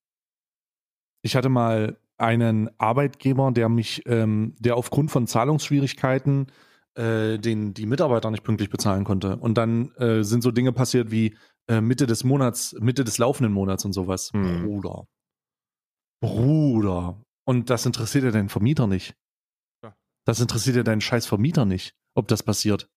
ich 1.22 1.36
hatte 1.36 1.50
mal 1.50 1.98
einen 2.18 2.70
Arbeitgeber, 2.78 3.52
der 3.52 3.68
mich, 3.68 4.04
ähm, 4.06 4.56
der 4.58 4.78
aufgrund 4.78 5.12
von 5.12 5.28
Zahlungsschwierigkeiten 5.28 6.48
äh, 6.96 7.38
den 7.38 7.74
die 7.74 7.86
Mitarbeiter 7.86 8.32
nicht 8.32 8.44
pünktlich 8.44 8.70
bezahlen 8.70 9.04
konnte. 9.04 9.38
Und 9.38 9.58
dann 9.58 9.92
äh, 9.96 10.24
sind 10.24 10.44
so 10.44 10.52
Dinge 10.52 10.72
passiert 10.72 11.12
wie 11.12 11.36
äh, 11.70 11.82
Mitte 11.82 12.08
des 12.08 12.24
Monats, 12.24 12.76
Mitte 12.80 13.04
des 13.04 13.18
laufenden 13.20 13.54
Monats 13.54 13.86
und 13.86 13.94
sowas. 13.94 14.32
Hm. 14.34 14.66
Bruder. 14.66 15.06
Bruder. 16.22 17.22
Und 17.46 17.70
das 17.70 17.86
interessiert 17.86 18.24
ja 18.26 18.32
deinen 18.32 18.50
Vermieter 18.50 18.88
nicht. 18.88 19.16
Ja. 19.84 19.96
Das 20.26 20.40
interessiert 20.40 20.76
ja 20.76 20.84
deinen 20.84 21.02
scheiß 21.02 21.28
Vermieter 21.28 21.66
nicht, 21.66 21.94
ob 22.16 22.28
das 22.28 22.44
passiert. 22.44 22.90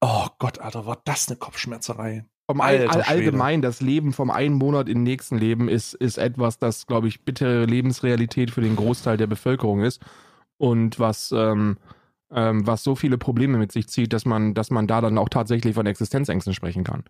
Oh 0.00 0.26
Gott, 0.38 0.58
Alter, 0.58 0.86
war 0.86 1.00
das 1.04 1.28
eine 1.28 1.36
Kopfschmerzerei. 1.36 2.26
Vom 2.46 2.60
all, 2.60 2.88
all, 2.88 3.02
allgemein, 3.02 3.62
das 3.62 3.80
Leben 3.80 4.12
vom 4.12 4.30
einen 4.30 4.54
Monat 4.54 4.88
in 4.88 4.98
den 4.98 5.04
nächsten 5.04 5.38
Leben 5.38 5.68
ist, 5.68 5.94
ist 5.94 6.18
etwas, 6.18 6.58
das, 6.58 6.86
glaube 6.86 7.08
ich, 7.08 7.24
bittere 7.24 7.64
Lebensrealität 7.64 8.50
für 8.50 8.60
den 8.60 8.76
Großteil 8.76 9.16
der 9.16 9.26
Bevölkerung 9.26 9.80
ist. 9.80 10.02
Und 10.58 10.98
was, 10.98 11.32
ähm, 11.32 11.78
ähm, 12.30 12.66
was 12.66 12.82
so 12.82 12.96
viele 12.96 13.16
Probleme 13.16 13.56
mit 13.56 13.72
sich 13.72 13.88
zieht, 13.88 14.12
dass 14.12 14.26
man, 14.26 14.52
dass 14.52 14.70
man 14.70 14.86
da 14.86 15.00
dann 15.00 15.16
auch 15.16 15.30
tatsächlich 15.30 15.74
von 15.74 15.86
Existenzängsten 15.86 16.52
sprechen 16.52 16.84
kann. 16.84 17.04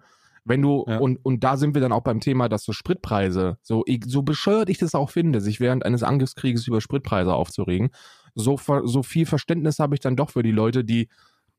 Wenn 0.44 0.60
du, 0.62 0.84
Ja. 0.86 0.98
und, 0.98 1.18
und 1.24 1.42
da 1.42 1.56
sind 1.56 1.74
wir 1.74 1.80
dann 1.80 1.92
auch 1.92 2.02
beim 2.02 2.20
Thema, 2.20 2.48
dass 2.48 2.64
so 2.64 2.72
Spritpreise, 2.72 3.56
so, 3.62 3.84
so 4.06 4.22
bescheuert 4.22 4.68
ich 4.68 4.78
das 4.78 4.94
auch 4.94 5.10
finde, 5.10 5.40
sich 5.40 5.58
während 5.60 5.84
eines 5.86 6.02
Angriffskrieges 6.02 6.66
über 6.68 6.80
Spritpreise 6.80 7.32
aufzuregen, 7.34 7.90
so, 8.34 8.58
so 8.84 9.02
viel 9.02 9.26
Verständnis 9.26 9.78
habe 9.78 9.94
ich 9.94 10.00
dann 10.00 10.16
doch 10.16 10.30
für 10.30 10.42
die 10.42 10.50
Leute, 10.52 10.84
die, 10.84 11.08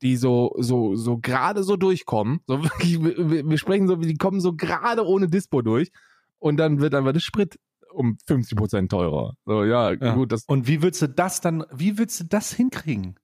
die 0.02 0.16
so, 0.16 0.54
so, 0.58 0.94
so 0.94 1.18
gerade 1.18 1.62
so 1.64 1.76
durchkommen. 1.76 2.40
So 2.46 2.62
wirklich, 2.64 3.02
wir, 3.02 3.48
wir 3.48 3.58
sprechen 3.58 3.88
so, 3.88 3.96
die 3.96 4.16
kommen 4.18 4.40
so 4.40 4.54
gerade 4.54 5.04
ohne 5.06 5.26
Dispo 5.28 5.62
durch 5.62 5.90
und 6.38 6.58
dann 6.58 6.80
wird 6.80 6.94
einfach 6.94 7.12
der 7.12 7.20
Sprit 7.20 7.58
um 7.92 8.18
50 8.26 8.56
Prozent 8.58 8.90
teurer. 8.90 9.34
So, 9.46 9.64
ja, 9.64 9.92
Ja. 9.92 10.14
gut, 10.14 10.30
das, 10.30 10.44
Und 10.46 10.68
wie 10.68 10.82
willst 10.82 11.00
du 11.00 11.08
das 11.08 11.40
dann, 11.40 11.64
wie 11.74 11.96
willst 11.98 12.20
du 12.20 12.24
das 12.24 12.52
hinkriegen? 12.52 13.16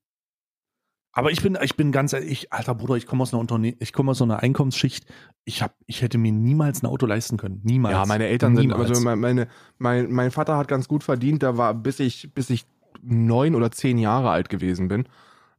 Aber 1.15 1.31
ich 1.31 1.43
bin, 1.43 1.59
ich 1.63 1.77
bin 1.77 1.93
ganz 1.93 2.13
ehrlich, 2.15 2.31
ich, 2.31 2.53
alter 2.53 2.75
Bruder, 2.75 2.97
ich 2.97 3.07
komme 3.07 3.23
aus 3.23 3.33
einer 3.35 3.41
Unterne 3.41 3.75
ich 3.79 3.93
komme 3.93 4.13
aus 4.13 4.19
so 4.19 4.25
einer 4.25 4.43
Einkommensschicht. 4.43 5.05
Ich 5.45 5.61
hab, 5.63 5.75
ich 5.87 6.01
hätte 6.01 6.17
mir 6.17 6.33
niemals 6.33 6.83
ein 6.83 6.87
Auto 6.87 7.05
leisten 7.07 7.37
können. 7.37 7.61
Niemals. 7.65 7.93
Ja, 7.93 8.07
meine 8.07 8.27
Eltern 8.29 8.57
sind, 8.57 8.69
Niemals. 8.69 8.89
also 8.89 9.03
mein- 9.03 9.21
meine, 9.21 9.49
mein, 9.79 10.11
mein 10.11 10.31
Vater 10.31 10.57
hat 10.57 10.69
ganz 10.69 10.89
gut 10.89 11.05
verdient, 11.05 11.43
da 11.43 11.59
war, 11.59 11.75
bis 11.75 12.01
ich, 12.01 12.33
bis 12.35 12.49
ich 12.49 12.65
neun 13.03 13.55
oder 13.55 13.71
zehn 13.71 13.99
Jahre 13.99 14.31
alt 14.31 14.49
gewesen 14.49 14.89
bin. 14.89 15.05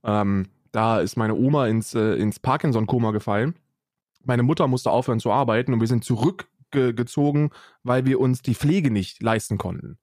Ähm, 0.04 0.48
da 0.72 1.00
ist 1.02 1.18
meine 1.18 1.36
Oma 1.36 1.68
ins, 1.68 1.94
äh, 1.94 2.16
ins 2.16 2.40
Parkinson-Koma 2.40 3.12
gefallen. 3.12 3.54
Meine 4.24 4.42
Mutter 4.44 4.68
musste 4.68 4.90
aufhören 4.90 5.20
zu 5.20 5.32
arbeiten 5.32 5.72
und 5.74 5.82
wir 5.82 5.88
sind 5.88 6.04
zurückgezogen, 6.72 7.52
weil 7.84 8.06
wir 8.06 8.20
uns 8.20 8.42
die 8.42 8.56
Pflege 8.56 8.90
nicht 8.90 9.22
leisten 9.22 9.58
konnten. 9.58 9.98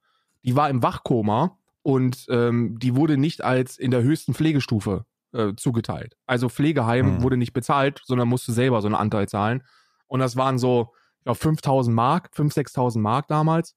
Die 0.44 0.54
war 0.56 0.70
im 0.70 0.82
Wachkoma 0.82 1.58
und 1.82 2.26
ähm, 2.30 2.78
die 2.78 2.94
wurde 2.94 3.16
nicht 3.16 3.42
als 3.42 3.78
in 3.78 3.90
der 3.90 4.02
höchsten 4.02 4.34
Pflegestufe 4.34 5.06
äh, 5.32 5.54
zugeteilt. 5.56 6.16
Also 6.26 6.48
Pflegeheim 6.48 7.06
Hm. 7.16 7.22
wurde 7.22 7.36
nicht 7.36 7.52
bezahlt, 7.52 8.00
sondern 8.04 8.28
musste 8.28 8.52
selber 8.52 8.80
so 8.80 8.88
einen 8.88 8.94
Anteil 8.96 9.28
zahlen. 9.28 9.62
Und 10.06 10.20
das 10.20 10.36
waren 10.36 10.58
so, 10.58 10.92
ich 11.18 11.24
glaube, 11.24 11.38
5000 11.38 11.94
Mark, 11.94 12.30
5.000, 12.34 12.52
6.000 12.54 12.98
Mark 13.00 13.28
damals. 13.28 13.76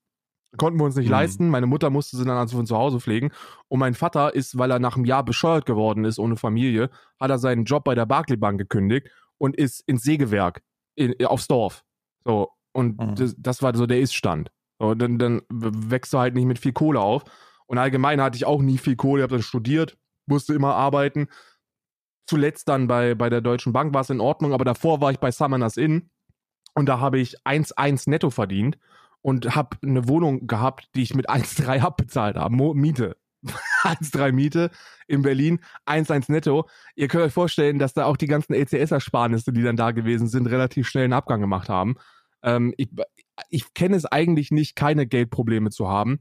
Konnten 0.58 0.80
wir 0.80 0.86
uns 0.86 0.96
nicht 0.96 1.06
Mhm. 1.08 1.12
leisten. 1.12 1.50
Meine 1.50 1.66
Mutter 1.66 1.90
musste 1.90 2.16
sie 2.16 2.26
dann 2.26 2.38
also 2.38 2.58
von 2.58 2.68
zu 2.68 2.78
Hause 2.78 3.00
pflegen. 3.00 3.32
Und 3.70 3.80
mein 3.80 3.96
Vater 3.96 4.36
ist, 4.36 4.58
weil 4.58 4.70
er 4.72 4.78
nach 4.80 4.96
einem 4.96 5.06
Jahr 5.06 5.24
bescheuert 5.26 5.66
geworden 5.66 6.06
ist 6.06 6.20
ohne 6.20 6.36
Familie, 6.38 6.90
hat 7.20 7.32
er 7.32 7.40
seinen 7.40 7.66
Job 7.66 7.84
bei 7.84 7.96
der 7.96 8.06
Barclay 8.06 8.38
Bank 8.38 8.60
gekündigt 8.60 9.08
und 9.40 9.56
ist 9.56 9.82
ins 9.88 10.04
Sägewerk 10.04 10.62
in, 10.96 11.14
aufs 11.26 11.48
Dorf. 11.48 11.84
So. 12.24 12.50
Und 12.72 13.00
Mhm. 13.00 13.16
das, 13.16 13.36
das 13.38 13.62
war 13.64 13.76
so 13.76 13.86
der 13.88 14.00
Ist-Stand. 14.00 14.52
So, 14.80 14.94
dann, 14.96 15.18
dann 15.20 15.42
wächst 15.50 16.14
du 16.14 16.20
halt 16.20 16.36
nicht 16.36 16.46
mit 16.46 16.60
viel 16.60 16.74
Kohle 16.74 17.00
auf. 17.00 17.24
Und 17.66 17.78
allgemein 17.80 18.22
hatte 18.22 18.36
ich 18.36 18.46
auch 18.46 18.62
nie 18.62 18.78
viel 18.78 18.96
Kohle. 18.96 19.22
Ich 19.22 19.24
habe 19.24 19.36
dann 19.36 19.44
studiert, 19.44 19.98
musste 20.26 20.54
immer 20.54 20.76
arbeiten. 20.76 21.28
Zuletzt 22.28 22.70
dann 22.70 22.88
bei, 22.88 23.16
bei 23.16 23.30
der 23.30 23.42
Deutschen 23.42 23.74
Bank 23.74 23.94
war 23.94 24.02
es 24.02 24.10
in 24.10 24.22
Ordnung, 24.22 24.54
aber 24.54 24.66
davor 24.66 25.02
war 25.02 25.12
ich 25.12 25.20
bei 25.20 25.32
Summoners 25.32 25.78
Inn 25.78 26.10
und 26.74 26.88
da 26.88 27.00
habe 27.00 27.20
ich 27.20 27.42
1,1 27.42 28.10
netto 28.10 28.30
verdient 28.30 28.78
und 29.22 29.56
habe 29.56 29.78
eine 29.84 30.08
Wohnung 30.08 30.48
gehabt, 30.48 30.90
die 30.96 31.04
ich 31.04 31.16
mit 31.16 31.30
1,3 31.30 31.82
abbezahlt 31.82 32.38
habe. 32.38 32.56
Mo 32.56 32.74
Miete. 32.74 33.18
1,3 33.84 34.32
Miete 34.32 34.72
in 35.08 35.22
Berlin, 35.22 35.60
1,1 35.86 36.32
netto. 36.32 36.70
Ihr 36.96 37.10
könnt 37.10 37.26
euch 37.26 37.34
vorstellen, 37.34 37.78
dass 37.78 37.94
da 37.94 38.06
auch 38.06 38.16
die 38.16 38.28
ganzen 38.28 38.54
ECS-Ersparnisse, 38.54 39.52
die 39.52 39.64
dann 39.64 39.76
da 39.76 39.92
gewesen 39.92 40.30
sind, 40.30 40.48
relativ 40.48 40.88
schnell 40.88 41.04
einen 41.04 41.14
Abgang 41.14 41.42
gemacht 41.42 41.68
haben. 41.68 41.96
Ähm, 42.42 42.74
ich 42.78 42.90
ich 43.50 43.74
kenne 43.74 43.96
es 43.96 44.06
eigentlich 44.06 44.52
nicht, 44.52 44.76
keine 44.76 45.08
Geldprobleme 45.08 45.72
zu 45.72 45.90
haben. 45.90 46.20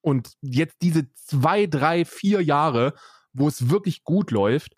Und 0.00 0.34
jetzt 0.42 0.76
diese 0.82 1.12
zwei, 1.14 1.66
drei, 1.66 2.04
vier 2.04 2.42
Jahre, 2.42 2.94
wo 3.34 3.48
es 3.48 3.68
wirklich 3.68 4.04
gut 4.04 4.30
läuft, 4.30 4.76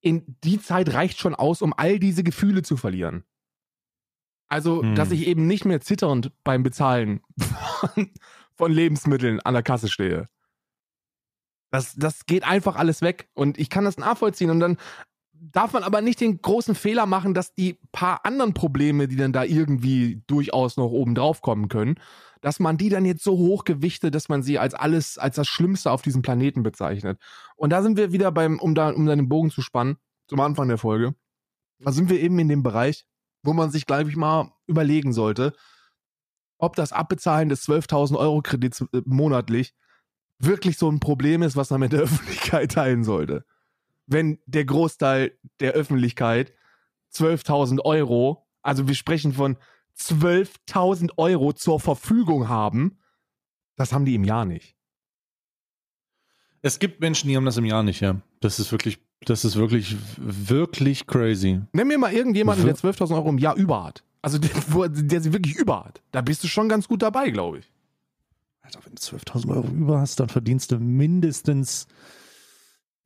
in 0.00 0.36
die 0.44 0.60
Zeit 0.60 0.92
reicht 0.94 1.18
schon 1.18 1.34
aus, 1.34 1.60
um 1.60 1.74
all 1.76 1.98
diese 1.98 2.22
Gefühle 2.22 2.62
zu 2.62 2.76
verlieren. 2.76 3.24
Also, 4.46 4.82
Hm. 4.82 4.94
dass 4.94 5.10
ich 5.10 5.26
eben 5.26 5.46
nicht 5.46 5.64
mehr 5.64 5.80
zitternd 5.80 6.32
beim 6.44 6.62
Bezahlen 6.62 7.20
von, 7.38 8.10
von 8.54 8.72
Lebensmitteln 8.72 9.40
an 9.40 9.54
der 9.54 9.62
Kasse 9.62 9.88
stehe. 9.88 10.28
Das, 11.70 11.94
das 11.96 12.24
geht 12.24 12.44
einfach 12.44 12.76
alles 12.76 13.02
weg. 13.02 13.28
Und 13.34 13.58
ich 13.58 13.68
kann 13.68 13.84
das 13.84 13.98
nachvollziehen. 13.98 14.50
Und 14.50 14.60
dann 14.60 14.78
darf 15.40 15.72
man 15.72 15.82
aber 15.82 16.00
nicht 16.00 16.20
den 16.20 16.40
großen 16.40 16.74
Fehler 16.74 17.06
machen, 17.06 17.34
dass 17.34 17.54
die 17.54 17.78
paar 17.92 18.24
anderen 18.24 18.54
Probleme, 18.54 19.08
die 19.08 19.16
dann 19.16 19.32
da 19.32 19.44
irgendwie 19.44 20.22
durchaus 20.26 20.76
noch 20.76 20.90
oben 20.90 21.14
drauf 21.14 21.42
kommen 21.42 21.68
können, 21.68 21.96
dass 22.40 22.60
man 22.60 22.76
die 22.76 22.88
dann 22.88 23.04
jetzt 23.04 23.24
so 23.24 23.36
hoch 23.36 23.64
gewichtet, 23.64 24.14
dass 24.14 24.28
man 24.28 24.42
sie 24.42 24.58
als 24.58 24.74
alles, 24.74 25.18
als 25.18 25.36
das 25.36 25.48
Schlimmste 25.48 25.90
auf 25.90 26.02
diesem 26.02 26.22
Planeten 26.22 26.62
bezeichnet. 26.62 27.20
Und 27.56 27.70
da 27.70 27.82
sind 27.82 27.96
wir 27.96 28.12
wieder 28.12 28.30
beim, 28.32 28.58
um 28.58 28.74
da, 28.74 28.90
um 28.90 29.06
dann 29.06 29.18
den 29.18 29.28
Bogen 29.28 29.50
zu 29.50 29.62
spannen, 29.62 29.96
zum 30.28 30.40
Anfang 30.40 30.68
der 30.68 30.78
Folge. 30.78 31.14
Da 31.80 31.92
sind 31.92 32.10
wir 32.10 32.20
eben 32.20 32.38
in 32.38 32.48
dem 32.48 32.62
Bereich, 32.62 33.06
wo 33.42 33.52
man 33.52 33.70
sich, 33.70 33.86
glaube 33.86 34.10
ich, 34.10 34.16
mal 34.16 34.52
überlegen 34.66 35.12
sollte, 35.12 35.54
ob 36.58 36.76
das 36.76 36.92
Abbezahlen 36.92 37.48
des 37.48 37.66
12.000 37.68 38.16
Euro 38.16 38.42
Kredits 38.42 38.80
äh, 38.80 39.02
monatlich 39.04 39.74
wirklich 40.38 40.78
so 40.78 40.90
ein 40.90 41.00
Problem 41.00 41.42
ist, 41.42 41.56
was 41.56 41.70
man 41.70 41.80
mit 41.80 41.92
der 41.92 42.00
Öffentlichkeit 42.02 42.72
teilen 42.72 43.04
sollte. 43.04 43.44
Wenn 44.08 44.38
der 44.46 44.64
Großteil 44.64 45.38
der 45.60 45.72
Öffentlichkeit 45.72 46.52
12.000 47.14 47.84
Euro, 47.84 48.46
also 48.62 48.88
wir 48.88 48.94
sprechen 48.94 49.32
von 49.32 49.56
12.000 49.98 51.10
Euro 51.16 51.52
zur 51.52 51.78
Verfügung 51.78 52.48
haben, 52.48 52.98
das 53.76 53.92
haben 53.92 54.04
die 54.04 54.14
im 54.14 54.24
Jahr 54.24 54.44
nicht. 54.44 54.74
Es 56.62 56.78
gibt 56.78 57.00
Menschen, 57.00 57.28
die 57.28 57.36
haben 57.36 57.44
das 57.44 57.56
im 57.56 57.64
Jahr 57.64 57.82
nicht, 57.82 58.00
ja. 58.00 58.20
Das 58.40 58.58
ist 58.58 58.72
wirklich, 58.72 58.98
das 59.20 59.44
ist 59.44 59.56
wirklich, 59.56 59.96
wirklich 60.16 61.06
crazy. 61.06 61.60
Nenn 61.72 61.86
mir 61.86 61.98
mal 61.98 62.12
irgendjemanden, 62.12 62.66
der 62.66 62.76
12.000 62.76 63.14
Euro 63.14 63.28
im 63.28 63.38
Jahr 63.38 63.56
über 63.56 63.84
hat. 63.84 64.02
Also 64.22 64.38
der, 64.38 64.50
wo, 64.68 64.86
der 64.86 65.20
sie 65.20 65.32
wirklich 65.32 65.56
über 65.56 65.84
hat. 65.84 66.02
Da 66.10 66.22
bist 66.22 66.42
du 66.42 66.48
schon 66.48 66.68
ganz 66.68 66.88
gut 66.88 67.02
dabei, 67.02 67.30
glaube 67.30 67.58
ich. 67.58 67.72
Alter, 68.62 68.80
wenn 68.84 68.94
du 68.94 69.00
12.000 69.00 69.54
Euro 69.54 69.68
über 69.68 70.00
hast, 70.00 70.18
dann 70.18 70.28
verdienst 70.28 70.72
du 70.72 70.78
mindestens, 70.78 71.86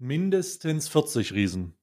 mindestens 0.03 0.88
40 0.88 1.32
Riesen. 1.32 1.74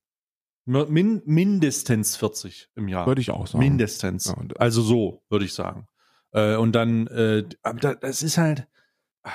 Min, 0.65 1.23
mindestens 1.25 2.15
40 2.17 2.69
im 2.75 2.87
Jahr. 2.87 3.07
Würde 3.07 3.21
ich 3.21 3.31
auch 3.31 3.47
sagen. 3.47 3.59
Mindestens. 3.63 4.25
Ja, 4.25 4.35
also 4.57 4.81
so, 4.81 5.23
würde 5.29 5.45
ich 5.45 5.53
sagen. 5.53 5.87
Äh, 6.31 6.57
und 6.57 6.73
dann, 6.73 7.07
äh, 7.07 7.43
das 8.01 8.21
ist 8.21 8.37
halt. 8.37 8.67
ah. 9.23 9.31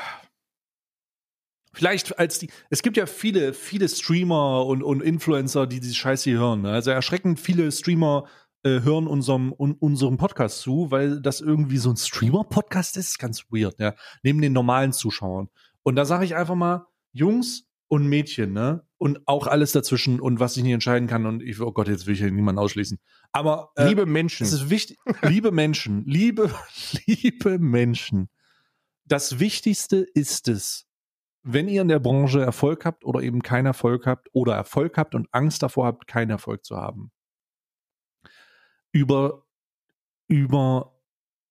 Vielleicht 1.73 2.21
als 2.21 2.39
die, 2.39 2.51
es 2.71 2.83
gibt 2.83 2.97
ja 2.97 3.07
viele, 3.07 3.53
viele 3.53 3.89
Streamer 3.89 4.65
und, 4.65 4.85
und 4.85 5.03
Influencer, 5.03 5.67
die 5.67 5.81
diese 5.81 5.97
Scheiße 5.97 6.31
hier 6.31 6.39
hören. 6.39 6.63
Ne? 6.63 6.71
Also 6.71 6.93
erschreckend 6.93 7.41
viele 7.41 7.73
Streamer 7.73 8.29
äh, 8.63 8.83
hören 8.83 9.09
unserem, 9.09 9.53
un, 9.53 9.73
unserem 9.73 10.17
Podcast 10.17 10.61
zu, 10.61 10.93
weil 10.93 11.21
das 11.21 11.41
irgendwie 11.41 11.79
so 11.79 11.91
ein 11.91 11.97
Streamer-Podcast 11.97 12.97
ist. 12.97 13.19
Ganz 13.19 13.47
weird, 13.51 13.81
ja. 13.81 13.97
Neben 14.23 14.41
den 14.41 14.53
normalen 14.53 14.93
Zuschauern. 14.93 15.49
Und 15.83 15.97
da 15.97 16.05
sage 16.05 16.25
ich 16.25 16.37
einfach 16.37 16.55
mal, 16.55 16.87
Jungs 17.13 17.67
und 17.95 18.09
Mädchen, 18.09 18.53
ne? 18.53 18.85
Und 18.99 19.27
auch 19.27 19.47
alles 19.47 19.73
dazwischen 19.73 20.21
und 20.21 20.41
was 20.41 20.57
ich 20.57 20.63
nicht 20.63 20.73
entscheiden 20.73 21.09
kann. 21.09 21.27
Und 21.27 21.43
ich, 21.43 21.61
oh 21.61 21.73
Gott, 21.73 21.89
jetzt 21.89 22.07
will 22.07 22.15
ich 22.15 22.21
hier 22.21 22.31
niemanden 22.31 22.59
ausschließen. 22.59 22.99
Aber 23.33 23.71
äh, 23.77 23.89
Liebe 23.89 24.05
Menschen. 24.05 24.45
es 24.45 24.53
ist 24.53 24.71
wichtig, 24.71 24.99
liebe 25.23 25.53
Menschen, 25.53 26.05
liebe, 26.07 26.51
liebe 27.07 27.59
Menschen. 27.59 28.29
Das 29.05 29.39
Wichtigste 29.39 29.99
ist 29.99 30.49
es, 30.49 30.87
wenn 31.43 31.69
ihr 31.69 31.83
in 31.83 31.89
der 31.89 32.01
Branche 32.01 32.41
Erfolg 32.41 32.85
habt 32.85 33.05
oder 33.05 33.21
eben 33.21 33.43
keinen 33.43 33.67
Erfolg 33.67 34.07
habt 34.07 34.29
oder 34.33 34.55
Erfolg 34.55 34.97
habt 34.97 35.15
und 35.15 35.29
Angst 35.31 35.63
davor 35.63 35.87
habt, 35.87 36.07
keinen 36.07 36.31
Erfolg 36.31 36.65
zu 36.65 36.77
haben. 36.77 37.13
Über, 38.93 39.47
über, 40.27 40.99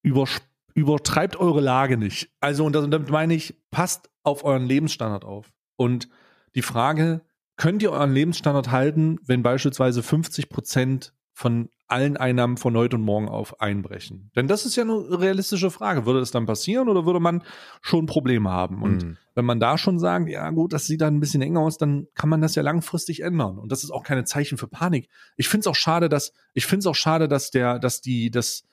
über, 0.01 0.27
übertreibt 0.73 1.35
eure 1.35 1.61
Lage 1.61 1.97
nicht. 1.97 2.33
Also, 2.39 2.65
und 2.65 2.73
damit 2.73 3.09
meine 3.09 3.33
ich, 3.35 3.55
passt 3.69 4.09
auf 4.23 4.43
euren 4.43 4.65
Lebensstandard 4.65 5.23
auf. 5.23 5.53
Und 5.75 6.09
die 6.55 6.61
Frage, 6.61 7.21
könnt 7.57 7.81
ihr 7.83 7.91
euren 7.91 8.13
Lebensstandard 8.13 8.71
halten, 8.71 9.19
wenn 9.25 9.43
beispielsweise 9.43 10.03
50 10.03 10.49
Prozent 10.49 11.13
von 11.33 11.69
allen 11.87 12.17
Einnahmen 12.17 12.57
von 12.57 12.75
heute 12.75 12.95
und 12.95 13.03
morgen 13.03 13.27
auf 13.27 13.59
einbrechen? 13.61 14.31
Denn 14.35 14.47
das 14.47 14.65
ist 14.65 14.75
ja 14.75 14.83
eine 14.83 15.19
realistische 15.19 15.69
Frage. 15.71 16.05
Würde 16.05 16.19
es 16.19 16.31
dann 16.31 16.45
passieren 16.45 16.89
oder 16.89 17.05
würde 17.05 17.19
man 17.19 17.43
schon 17.81 18.05
Probleme 18.05 18.49
haben? 18.49 18.81
Und 18.81 19.03
Mhm. 19.03 19.17
wenn 19.35 19.45
man 19.45 19.59
da 19.59 19.77
schon 19.77 19.99
sagt, 19.99 20.29
ja 20.29 20.49
gut, 20.51 20.73
das 20.73 20.87
sieht 20.87 21.01
dann 21.01 21.15
ein 21.15 21.19
bisschen 21.19 21.41
eng 21.41 21.57
aus, 21.57 21.77
dann 21.77 22.07
kann 22.15 22.29
man 22.29 22.41
das 22.41 22.55
ja 22.55 22.63
langfristig 22.63 23.21
ändern. 23.21 23.57
Und 23.59 23.71
das 23.71 23.83
ist 23.83 23.91
auch 23.91 24.03
keine 24.03 24.23
Zeichen 24.25 24.57
für 24.57 24.67
Panik. 24.67 25.09
Ich 25.37 25.47
finde 25.47 25.61
es 25.61 25.67
auch 25.67 25.75
schade, 25.75 26.09
dass, 26.09 26.33
ich 26.53 26.65
finde 26.65 26.79
es 26.79 26.87
auch 26.87 26.95
schade, 26.95 27.27
dass 27.27 27.51
der, 27.51 27.77
dass 27.79 28.01
die, 28.01 28.31
dass, 28.31 28.63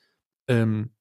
ähm, 0.47 0.91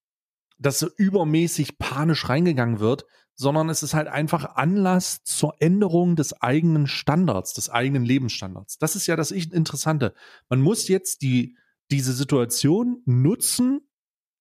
dass 0.59 0.79
so 0.79 0.89
übermäßig 0.97 1.79
panisch 1.79 2.29
reingegangen 2.29 2.81
wird, 2.81 3.07
sondern 3.41 3.71
es 3.71 3.83
ist 3.83 3.95
halt 3.95 4.07
einfach 4.07 4.57
Anlass 4.57 5.25
zur 5.25 5.55
Änderung 5.61 6.15
des 6.15 6.43
eigenen 6.43 6.87
Standards, 6.87 7.55
des 7.55 7.71
eigenen 7.71 8.05
Lebensstandards. 8.05 8.77
Das 8.77 8.97
ist 8.97 9.07
ja 9.07 9.17
das 9.17 9.31
Interessante. 9.31 10.13
Man 10.51 10.61
muss 10.61 10.89
jetzt 10.89 11.23
die, 11.23 11.57
diese 11.91 12.13
Situation 12.13 13.01
nutzen, 13.07 13.81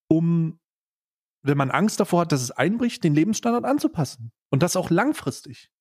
um, 0.09 0.59
wenn 1.43 1.57
man 1.57 1.71
Angst 1.71 2.01
davor 2.01 2.21
hat, 2.21 2.33
dass 2.33 2.41
es 2.41 2.51
einbricht, 2.51 3.01
den 3.05 3.15
Lebensstandard 3.15 3.63
anzupassen. 3.63 4.33
Und 4.49 4.63
das 4.63 4.75
auch 4.75 4.89
langfristig. 4.89 5.71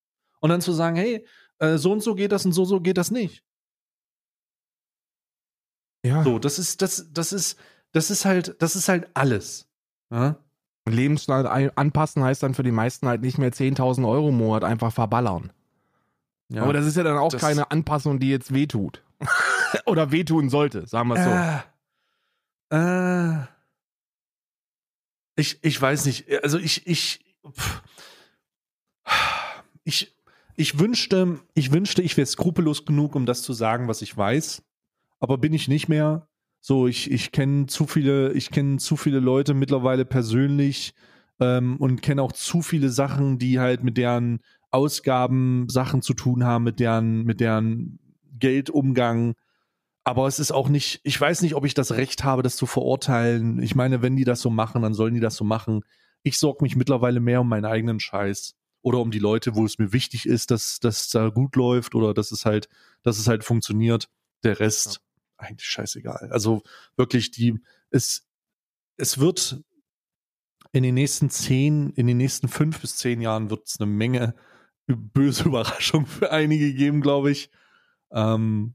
Und 0.40 0.50
dann 0.50 0.60
zu 0.60 0.70
sagen, 0.70 0.94
hey, 0.94 1.26
äh, 1.58 1.76
so 1.76 1.90
und 1.90 2.04
so 2.04 2.14
geht 2.14 2.30
das 2.30 2.46
und 2.46 2.52
so, 2.52 2.64
so 2.64 2.80
geht 2.80 2.98
das 2.98 3.10
nicht. 3.10 3.44
Ja. 6.04 6.22
So, 6.22 6.38
das 6.38 6.60
ist, 6.60 6.82
das, 6.82 7.08
das 7.12 7.32
ist, 7.32 7.58
das 7.90 8.12
ist 8.12 8.24
halt, 8.24 8.62
das 8.62 8.76
ist 8.76 8.88
halt 8.88 9.10
alles. 9.14 9.68
Ja? 10.12 10.38
Lebensstandard 10.92 11.76
anpassen 11.76 12.22
heißt 12.22 12.42
dann 12.42 12.54
für 12.54 12.62
die 12.62 12.72
meisten 12.72 13.08
halt 13.08 13.22
nicht 13.22 13.38
mehr 13.38 13.52
10.000 13.52 14.08
Euro 14.08 14.28
im 14.28 14.36
Monat 14.36 14.64
einfach 14.64 14.92
verballern. 14.92 15.52
Ja. 16.48 16.62
Aber 16.62 16.72
das 16.72 16.86
ist 16.86 16.96
ja 16.96 17.02
dann 17.02 17.18
auch 17.18 17.36
keine 17.36 17.70
Anpassung, 17.70 18.20
die 18.20 18.30
jetzt 18.30 18.54
wehtut. 18.54 19.02
Oder 19.86 20.12
wehtun 20.12 20.48
sollte, 20.48 20.86
sagen 20.86 21.08
wir 21.08 21.16
es 21.16 21.24
so. 21.24 22.76
Äh, 22.76 23.32
äh, 23.40 23.44
ich, 25.36 25.58
ich 25.62 25.80
weiß 25.80 26.06
nicht. 26.06 26.26
Also 26.42 26.58
ich, 26.58 26.86
ich, 26.86 27.20
pff. 27.50 27.82
ich, 29.84 30.16
ich 30.56 30.78
wünschte, 30.78 31.40
ich 31.54 31.72
wünschte, 31.72 32.02
ich 32.02 32.16
wäre 32.16 32.26
skrupellos 32.26 32.84
genug, 32.84 33.14
um 33.14 33.26
das 33.26 33.42
zu 33.42 33.52
sagen, 33.52 33.88
was 33.88 34.02
ich 34.02 34.16
weiß. 34.16 34.62
Aber 35.20 35.38
bin 35.38 35.52
ich 35.52 35.68
nicht 35.68 35.88
mehr. 35.88 36.27
So, 36.60 36.86
ich, 36.86 37.10
ich 37.10 37.32
kenne 37.32 37.66
zu 37.66 37.86
viele, 37.86 38.32
ich 38.32 38.50
kenne 38.50 38.78
zu 38.78 38.96
viele 38.96 39.20
Leute 39.20 39.54
mittlerweile 39.54 40.04
persönlich 40.04 40.94
ähm, 41.40 41.76
und 41.76 42.02
kenne 42.02 42.22
auch 42.22 42.32
zu 42.32 42.62
viele 42.62 42.90
Sachen, 42.90 43.38
die 43.38 43.58
halt 43.58 43.84
mit 43.84 43.96
deren 43.96 44.40
Ausgaben 44.70 45.68
Sachen 45.68 46.02
zu 46.02 46.14
tun 46.14 46.44
haben, 46.44 46.64
mit 46.64 46.80
deren, 46.80 47.24
mit 47.24 47.40
deren 47.40 47.98
Geldumgang. 48.38 49.34
Aber 50.04 50.26
es 50.26 50.38
ist 50.38 50.52
auch 50.52 50.68
nicht, 50.68 51.00
ich 51.04 51.20
weiß 51.20 51.42
nicht, 51.42 51.54
ob 51.54 51.64
ich 51.64 51.74
das 51.74 51.92
Recht 51.92 52.24
habe, 52.24 52.42
das 52.42 52.56
zu 52.56 52.66
verurteilen. 52.66 53.62
Ich 53.62 53.74
meine, 53.74 54.02
wenn 54.02 54.16
die 54.16 54.24
das 54.24 54.40
so 54.40 54.50
machen, 54.50 54.82
dann 54.82 54.94
sollen 54.94 55.14
die 55.14 55.20
das 55.20 55.36
so 55.36 55.44
machen. 55.44 55.82
Ich 56.22 56.38
sorge 56.38 56.62
mich 56.62 56.76
mittlerweile 56.76 57.20
mehr 57.20 57.40
um 57.40 57.48
meinen 57.48 57.66
eigenen 57.66 58.00
Scheiß. 58.00 58.54
Oder 58.80 58.98
um 59.00 59.10
die 59.10 59.18
Leute, 59.18 59.54
wo 59.54 59.64
es 59.64 59.78
mir 59.78 59.92
wichtig 59.92 60.24
ist, 60.24 60.50
dass 60.50 60.78
das 60.80 61.08
da 61.08 61.28
gut 61.28 61.56
läuft 61.56 61.94
oder 61.94 62.14
dass 62.14 62.30
es 62.30 62.46
halt, 62.46 62.68
dass 63.02 63.18
es 63.18 63.26
halt 63.26 63.44
funktioniert. 63.44 64.08
Der 64.44 64.60
Rest, 64.60 65.00
eigentlich 65.38 65.68
scheißegal. 65.68 66.28
Also 66.30 66.62
wirklich, 66.96 67.30
die, 67.30 67.58
es, 67.90 68.28
es 68.96 69.18
wird 69.18 69.62
in 70.72 70.82
den 70.82 70.94
nächsten 70.94 71.30
zehn, 71.30 71.90
in 71.90 72.06
den 72.06 72.18
nächsten 72.18 72.48
fünf 72.48 72.80
bis 72.80 72.96
zehn 72.96 73.20
Jahren 73.20 73.50
wird 73.50 73.66
es 73.66 73.80
eine 73.80 73.90
Menge 73.90 74.34
böse 74.86 75.44
Überraschungen 75.48 76.06
für 76.06 76.30
einige 76.30 76.74
geben, 76.74 77.00
glaube 77.00 77.30
ich. 77.30 77.50
Ähm, 78.10 78.74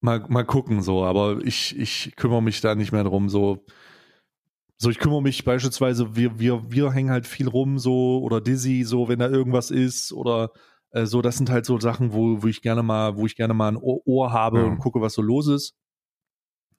mal, 0.00 0.24
mal 0.28 0.44
gucken 0.44 0.82
so, 0.82 1.04
aber 1.04 1.40
ich, 1.44 1.76
ich 1.78 2.14
kümmere 2.16 2.42
mich 2.42 2.60
da 2.60 2.74
nicht 2.74 2.92
mehr 2.92 3.04
drum. 3.04 3.28
So, 3.28 3.64
so 4.76 4.90
ich 4.90 4.98
kümmere 4.98 5.22
mich 5.22 5.44
beispielsweise, 5.44 6.14
wir, 6.16 6.38
wir, 6.38 6.70
wir 6.70 6.92
hängen 6.92 7.10
halt 7.10 7.26
viel 7.26 7.48
rum, 7.48 7.78
so, 7.78 8.20
oder 8.22 8.40
Dizzy, 8.40 8.84
so, 8.84 9.08
wenn 9.08 9.20
da 9.20 9.28
irgendwas 9.28 9.70
ist, 9.70 10.12
oder 10.12 10.52
äh, 10.94 11.06
so, 11.06 11.20
das 11.22 11.36
sind 11.36 11.50
halt 11.50 11.66
so 11.66 11.78
Sachen, 11.80 12.12
wo, 12.12 12.42
wo 12.42 12.46
ich 12.46 12.62
gerne 12.62 12.82
mal, 12.82 13.16
wo 13.16 13.26
ich 13.26 13.36
gerne 13.36 13.52
mal 13.52 13.68
ein 13.68 13.76
Ohr, 13.76 14.00
Ohr 14.06 14.32
habe 14.32 14.60
Ja. 14.60 14.64
und 14.66 14.78
gucke, 14.78 15.00
was 15.00 15.14
so 15.14 15.22
los 15.22 15.48
ist. 15.48 15.74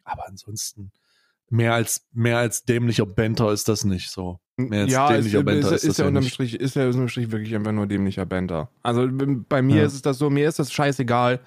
Aber 0.04 0.28
ansonsten, 0.28 0.92
mehr 1.50 1.74
als, 1.74 2.06
mehr 2.14 2.38
als 2.38 2.64
dämlicher 2.64 3.06
Banter 3.06 3.52
ist 3.52 3.68
das 3.68 3.84
nicht 3.86 4.10
so. 4.10 4.40
Mehr 4.58 4.84
als 4.84 4.92
ja, 4.92 5.08
ist, 5.10 5.18
dämlicher 5.18 5.44
Banter 5.44 5.60
ist, 5.60 5.66
ist, 5.66 5.84
das 5.84 5.90
ist 5.92 5.98
ja 6.00 6.08
unterm 6.08 6.24
nicht. 6.24 6.34
Strich, 6.34 6.60
ist 6.60 6.76
ja 6.76 6.86
unterm 6.88 7.10
Strich 7.10 7.32
wirklich 7.32 7.56
einfach 7.56 7.72
nur 7.72 7.88
dämlicher 7.88 8.26
Banter. 8.26 8.70
Also 8.84 9.08
bei 9.10 9.62
mir 9.62 9.78
Ja. 9.78 9.84
ist 9.86 9.94
es 9.96 10.02
das 10.02 10.18
so, 10.18 10.30
mir 10.30 10.48
ist 10.48 10.60
das 10.60 10.72
scheißegal. 10.72 11.40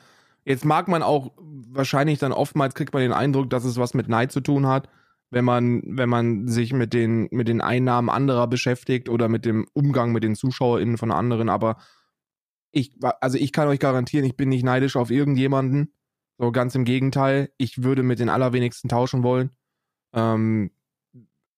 Jetzt 0.45 0.65
mag 0.65 0.89
man 0.89 1.03
auch 1.03 1.33
wahrscheinlich 1.71 2.19
dann 2.19 2.33
oftmals 2.33 2.75
kriegt 2.75 2.93
man 2.93 3.03
den 3.03 3.13
Eindruck, 3.13 3.51
dass 3.51 3.65
es 3.65 3.77
was 3.77 3.95
mit 3.95 4.09
Neid 4.09 4.33
zu 4.33 4.41
tun 4.41 4.67
hat, 4.67 4.89
wenn 5.31 5.45
man, 5.45 5.83
wenn 5.87 6.09
man 6.09 6.49
sich 6.49 6.73
mit 6.73 6.93
den, 6.93 7.29
mit 7.31 7.49
den 7.49 7.61
Einnahmen 7.61 8.09
anderer 8.09 8.47
beschäftigt 8.47 9.09
oder 9.09 9.29
mit 9.29 9.45
dem 9.45 9.67
Umgang 9.75 10.13
mit 10.13 10.23
den 10.25 10.35
ZuschauerInnen 10.35 10.97
von 10.99 11.11
anderen, 11.13 11.49
aber 11.49 11.77
ich, 12.79 12.93
also 13.21 13.39
ich 13.39 13.53
kann 13.53 13.69
euch 13.69 13.81
garantieren, 13.81 14.25
ich 14.25 14.37
bin 14.37 14.49
nicht 14.49 14.65
neidisch 14.65 14.97
auf 14.97 15.11
irgendjemanden. 15.11 15.93
So 16.39 16.53
ganz 16.53 16.75
im 16.75 16.85
Gegenteil, 16.85 17.51
ich 17.57 17.83
würde 17.83 18.03
mit 18.03 18.21
den 18.21 18.29
allerwenigsten 18.29 18.89
tauschen 18.89 19.23
wollen. 19.23 19.51
Ähm, 20.13 20.71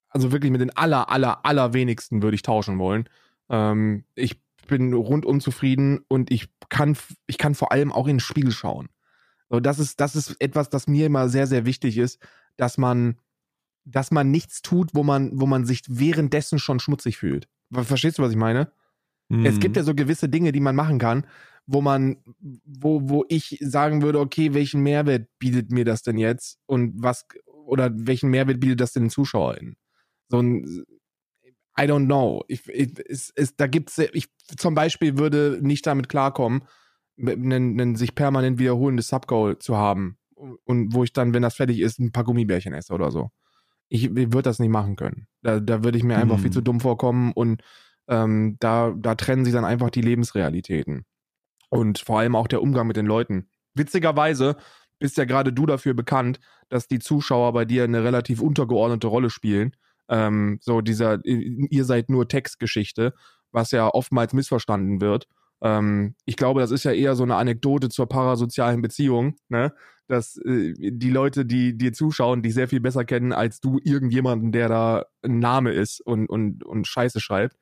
also 0.09 0.33
wirklich 0.33 0.51
mit 0.51 0.61
den 0.61 0.77
aller, 0.77 1.11
aller, 1.11 1.45
allerwenigsten 1.45 2.23
würde 2.23 2.35
ich 2.35 2.43
tauschen 2.43 2.79
wollen. 2.79 3.09
Ähm, 3.49 4.05
ich 4.15 4.41
bin 4.67 4.93
rundum 4.95 5.41
zufrieden 5.41 6.01
und 6.09 6.31
ich 6.31 6.49
kann, 6.69 6.97
ich 7.27 7.39
kann 7.39 7.55
vor 7.55 7.73
allem 7.73 7.93
auch 7.93 8.07
in 8.07 8.17
den 8.17 8.21
Spiegel 8.21 8.53
schauen. 8.53 8.89
So, 9.51 9.61
das 9.61 9.79
ist, 9.79 10.01
das 10.01 10.17
ist 10.17 10.41
etwas, 10.41 10.71
das 10.71 10.87
mir 10.87 11.07
immer 11.07 11.29
sehr, 11.29 11.47
sehr 11.47 11.67
wichtig 11.67 11.99
ist, 11.99 12.21
dass 12.57 12.79
man, 12.79 13.19
dass 13.85 14.11
man 14.11 14.31
nichts 14.31 14.63
tut, 14.63 14.95
wo 14.95 15.03
man, 15.03 15.41
wo 15.41 15.47
man 15.47 15.67
sich 15.67 15.83
währenddessen 15.89 16.59
schon 16.59 16.81
schmutzig 16.81 17.19
fühlt. 17.19 17.49
Verstehst 17.73 18.19
du, 18.19 18.23
was 18.23 18.31
ich 18.31 18.37
meine? 18.37 18.73
Es 19.43 19.59
Mhm. 19.59 19.61
gibt 19.61 19.77
ja 19.77 19.83
so 19.83 19.95
gewisse 19.95 20.29
Dinge, 20.29 20.53
die 20.53 20.61
man 20.61 20.77
machen 20.77 20.99
kann, 20.99 21.27
wo 21.67 21.81
man, 21.81 22.17
wo, 22.65 23.09
wo 23.09 23.25
ich 23.29 23.59
sagen 23.61 24.03
würde, 24.03 24.21
okay, 24.21 24.55
welchen 24.55 24.83
Mehrwert 24.83 25.29
bietet 25.39 25.71
mir 25.71 25.85
das 25.85 26.03
denn 26.03 26.19
jetzt 26.19 26.59
und 26.67 26.93
was, 26.97 27.27
oder 27.47 27.91
welchen 27.95 28.31
Mehrwert 28.31 28.61
bietet 28.61 28.81
das 28.81 28.93
denn 28.93 29.05
den 29.05 29.11
ZuschauerInnen? 29.11 29.77
So 30.29 30.41
ein, 30.41 30.85
I 31.79 31.83
don't 31.87 32.07
know. 32.07 32.43
Ich, 32.49 32.69
ich, 32.69 32.99
es, 33.09 33.33
es, 33.37 33.57
da 33.57 33.67
gibt's, 33.67 33.99
ich 33.99 34.29
zum 34.57 34.75
Beispiel 34.75 35.19
würde 35.19 35.59
nicht 35.63 35.87
damit 35.87 36.09
klarkommen, 36.09 36.63
einen, 37.19 37.81
einen 37.81 37.97
sich 37.97 38.15
permanent 38.15 38.59
wiederholendes 38.59 39.09
Subgoal 39.09 39.59
zu 39.59 39.77
haben 39.77 40.19
und 40.65 40.95
wo 40.95 41.05
ich 41.05 41.13
dann, 41.13 41.35
wenn 41.35 41.43
das 41.43 41.57
fertig 41.57 41.81
ist, 41.81 41.99
ein 41.99 42.13
paar 42.13 42.25
Gummibärchen 42.25 42.73
esse 42.75 42.93
oder 42.95 43.11
so. 43.11 43.31
Ich, 43.89 44.05
ich 44.05 44.15
würde 44.17 44.43
das 44.43 44.59
nicht 44.59 44.71
machen 44.71 44.97
können. 44.97 45.27
Da, 45.43 45.61
da 45.61 45.85
würde 45.85 45.99
ich 45.99 46.05
mir 46.05 46.19
einfach 46.19 46.39
Hm. 46.39 46.41
viel 46.41 46.53
zu 46.53 46.63
dumm 46.63 46.81
vorkommen 46.81 47.33
und 47.33 47.63
ähm, 48.11 48.57
da, 48.61 48.93
da 48.97 49.15
trennen 49.15 49.45
sich 49.45 49.55
dann 49.55 49.65
einfach 49.65 49.89
die 49.89 50.03
Lebensrealitäten. 50.03 51.07
Und 51.71 52.01
vor 52.01 52.19
allem 52.19 52.37
auch 52.37 52.49
der 52.49 52.61
Umgang 52.61 52.87
mit 52.87 52.97
den 52.97 53.07
Leuten. 53.07 53.49
Witzigerweise 53.75 54.57
bist 54.99 55.17
ja 55.17 55.25
gerade 55.25 55.53
du 55.53 55.65
dafür 55.65 55.95
bekannt, 55.95 56.41
dass 56.69 56.89
die 56.89 56.99
Zuschauer 56.99 57.53
bei 57.53 57.65
dir 57.65 57.85
eine 57.85 58.05
relativ 58.05 58.43
untergeordnete 58.43 59.07
Rolle 59.07 59.31
spielen. 59.31 59.77
Ähm, 60.09 60.59
so 60.61 60.81
dieser, 60.81 61.25
ihr 61.25 61.85
seid 61.85 62.11
nur 62.11 62.29
Textgeschichte, 62.29 63.15
was 63.53 63.71
ja 63.71 63.89
oftmals 63.89 64.33
missverstanden 64.33 65.01
wird. 65.01 65.29
Ähm, 65.63 66.17
ich 66.25 66.37
glaube, 66.37 66.61
das 66.61 66.73
ist 66.73 66.85
ja 66.85 66.93
eher 66.93 67.15
so 67.15 67.23
eine 67.23 67.37
Anekdote 67.37 67.89
zur 67.89 68.09
parasozialen 68.09 68.83
Beziehung, 68.83 69.37
ne? 69.49 69.73
Dass 70.09 70.37
äh, 70.39 70.75
die 70.77 71.11
Leute, 71.11 71.47
die 71.47 71.79
dir 71.79 71.93
zuschauen, 71.93 72.43
dich 72.43 72.55
sehr 72.55 72.67
viel 72.67 72.81
besser 72.81 73.05
kennen 73.05 73.33
als 73.33 73.61
du 73.61 73.79
irgendjemanden, 73.85 74.51
der 74.51 74.69
da 74.69 75.05
ein 75.23 75.39
Name 75.39 75.73
ist 75.73 76.01
und, 76.01 76.29
und, 76.29 76.65
und 76.65 76.89
Scheiße 76.89 77.21
schreibt. 77.21 77.57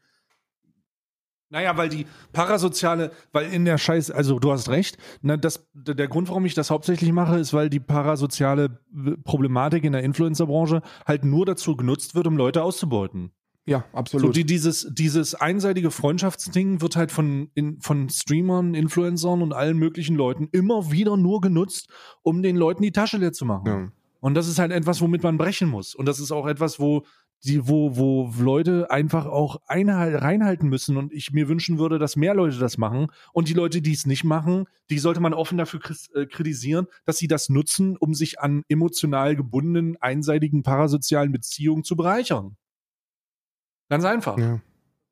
Naja, 1.50 1.76
weil 1.76 1.88
die 1.88 2.06
parasoziale, 2.32 3.10
weil 3.32 3.50
in 3.52 3.64
der 3.64 3.78
Scheiß, 3.78 4.10
also 4.10 4.38
du 4.38 4.52
hast 4.52 4.68
recht, 4.68 4.98
ne, 5.22 5.38
das, 5.38 5.66
der 5.72 6.08
Grund, 6.08 6.28
warum 6.28 6.44
ich 6.44 6.54
das 6.54 6.70
hauptsächlich 6.70 7.10
mache, 7.12 7.38
ist, 7.38 7.54
weil 7.54 7.70
die 7.70 7.80
parasoziale 7.80 8.80
Problematik 9.24 9.84
in 9.84 9.92
der 9.92 10.02
Influencer-Branche 10.02 10.82
halt 11.06 11.24
nur 11.24 11.46
dazu 11.46 11.74
genutzt 11.74 12.14
wird, 12.14 12.26
um 12.26 12.36
Leute 12.36 12.62
auszubeuten. 12.62 13.32
Ja, 13.68 13.84
absolut. 13.92 14.26
So 14.28 14.32
die, 14.32 14.44
dieses, 14.44 14.88
dieses 14.92 15.34
einseitige 15.34 15.90
Freundschaftsding 15.90 16.80
wird 16.80 16.96
halt 16.96 17.12
von, 17.12 17.50
in, 17.54 17.80
von 17.80 18.08
Streamern, 18.08 18.74
Influencern 18.74 19.42
und 19.42 19.52
allen 19.52 19.76
möglichen 19.76 20.16
Leuten 20.16 20.48
immer 20.52 20.90
wieder 20.90 21.18
nur 21.18 21.42
genutzt, 21.42 21.90
um 22.22 22.42
den 22.42 22.56
Leuten 22.56 22.82
die 22.82 22.92
Tasche 22.92 23.18
leer 23.18 23.32
zu 23.32 23.44
machen. 23.44 23.66
Ja. 23.66 23.92
Und 24.20 24.34
das 24.34 24.48
ist 24.48 24.58
halt 24.58 24.72
etwas, 24.72 25.02
womit 25.02 25.22
man 25.22 25.36
brechen 25.36 25.68
muss. 25.68 25.94
Und 25.94 26.06
das 26.06 26.18
ist 26.18 26.32
auch 26.32 26.46
etwas, 26.46 26.80
wo 26.80 27.04
die, 27.44 27.68
wo, 27.68 27.96
wo 27.96 28.32
Leute 28.38 28.90
einfach 28.90 29.26
auch 29.26 29.60
einhal 29.66 30.16
reinhalten 30.16 30.68
müssen 30.68 30.96
und 30.96 31.12
ich 31.12 31.32
mir 31.32 31.48
wünschen 31.48 31.78
würde, 31.78 31.98
dass 31.98 32.16
mehr 32.16 32.34
Leute 32.34 32.58
das 32.58 32.78
machen. 32.78 33.08
Und 33.32 33.48
die 33.48 33.54
Leute, 33.54 33.80
die 33.80 33.92
es 33.92 34.06
nicht 34.06 34.24
machen, 34.24 34.66
die 34.90 34.98
sollte 34.98 35.20
man 35.20 35.34
offen 35.34 35.58
dafür 35.58 35.80
äh, 36.14 36.26
kritisieren, 36.26 36.86
dass 37.04 37.18
sie 37.18 37.28
das 37.28 37.48
nutzen, 37.48 37.96
um 37.96 38.14
sich 38.14 38.40
an 38.40 38.62
emotional 38.68 39.36
gebundenen, 39.36 39.96
einseitigen 40.00 40.62
parasozialen 40.62 41.32
Beziehungen 41.32 41.84
zu 41.84 41.96
bereichern. 41.96 42.56
Ganz 43.88 44.04
einfach. 44.04 44.36
Ja. 44.36 44.60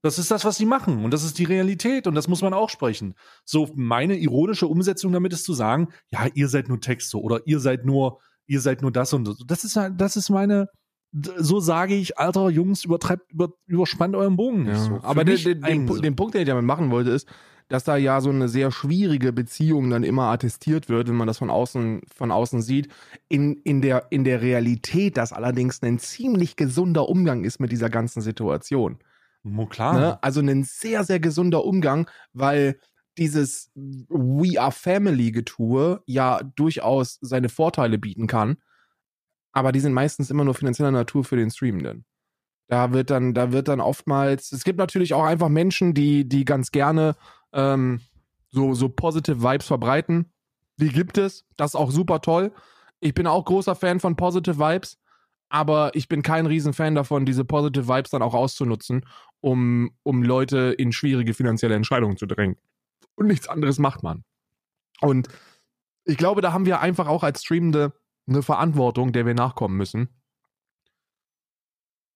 Das 0.03 0.19
ist 0.19 0.31
das, 0.31 0.45
was 0.45 0.57
sie 0.57 0.67
machen. 0.67 1.05
Und 1.05 1.13
das 1.13 1.25
ist 1.25 1.39
die 1.39 1.45
Realität. 1.45 2.07
Und 2.07 2.15
das 2.15 2.29
muss 2.29 2.43
man 2.43 2.55
auch 2.55 2.71
sprechen. 2.71 3.15
So, 3.45 3.71
meine 3.75 4.17
ironische 4.17 4.67
Umsetzung 4.67 5.13
damit 5.13 5.33
ist 5.33 5.45
zu 5.45 5.55
sagen, 5.55 5.89
ja, 6.11 6.27
ihr 6.35 6.49
seid 6.49 6.69
nur 6.69 6.81
Texte 6.81 7.21
oder 7.21 7.41
ihr 7.47 7.61
seid 7.61 7.85
nur, 7.85 8.21
ihr 8.47 8.61
seid 8.61 8.83
nur 8.83 8.93
das 8.93 9.13
und 9.13 9.27
das. 9.27 9.39
Das 9.47 9.65
ist, 9.65 9.79
das 9.97 10.17
ist 10.17 10.31
meine, 10.31 10.69
so 11.13 11.61
sage 11.61 11.95
ich, 11.95 12.19
alter 12.19 12.51
Jungs, 12.51 12.85
übertreibt, 12.85 13.33
über, 13.33 13.53
überspannt 13.67 14.15
euren 14.15 14.37
Bogen 14.37 14.65
nicht. 14.65 14.75
Ja, 14.75 14.85
so. 14.85 15.01
Aber 15.03 15.25
den, 15.25 15.43
den, 15.43 15.63
den, 15.63 16.03
den, 16.03 16.17
Punkt, 16.17 16.35
den 16.35 16.43
ich 16.43 16.49
damit 16.49 16.65
machen 16.65 16.91
wollte, 16.91 17.11
ist, 17.11 17.29
dass 17.69 17.85
da 17.85 17.97
ja 17.97 18.21
so 18.21 18.31
eine 18.31 18.49
sehr 18.49 18.71
schwierige 18.71 19.33
Beziehung 19.33 19.91
dann 19.91 20.05
immer 20.05 20.25
attestiert 20.25 20.89
wird, 20.89 21.09
wenn 21.09 21.17
man 21.17 21.27
das 21.27 21.39
von 21.39 21.51
außen, 21.51 22.03
von 22.15 22.31
außen 22.31 22.63
sieht. 22.63 22.89
In, 23.29 23.57
in, 23.65 23.83
der, 23.83 24.07
in 24.11 24.25
der 24.25 24.41
Realität, 24.41 25.17
dass 25.17 25.33
allerdings 25.33 25.83
ein 25.83 25.99
ziemlich 25.99 26.57
gesunder 26.57 27.09
Umgang 27.09 27.45
ist 27.45 27.59
mit 27.59 27.73
dieser 27.73 27.91
ganzen 27.91 28.21
Situation. 28.21 28.99
Oh, 29.45 29.67
klar. 29.67 29.99
Ne? 29.99 30.23
Also 30.23 30.41
ein 30.41 30.65
sehr, 30.65 31.05
sehr 31.05 31.21
gesunder 31.21 31.65
Umgang, 31.65 32.09
weil 32.33 32.79
dieses 33.19 33.71
We 33.75 34.61
are 34.61 34.73
Family 34.73 35.33
Getue 35.33 36.03
ja 36.07 36.43
durchaus 36.55 37.19
seine 37.21 37.49
Vorteile 37.49 37.99
bieten 37.99 38.27
kann 38.27 38.59
aber 39.57 39.73
die 39.73 39.81
sind 39.81 39.95
meistens 39.95 40.31
immer 40.31 40.45
nur 40.45 40.53
finanzieller 40.53 40.91
Natur 40.91 41.25
für 41.25 41.37
den 41.37 41.51
Streamenden. 41.51 42.05
Da 42.69 42.93
wird 42.93 43.09
dann, 43.09 43.33
da 43.33 43.53
wird 43.53 43.69
dann 43.69 43.81
oftmals, 43.81 44.53
es 44.53 44.65
gibt 44.65 44.79
natürlich 44.79 45.15
auch 45.15 45.25
einfach 45.25 45.49
Menschen, 45.49 45.95
die, 45.95 46.29
die 46.29 46.45
ganz 46.45 46.73
gerne 46.73 47.17
ähm, 47.55 48.03
so, 48.51 48.75
so 48.75 48.91
positive 48.91 49.43
Vibes 49.43 49.67
verbreiten. 49.67 50.31
Die 50.77 50.91
gibt 50.91 51.17
es. 51.17 51.47
Das 51.57 51.71
ist 51.71 51.75
auch 51.75 51.91
super 51.91 52.21
toll. 52.21 52.53
Ich 53.01 53.15
bin 53.15 53.27
auch 53.27 53.47
großer 53.47 53.75
Fan 53.75 53.99
von 53.99 54.15
Positive 54.15 54.59
Vibes, 54.59 54.99
aber 55.49 55.91
ich 55.95 56.07
bin 56.07 56.21
kein 56.21 56.45
Riesenfan 56.45 56.95
davon, 56.95 57.25
diese 57.25 57.47
Positive 57.47 57.89
Vibes 57.89 58.11
dann 58.11 58.21
auch 58.21 58.35
auszunutzen, 58.35 59.07
um, 59.41 59.91
um 60.03 60.23
Leute 60.23 60.75
in 60.77 60.93
schwierige 60.93 61.33
finanzielle 61.33 61.77
Entscheidungen 61.77 62.19
zu 62.19 62.27
drängen. 62.27 62.59
Und 63.15 63.27
nichts 63.27 63.49
anderes 63.49 63.79
macht 63.79 64.03
man. 64.03 64.23
Und 65.01 65.29
ich 66.05 66.19
glaube, 66.19 66.43
da 66.43 66.53
haben 66.53 66.67
wir 66.67 66.81
einfach 66.81 67.09
auch 67.09 67.23
als 67.23 67.43
Streamende 67.43 67.95
eine 68.27 68.43
Verantwortung, 68.43 69.13
der 69.13 69.27
wir 69.27 69.35
nachkommen 69.35 69.77
müssen. 69.77 70.09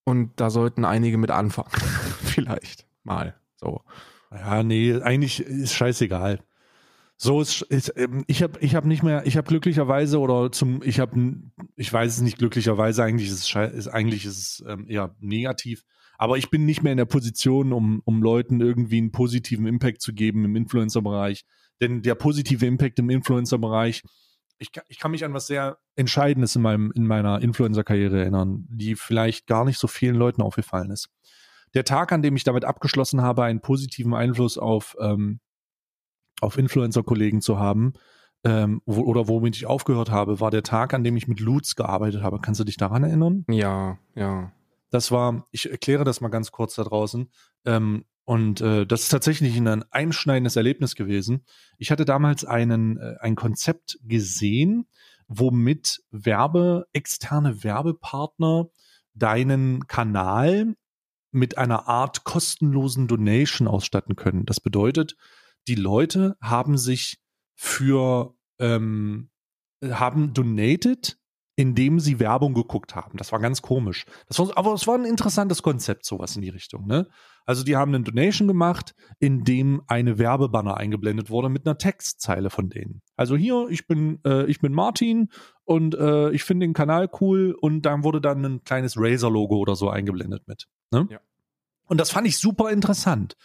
Und 0.04 0.32
da 0.40 0.50
sollten 0.50 0.84
einige 0.84 1.18
mit 1.18 1.30
anfangen. 1.30 1.70
Vielleicht 2.22 2.86
mal 3.04 3.34
so. 3.56 3.82
Ja, 4.32 4.62
nee, 4.62 4.94
eigentlich 5.00 5.40
ist 5.40 5.74
scheißegal. 5.74 6.40
So 7.22 7.42
ist, 7.42 7.61
ist 7.62 7.92
ähm, 7.96 8.24
ich 8.28 8.42
habe 8.42 8.58
ich 8.61 8.74
habe 8.74 8.88
nicht 8.88 9.02
mehr, 9.02 9.26
ich 9.26 9.36
habe 9.36 9.46
glücklicherweise 9.46 10.18
oder 10.18 10.50
zum 10.52 10.82
ich 10.82 11.00
habe 11.00 11.34
ich 11.76 11.92
weiß 11.92 12.14
es 12.14 12.22
nicht 12.22 12.38
glücklicherweise 12.38 13.04
eigentlich 13.04 13.28
ist 13.28 13.54
es 13.54 13.74
ist 13.74 13.88
eigentlich 13.88 14.24
ist 14.24 14.38
es 14.38 14.64
ähm, 14.66 14.86
eher 14.88 15.14
negativ, 15.20 15.84
aber 16.16 16.38
ich 16.38 16.48
bin 16.48 16.64
nicht 16.64 16.82
mehr 16.82 16.92
in 16.92 16.96
der 16.96 17.04
Position, 17.04 17.74
um 17.74 18.00
um 18.06 18.22
Leuten 18.22 18.62
irgendwie 18.62 18.96
einen 18.96 19.12
positiven 19.12 19.66
Impact 19.66 20.00
zu 20.00 20.14
geben 20.14 20.46
im 20.46 20.56
Influencer 20.56 21.02
Bereich, 21.02 21.44
denn 21.82 22.00
der 22.00 22.14
positive 22.14 22.64
Impact 22.64 22.98
im 23.00 23.11
Influencer 23.11 23.58
Ich, 24.61 24.70
ich 24.88 24.98
kann 24.98 25.11
mich 25.11 25.24
an 25.24 25.32
was 25.32 25.46
sehr 25.46 25.78
Entscheidendes 25.96 26.54
in, 26.54 26.62
meinem, 26.62 26.92
in 26.94 27.06
meiner 27.06 27.40
Influencer-Karriere 27.40 28.20
erinnern, 28.20 28.66
die 28.68 28.94
vielleicht 28.94 29.46
gar 29.46 29.64
nicht 29.64 29.78
so 29.78 29.88
vielen 29.88 30.14
Leuten 30.14 30.42
aufgefallen 30.42 30.90
ist. 30.90 31.08
Der 31.74 31.84
Tag, 31.84 32.12
an 32.12 32.20
dem 32.20 32.36
ich 32.36 32.44
damit 32.44 32.64
abgeschlossen 32.64 33.22
habe, 33.22 33.42
einen 33.44 33.61
positiven 33.61 34.12
Einfluss 34.12 34.58
auf, 34.58 34.96
ähm, 35.00 35.40
auf 36.42 36.58
Influencer-Kollegen 36.58 37.40
zu 37.40 37.58
haben, 37.58 37.94
ähm, 38.44 38.82
wo, 38.84 39.02
oder 39.02 39.28
womit 39.28 39.56
ich 39.56 39.66
aufgehört 39.66 40.11
habe, 40.11 40.40
war 40.40 40.50
der 40.50 40.62
Tag, 40.62 40.94
an 40.94 41.04
dem 41.04 41.16
ich 41.16 41.26
mit 41.26 41.40
Lutz 41.40 41.74
gearbeitet 41.74 42.22
habe. 42.22 42.40
Kannst 42.40 42.61
du 42.61 42.64
dich 42.64 42.76
daran 42.76 43.02
erinnern? 43.02 43.44
Ja, 43.48 43.98
ja. 44.14 44.52
Das 44.90 45.11
war, 45.11 45.46
ich 45.52 45.70
erkläre 45.70 46.04
das 46.04 46.20
mal 46.20 46.28
ganz 46.28 46.50
kurz 46.52 46.74
da 46.74 46.84
draußen. 46.84 47.30
Ähm, 47.64 48.04
und 48.31 48.61
äh, 48.61 48.87
das 48.87 49.03
ist 49.03 49.09
tatsächlich 49.09 49.57
ein 49.57 49.83
einschneidendes 49.91 50.55
Erlebnis 50.55 50.95
gewesen. 50.95 51.45
Ich 51.78 51.91
hatte 51.91 52.05
damals 52.05 52.45
einen, 52.45 52.97
äh, 52.97 53.16
ein 53.18 53.35
Konzept 53.35 53.99
gesehen, 54.05 54.87
womit 55.26 56.05
Werbe, 56.12 56.87
externe 56.93 57.64
Werbepartner 57.64 58.68
deinen 59.14 59.89
Kanal 59.89 60.76
mit 61.33 61.59
einer 61.59 61.89
Art 61.89 62.22
kostenlosen 62.22 63.09
Donation 63.09 63.66
ausstatten 63.66 64.14
können. 64.14 64.47
Das 64.47 64.61
bedeutet, 64.61 65.16
die 65.66 65.74
Leute 65.74 66.37
haben 66.41 66.78
sich 66.78 67.18
für 67.57 68.37
ähm, 68.61 69.31
haben 69.83 70.35
donated 70.35 71.18
indem 71.61 72.00
sie 72.00 72.18
Werbung 72.18 72.54
geguckt 72.54 72.94
haben. 72.94 73.18
Das 73.18 73.32
war 73.32 73.38
ganz 73.38 73.61
komisch. 73.61 74.06
Das 74.28 74.38
war, 74.38 74.56
aber 74.56 74.72
es 74.72 74.86
war 74.86 74.94
ein 74.94 75.04
interessantes 75.04 75.62
Konzept, 75.62 76.06
sowas 76.06 76.34
in 76.34 76.40
die 76.40 76.48
Richtung. 76.48 76.86
Ne? 76.86 77.06
Also 77.44 77.64
die 77.64 77.76
haben 77.76 77.94
einen 77.94 78.04
Donation 78.04 78.48
gemacht, 78.48 78.94
in 79.18 79.44
dem 79.44 79.82
eine 79.86 80.18
Werbebanner 80.18 80.78
eingeblendet 80.78 81.28
wurde 81.28 81.50
mit 81.50 81.66
einer 81.66 81.76
Textzeile 81.76 82.48
von 82.48 82.70
denen. 82.70 83.02
Also 83.14 83.36
hier, 83.36 83.66
ich 83.68 83.86
bin, 83.86 84.20
äh, 84.24 84.46
ich 84.46 84.61
bin 84.61 84.72
Martin 84.72 85.28
und 85.64 85.94
äh, 85.96 86.30
ich 86.30 86.44
finde 86.44 86.64
den 86.64 86.72
Kanal 86.72 87.11
cool 87.20 87.54
und 87.61 87.82
dann 87.82 88.04
wurde 88.04 88.22
dann 88.22 88.42
ein 88.42 88.64
kleines 88.64 88.94
Razer-Logo 88.96 89.58
oder 89.58 89.76
so 89.76 89.90
eingeblendet 89.90 90.48
mit. 90.48 90.66
Ne? 90.90 91.08
Ja. 91.11 91.20
Und 91.84 92.00
das 92.00 92.11
fand 92.11 92.26
ich 92.26 92.38
super 92.38 92.70
interessant. 92.70 93.36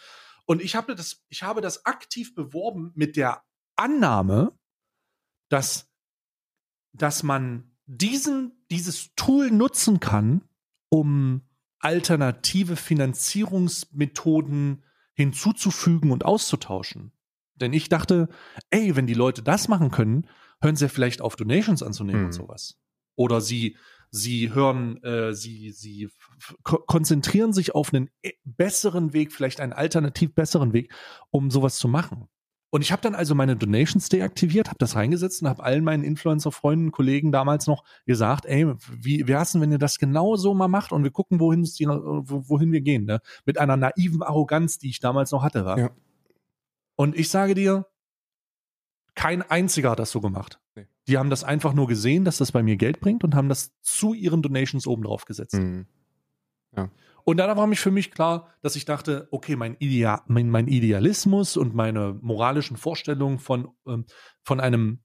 Und 0.46 0.62
ich 0.62 0.74
habe 0.74 0.94
das, 0.94 1.22
ich 1.28 1.42
habe 1.42 1.60
das 1.60 1.84
aktiv 1.84 2.34
beworben 2.34 2.92
mit 2.94 3.14
der 3.16 3.42
Annahme, 3.74 4.52
dass, 5.50 5.90
dass 6.94 7.22
man 7.22 7.75
diesen, 7.86 8.52
dieses 8.70 9.14
Tool 9.14 9.50
nutzen 9.50 10.00
kann, 10.00 10.42
um 10.88 11.42
alternative 11.78 12.76
Finanzierungsmethoden 12.76 14.82
hinzuzufügen 15.14 16.10
und 16.10 16.24
auszutauschen. 16.24 17.12
Denn 17.54 17.72
ich 17.72 17.88
dachte, 17.88 18.28
ey, 18.70 18.96
wenn 18.96 19.06
die 19.06 19.14
Leute 19.14 19.42
das 19.42 19.68
machen 19.68 19.90
können, 19.90 20.26
hören 20.60 20.76
sie 20.76 20.88
vielleicht 20.88 21.22
auf, 21.22 21.36
Donations 21.36 21.82
anzunehmen 21.82 22.22
hm. 22.22 22.26
und 22.26 22.32
sowas. 22.32 22.78
Oder 23.14 23.40
sie, 23.40 23.76
sie 24.10 24.52
hören, 24.52 25.02
äh, 25.02 25.34
sie, 25.34 25.70
sie 25.70 26.10
konzentrieren 26.62 27.52
sich 27.52 27.74
auf 27.74 27.94
einen 27.94 28.10
e-, 28.22 28.32
besseren 28.44 29.12
Weg, 29.12 29.32
vielleicht 29.32 29.60
einen 29.60 29.72
alternativ 29.72 30.34
besseren 30.34 30.72
Weg, 30.72 30.92
um 31.30 31.50
sowas 31.50 31.76
zu 31.76 31.88
machen. 31.88 32.28
Und 32.70 32.82
ich 32.82 32.92
habe 32.92 33.00
dann 33.00 33.14
also 33.14 33.34
meine 33.34 33.56
Donations 33.56 34.08
deaktiviert, 34.08 34.68
habe 34.68 34.78
das 34.78 34.96
reingesetzt 34.96 35.40
und 35.40 35.48
habe 35.48 35.62
allen 35.62 35.84
meinen 35.84 36.02
Influencer-Freunden, 36.02 36.90
Kollegen 36.90 37.30
damals 37.30 37.66
noch 37.66 37.84
gesagt, 38.06 38.44
ey, 38.44 38.66
wie 38.90 39.26
wär's 39.28 39.52
denn, 39.52 39.60
wenn 39.60 39.70
ihr 39.70 39.78
das 39.78 39.98
genau 39.98 40.36
so 40.36 40.52
mal 40.52 40.68
macht 40.68 40.92
und 40.92 41.04
wir 41.04 41.12
gucken, 41.12 41.38
wohin, 41.38 41.62
die, 41.62 41.86
wohin 41.86 42.72
wir 42.72 42.80
gehen, 42.80 43.04
ne? 43.04 43.20
Mit 43.44 43.58
einer 43.58 43.76
naiven 43.76 44.22
Arroganz, 44.22 44.78
die 44.78 44.90
ich 44.90 45.00
damals 45.00 45.30
noch 45.30 45.42
hatte, 45.42 45.64
war. 45.64 45.78
Ja. 45.78 45.90
Und 46.96 47.16
ich 47.16 47.28
sage 47.28 47.54
dir, 47.54 47.86
kein 49.14 49.42
einziger 49.42 49.90
hat 49.90 49.98
das 49.98 50.10
so 50.10 50.20
gemacht. 50.20 50.60
Nee. 50.74 50.86
Die 51.08 51.18
haben 51.18 51.30
das 51.30 51.44
einfach 51.44 51.72
nur 51.72 51.86
gesehen, 51.86 52.24
dass 52.24 52.36
das 52.36 52.52
bei 52.52 52.62
mir 52.62 52.76
Geld 52.76 53.00
bringt 53.00 53.22
und 53.22 53.34
haben 53.34 53.48
das 53.48 53.72
zu 53.80 54.12
ihren 54.12 54.42
Donations 54.42 54.86
oben 54.86 55.04
drauf 55.04 55.24
gesetzt. 55.24 55.54
Mhm. 55.54 55.86
Ja. 56.76 56.90
Und 57.28 57.38
dann 57.38 57.56
war 57.56 57.66
mich 57.66 57.80
für 57.80 57.90
mich 57.90 58.12
klar, 58.12 58.52
dass 58.62 58.76
ich 58.76 58.84
dachte, 58.84 59.26
okay, 59.32 59.56
mein, 59.56 59.74
Idea, 59.80 60.22
mein, 60.28 60.48
mein 60.48 60.68
Idealismus 60.68 61.56
und 61.56 61.74
meine 61.74 62.16
moralischen 62.22 62.76
Vorstellungen 62.76 63.40
von, 63.40 63.68
ähm, 63.86 64.06
von 64.44 64.60
einem 64.60 65.00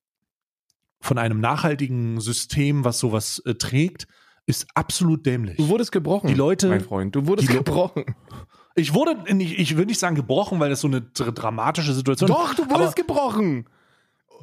von 1.04 1.18
einem 1.18 1.40
nachhaltigen 1.40 2.22
System, 2.22 2.86
was 2.86 3.00
sowas 3.00 3.42
äh, 3.48 3.56
trägt, 3.56 4.08
ist 4.46 4.68
absolut 4.76 5.26
dämlich. 5.26 5.58
Du 5.58 5.68
wurdest 5.68 5.92
gebrochen, 5.92 6.28
Die 6.28 6.36
Leute- 6.36 6.70
mein 6.70 6.82
Freund. 6.82 7.16
Du 7.16 7.26
wurdest 7.26 7.50
gebrochen. 7.50 8.06
Ich 8.76 8.94
wurde, 8.94 9.16
nicht, 9.36 9.58
ich 9.58 9.76
will 9.78 9.88
nicht 9.88 10.00
sagen 10.00 10.16
gebrochen, 10.16 10.60
weil 10.60 10.70
das 10.70 10.82
so 10.82 10.88
eine 10.88 11.02
dr- 11.02 11.32
dramatische 11.32 11.94
Situation 11.94 12.28
Doch, 12.28 12.54
du 12.54 12.70
wurdest 12.70 12.96
gebrochen. 12.96 13.68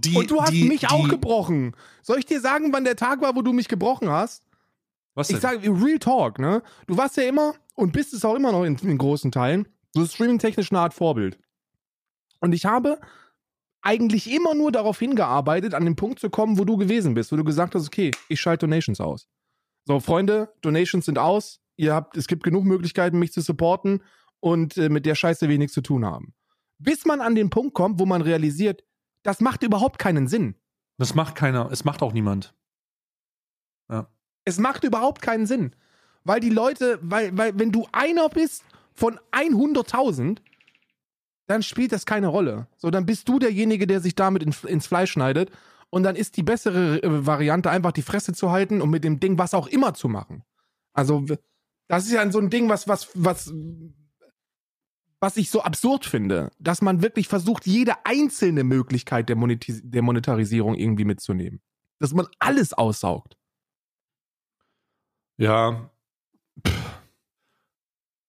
die, 0.01 0.17
Und 0.17 0.31
du 0.33 0.43
hast 0.43 0.53
die, 0.53 0.65
mich 0.65 0.91
auch 0.91 1.05
die, 1.05 1.11
gebrochen. 1.11 1.77
Soll 2.03 2.19
ich 2.19 2.27
dir 2.27 2.41
sagen, 2.41 2.73
wann 2.73 2.83
der 2.85 2.97
Tag 2.97 3.23
war, 3.23 3.37
wo 3.37 3.43
du 3.43 3.53
mich 3.53 3.69
gebrochen 3.69 4.11
hast? 4.11 4.43
Was 5.15 5.31
Ich 5.31 5.37
denn? 5.39 5.43
sage, 5.43 5.71
Real 5.85 5.99
Talk, 6.01 6.41
ne? 6.41 6.63
Du 6.89 6.97
warst 6.97 7.17
ja 7.17 7.23
immer 7.23 7.55
und 7.79 7.93
bist 7.93 8.13
es 8.13 8.25
auch 8.25 8.35
immer 8.35 8.51
noch 8.51 8.65
in, 8.65 8.77
in 8.77 8.99
großen 8.99 9.31
Teilen, 9.31 9.69
so 9.93 10.05
streaming-technisch 10.05 10.73
eine 10.73 10.81
Art 10.81 10.95
Vorbild. 10.95 11.39
Und 12.41 12.53
ich 12.53 12.67
habe 12.67 12.99
eigentlich 13.83 14.33
immer 14.33 14.57
nur 14.57 14.73
darauf 14.73 14.99
hingearbeitet, 14.99 15.75
an 15.75 15.85
den 15.85 15.95
Punkt 15.95 16.19
zu 16.19 16.29
kommen, 16.29 16.59
wo 16.59 16.65
du 16.65 16.77
gewesen 16.77 17.15
bist, 17.15 17.31
wo 17.31 17.37
du 17.37 17.45
gesagt 17.45 17.77
hast, 17.77 17.87
okay, 17.87 18.11
ich 18.29 18.41
schalte 18.41 18.67
Donations 18.67 19.01
aus. 19.01 19.29
So, 19.85 20.01
Freunde, 20.01 20.53
Donations 20.61 21.05
sind 21.05 21.21
aus. 21.21 21.61
Ihr 21.77 21.95
habt, 21.95 22.17
es 22.17 22.27
gibt 22.27 22.43
genug 22.43 22.65
Möglichkeiten, 22.65 23.21
mich 23.21 23.33
zu 23.33 23.41
supporten 23.41 24.03
und 24.41 24.77
äh, 24.77 24.89
mit 24.89 25.07
der 25.07 25.15
Scheiße 25.15 25.49
wenig 25.49 25.71
zu 25.71 25.81
tun 25.81 26.05
haben. 26.05 26.35
Bis 26.79 27.07
man 27.07 27.21
an 27.21 27.37
den 27.37 27.49
Punkt 27.49 27.75
kommt, 27.75 28.01
wo 28.01 28.07
man 28.07 28.23
realisiert, 28.23 28.83
das 29.23 29.41
macht 29.41 29.63
überhaupt 29.63 30.01
keinen 30.01 30.27
Sinn. 30.27 30.57
das 30.97 31.15
macht 31.15 31.37
keiner, 31.37 31.71
es 31.71 31.85
macht 31.85 32.03
auch 32.03 32.13
niemand. 32.13 32.55
Es 34.45 34.59
macht 34.59 34.83
überhaupt 34.83 35.23
keinen 35.23 35.47
Sinn. 35.47 35.77
Weil 36.29 36.41
die 36.41 36.51
Leute, 36.51 36.99
weil, 37.01 37.35
weil 37.39 37.59
wenn 37.59 37.73
du 37.73 37.87
einer 37.91 38.29
bist 38.29 38.63
von 38.93 39.19
100.000, 39.33 40.37
dann 41.47 41.63
spielt 41.63 41.91
das 41.91 42.05
keine 42.05 42.27
Rolle. 42.27 42.67
So, 42.77 42.91
dann 42.91 43.07
bist 43.07 43.31
du 43.31 43.39
derjenige, 43.39 43.87
der 43.87 44.01
sich 44.01 44.15
damit 44.15 44.43
ins, 44.43 44.63
ins 44.63 44.87
Fleisch 44.87 45.11
schneidet. 45.11 45.51
Und 45.89 46.03
dann 46.03 46.17
ist 46.17 46.37
die 46.37 46.43
bessere 46.43 47.03
äh, 47.03 47.27
Variante, 47.27 47.71
einfach 47.71 47.93
die 47.93 48.03
Fresse 48.03 48.35
zu 48.35 48.51
halten 48.51 48.83
und 48.83 48.91
mit 48.91 49.05
dem 49.05 49.21
Ding 49.21 49.39
was 49.39 49.55
auch 49.55 49.69
immer 49.69 49.95
zu 49.95 50.07
machen. 50.11 50.45
Also, 50.93 51.25
das 51.89 52.05
ist 52.05 52.13
ja 52.13 52.31
so 52.31 52.41
ein 52.41 52.51
Ding, 52.51 52.69
was, 52.69 52.87
was, 52.87 53.09
was, 53.15 53.51
was 55.21 55.39
ich 55.39 55.49
so 55.49 55.63
absurd 55.63 56.05
finde, 56.05 56.51
dass 56.59 56.83
man 56.83 57.01
wirklich 57.01 57.27
versucht, 57.27 57.67
jede 57.67 58.05
einzelne 58.05 58.65
Möglichkeit 58.65 59.31
der, 59.31 59.37
Monetis 59.37 59.81
der 59.83 60.03
Monetarisierung 60.03 60.75
irgendwie 60.75 61.07
mitzunehmen. 61.07 61.63
Dass 62.01 62.13
man 62.13 62.27
alles 62.39 62.75
aussaugt. 62.75 63.39
Ja. 65.39 65.91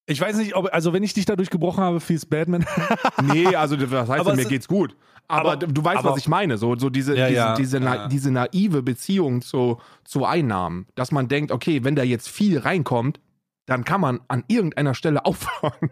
Ich 0.08 0.20
weiß 0.20 0.38
nicht, 0.38 0.56
ob, 0.56 0.74
also 0.74 0.92
wenn 0.92 1.04
ich 1.04 1.14
dich 1.14 1.26
dadurch 1.26 1.52
gebrochen 1.52 1.84
habe, 1.84 2.00
fies 2.00 2.26
Batman. 2.26 2.66
Nee, 3.22 3.56
also 3.56 3.76
das 3.76 3.92
heißt, 3.92 4.20
Aber 4.20 4.36
mir 4.36 4.46
geht's 4.46 4.68
gut. 4.68 4.96
Aber, 5.28 5.52
aber- 5.54 5.68
du 5.68 5.84
weißt, 5.84 6.00
aber- 6.00 6.12
was 6.12 6.18
ich 6.18 6.28
meine. 6.28 6.58
So, 6.58 6.76
so 6.76 6.90
diese, 6.90 7.16
Ja, 7.16 7.28
diese, 7.28 7.36
ja, 7.38 7.54
diese, 7.56 7.80
na, 7.80 7.96
ja. 7.96 8.08
diese 8.08 8.32
naive 8.32 8.82
Beziehung 8.82 9.42
zu, 9.44 9.80
zu 10.04 10.26
Einnahmen, 10.26 10.88
dass 10.96 11.12
man 11.12 11.28
denkt, 11.28 11.52
okay, 11.52 11.84
wenn 11.84 11.96
da 11.96 12.02
jetzt 12.02 12.28
viel 12.28 12.58
reinkommt, 12.58 13.20
dann 13.68 13.84
kann 13.84 14.02
man 14.02 14.20
an 14.30 14.44
irgendeiner 14.48 14.96
Stelle 14.96 15.26
aufhören. 15.26 15.92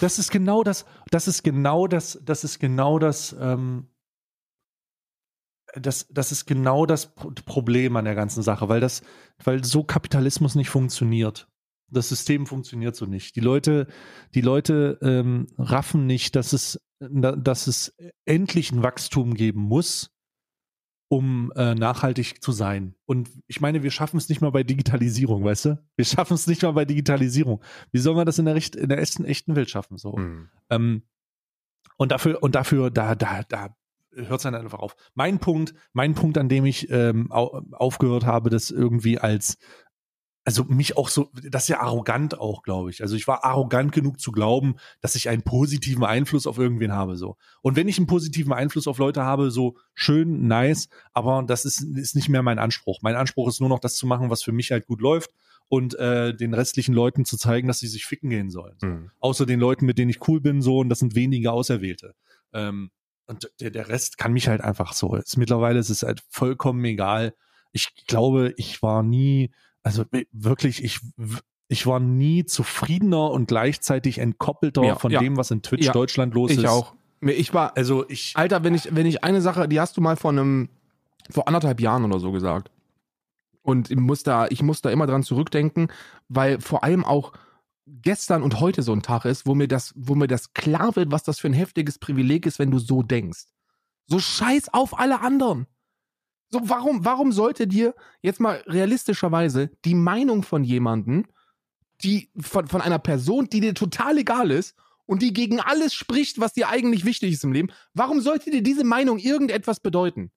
Das 0.00 0.18
ist 0.18 0.32
genau 0.32 0.64
das, 0.64 0.84
das 1.12 1.28
ist 1.28 1.44
genau 1.44 1.86
das, 1.86 2.18
das 2.24 2.42
ist 2.42 2.58
genau 2.58 2.98
das, 2.98 3.36
ähm, 3.40 3.86
das, 5.74 6.06
das 6.08 6.32
ist 6.32 6.46
genau 6.46 6.86
das 6.86 7.14
Pro- 7.14 7.30
Problem 7.44 7.96
an 7.96 8.04
der 8.04 8.14
ganzen 8.14 8.42
Sache, 8.42 8.68
weil 8.68 8.80
das, 8.80 9.02
weil 9.42 9.64
so 9.64 9.84
Kapitalismus 9.84 10.54
nicht 10.54 10.70
funktioniert. 10.70 11.48
Das 11.90 12.08
System 12.08 12.46
funktioniert 12.46 12.96
so 12.96 13.06
nicht. 13.06 13.34
Die 13.36 13.40
Leute, 13.40 13.86
die 14.34 14.42
Leute 14.42 14.98
ähm, 15.02 15.46
raffen 15.56 16.06
nicht, 16.06 16.36
dass 16.36 16.52
es, 16.52 16.80
dass 17.00 17.66
es 17.66 17.94
endlich 18.26 18.72
ein 18.72 18.82
Wachstum 18.82 19.34
geben 19.34 19.62
muss, 19.62 20.10
um 21.10 21.50
äh, 21.56 21.74
nachhaltig 21.74 22.42
zu 22.42 22.52
sein. 22.52 22.94
Und 23.06 23.30
ich 23.46 23.62
meine, 23.62 23.82
wir 23.82 23.90
schaffen 23.90 24.18
es 24.18 24.28
nicht 24.28 24.42
mal 24.42 24.50
bei 24.50 24.62
Digitalisierung, 24.62 25.42
weißt 25.44 25.64
du? 25.64 25.82
Wir 25.96 26.04
schaffen 26.04 26.34
es 26.34 26.46
nicht 26.46 26.62
mal 26.62 26.72
bei 26.72 26.84
Digitalisierung. 26.84 27.62
Wie 27.92 27.98
sollen 27.98 28.18
wir 28.18 28.26
das 28.26 28.38
in 28.38 28.44
der, 28.44 28.54
Richt 28.54 28.76
in 28.76 28.90
der 28.90 28.98
echten, 28.98 29.24
echten 29.24 29.56
Welt 29.56 29.70
schaffen? 29.70 29.96
So. 29.96 30.14
Hm. 30.16 30.50
Ähm, 30.68 31.02
und 31.96 32.12
dafür, 32.12 32.42
und 32.42 32.54
dafür, 32.54 32.90
da, 32.90 33.14
da, 33.14 33.42
da 33.44 33.74
hört 34.26 34.40
es 34.40 34.42
dann 34.42 34.54
einfach 34.54 34.78
auf. 34.78 34.96
Mein 35.14 35.38
Punkt, 35.38 35.74
mein 35.92 36.14
Punkt, 36.14 36.38
an 36.38 36.48
dem 36.48 36.64
ich 36.64 36.90
ähm, 36.90 37.30
au 37.30 37.62
aufgehört 37.72 38.26
habe, 38.26 38.50
das 38.50 38.70
irgendwie 38.70 39.18
als, 39.18 39.58
also 40.44 40.64
mich 40.64 40.96
auch 40.96 41.08
so, 41.08 41.30
das 41.48 41.64
ist 41.64 41.68
ja 41.68 41.80
arrogant 41.80 42.38
auch, 42.38 42.62
glaube 42.62 42.90
ich. 42.90 43.02
Also 43.02 43.16
ich 43.16 43.28
war 43.28 43.44
arrogant 43.44 43.92
genug 43.92 44.18
zu 44.18 44.32
glauben, 44.32 44.76
dass 45.00 45.14
ich 45.14 45.28
einen 45.28 45.42
positiven 45.42 46.04
Einfluss 46.04 46.46
auf 46.46 46.58
irgendwen 46.58 46.92
habe, 46.92 47.16
so. 47.16 47.36
Und 47.60 47.76
wenn 47.76 47.88
ich 47.88 47.98
einen 47.98 48.06
positiven 48.06 48.52
Einfluss 48.52 48.86
auf 48.86 48.98
Leute 48.98 49.22
habe, 49.22 49.50
so 49.50 49.76
schön, 49.94 50.46
nice, 50.46 50.88
aber 51.12 51.44
das 51.46 51.64
ist, 51.64 51.82
ist 51.82 52.16
nicht 52.16 52.28
mehr 52.28 52.42
mein 52.42 52.58
Anspruch. 52.58 53.00
Mein 53.02 53.16
Anspruch 53.16 53.48
ist 53.48 53.60
nur 53.60 53.68
noch 53.68 53.80
das 53.80 53.96
zu 53.96 54.06
machen, 54.06 54.30
was 54.30 54.42
für 54.42 54.52
mich 54.52 54.72
halt 54.72 54.86
gut 54.86 55.00
läuft 55.00 55.30
und 55.68 55.94
äh, 55.98 56.34
den 56.34 56.54
restlichen 56.54 56.94
Leuten 56.94 57.24
zu 57.24 57.36
zeigen, 57.36 57.68
dass 57.68 57.80
sie 57.80 57.88
sich 57.88 58.06
ficken 58.06 58.30
gehen 58.30 58.50
sollen. 58.50 58.76
So 58.80 58.86
Hm. 58.86 59.10
außer 59.20 59.44
den 59.46 59.60
Leuten, 59.60 59.86
mit 59.86 59.98
denen 59.98 60.10
ich 60.10 60.26
cool 60.28 60.40
bin, 60.40 60.62
so, 60.62 60.78
und 60.78 60.88
das 60.88 61.00
sind 61.00 61.14
wenige 61.14 61.52
Auserwählte. 61.52 62.14
Ähm, 62.54 62.90
und 63.28 63.50
der, 63.60 63.70
der 63.70 63.88
Rest 63.88 64.18
kann 64.18 64.32
mich 64.32 64.48
halt 64.48 64.60
einfach 64.62 64.92
so. 64.92 65.14
Ist, 65.14 65.36
mittlerweile 65.36 65.78
ist 65.78 65.90
es 65.90 66.02
halt 66.02 66.22
vollkommen 66.28 66.84
egal. 66.84 67.34
Ich 67.72 67.94
glaube, 68.06 68.54
ich 68.56 68.82
war 68.82 69.02
nie, 69.02 69.50
also 69.82 70.04
wirklich, 70.32 70.82
ich, 70.82 71.00
ich 71.68 71.86
war 71.86 72.00
nie 72.00 72.46
zufriedener 72.46 73.30
und 73.30 73.46
gleichzeitig 73.48 74.18
entkoppelter 74.18 74.82
Ja, 74.82 74.96
von 74.96 75.12
ja. 75.12 75.20
dem, 75.20 75.36
was 75.36 75.50
in 75.50 75.62
Twitch 75.62 75.86
Ja, 75.86 75.92
Deutschland 75.92 76.34
los 76.34 76.50
ist. 76.50 76.58
Ich 76.58 76.68
auch. 76.68 76.94
Ich 77.20 77.52
war, 77.52 77.76
Also 77.76 78.08
ich, 78.08 78.32
Alter, 78.36 78.64
wenn 78.64 78.74
ich, 78.74 78.94
wenn 78.94 79.06
ich 79.06 79.22
eine 79.24 79.40
Sache, 79.40 79.68
die 79.68 79.78
hast 79.80 79.96
du 79.96 80.00
mal 80.00 80.16
vor 80.16 80.30
einem, 80.30 80.70
vor 81.30 81.46
anderthalb 81.48 81.80
Jahren 81.80 82.04
oder 82.04 82.20
so 82.20 82.32
gesagt. 82.32 82.70
Und 83.62 83.90
ich 83.90 83.98
muss 83.98 84.22
da, 84.22 84.46
ich 84.48 84.62
muss 84.62 84.80
da 84.80 84.90
immer 84.90 85.06
dran 85.06 85.22
zurückdenken, 85.22 85.88
weil 86.28 86.60
vor 86.60 86.84
allem 86.84 87.04
auch 87.04 87.32
gestern 88.02 88.42
und 88.42 88.60
heute 88.60 88.82
so 88.82 88.92
ein 88.92 89.02
Tag 89.02 89.24
ist, 89.24 89.46
wo 89.46 89.54
mir 89.54 89.68
das, 89.68 89.92
wo 89.96 90.14
mir 90.14 90.26
das 90.26 90.52
klar 90.52 90.94
wird, 90.96 91.10
was 91.10 91.22
das 91.22 91.38
für 91.38 91.48
ein 91.48 91.54
heftiges 91.54 91.98
Privileg 91.98 92.46
ist, 92.46 92.58
wenn 92.58 92.70
du 92.70 92.78
so 92.78 93.02
denkst. 93.02 93.46
So 94.06 94.18
scheiß 94.18 94.72
auf 94.72 94.98
alle 94.98 95.20
anderen. 95.20 95.66
So, 96.50 96.60
warum, 96.64 97.04
warum 97.04 97.32
sollte 97.32 97.66
dir 97.66 97.94
jetzt 98.22 98.40
mal 98.40 98.62
realistischerweise 98.66 99.70
die 99.84 99.94
Meinung 99.94 100.42
von 100.42 100.64
jemandem, 100.64 101.26
die, 102.02 102.30
von, 102.40 102.66
von 102.66 102.80
einer 102.80 102.98
Person, 102.98 103.48
die 103.50 103.60
dir 103.60 103.74
total 103.74 104.18
egal 104.18 104.50
ist 104.50 104.74
und 105.04 105.20
die 105.20 105.32
gegen 105.32 105.60
alles 105.60 105.92
spricht, 105.92 106.40
was 106.40 106.54
dir 106.54 106.68
eigentlich 106.68 107.04
wichtig 107.04 107.32
ist 107.32 107.44
im 107.44 107.52
Leben, 107.52 107.70
warum 107.92 108.20
sollte 108.20 108.50
dir 108.50 108.62
diese 108.62 108.84
Meinung 108.84 109.18
irgendetwas 109.18 109.80
bedeuten? 109.80 110.30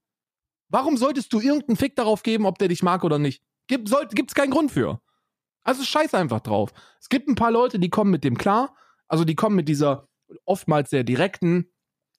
Warum 0.67 0.97
solltest 0.97 1.31
du 1.33 1.39
irgendeinen 1.39 1.77
Fick 1.77 1.95
darauf 1.95 2.23
geben, 2.23 2.45
ob 2.45 2.57
der 2.57 2.69
dich 2.69 2.83
mag 2.83 3.03
oder 3.03 3.19
nicht? 3.19 3.43
Gibt 3.67 3.89
es 3.89 4.33
keinen 4.33 4.51
Grund 4.51 4.71
für. 4.71 5.01
Also 5.63 5.83
scheiß 5.83 6.13
einfach 6.13 6.39
drauf. 6.39 6.71
Es 6.99 7.09
gibt 7.09 7.27
ein 7.27 7.35
paar 7.35 7.51
Leute, 7.51 7.79
die 7.79 7.89
kommen 7.89 8.11
mit 8.11 8.23
dem 8.23 8.37
klar. 8.37 8.75
Also 9.07 9.25
die 9.25 9.35
kommen 9.35 9.55
mit 9.55 9.67
dieser 9.67 10.07
oftmals 10.45 10.89
sehr 10.89 11.03
direkten, 11.03 11.71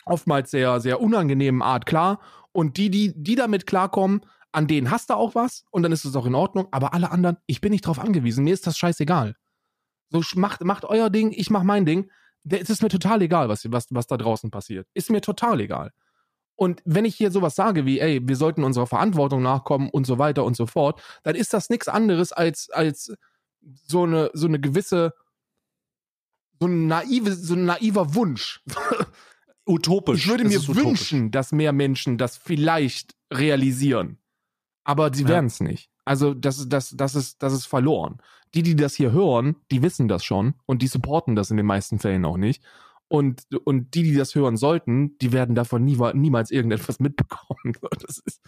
oftmals 0.05 0.51
sehr, 0.51 0.81
sehr 0.81 1.01
unangenehmen 1.01 1.63
Art 1.63 1.87
klar. 1.87 2.21
Und 2.53 2.77
die, 2.77 2.91
die, 2.91 3.13
die 3.17 3.35
damit 3.35 3.67
klarkommen, 3.67 4.25
an 4.53 4.67
denen 4.67 4.91
hast 4.91 5.11
du 5.11 5.15
auch 5.15 5.35
was 5.35 5.65
und 5.71 5.83
dann 5.83 5.93
ist 5.93 6.05
es 6.05 6.15
auch 6.15 6.27
in 6.27 6.35
Ordnung. 6.35 6.69
Aber 6.71 6.95
alle 6.95 7.11
anderen, 7.11 7.39
ich 7.47 7.61
bin 7.61 7.73
nicht 7.73 7.87
drauf 7.87 7.99
angewiesen. 7.99 8.45
Mir 8.45 8.55
ist 8.55 8.67
das 8.67 8.77
scheißegal. 8.77 9.35
So 10.11 10.23
macht, 10.35 10.63
macht 10.63 10.85
euer 10.85 11.09
Ding, 11.09 11.33
ich 11.33 11.51
mach 11.51 11.63
mein 11.63 11.87
Ding. 11.87 12.11
Es 12.49 12.69
ist 12.69 12.83
mir 12.83 12.89
total 12.89 13.23
egal, 13.23 13.49
was, 13.49 13.71
was, 13.71 13.87
was 13.91 14.07
da 14.07 14.17
draußen 14.17 14.51
passiert. 14.51 14.87
Ist 14.95 15.11
mir 15.11 15.23
total 15.23 15.61
egal. 15.61 15.93
Und 16.55 16.83
wenn 16.85 17.07
ich 17.07 17.17
hier 17.17 17.31
sowas 17.31 17.55
sage 17.55 17.87
wie, 17.87 17.99
ey, 17.99 18.21
wir 18.23 18.37
sollten 18.37 18.63
unserer 18.63 18.87
Verantwortung 18.87 19.43
nachkommen 19.43 19.89
und 19.89 20.07
so 20.07 20.19
weiter 20.19 20.45
und 20.45 20.57
so 20.57 20.67
fort, 20.67 21.03
dann 21.23 21.35
ist 21.35 21.55
das 21.55 21.71
nichts 21.71 21.89
anderes 21.89 22.33
als, 22.33 22.69
als 22.71 23.15
so 23.87 24.05
eine, 24.05 24.31
so 24.35 24.47
eine 24.47 24.61
gewisse, 24.61 25.13
so 26.61 26.67
ein 26.67 26.87
naive, 26.87 27.35
so 27.35 27.55
ein 27.55 27.65
naiver 27.65 28.15
Wunsch. 28.15 28.63
utopisch. 29.67 30.25
Ich 30.25 30.29
würde 30.29 30.45
mir 30.45 30.61
wünschen, 30.69 31.31
dass 31.31 31.53
mehr 31.53 31.73
Menschen 31.73 32.19
das 32.19 32.37
vielleicht 32.37 33.15
realisieren. 33.33 34.19
Aber 34.85 35.13
sie 35.15 35.23
Ja. 35.23 35.29
werden 35.31 35.47
es 35.47 35.61
nicht. 35.61 35.91
Also 36.05 36.35
das, 36.35 36.69
das, 36.69 36.91
das, 36.97 37.15
ist, 37.15 37.43
das 37.43 37.53
ist 37.53 37.67
verloren. 37.67 38.19
Die, 38.55 38.63
die 38.63 38.75
das 38.77 38.95
hier 38.95 39.13
hören, 39.13 39.57
die 39.71 39.83
wissen 39.83 40.09
das 40.09 40.25
schon 40.25 40.55
und 40.67 40.83
die 40.83 40.89
supporten 40.89 41.37
das 41.37 41.51
in 41.51 41.57
den 41.57 41.67
meisten 41.67 41.99
Fällen 42.01 42.25
auch 42.25 42.37
nicht. 42.37 42.63
Und, 43.09 43.47
und 43.65 43.95
die, 43.95 44.03
die 44.03 44.15
das 44.15 44.35
hören 44.35 44.57
sollten, 44.57 45.17
die 45.19 45.33
werden 45.33 45.55
davon 45.55 45.85
nie, 45.85 45.97
niemals 46.15 46.51
irgendetwas 46.51 46.99
mitbekommen. 47.01 47.77
Das 48.01 48.19
ist, 48.19 48.43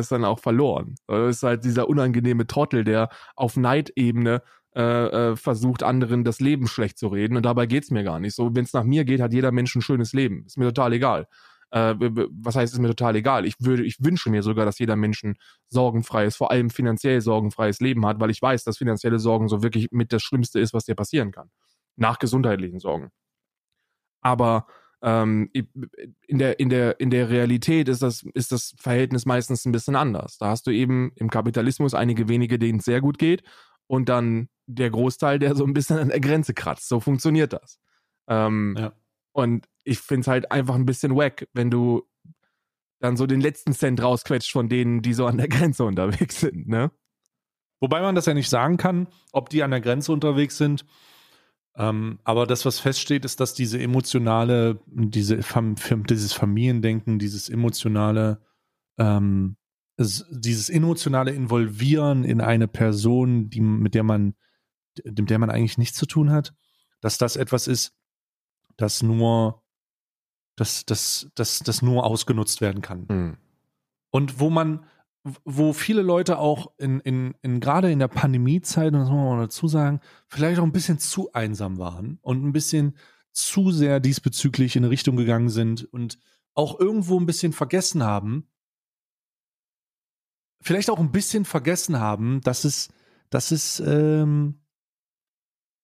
ist 0.00 0.12
dann 0.12 0.24
auch 0.24 0.38
verloren. 0.38 0.96
Das 1.06 1.36
ist 1.36 1.42
halt 1.42 1.64
dieser 1.64 1.88
unangenehme 1.88 2.46
Trottel, 2.46 2.84
der 2.84 3.08
auf 3.36 3.56
Neidebene 3.56 4.42
äh, 4.76 5.30
äh, 5.30 5.36
versucht, 5.36 5.82
anderen 5.82 6.24
das 6.24 6.40
Leben 6.40 6.66
schlecht 6.66 6.98
zu 6.98 7.08
reden. 7.08 7.36
Und 7.36 7.46
dabei 7.46 7.66
geht's 7.66 7.90
mir 7.90 8.02
gar 8.02 8.18
nicht. 8.18 8.34
So, 8.34 8.54
wenn 8.54 8.64
es 8.64 8.72
nach 8.72 8.84
mir 8.84 9.04
geht, 9.04 9.20
hat 9.20 9.32
jeder 9.32 9.52
Mensch 9.52 9.74
ein 9.76 9.82
schönes 9.82 10.12
Leben. 10.12 10.44
Ist 10.46 10.58
mir 10.58 10.66
total 10.66 10.94
egal. 10.94 11.28
Äh, 11.70 11.94
was 11.98 12.56
heißt, 12.56 12.72
ist 12.72 12.80
mir 12.80 12.88
total 12.88 13.16
egal. 13.16 13.46
Ich 13.46 13.54
würde, 13.60 13.84
ich 13.84 13.96
wünsche 14.00 14.30
mir 14.30 14.42
sogar, 14.42 14.64
dass 14.64 14.78
jeder 14.78 14.96
Mensch 14.96 15.22
ein 15.22 15.36
sorgenfreies, 15.68 16.36
vor 16.36 16.50
allem 16.50 16.70
finanziell 16.70 17.20
sorgenfreies 17.20 17.80
Leben 17.80 18.04
hat, 18.06 18.20
weil 18.20 18.30
ich 18.30 18.42
weiß, 18.42 18.64
dass 18.64 18.78
finanzielle 18.78 19.18
Sorgen 19.18 19.48
so 19.48 19.62
wirklich 19.62 19.88
mit 19.92 20.12
das 20.12 20.22
Schlimmste 20.22 20.60
ist, 20.60 20.74
was 20.74 20.84
dir 20.84 20.94
passieren 20.96 21.30
kann. 21.30 21.50
Nach 21.96 22.18
gesundheitlichen 22.18 22.80
Sorgen. 22.80 23.10
Aber 24.20 24.66
ähm, 25.04 25.50
in, 25.52 26.38
der, 26.38 26.58
in, 26.58 26.70
der, 26.70 26.98
in 26.98 27.10
der 27.10 27.28
Realität 27.28 27.88
ist 27.88 28.00
das, 28.02 28.24
ist 28.32 28.52
das 28.52 28.74
Verhältnis 28.78 29.26
meistens 29.26 29.66
ein 29.66 29.72
bisschen 29.72 29.96
anders. 29.96 30.38
Da 30.38 30.48
hast 30.48 30.66
du 30.66 30.70
eben 30.70 31.12
im 31.16 31.28
Kapitalismus 31.28 31.92
einige 31.92 32.28
wenige, 32.28 32.58
denen 32.58 32.78
es 32.78 32.86
sehr 32.86 33.02
gut 33.02 33.18
geht 33.18 33.42
und 33.86 34.08
dann 34.08 34.48
der 34.66 34.88
Großteil, 34.88 35.38
der 35.38 35.54
so 35.54 35.64
ein 35.64 35.74
bisschen 35.74 35.98
an 35.98 36.08
der 36.08 36.20
Grenze 36.20 36.54
kratzt. 36.54 36.88
So 36.88 37.00
funktioniert 37.00 37.52
das. 37.52 37.78
Ähm, 38.28 38.76
Ja. 38.78 38.92
Und 39.32 39.68
ich 39.82 39.98
finde 39.98 40.22
es 40.22 40.28
halt 40.28 40.50
einfach 40.52 40.76
ein 40.76 40.86
bisschen 40.86 41.14
wack, 41.16 41.48
wenn 41.52 41.70
du 41.70 42.08
dann 43.00 43.16
so 43.18 43.26
den 43.26 43.40
letzten 43.40 43.74
Cent 43.74 44.02
rausquetscht 44.02 44.52
von 44.52 44.68
denen, 44.68 45.02
die 45.02 45.12
so 45.12 45.26
an 45.26 45.36
der 45.36 45.48
Grenze 45.48 45.84
unterwegs 45.84 46.40
sind, 46.40 46.66
ne? 46.66 46.90
Wobei 47.80 48.00
man 48.00 48.14
das 48.14 48.24
ja 48.24 48.32
nicht 48.32 48.48
sagen 48.48 48.78
kann, 48.78 49.08
ob 49.32 49.50
die 49.50 49.62
an 49.62 49.72
der 49.72 49.82
Grenze 49.82 50.12
unterwegs 50.12 50.56
sind. 50.56 50.86
Ähm, 51.76 52.20
aber 52.22 52.46
das, 52.46 52.64
was 52.64 52.78
feststeht, 52.78 53.24
ist, 53.24 53.40
dass 53.40 53.54
diese 53.54 53.80
emotionale, 53.80 54.80
diese 54.86 55.40
dieses 56.08 56.32
Familiendenken, 56.32 57.18
dieses 57.18 57.48
emotionale, 57.48 58.40
ähm, 58.96 59.56
es, 59.96 60.24
dieses 60.30 60.70
emotionale 60.70 61.32
Involvieren 61.32 62.24
in 62.24 62.40
eine 62.40 62.68
Person, 62.68 63.50
die, 63.50 63.60
mit 63.60 63.94
der 63.94 64.04
man, 64.04 64.34
mit 65.04 65.30
der 65.30 65.38
man 65.38 65.50
eigentlich 65.50 65.78
nichts 65.78 65.98
zu 65.98 66.06
tun 66.06 66.30
hat, 66.30 66.54
dass 67.00 67.18
das 67.18 67.34
etwas 67.36 67.66
ist, 67.66 67.92
das 68.76 69.02
nur, 69.02 69.62
das, 70.56 70.84
das, 70.86 71.30
das, 71.34 71.58
das 71.58 71.82
nur 71.82 72.04
ausgenutzt 72.04 72.60
werden 72.60 72.82
kann 72.82 73.08
Hm. 73.08 73.36
und 74.10 74.38
wo 74.38 74.48
man, 74.48 74.86
wo 75.44 75.72
viele 75.72 76.02
Leute 76.02 76.38
auch 76.38 76.72
in, 76.78 77.00
in, 77.00 77.34
in 77.40 77.58
gerade 77.60 77.90
in 77.90 77.98
der 77.98 78.08
Pandemiezeit, 78.08 78.92
und 78.92 79.00
das 79.00 79.08
muss 79.08 79.16
man 79.16 79.36
mal 79.36 79.42
dazu 79.42 79.68
sagen, 79.68 80.00
vielleicht 80.28 80.60
auch 80.60 80.64
ein 80.64 80.72
bisschen 80.72 80.98
zu 80.98 81.32
einsam 81.32 81.78
waren 81.78 82.18
und 82.20 82.44
ein 82.44 82.52
bisschen 82.52 82.96
zu 83.32 83.72
sehr 83.72 84.00
diesbezüglich 84.00 84.76
in 84.76 84.84
eine 84.84 84.90
Richtung 84.90 85.16
gegangen 85.16 85.48
sind 85.48 85.84
und 85.84 86.18
auch 86.54 86.78
irgendwo 86.78 87.18
ein 87.18 87.26
bisschen 87.26 87.52
vergessen 87.52 88.04
haben, 88.04 88.48
vielleicht 90.60 90.90
auch 90.90 91.00
ein 91.00 91.10
bisschen 91.10 91.44
vergessen 91.44 91.98
haben, 91.98 92.40
dass 92.42 92.64
es, 92.64 92.88
dass 93.30 93.50
es, 93.50 93.80
ähm, 93.80 94.60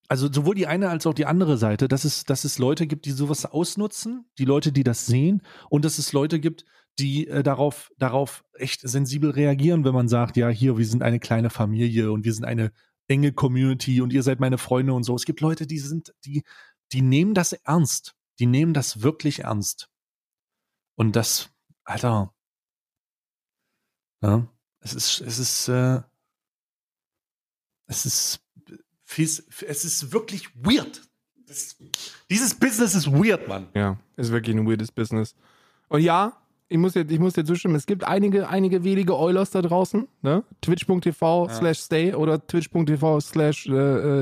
also 0.08 0.30
sowohl 0.30 0.54
die 0.54 0.66
eine 0.66 0.90
als 0.90 1.06
auch 1.06 1.14
die 1.14 1.26
andere 1.26 1.56
Seite, 1.56 1.88
dass 1.88 2.04
es, 2.04 2.24
dass 2.24 2.44
es 2.44 2.58
Leute 2.58 2.86
gibt, 2.86 3.06
die 3.06 3.12
sowas 3.12 3.46
ausnutzen, 3.46 4.26
die 4.38 4.44
Leute, 4.44 4.70
die 4.70 4.84
das 4.84 5.06
sehen, 5.06 5.42
und 5.70 5.84
dass 5.84 5.98
es 5.98 6.12
Leute 6.12 6.40
gibt, 6.40 6.64
die 6.98 7.28
äh, 7.28 7.42
darauf, 7.42 7.92
darauf 7.98 8.44
echt 8.54 8.80
sensibel 8.80 9.30
reagieren, 9.30 9.84
wenn 9.84 9.94
man 9.94 10.08
sagt, 10.08 10.36
ja, 10.36 10.48
hier, 10.48 10.76
wir 10.76 10.86
sind 10.86 11.02
eine 11.02 11.20
kleine 11.20 11.50
Familie 11.50 12.12
und 12.12 12.24
wir 12.24 12.34
sind 12.34 12.44
eine 12.44 12.72
enge 13.08 13.32
Community 13.32 14.00
und 14.00 14.12
ihr 14.12 14.22
seid 14.22 14.40
meine 14.40 14.58
Freunde 14.58 14.92
und 14.92 15.04
so. 15.04 15.14
Es 15.14 15.24
gibt 15.24 15.40
Leute, 15.40 15.66
die 15.66 15.78
sind, 15.78 16.14
die, 16.24 16.42
die 16.92 17.02
nehmen 17.02 17.34
das 17.34 17.52
ernst. 17.52 18.14
Die 18.38 18.46
nehmen 18.46 18.72
das 18.72 19.02
wirklich 19.02 19.40
ernst. 19.40 19.88
Und 20.96 21.16
das, 21.16 21.50
Alter, 21.84 22.34
ja, 24.22 24.46
es 24.80 24.94
ist, 24.94 25.20
es 25.20 25.38
ist, 25.38 25.68
äh, 25.68 26.02
es 27.86 28.06
ist 28.06 28.40
es 29.18 29.84
ist 29.84 30.12
wirklich 30.12 30.54
weird. 30.54 31.02
Das, 31.46 31.76
dieses 32.28 32.54
Business 32.54 32.94
ist 32.94 33.10
weird, 33.10 33.48
Mann. 33.48 33.68
Ja, 33.74 33.98
ist 34.16 34.30
wirklich 34.30 34.56
ein 34.56 34.66
weirdes 34.68 34.92
Business. 34.92 35.34
Und 35.88 36.02
ja, 36.02 36.39
ich 36.70 36.78
muss 36.78 36.94
jetzt, 36.94 37.10
ich 37.10 37.18
muss 37.18 37.34
dir 37.34 37.44
zustimmen, 37.44 37.74
es 37.74 37.84
gibt 37.84 38.04
einige, 38.04 38.48
einige 38.48 38.84
wenige 38.84 39.18
Eulers 39.18 39.50
da 39.50 39.60
draußen, 39.60 40.06
ne? 40.22 40.44
Twitch.tv 40.62 41.46
Ja. 41.48 41.52
slash 41.54 41.78
stay 41.80 42.14
oder 42.14 42.46
Twitch.tv 42.46 43.20
slash 43.20 43.66
äh, 43.66 43.72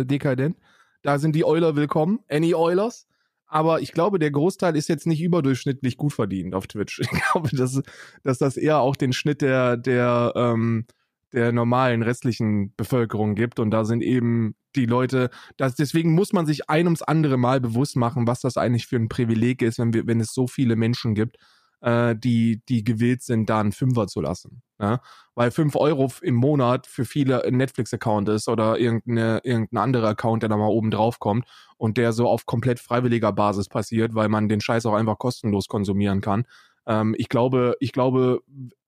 äh, 0.00 0.04
dekadent. 0.04 0.56
Da 1.02 1.18
sind 1.18 1.36
die 1.36 1.44
Euler 1.44 1.76
willkommen, 1.76 2.20
any 2.28 2.54
Eulers. 2.54 3.06
Aber 3.46 3.80
ich 3.80 3.92
glaube, 3.92 4.18
der 4.18 4.30
Großteil 4.30 4.76
ist 4.76 4.88
jetzt 4.88 5.06
nicht 5.06 5.20
überdurchschnittlich 5.22 5.96
gut 5.98 6.12
verdient 6.14 6.54
auf 6.54 6.66
Twitch. 6.66 6.98
Ich 7.00 7.10
glaube, 7.10 7.54
dass, 7.54 7.80
dass 8.22 8.38
das 8.38 8.56
eher 8.56 8.78
auch 8.80 8.96
den 8.96 9.12
Schnitt 9.12 9.42
der, 9.42 9.76
der, 9.76 10.32
ähm, 10.34 10.86
der 11.34 11.52
normalen 11.52 12.02
restlichen 12.02 12.74
Bevölkerung 12.76 13.34
gibt. 13.34 13.60
Und 13.60 13.70
da 13.70 13.84
sind 13.84 14.02
eben 14.02 14.54
die 14.74 14.86
Leute, 14.86 15.28
das, 15.58 15.74
deswegen 15.74 16.14
muss 16.14 16.32
man 16.32 16.46
sich 16.46 16.70
ein 16.70 16.86
ums 16.86 17.02
andere 17.02 17.36
Mal 17.36 17.60
bewusst 17.60 17.96
machen, 17.96 18.26
was 18.26 18.40
das 18.40 18.56
eigentlich 18.56 18.86
für 18.86 18.96
ein 18.96 19.08
Privileg 19.10 19.60
ist, 19.60 19.78
wenn 19.78 19.92
wir, 19.92 20.06
wenn 20.06 20.20
es 20.20 20.32
so 20.32 20.46
viele 20.46 20.76
Menschen 20.76 21.14
gibt, 21.14 21.36
äh, 21.80 22.14
die, 22.16 22.62
die 22.68 22.84
gewillt 22.84 23.22
sind, 23.22 23.48
da 23.48 23.60
einen 23.60 23.72
Fünfer 23.72 24.06
zu 24.06 24.20
lassen. 24.20 24.62
Ja? 24.80 25.00
Weil 25.34 25.50
fünf 25.50 25.76
Euro 25.76 26.10
im 26.22 26.34
Monat 26.34 26.86
für 26.86 27.04
viele 27.04 27.44
ein 27.44 27.56
Netflix-Account 27.56 28.28
ist 28.28 28.48
oder 28.48 28.78
irgendeine, 28.78 29.40
irgendein 29.44 29.78
anderer 29.78 30.08
Account, 30.08 30.42
der 30.42 30.48
da 30.48 30.56
mal 30.56 30.68
oben 30.68 30.90
drauf 30.90 31.18
kommt 31.18 31.46
und 31.76 31.96
der 31.96 32.12
so 32.12 32.28
auf 32.28 32.46
komplett 32.46 32.80
freiwilliger 32.80 33.32
Basis 33.32 33.68
passiert, 33.68 34.14
weil 34.14 34.28
man 34.28 34.48
den 34.48 34.60
Scheiß 34.60 34.86
auch 34.86 34.94
einfach 34.94 35.18
kostenlos 35.18 35.68
konsumieren 35.68 36.20
kann. 36.20 36.44
Ähm, 36.86 37.14
ich 37.18 37.28
glaube, 37.28 37.76
ich 37.80 37.92
glaube, 37.92 38.40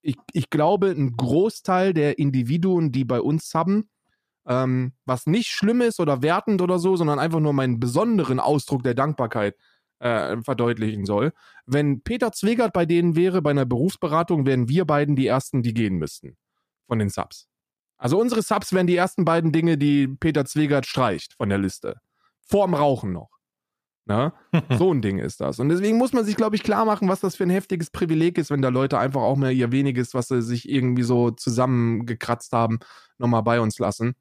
ich, 0.03 0.17
ich 0.33 0.51
glaube, 0.51 0.89
ein 0.91 1.17
Großteil 1.17 1.95
der 1.95 2.19
Individuen, 2.19 2.93
die 2.93 3.05
bei 3.05 3.21
uns 3.21 3.51
subben, 3.51 3.89
ähm, 4.47 4.93
was 5.05 5.27
nicht 5.27 5.49
schlimm 5.49 5.83
ist 5.83 6.01
oder 6.01 6.23
wertend 6.23 6.63
oder 6.63 6.79
so, 6.79 6.97
sondern 6.97 7.19
einfach 7.19 7.41
nur 7.41 7.53
meinen 7.53 7.79
besonderen 7.79 8.41
Ausdruck 8.41 8.83
der 8.83 8.95
Dankbarkeit 8.95 9.55
äh, 10.01 10.41
verdeutlichen 10.43 11.05
soll. 11.05 11.33
Wenn 11.67 12.03
Peter 12.03 12.33
Zwegert 12.33 12.73
bei 12.73 12.87
denen 12.87 13.17
wäre, 13.17 13.43
bei 13.43 13.51
einer 13.51 13.67
Berufsberatung, 13.67 14.47
wären 14.47 14.69
wir 14.69 14.85
beiden 14.85 15.17
die 15.17 15.27
Ersten, 15.27 15.63
die 15.63 15.75
gehen 15.75 15.97
müssten. 15.97 16.37
Von 16.87 16.99
den 16.99 17.09
Subs. 17.09 17.49
Also 17.97 18.19
unsere 18.19 18.43
Subs 18.43 18.73
wären 18.73 18.87
die 18.87 18.97
ersten 18.97 19.25
beiden 19.25 19.53
Dinge, 19.53 19.77
die 19.77 20.09
Peter 20.09 20.45
Zwegert 20.45 20.87
streicht 20.87 21.35
von 21.35 21.51
der 21.51 21.59
Liste. 21.59 22.01
Vorm 22.41 22.75
Rauchen 22.75 23.13
noch. 23.13 23.31
Na? 24.07 24.33
So 24.79 24.93
ein 24.93 25.03
Ding 25.03 25.19
ist 25.19 25.41
das. 25.41 25.59
Und 25.59 25.69
deswegen 25.69 25.99
muss 25.99 26.13
man 26.13 26.25
sich, 26.25 26.35
glaube 26.35 26.57
ich, 26.57 26.63
klar 26.63 26.85
machen, 26.85 27.09
was 27.09 27.21
das 27.21 27.37
für 27.37 27.45
ein 27.45 27.51
heftiges 27.51 27.91
Privileg 27.91 28.39
ist, 28.39 28.51
wenn 28.51 28.63
da 28.63 28.71
Leute 28.71 28.99
einfach 28.99 29.21
auch 29.21 29.37
mal 29.37 29.53
ihr 29.53 29.71
weniges, 29.71 30.15
was 30.15 30.29
sie 30.29 30.43
sich 30.43 30.69
irgendwie 30.69 31.03
so 31.03 31.31
zusammengekratzt 31.31 32.53
haben, 32.53 32.81
nochmal 33.19 33.43
bei 33.43 33.61
uns 33.61 33.79
lassen. 33.79 34.15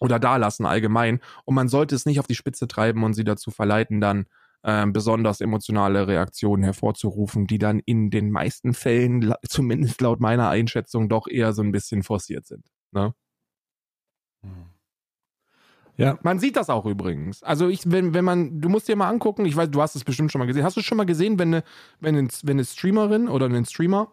Oder 0.00 0.18
da 0.18 0.36
lassen 0.36 0.64
allgemein. 0.64 1.20
Und 1.44 1.54
man 1.54 1.68
sollte 1.68 1.94
es 1.94 2.06
nicht 2.06 2.18
auf 2.18 2.26
die 2.26 2.34
Spitze 2.34 2.66
treiben 2.66 3.04
und 3.04 3.14
sie 3.14 3.24
dazu 3.24 3.50
verleiten, 3.50 4.00
dann 4.00 4.26
äh, 4.62 4.86
besonders 4.86 5.40
emotionale 5.40 6.06
Reaktionen 6.08 6.62
hervorzurufen, 6.62 7.46
die 7.46 7.58
dann 7.58 7.80
in 7.80 8.10
den 8.10 8.30
meisten 8.30 8.74
Fällen, 8.74 9.34
zumindest 9.48 10.00
laut 10.00 10.20
meiner 10.20 10.48
Einschätzung, 10.48 11.08
doch 11.08 11.26
eher 11.28 11.52
so 11.52 11.62
ein 11.62 11.72
bisschen 11.72 12.02
forciert 12.02 12.46
sind. 12.46 12.66
Ne? 12.92 13.14
Ja, 15.98 16.16
Man 16.22 16.38
sieht 16.38 16.56
das 16.56 16.70
auch 16.70 16.86
übrigens. 16.86 17.42
Also 17.42 17.68
ich, 17.68 17.80
wenn, 17.90 18.14
wenn 18.14 18.24
man, 18.24 18.60
du 18.60 18.68
musst 18.68 18.86
dir 18.86 18.94
mal 18.94 19.08
angucken, 19.08 19.44
ich 19.46 19.56
weiß, 19.56 19.70
du 19.70 19.82
hast 19.82 19.96
es 19.96 20.04
bestimmt 20.04 20.30
schon 20.30 20.38
mal 20.38 20.46
gesehen. 20.46 20.62
Hast 20.62 20.76
du 20.76 20.80
schon 20.80 20.96
mal 20.96 21.06
gesehen, 21.06 21.40
wenn 21.40 21.48
eine, 21.48 21.64
wenn 21.98 22.16
eine, 22.16 22.28
wenn 22.44 22.56
eine 22.56 22.64
Streamerin 22.64 23.28
oder 23.28 23.46
ein 23.46 23.64
Streamer, 23.64 24.08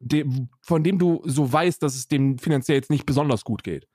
de, 0.00 0.26
von 0.62 0.82
dem 0.82 0.98
du 0.98 1.20
so 1.24 1.52
weißt, 1.52 1.82
dass 1.82 1.96
es 1.96 2.08
dem 2.08 2.38
finanziell 2.38 2.76
jetzt 2.76 2.90
nicht 2.90 3.04
besonders 3.04 3.44
gut 3.44 3.62
geht. 3.62 3.86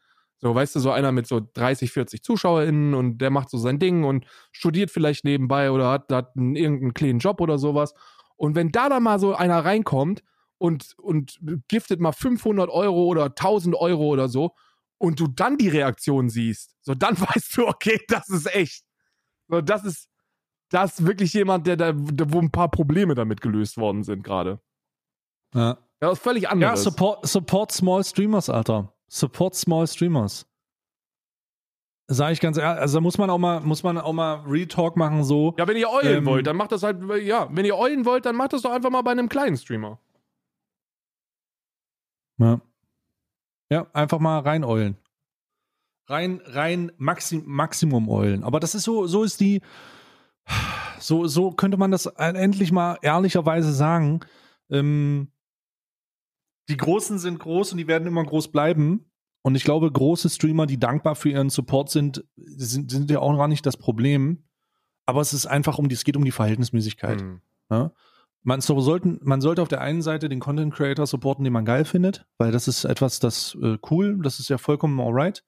So, 0.43 0.53
weißt 0.53 0.75
du, 0.75 0.79
so 0.81 0.91
einer 0.91 1.13
mit 1.13 1.25
so 1.25 1.39
30, 1.53 1.91
40 1.93 2.21
ZuschauerInnen 2.21 2.93
und 2.95 3.19
der 3.19 3.29
macht 3.29 3.49
so 3.49 3.57
sein 3.57 3.79
Ding 3.79 4.03
und 4.03 4.25
studiert 4.51 4.91
vielleicht 4.91 5.23
nebenbei 5.23 5.71
oder 5.71 5.89
hat, 5.89 6.11
hat 6.11 6.35
einen, 6.35 6.57
irgendeinen 6.57 6.93
kleinen 6.93 7.19
Job 7.19 7.39
oder 7.39 7.57
sowas. 7.57 7.93
Und 8.35 8.53
wenn 8.55 8.73
da 8.73 8.89
dann 8.89 9.03
mal 9.03 9.19
so 9.19 9.33
einer 9.33 9.63
reinkommt 9.63 10.21
und, 10.57 10.95
und 10.99 11.39
giftet 11.69 12.01
mal 12.01 12.11
500 12.11 12.69
Euro 12.69 13.05
oder 13.05 13.23
1000 13.27 13.73
Euro 13.75 14.07
oder 14.07 14.27
so 14.27 14.51
und 14.97 15.17
du 15.21 15.27
dann 15.27 15.57
die 15.57 15.69
Reaktion 15.69 16.27
siehst, 16.27 16.75
so 16.81 16.93
dann 16.93 17.17
weißt 17.21 17.55
du, 17.57 17.67
okay, 17.67 18.01
das 18.09 18.27
ist 18.27 18.53
echt. 18.53 18.83
So, 19.47 19.61
das 19.61 19.85
ist, 19.85 20.09
das 20.69 20.99
ist 20.99 21.05
wirklich 21.07 21.31
jemand, 21.33 21.67
der 21.67 21.77
da, 21.77 21.93
wo 21.95 22.39
ein 22.39 22.51
paar 22.51 22.69
Probleme 22.69 23.15
damit 23.15 23.39
gelöst 23.39 23.77
worden 23.77 24.03
sind 24.03 24.23
gerade. 24.23 24.59
ja. 25.55 25.77
Das 26.01 26.13
ist 26.17 26.23
völlig 26.23 26.43
Ja, 26.43 26.49
anderes. 26.49 26.83
support, 26.83 27.25
support 27.25 27.71
small 27.71 28.03
streamers, 28.03 28.49
Alter. 28.49 28.93
Support 29.13 29.53
small 29.53 29.85
streamers. 29.85 30.47
Sag 32.07 32.31
ich 32.31 32.39
ganz 32.39 32.57
ehrlich, 32.57 32.81
also 32.81 32.97
da 32.97 33.01
muss 33.01 33.19
man 33.19 33.29
auch 33.29 33.37
mal, 33.37 33.59
muss 33.61 33.83
man 33.83 33.99
auch 33.99 34.11
mal 34.11 34.43
Retalk 34.47 34.97
machen, 34.97 35.23
so. 35.23 35.53
ja, 35.59 35.67
wenn 35.67 35.77
ihr 35.77 35.87
eulen 35.87 36.17
Ähm, 36.17 36.25
wollt, 36.25 36.47
dann 36.47 36.57
macht 36.57 36.71
das 36.71 36.81
halt, 36.81 36.97
ja, 37.23 37.47
wenn 37.51 37.63
ihr 37.63 37.77
eulen 37.77 38.05
wollt, 38.05 38.25
dann 38.25 38.35
macht 38.35 38.53
das 38.53 38.63
doch 38.63 38.71
einfach 38.71 38.89
mal 38.89 39.03
bei 39.03 39.11
einem 39.11 39.29
kleinen 39.29 39.55
Streamer. 39.55 39.99
Ja, 42.39 42.59
ja 43.69 43.87
einfach 43.93 44.17
mal 44.17 44.39
reineulen. 44.39 44.97
Rein, 46.07 46.41
rein 46.45 46.91
Maxim, 46.97 47.43
Maximum 47.45 48.09
eulen. 48.09 48.43
Aber 48.43 48.59
das 48.59 48.73
ist 48.73 48.83
so, 48.83 49.05
so 49.05 49.23
ist 49.23 49.39
die, 49.39 49.61
so, 50.99 51.27
so 51.27 51.51
könnte 51.51 51.77
man 51.77 51.91
das 51.91 52.07
endlich 52.07 52.71
mal 52.71 52.97
ehrlicherweise 53.03 53.73
sagen. 53.73 54.21
Ähm, 54.71 55.31
die 56.69 56.77
Großen 56.77 57.19
sind 57.19 57.39
groß 57.39 57.71
und 57.71 57.77
die 57.77 57.87
werden 57.87 58.07
immer 58.07 58.23
groß 58.23 58.51
bleiben. 58.51 59.11
Und 59.41 59.55
ich 59.55 59.63
glaube, 59.63 59.91
große 59.91 60.29
Streamer, 60.29 60.65
die 60.65 60.79
dankbar 60.79 61.15
für 61.15 61.29
ihren 61.29 61.49
Support 61.49 61.89
sind, 61.89 62.23
sind, 62.35 62.91
sind 62.91 63.11
ja 63.11 63.19
auch 63.19 63.35
gar 63.35 63.47
nicht 63.47 63.65
das 63.65 63.77
Problem. 63.77 64.43
Aber 65.05 65.19
es 65.19 65.33
ist 65.33 65.45
einfach 65.45 65.77
um 65.77 65.89
die, 65.89 65.95
es 65.95 66.05
geht 66.05 66.15
um 66.15 66.23
die 66.23 66.31
Verhältnismäßigkeit. 66.31 67.21
Hm. 67.21 67.41
Ja? 67.69 67.91
man, 68.43 68.61
so 68.61 68.79
sollten, 68.81 69.19
man 69.23 69.41
sollte 69.41 69.61
auf 69.61 69.67
der 69.67 69.81
einen 69.81 70.01
Seite 70.01 70.29
den 70.29 70.39
Content 70.39 70.73
Creator 70.73 71.07
supporten, 71.07 71.43
den 71.43 71.53
man 71.53 71.65
geil 71.65 71.85
findet, 71.85 72.25
weil 72.37 72.51
das 72.51 72.67
ist 72.67 72.83
etwas, 72.83 73.19
das 73.19 73.57
äh, 73.61 73.77
cool, 73.89 74.19
das 74.21 74.39
ist 74.39 74.49
ja 74.49 74.57
vollkommen 74.57 74.99
alright. 74.99 75.43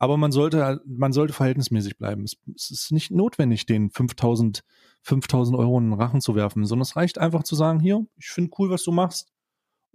Aber 0.00 0.16
man 0.16 0.30
sollte, 0.30 0.80
man 0.86 1.12
sollte 1.12 1.32
verhältnismäßig 1.32 1.98
bleiben. 1.98 2.22
Es, 2.22 2.36
es 2.54 2.70
ist 2.70 2.92
nicht 2.92 3.10
notwendig, 3.10 3.66
den 3.66 3.90
5000, 3.90 4.62
5000 5.02 5.58
Euro 5.58 5.78
in 5.78 5.90
den 5.90 6.00
Rachen 6.00 6.20
zu 6.20 6.36
werfen, 6.36 6.64
sondern 6.66 6.82
es 6.82 6.96
reicht 6.96 7.18
einfach 7.18 7.42
zu 7.42 7.56
sagen, 7.56 7.80
hier, 7.80 8.06
ich 8.16 8.28
finde 8.28 8.52
cool, 8.58 8.70
was 8.70 8.84
du 8.84 8.92
machst 8.92 9.32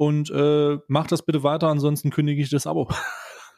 und 0.05 0.30
äh, 0.31 0.77
mach 0.88 1.07
das 1.07 1.23
bitte 1.23 1.43
weiter, 1.43 1.67
ansonsten 1.67 2.09
kündige 2.09 2.41
ich 2.41 2.49
das 2.49 2.67
Abo. 2.67 2.89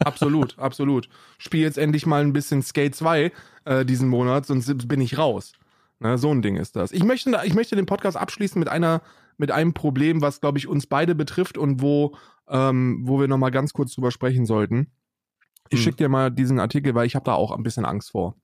Absolut, 0.03 0.59
absolut. 0.59 1.07
Spiel 1.37 1.61
jetzt 1.61 1.77
endlich 1.77 2.05
mal 2.05 2.21
ein 2.21 2.33
bisschen 2.33 2.61
Skate 2.61 2.93
2 2.93 3.31
äh, 3.63 3.85
diesen 3.85 4.09
Monat, 4.09 4.45
sonst 4.45 4.89
bin 4.89 4.99
ich 4.99 5.17
raus. 5.17 5.53
Na, 5.99 6.17
so 6.17 6.31
ein 6.31 6.41
Ding 6.41 6.57
ist 6.57 6.75
das. 6.75 6.91
Ich 6.91 7.05
möchte, 7.05 7.31
ich 7.45 7.53
möchte 7.53 7.77
den 7.77 7.85
Podcast 7.85 8.17
abschließen 8.17 8.59
mit 8.59 8.67
einer, 8.67 9.01
mit 9.37 9.51
einem 9.51 9.73
Problem, 9.73 10.21
was, 10.21 10.41
glaube 10.41 10.57
ich, 10.57 10.67
uns 10.67 10.85
beide 10.87 11.15
betrifft 11.15 11.57
und 11.57 11.81
wo, 11.81 12.17
ähm, 12.49 13.03
wo 13.05 13.21
wir 13.21 13.29
nochmal 13.29 13.51
ganz 13.51 13.71
kurz 13.71 13.93
drüber 13.93 14.11
sprechen 14.11 14.45
sollten. 14.45 14.91
Ich 15.69 15.79
Hm. 15.79 15.83
schicke 15.85 15.97
dir 15.97 16.09
mal 16.09 16.29
diesen 16.29 16.59
Artikel, 16.59 16.93
weil 16.93 17.07
ich 17.07 17.15
habe 17.15 17.23
da 17.23 17.33
auch 17.33 17.51
ein 17.51 17.63
bisschen 17.63 17.85
Angst 17.85 18.11
vor. 18.11 18.35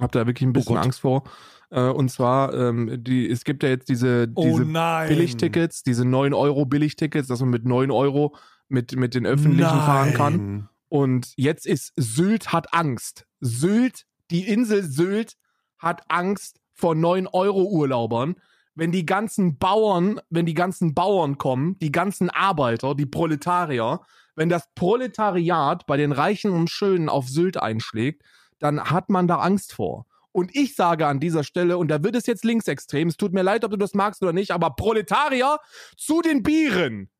Hab 0.00 0.12
da 0.12 0.26
wirklich 0.26 0.46
ein 0.46 0.52
bisschen 0.52 0.76
Gott. 0.76 0.84
Angst 0.84 1.00
vor. 1.00 1.24
Äh, 1.70 1.82
und 1.82 2.10
zwar, 2.10 2.54
ähm, 2.54 3.02
die, 3.02 3.28
es 3.30 3.44
gibt 3.44 3.62
ja 3.62 3.68
jetzt 3.68 3.88
diese, 3.88 4.28
diese 4.28 4.62
Oh 4.62 4.66
nein. 4.66 5.08
Billigtickets, 5.08 5.82
diese 5.82 6.04
9 6.04 6.34
Euro 6.34 6.66
Billigtickets, 6.66 7.28
dass 7.28 7.40
man 7.40 7.50
mit 7.50 7.64
9 7.64 7.90
Euro 7.90 8.34
mit, 8.68 8.96
mit 8.96 9.14
den 9.14 9.26
Öffentlichen 9.26 9.64
fahren 9.64 10.14
kann. 10.14 10.36
Nein. 10.36 10.68
Und 10.88 11.32
jetzt 11.36 11.66
ist 11.66 11.92
Sylt 11.96 12.52
hat 12.52 12.74
Angst. 12.74 13.26
Sylt, 13.40 14.06
die 14.30 14.48
Insel 14.48 14.82
Sylt 14.82 15.36
hat 15.78 16.02
Angst 16.08 16.60
vor 16.74 16.94
9-Euro-Urlaubern. 16.94 18.34
Wenn 18.74 18.92
die 18.92 19.06
ganzen 19.06 19.58
Bauern, 19.58 20.20
wenn 20.30 20.46
die 20.46 20.54
ganzen 20.54 20.94
Bauern 20.94 21.38
kommen, 21.38 21.78
die 21.78 21.92
ganzen 21.92 22.30
Arbeiter, 22.30 22.94
die 22.94 23.06
Proletarier, 23.06 24.00
wenn 24.34 24.48
das 24.48 24.72
Proletariat 24.74 25.86
bei 25.86 25.96
den 25.96 26.12
Reichen 26.12 26.50
und 26.50 26.70
Schönen 26.70 27.08
auf 27.08 27.28
Sylt 27.28 27.60
einschlägt, 27.60 28.22
dann 28.60 28.90
hat 28.90 29.08
man 29.10 29.26
da 29.26 29.38
Angst 29.38 29.72
vor. 29.72 30.06
Und 30.32 30.54
ich 30.54 30.76
sage 30.76 31.08
an 31.08 31.18
dieser 31.18 31.42
Stelle, 31.42 31.76
und 31.76 31.88
da 31.88 32.04
wird 32.04 32.14
es 32.14 32.26
jetzt 32.26 32.44
linksextrem, 32.44 33.08
es 33.08 33.16
tut 33.16 33.32
mir 33.32 33.42
leid, 33.42 33.64
ob 33.64 33.72
du 33.72 33.76
das 33.76 33.94
magst 33.94 34.22
oder 34.22 34.32
nicht, 34.32 34.52
aber 34.52 34.70
Proletarier 34.70 35.58
zu 35.96 36.22
den 36.22 36.44
Bieren. 36.44 37.10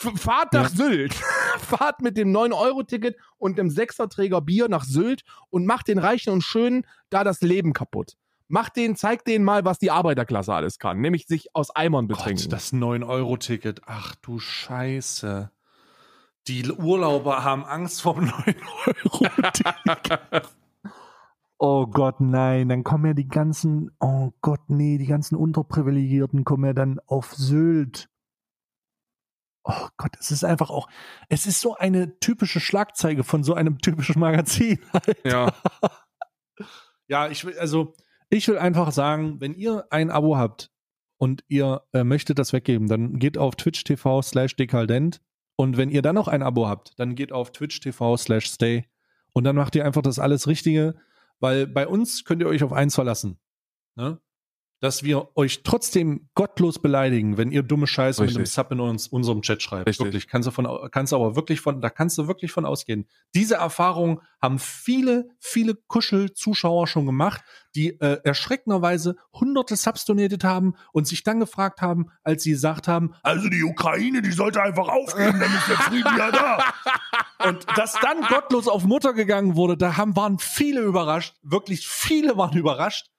F 0.00 0.20
fahrt 0.20 0.52
nach 0.52 0.70
Ja. 0.70 0.76
Sylt. 0.76 1.14
fahrt 1.58 2.02
mit 2.02 2.16
dem 2.16 2.34
9-Euro-Ticket 2.34 3.16
und 3.36 3.58
dem 3.58 3.70
Sechserträger 3.70 4.40
Bier 4.40 4.68
nach 4.68 4.84
Sylt 4.84 5.22
und 5.50 5.66
macht 5.66 5.88
den 5.88 5.98
Reichen 5.98 6.32
und 6.32 6.42
Schönen 6.42 6.86
da 7.10 7.24
das 7.24 7.40
Leben 7.40 7.72
kaputt. 7.72 8.14
Macht 8.48 8.76
denen, 8.76 8.96
zeigt 8.96 9.26
denen 9.26 9.44
mal, 9.44 9.64
was 9.64 9.78
die 9.78 9.90
Arbeiterklasse 9.90 10.54
alles 10.54 10.78
kann, 10.78 11.00
nämlich 11.00 11.26
sich 11.26 11.54
aus 11.54 11.74
Eimern 11.74 12.08
betrinken. 12.08 12.44
Gott, 12.44 12.52
das 12.52 12.72
9-Euro-Ticket. 12.72 13.82
Ach 13.86 14.14
du 14.16 14.38
Scheiße. 14.40 15.50
Die 16.46 16.70
Urlauber 16.70 17.44
haben 17.44 17.64
Angst 17.64 18.00
vor 18.00 18.14
dem 18.14 18.28
9-Euro-Ticket. 18.30 20.48
Oh 21.58 21.86
Gott, 21.86 22.20
nein. 22.20 22.68
Dann 22.68 22.84
kommen 22.84 23.06
ja 23.06 23.14
die 23.14 23.28
ganzen, 23.28 23.90
oh 24.00 24.30
Gott, 24.40 24.60
nee, 24.68 24.98
die 24.98 25.06
ganzen 25.06 25.36
Unterprivilegierten 25.36 26.44
kommen 26.44 26.64
ja 26.64 26.72
dann 26.72 27.00
auf 27.06 27.34
Sylt. 27.34 28.08
Oh 29.64 29.88
Gott, 29.98 30.16
es 30.18 30.30
ist 30.30 30.44
einfach 30.44 30.70
auch, 30.70 30.88
es 31.28 31.46
ist 31.46 31.60
so 31.60 31.76
eine 31.76 32.18
typische 32.20 32.60
Schlagzeige 32.60 33.22
von 33.22 33.44
so 33.44 33.54
einem 33.54 33.78
typischen 33.78 34.18
Magazin. 34.18 34.78
ja. 35.24 35.52
Ja, 37.06 37.28
ich 37.28 37.44
will, 37.44 37.58
also, 37.58 37.94
ich 38.30 38.48
will 38.48 38.58
einfach 38.58 38.92
sagen, 38.92 39.40
wenn 39.40 39.54
ihr 39.54 39.86
ein 39.90 40.10
Abo 40.10 40.36
habt 40.36 40.70
und 41.18 41.44
ihr 41.48 41.82
äh, 41.92 42.04
möchtet 42.04 42.38
das 42.38 42.52
weggeben, 42.52 42.88
dann 42.88 43.18
geht 43.18 43.36
auf 43.36 43.56
Twitch 43.56 43.84
TV 43.84 44.22
slash 44.22 44.56
dekaldent 44.56 45.20
und 45.56 45.76
wenn 45.76 45.90
ihr 45.90 46.02
dann 46.02 46.14
noch 46.14 46.28
ein 46.28 46.42
Abo 46.42 46.68
habt, 46.68 46.98
dann 46.98 47.14
geht 47.14 47.32
auf 47.32 47.50
Twitch 47.52 47.80
TV 47.80 48.16
slash 48.16 48.48
stay 48.48 48.86
und 49.32 49.44
dann 49.44 49.56
macht 49.56 49.74
ihr 49.74 49.84
einfach 49.84 50.02
das 50.02 50.18
alles 50.18 50.46
Richtige, 50.46 50.94
weil 51.40 51.66
bei 51.66 51.86
uns 51.86 52.24
könnt 52.24 52.42
ihr 52.42 52.48
euch 52.48 52.62
auf 52.62 52.72
eins 52.72 52.94
verlassen, 52.94 53.38
ne? 53.96 54.20
Dass 54.80 55.02
wir 55.02 55.28
euch 55.34 55.62
trotzdem 55.64 56.28
gottlos 56.34 56.78
beleidigen, 56.78 57.36
wenn 57.36 57.50
ihr 57.50 57.62
dumme 57.62 57.86
Scheiße 57.86 58.22
mit 58.22 58.30
einem 58.30 58.38
Richtig. 58.38 58.54
Sub 58.54 58.70
in 58.70 58.80
uns, 58.80 59.08
unserem 59.08 59.42
Chat 59.42 59.60
schreibt. 59.62 59.88
Richtig. 59.88 60.06
Wirklich, 60.06 60.28
kannst 60.28 60.46
du 60.46 60.50
von, 60.52 60.68
kannst 60.92 61.12
du 61.12 61.16
aber 61.16 61.34
wirklich 61.34 61.60
von, 61.60 61.80
da 61.80 61.90
kannst 61.90 62.16
du 62.18 62.28
wirklich 62.28 62.52
von 62.52 62.64
ausgehen. 62.64 63.08
Diese 63.34 63.56
Erfahrung 63.56 64.20
haben 64.40 64.58
viele, 64.58 65.28
viele 65.40 65.74
Kuschel-Zuschauer 65.74 66.86
schon 66.86 67.06
gemacht, 67.06 67.42
die 67.74 68.00
äh, 68.00 68.20
erschreckenderweise 68.22 69.16
hunderte 69.32 69.76
Subs 69.76 70.04
donated 70.04 70.44
haben 70.44 70.74
und 70.92 71.08
sich 71.08 71.24
dann 71.24 71.40
gefragt 71.40 71.82
haben, 71.82 72.10
als 72.22 72.44
sie 72.44 72.50
gesagt 72.52 72.86
haben, 72.86 73.14
Also 73.22 73.48
die 73.48 73.64
Ukraine, 73.64 74.22
die 74.22 74.32
sollte 74.32 74.62
einfach 74.62 74.88
aufgeben, 74.88 75.40
dann 75.40 75.54
ist 75.54 75.68
der 75.68 75.76
Frieden 75.76 76.16
ja 76.16 76.30
da. 76.30 76.64
und 77.48 77.66
dass 77.76 77.94
dann 78.00 78.20
gottlos 78.28 78.68
auf 78.68 78.84
Mutter 78.84 79.12
gegangen 79.12 79.56
wurde, 79.56 79.76
da 79.76 79.96
haben, 79.96 80.14
waren 80.16 80.38
viele 80.38 80.80
überrascht, 80.82 81.34
wirklich 81.42 81.88
viele 81.88 82.36
waren 82.36 82.56
überrascht. 82.56 83.10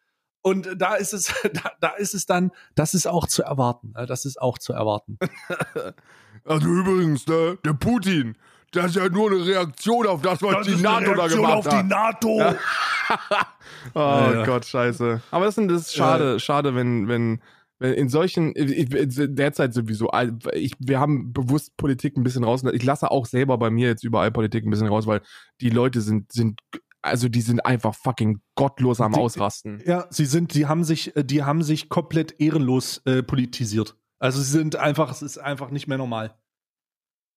Und 0.41 0.69
da 0.77 0.95
ist 0.95 1.13
es, 1.13 1.33
da, 1.53 1.71
da 1.81 1.89
ist 1.89 2.13
es 2.13 2.25
dann, 2.25 2.51
das 2.75 2.93
ist 2.93 3.07
auch 3.07 3.27
zu 3.27 3.43
erwarten. 3.43 3.93
äh, 3.95 4.05
Das 4.05 4.25
ist 4.25 4.41
auch 4.41 4.57
zu 4.57 4.73
erwarten. 4.73 5.17
Also 6.45 6.67
übrigens, 6.67 7.27
ne, 7.27 7.57
der 7.65 7.73
Putin, 7.73 8.37
das 8.71 8.87
ist 8.87 8.95
ja 8.95 9.09
nur 9.09 9.29
eine 9.29 9.45
Reaktion 9.45 10.07
auf 10.07 10.21
das, 10.21 10.41
was 10.41 10.65
Das 10.65 10.67
die 10.67 10.81
NATO 10.81 11.13
da 11.13 11.27
gemacht 11.27 11.53
auf 11.53 11.67
die 11.67 11.75
hat. 11.75 11.87
NATO. 11.87 12.41
Oh 13.93 13.99
Ja, 13.99 14.33
ja. 14.33 14.45
Gott, 14.45 14.65
scheiße. 14.65 15.21
Aber 15.31 15.45
das, 15.45 15.55
sind, 15.55 15.69
das 15.69 15.81
ist 15.81 15.95
schade, 15.95 16.39
schade, 16.39 16.75
wenn, 16.75 17.07
wenn, 17.07 17.41
wenn 17.79 17.93
in 17.93 18.09
solchen, 18.09 18.53
ich, 18.55 18.87
derzeit 18.89 19.73
sowieso, 19.73 20.09
ich, 20.53 20.73
wir 20.79 20.99
haben 20.99 21.33
bewusst 21.33 21.75
Politik 21.77 22.17
ein 22.17 22.23
bisschen 22.23 22.43
raus. 22.43 22.63
Ich 22.73 22.83
lasse 22.83 23.09
auch 23.11 23.25
selber 23.25 23.57
bei 23.57 23.69
mir 23.69 23.87
jetzt 23.87 24.03
überall 24.03 24.31
Politik 24.31 24.65
ein 24.65 24.69
bisschen 24.69 24.87
raus, 24.87 25.07
weil 25.07 25.21
die 25.61 25.69
Leute 25.69 26.01
sind, 26.01 26.31
sind, 26.31 26.59
also 27.01 27.29
die 27.29 27.41
sind 27.41 27.65
einfach 27.65 27.95
fucking 27.95 28.41
gottlos 28.55 28.99
am 29.01 29.13
Die- 29.13 29.19
Ausrasten. 29.19 29.81
Ja, 29.85 30.07
sie 30.09 30.25
sind, 30.25 30.53
die 30.53 30.65
haben 30.67 30.83
sich, 30.83 31.15
äh, 31.15 31.23
die 31.23 31.43
haben 31.43 31.63
sich 31.63 31.89
komplett 31.89 32.39
ehrenlos 32.39 33.01
äh, 33.05 33.23
politisiert. 33.23 33.95
Also 34.19 34.41
sie 34.41 34.51
sind 34.51 34.75
einfach, 34.75 35.11
es 35.11 35.21
ist 35.21 35.37
einfach 35.37 35.69
nicht 35.71 35.87
mehr 35.87 35.97
normal. 35.97 36.37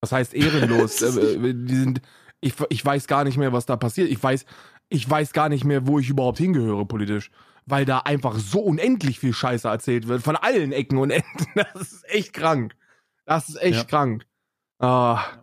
Was 0.00 0.12
heißt 0.12 0.34
ehrenlos? 0.34 1.00
Äh, 1.02 1.06
äh, 1.48 1.54
die 1.54 1.76
sind, 1.76 2.02
ich, 2.40 2.54
ich 2.70 2.84
weiß 2.84 3.06
gar 3.06 3.22
nicht 3.24 3.36
mehr, 3.38 3.52
was 3.52 3.66
da 3.66 3.76
passiert. 3.76 4.10
Ich 4.10 4.20
weiß, 4.20 4.44
ich 4.88 5.08
weiß 5.08 5.32
gar 5.32 5.48
nicht 5.48 5.64
mehr, 5.64 5.86
wo 5.86 5.98
ich 6.00 6.08
überhaupt 6.10 6.38
hingehöre 6.38 6.84
politisch. 6.86 7.30
Weil 7.64 7.84
da 7.84 7.98
einfach 8.00 8.36
so 8.38 8.58
unendlich 8.60 9.20
viel 9.20 9.32
Scheiße 9.32 9.68
erzählt 9.68 10.08
wird. 10.08 10.22
Von 10.22 10.34
allen 10.34 10.72
Ecken 10.72 10.98
und 10.98 11.10
Enden. 11.10 11.46
Das 11.54 11.92
ist 11.92 12.04
echt 12.08 12.32
krank. 12.32 12.74
Das 13.24 13.48
ist 13.48 13.62
echt 13.62 13.76
Ja. 13.78 13.84
krank. 13.84 14.26
Ah, 14.80 15.41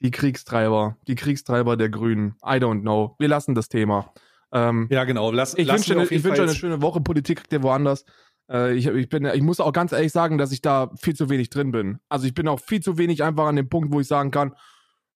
die 0.00 0.10
Kriegstreiber. 0.10 0.96
Die 1.06 1.14
Kriegstreiber 1.14 1.76
der 1.76 1.88
Grünen. 1.88 2.36
I 2.44 2.58
don't 2.58 2.82
know. 2.82 3.16
Wir 3.18 3.28
lassen 3.28 3.54
das 3.54 3.68
Thema. 3.68 4.12
Ähm, 4.52 4.88
Ja, 4.90 5.04
genau. 5.04 5.30
Lass, 5.30 5.54
ich 5.54 5.68
wünsche, 5.68 5.96
wünsche 5.96 6.20
Fall 6.20 6.40
eine 6.40 6.54
schöne 6.54 6.82
Woche. 6.82 7.00
Politik 7.00 7.38
kriegt 7.38 7.52
ihr 7.52 7.62
woanders. 7.62 8.04
Äh, 8.50 8.74
ich, 8.74 8.86
ich, 8.86 9.08
bin, 9.08 9.24
ich 9.24 9.42
muss 9.42 9.60
auch 9.60 9.72
ganz 9.72 9.92
ehrlich 9.92 10.12
sagen, 10.12 10.38
dass 10.38 10.52
ich 10.52 10.60
da 10.60 10.90
viel 11.00 11.14
zu 11.14 11.28
wenig 11.30 11.50
drin 11.50 11.72
bin. 11.72 11.98
Also 12.08 12.26
ich 12.26 12.34
bin 12.34 12.48
auch 12.48 12.60
viel 12.60 12.80
zu 12.80 12.98
wenig 12.98 13.22
einfach 13.22 13.46
an 13.46 13.56
dem 13.56 13.68
Punkt, 13.68 13.92
wo 13.92 14.00
ich 14.00 14.06
sagen 14.06 14.30
kann, 14.30 14.54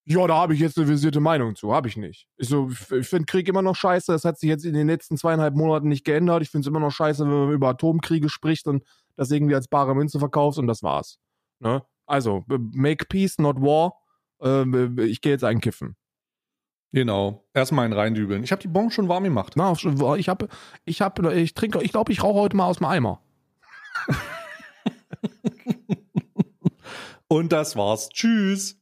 ja, 0.07 0.27
da 0.27 0.35
habe 0.35 0.55
ich 0.55 0.61
jetzt 0.61 0.79
eine 0.79 0.89
visierte 0.89 1.21
Meinung 1.21 1.55
zu. 1.55 1.73
Habe 1.73 1.87
ich 1.87 1.97
nicht. 1.97 2.27
Ich, 2.37 2.49
so, 2.49 2.71
ich 2.71 3.07
finde 3.07 3.27
Krieg 3.27 3.47
immer 3.49 3.63
noch 3.63 3.77
scheiße. 3.77 4.11
Das 4.11 4.25
hat 4.25 4.39
sich 4.39 4.49
jetzt 4.49 4.65
in 4.65 4.75
den 4.75 4.89
letzten 4.89 5.17
zweieinhalb 5.17 5.55
Monaten 5.55 5.89
nicht 5.89 6.05
geändert. 6.05 6.43
Ich 6.43 6.51
finde 6.51 6.63
es 6.63 6.69
immer 6.69 6.81
noch 6.81 6.91
scheiße, 6.91 7.25
wenn 7.25 7.31
man 7.31 7.53
über 7.53 7.69
Atomkriege 7.69 8.29
spricht 8.29 8.67
und 8.67 8.83
das 9.17 9.31
irgendwie 9.31 9.55
als 9.55 9.69
bare 9.69 9.95
Münze 9.95 10.19
verkauft 10.19 10.59
und 10.59 10.67
das 10.67 10.83
war's. 10.83 11.19
Ne? 11.61 11.83
Also, 12.07 12.45
make 12.49 13.05
peace, 13.09 13.39
not 13.39 13.61
war. 13.61 13.95
Ähm, 14.43 14.99
ich 14.99 15.21
gehe 15.21 15.33
jetzt 15.33 15.45
einkiffen. 15.45 15.97
Genau. 16.93 17.45
Erstmal 17.55 17.85
einen 17.85 17.95
reindübeln. 17.95 18.43
Ich 18.43 18.51
habe 18.53 18.63
die 18.63 18.69
Bon 18.69 18.91
schon 18.91 19.09
warm 19.09 19.25
gemacht. 19.25 19.53
Na, 19.57 19.73
ich 19.73 20.29
habe, 20.29 20.49
ich 20.85 21.01
habe, 21.01 21.35
ich 21.35 21.55
trinke, 21.55 21.83
ich 21.83 21.93
glaube, 21.93 22.11
ich 22.13 22.23
rauche 22.23 22.41
heute 22.41 22.57
mal 22.57 22.67
aus 22.67 22.79
dem 22.79 22.87
Eimer. 22.87 23.21
Und 27.29 27.53
das 27.53 27.77
war's. 27.77 28.09
Tschüss. 28.09 28.80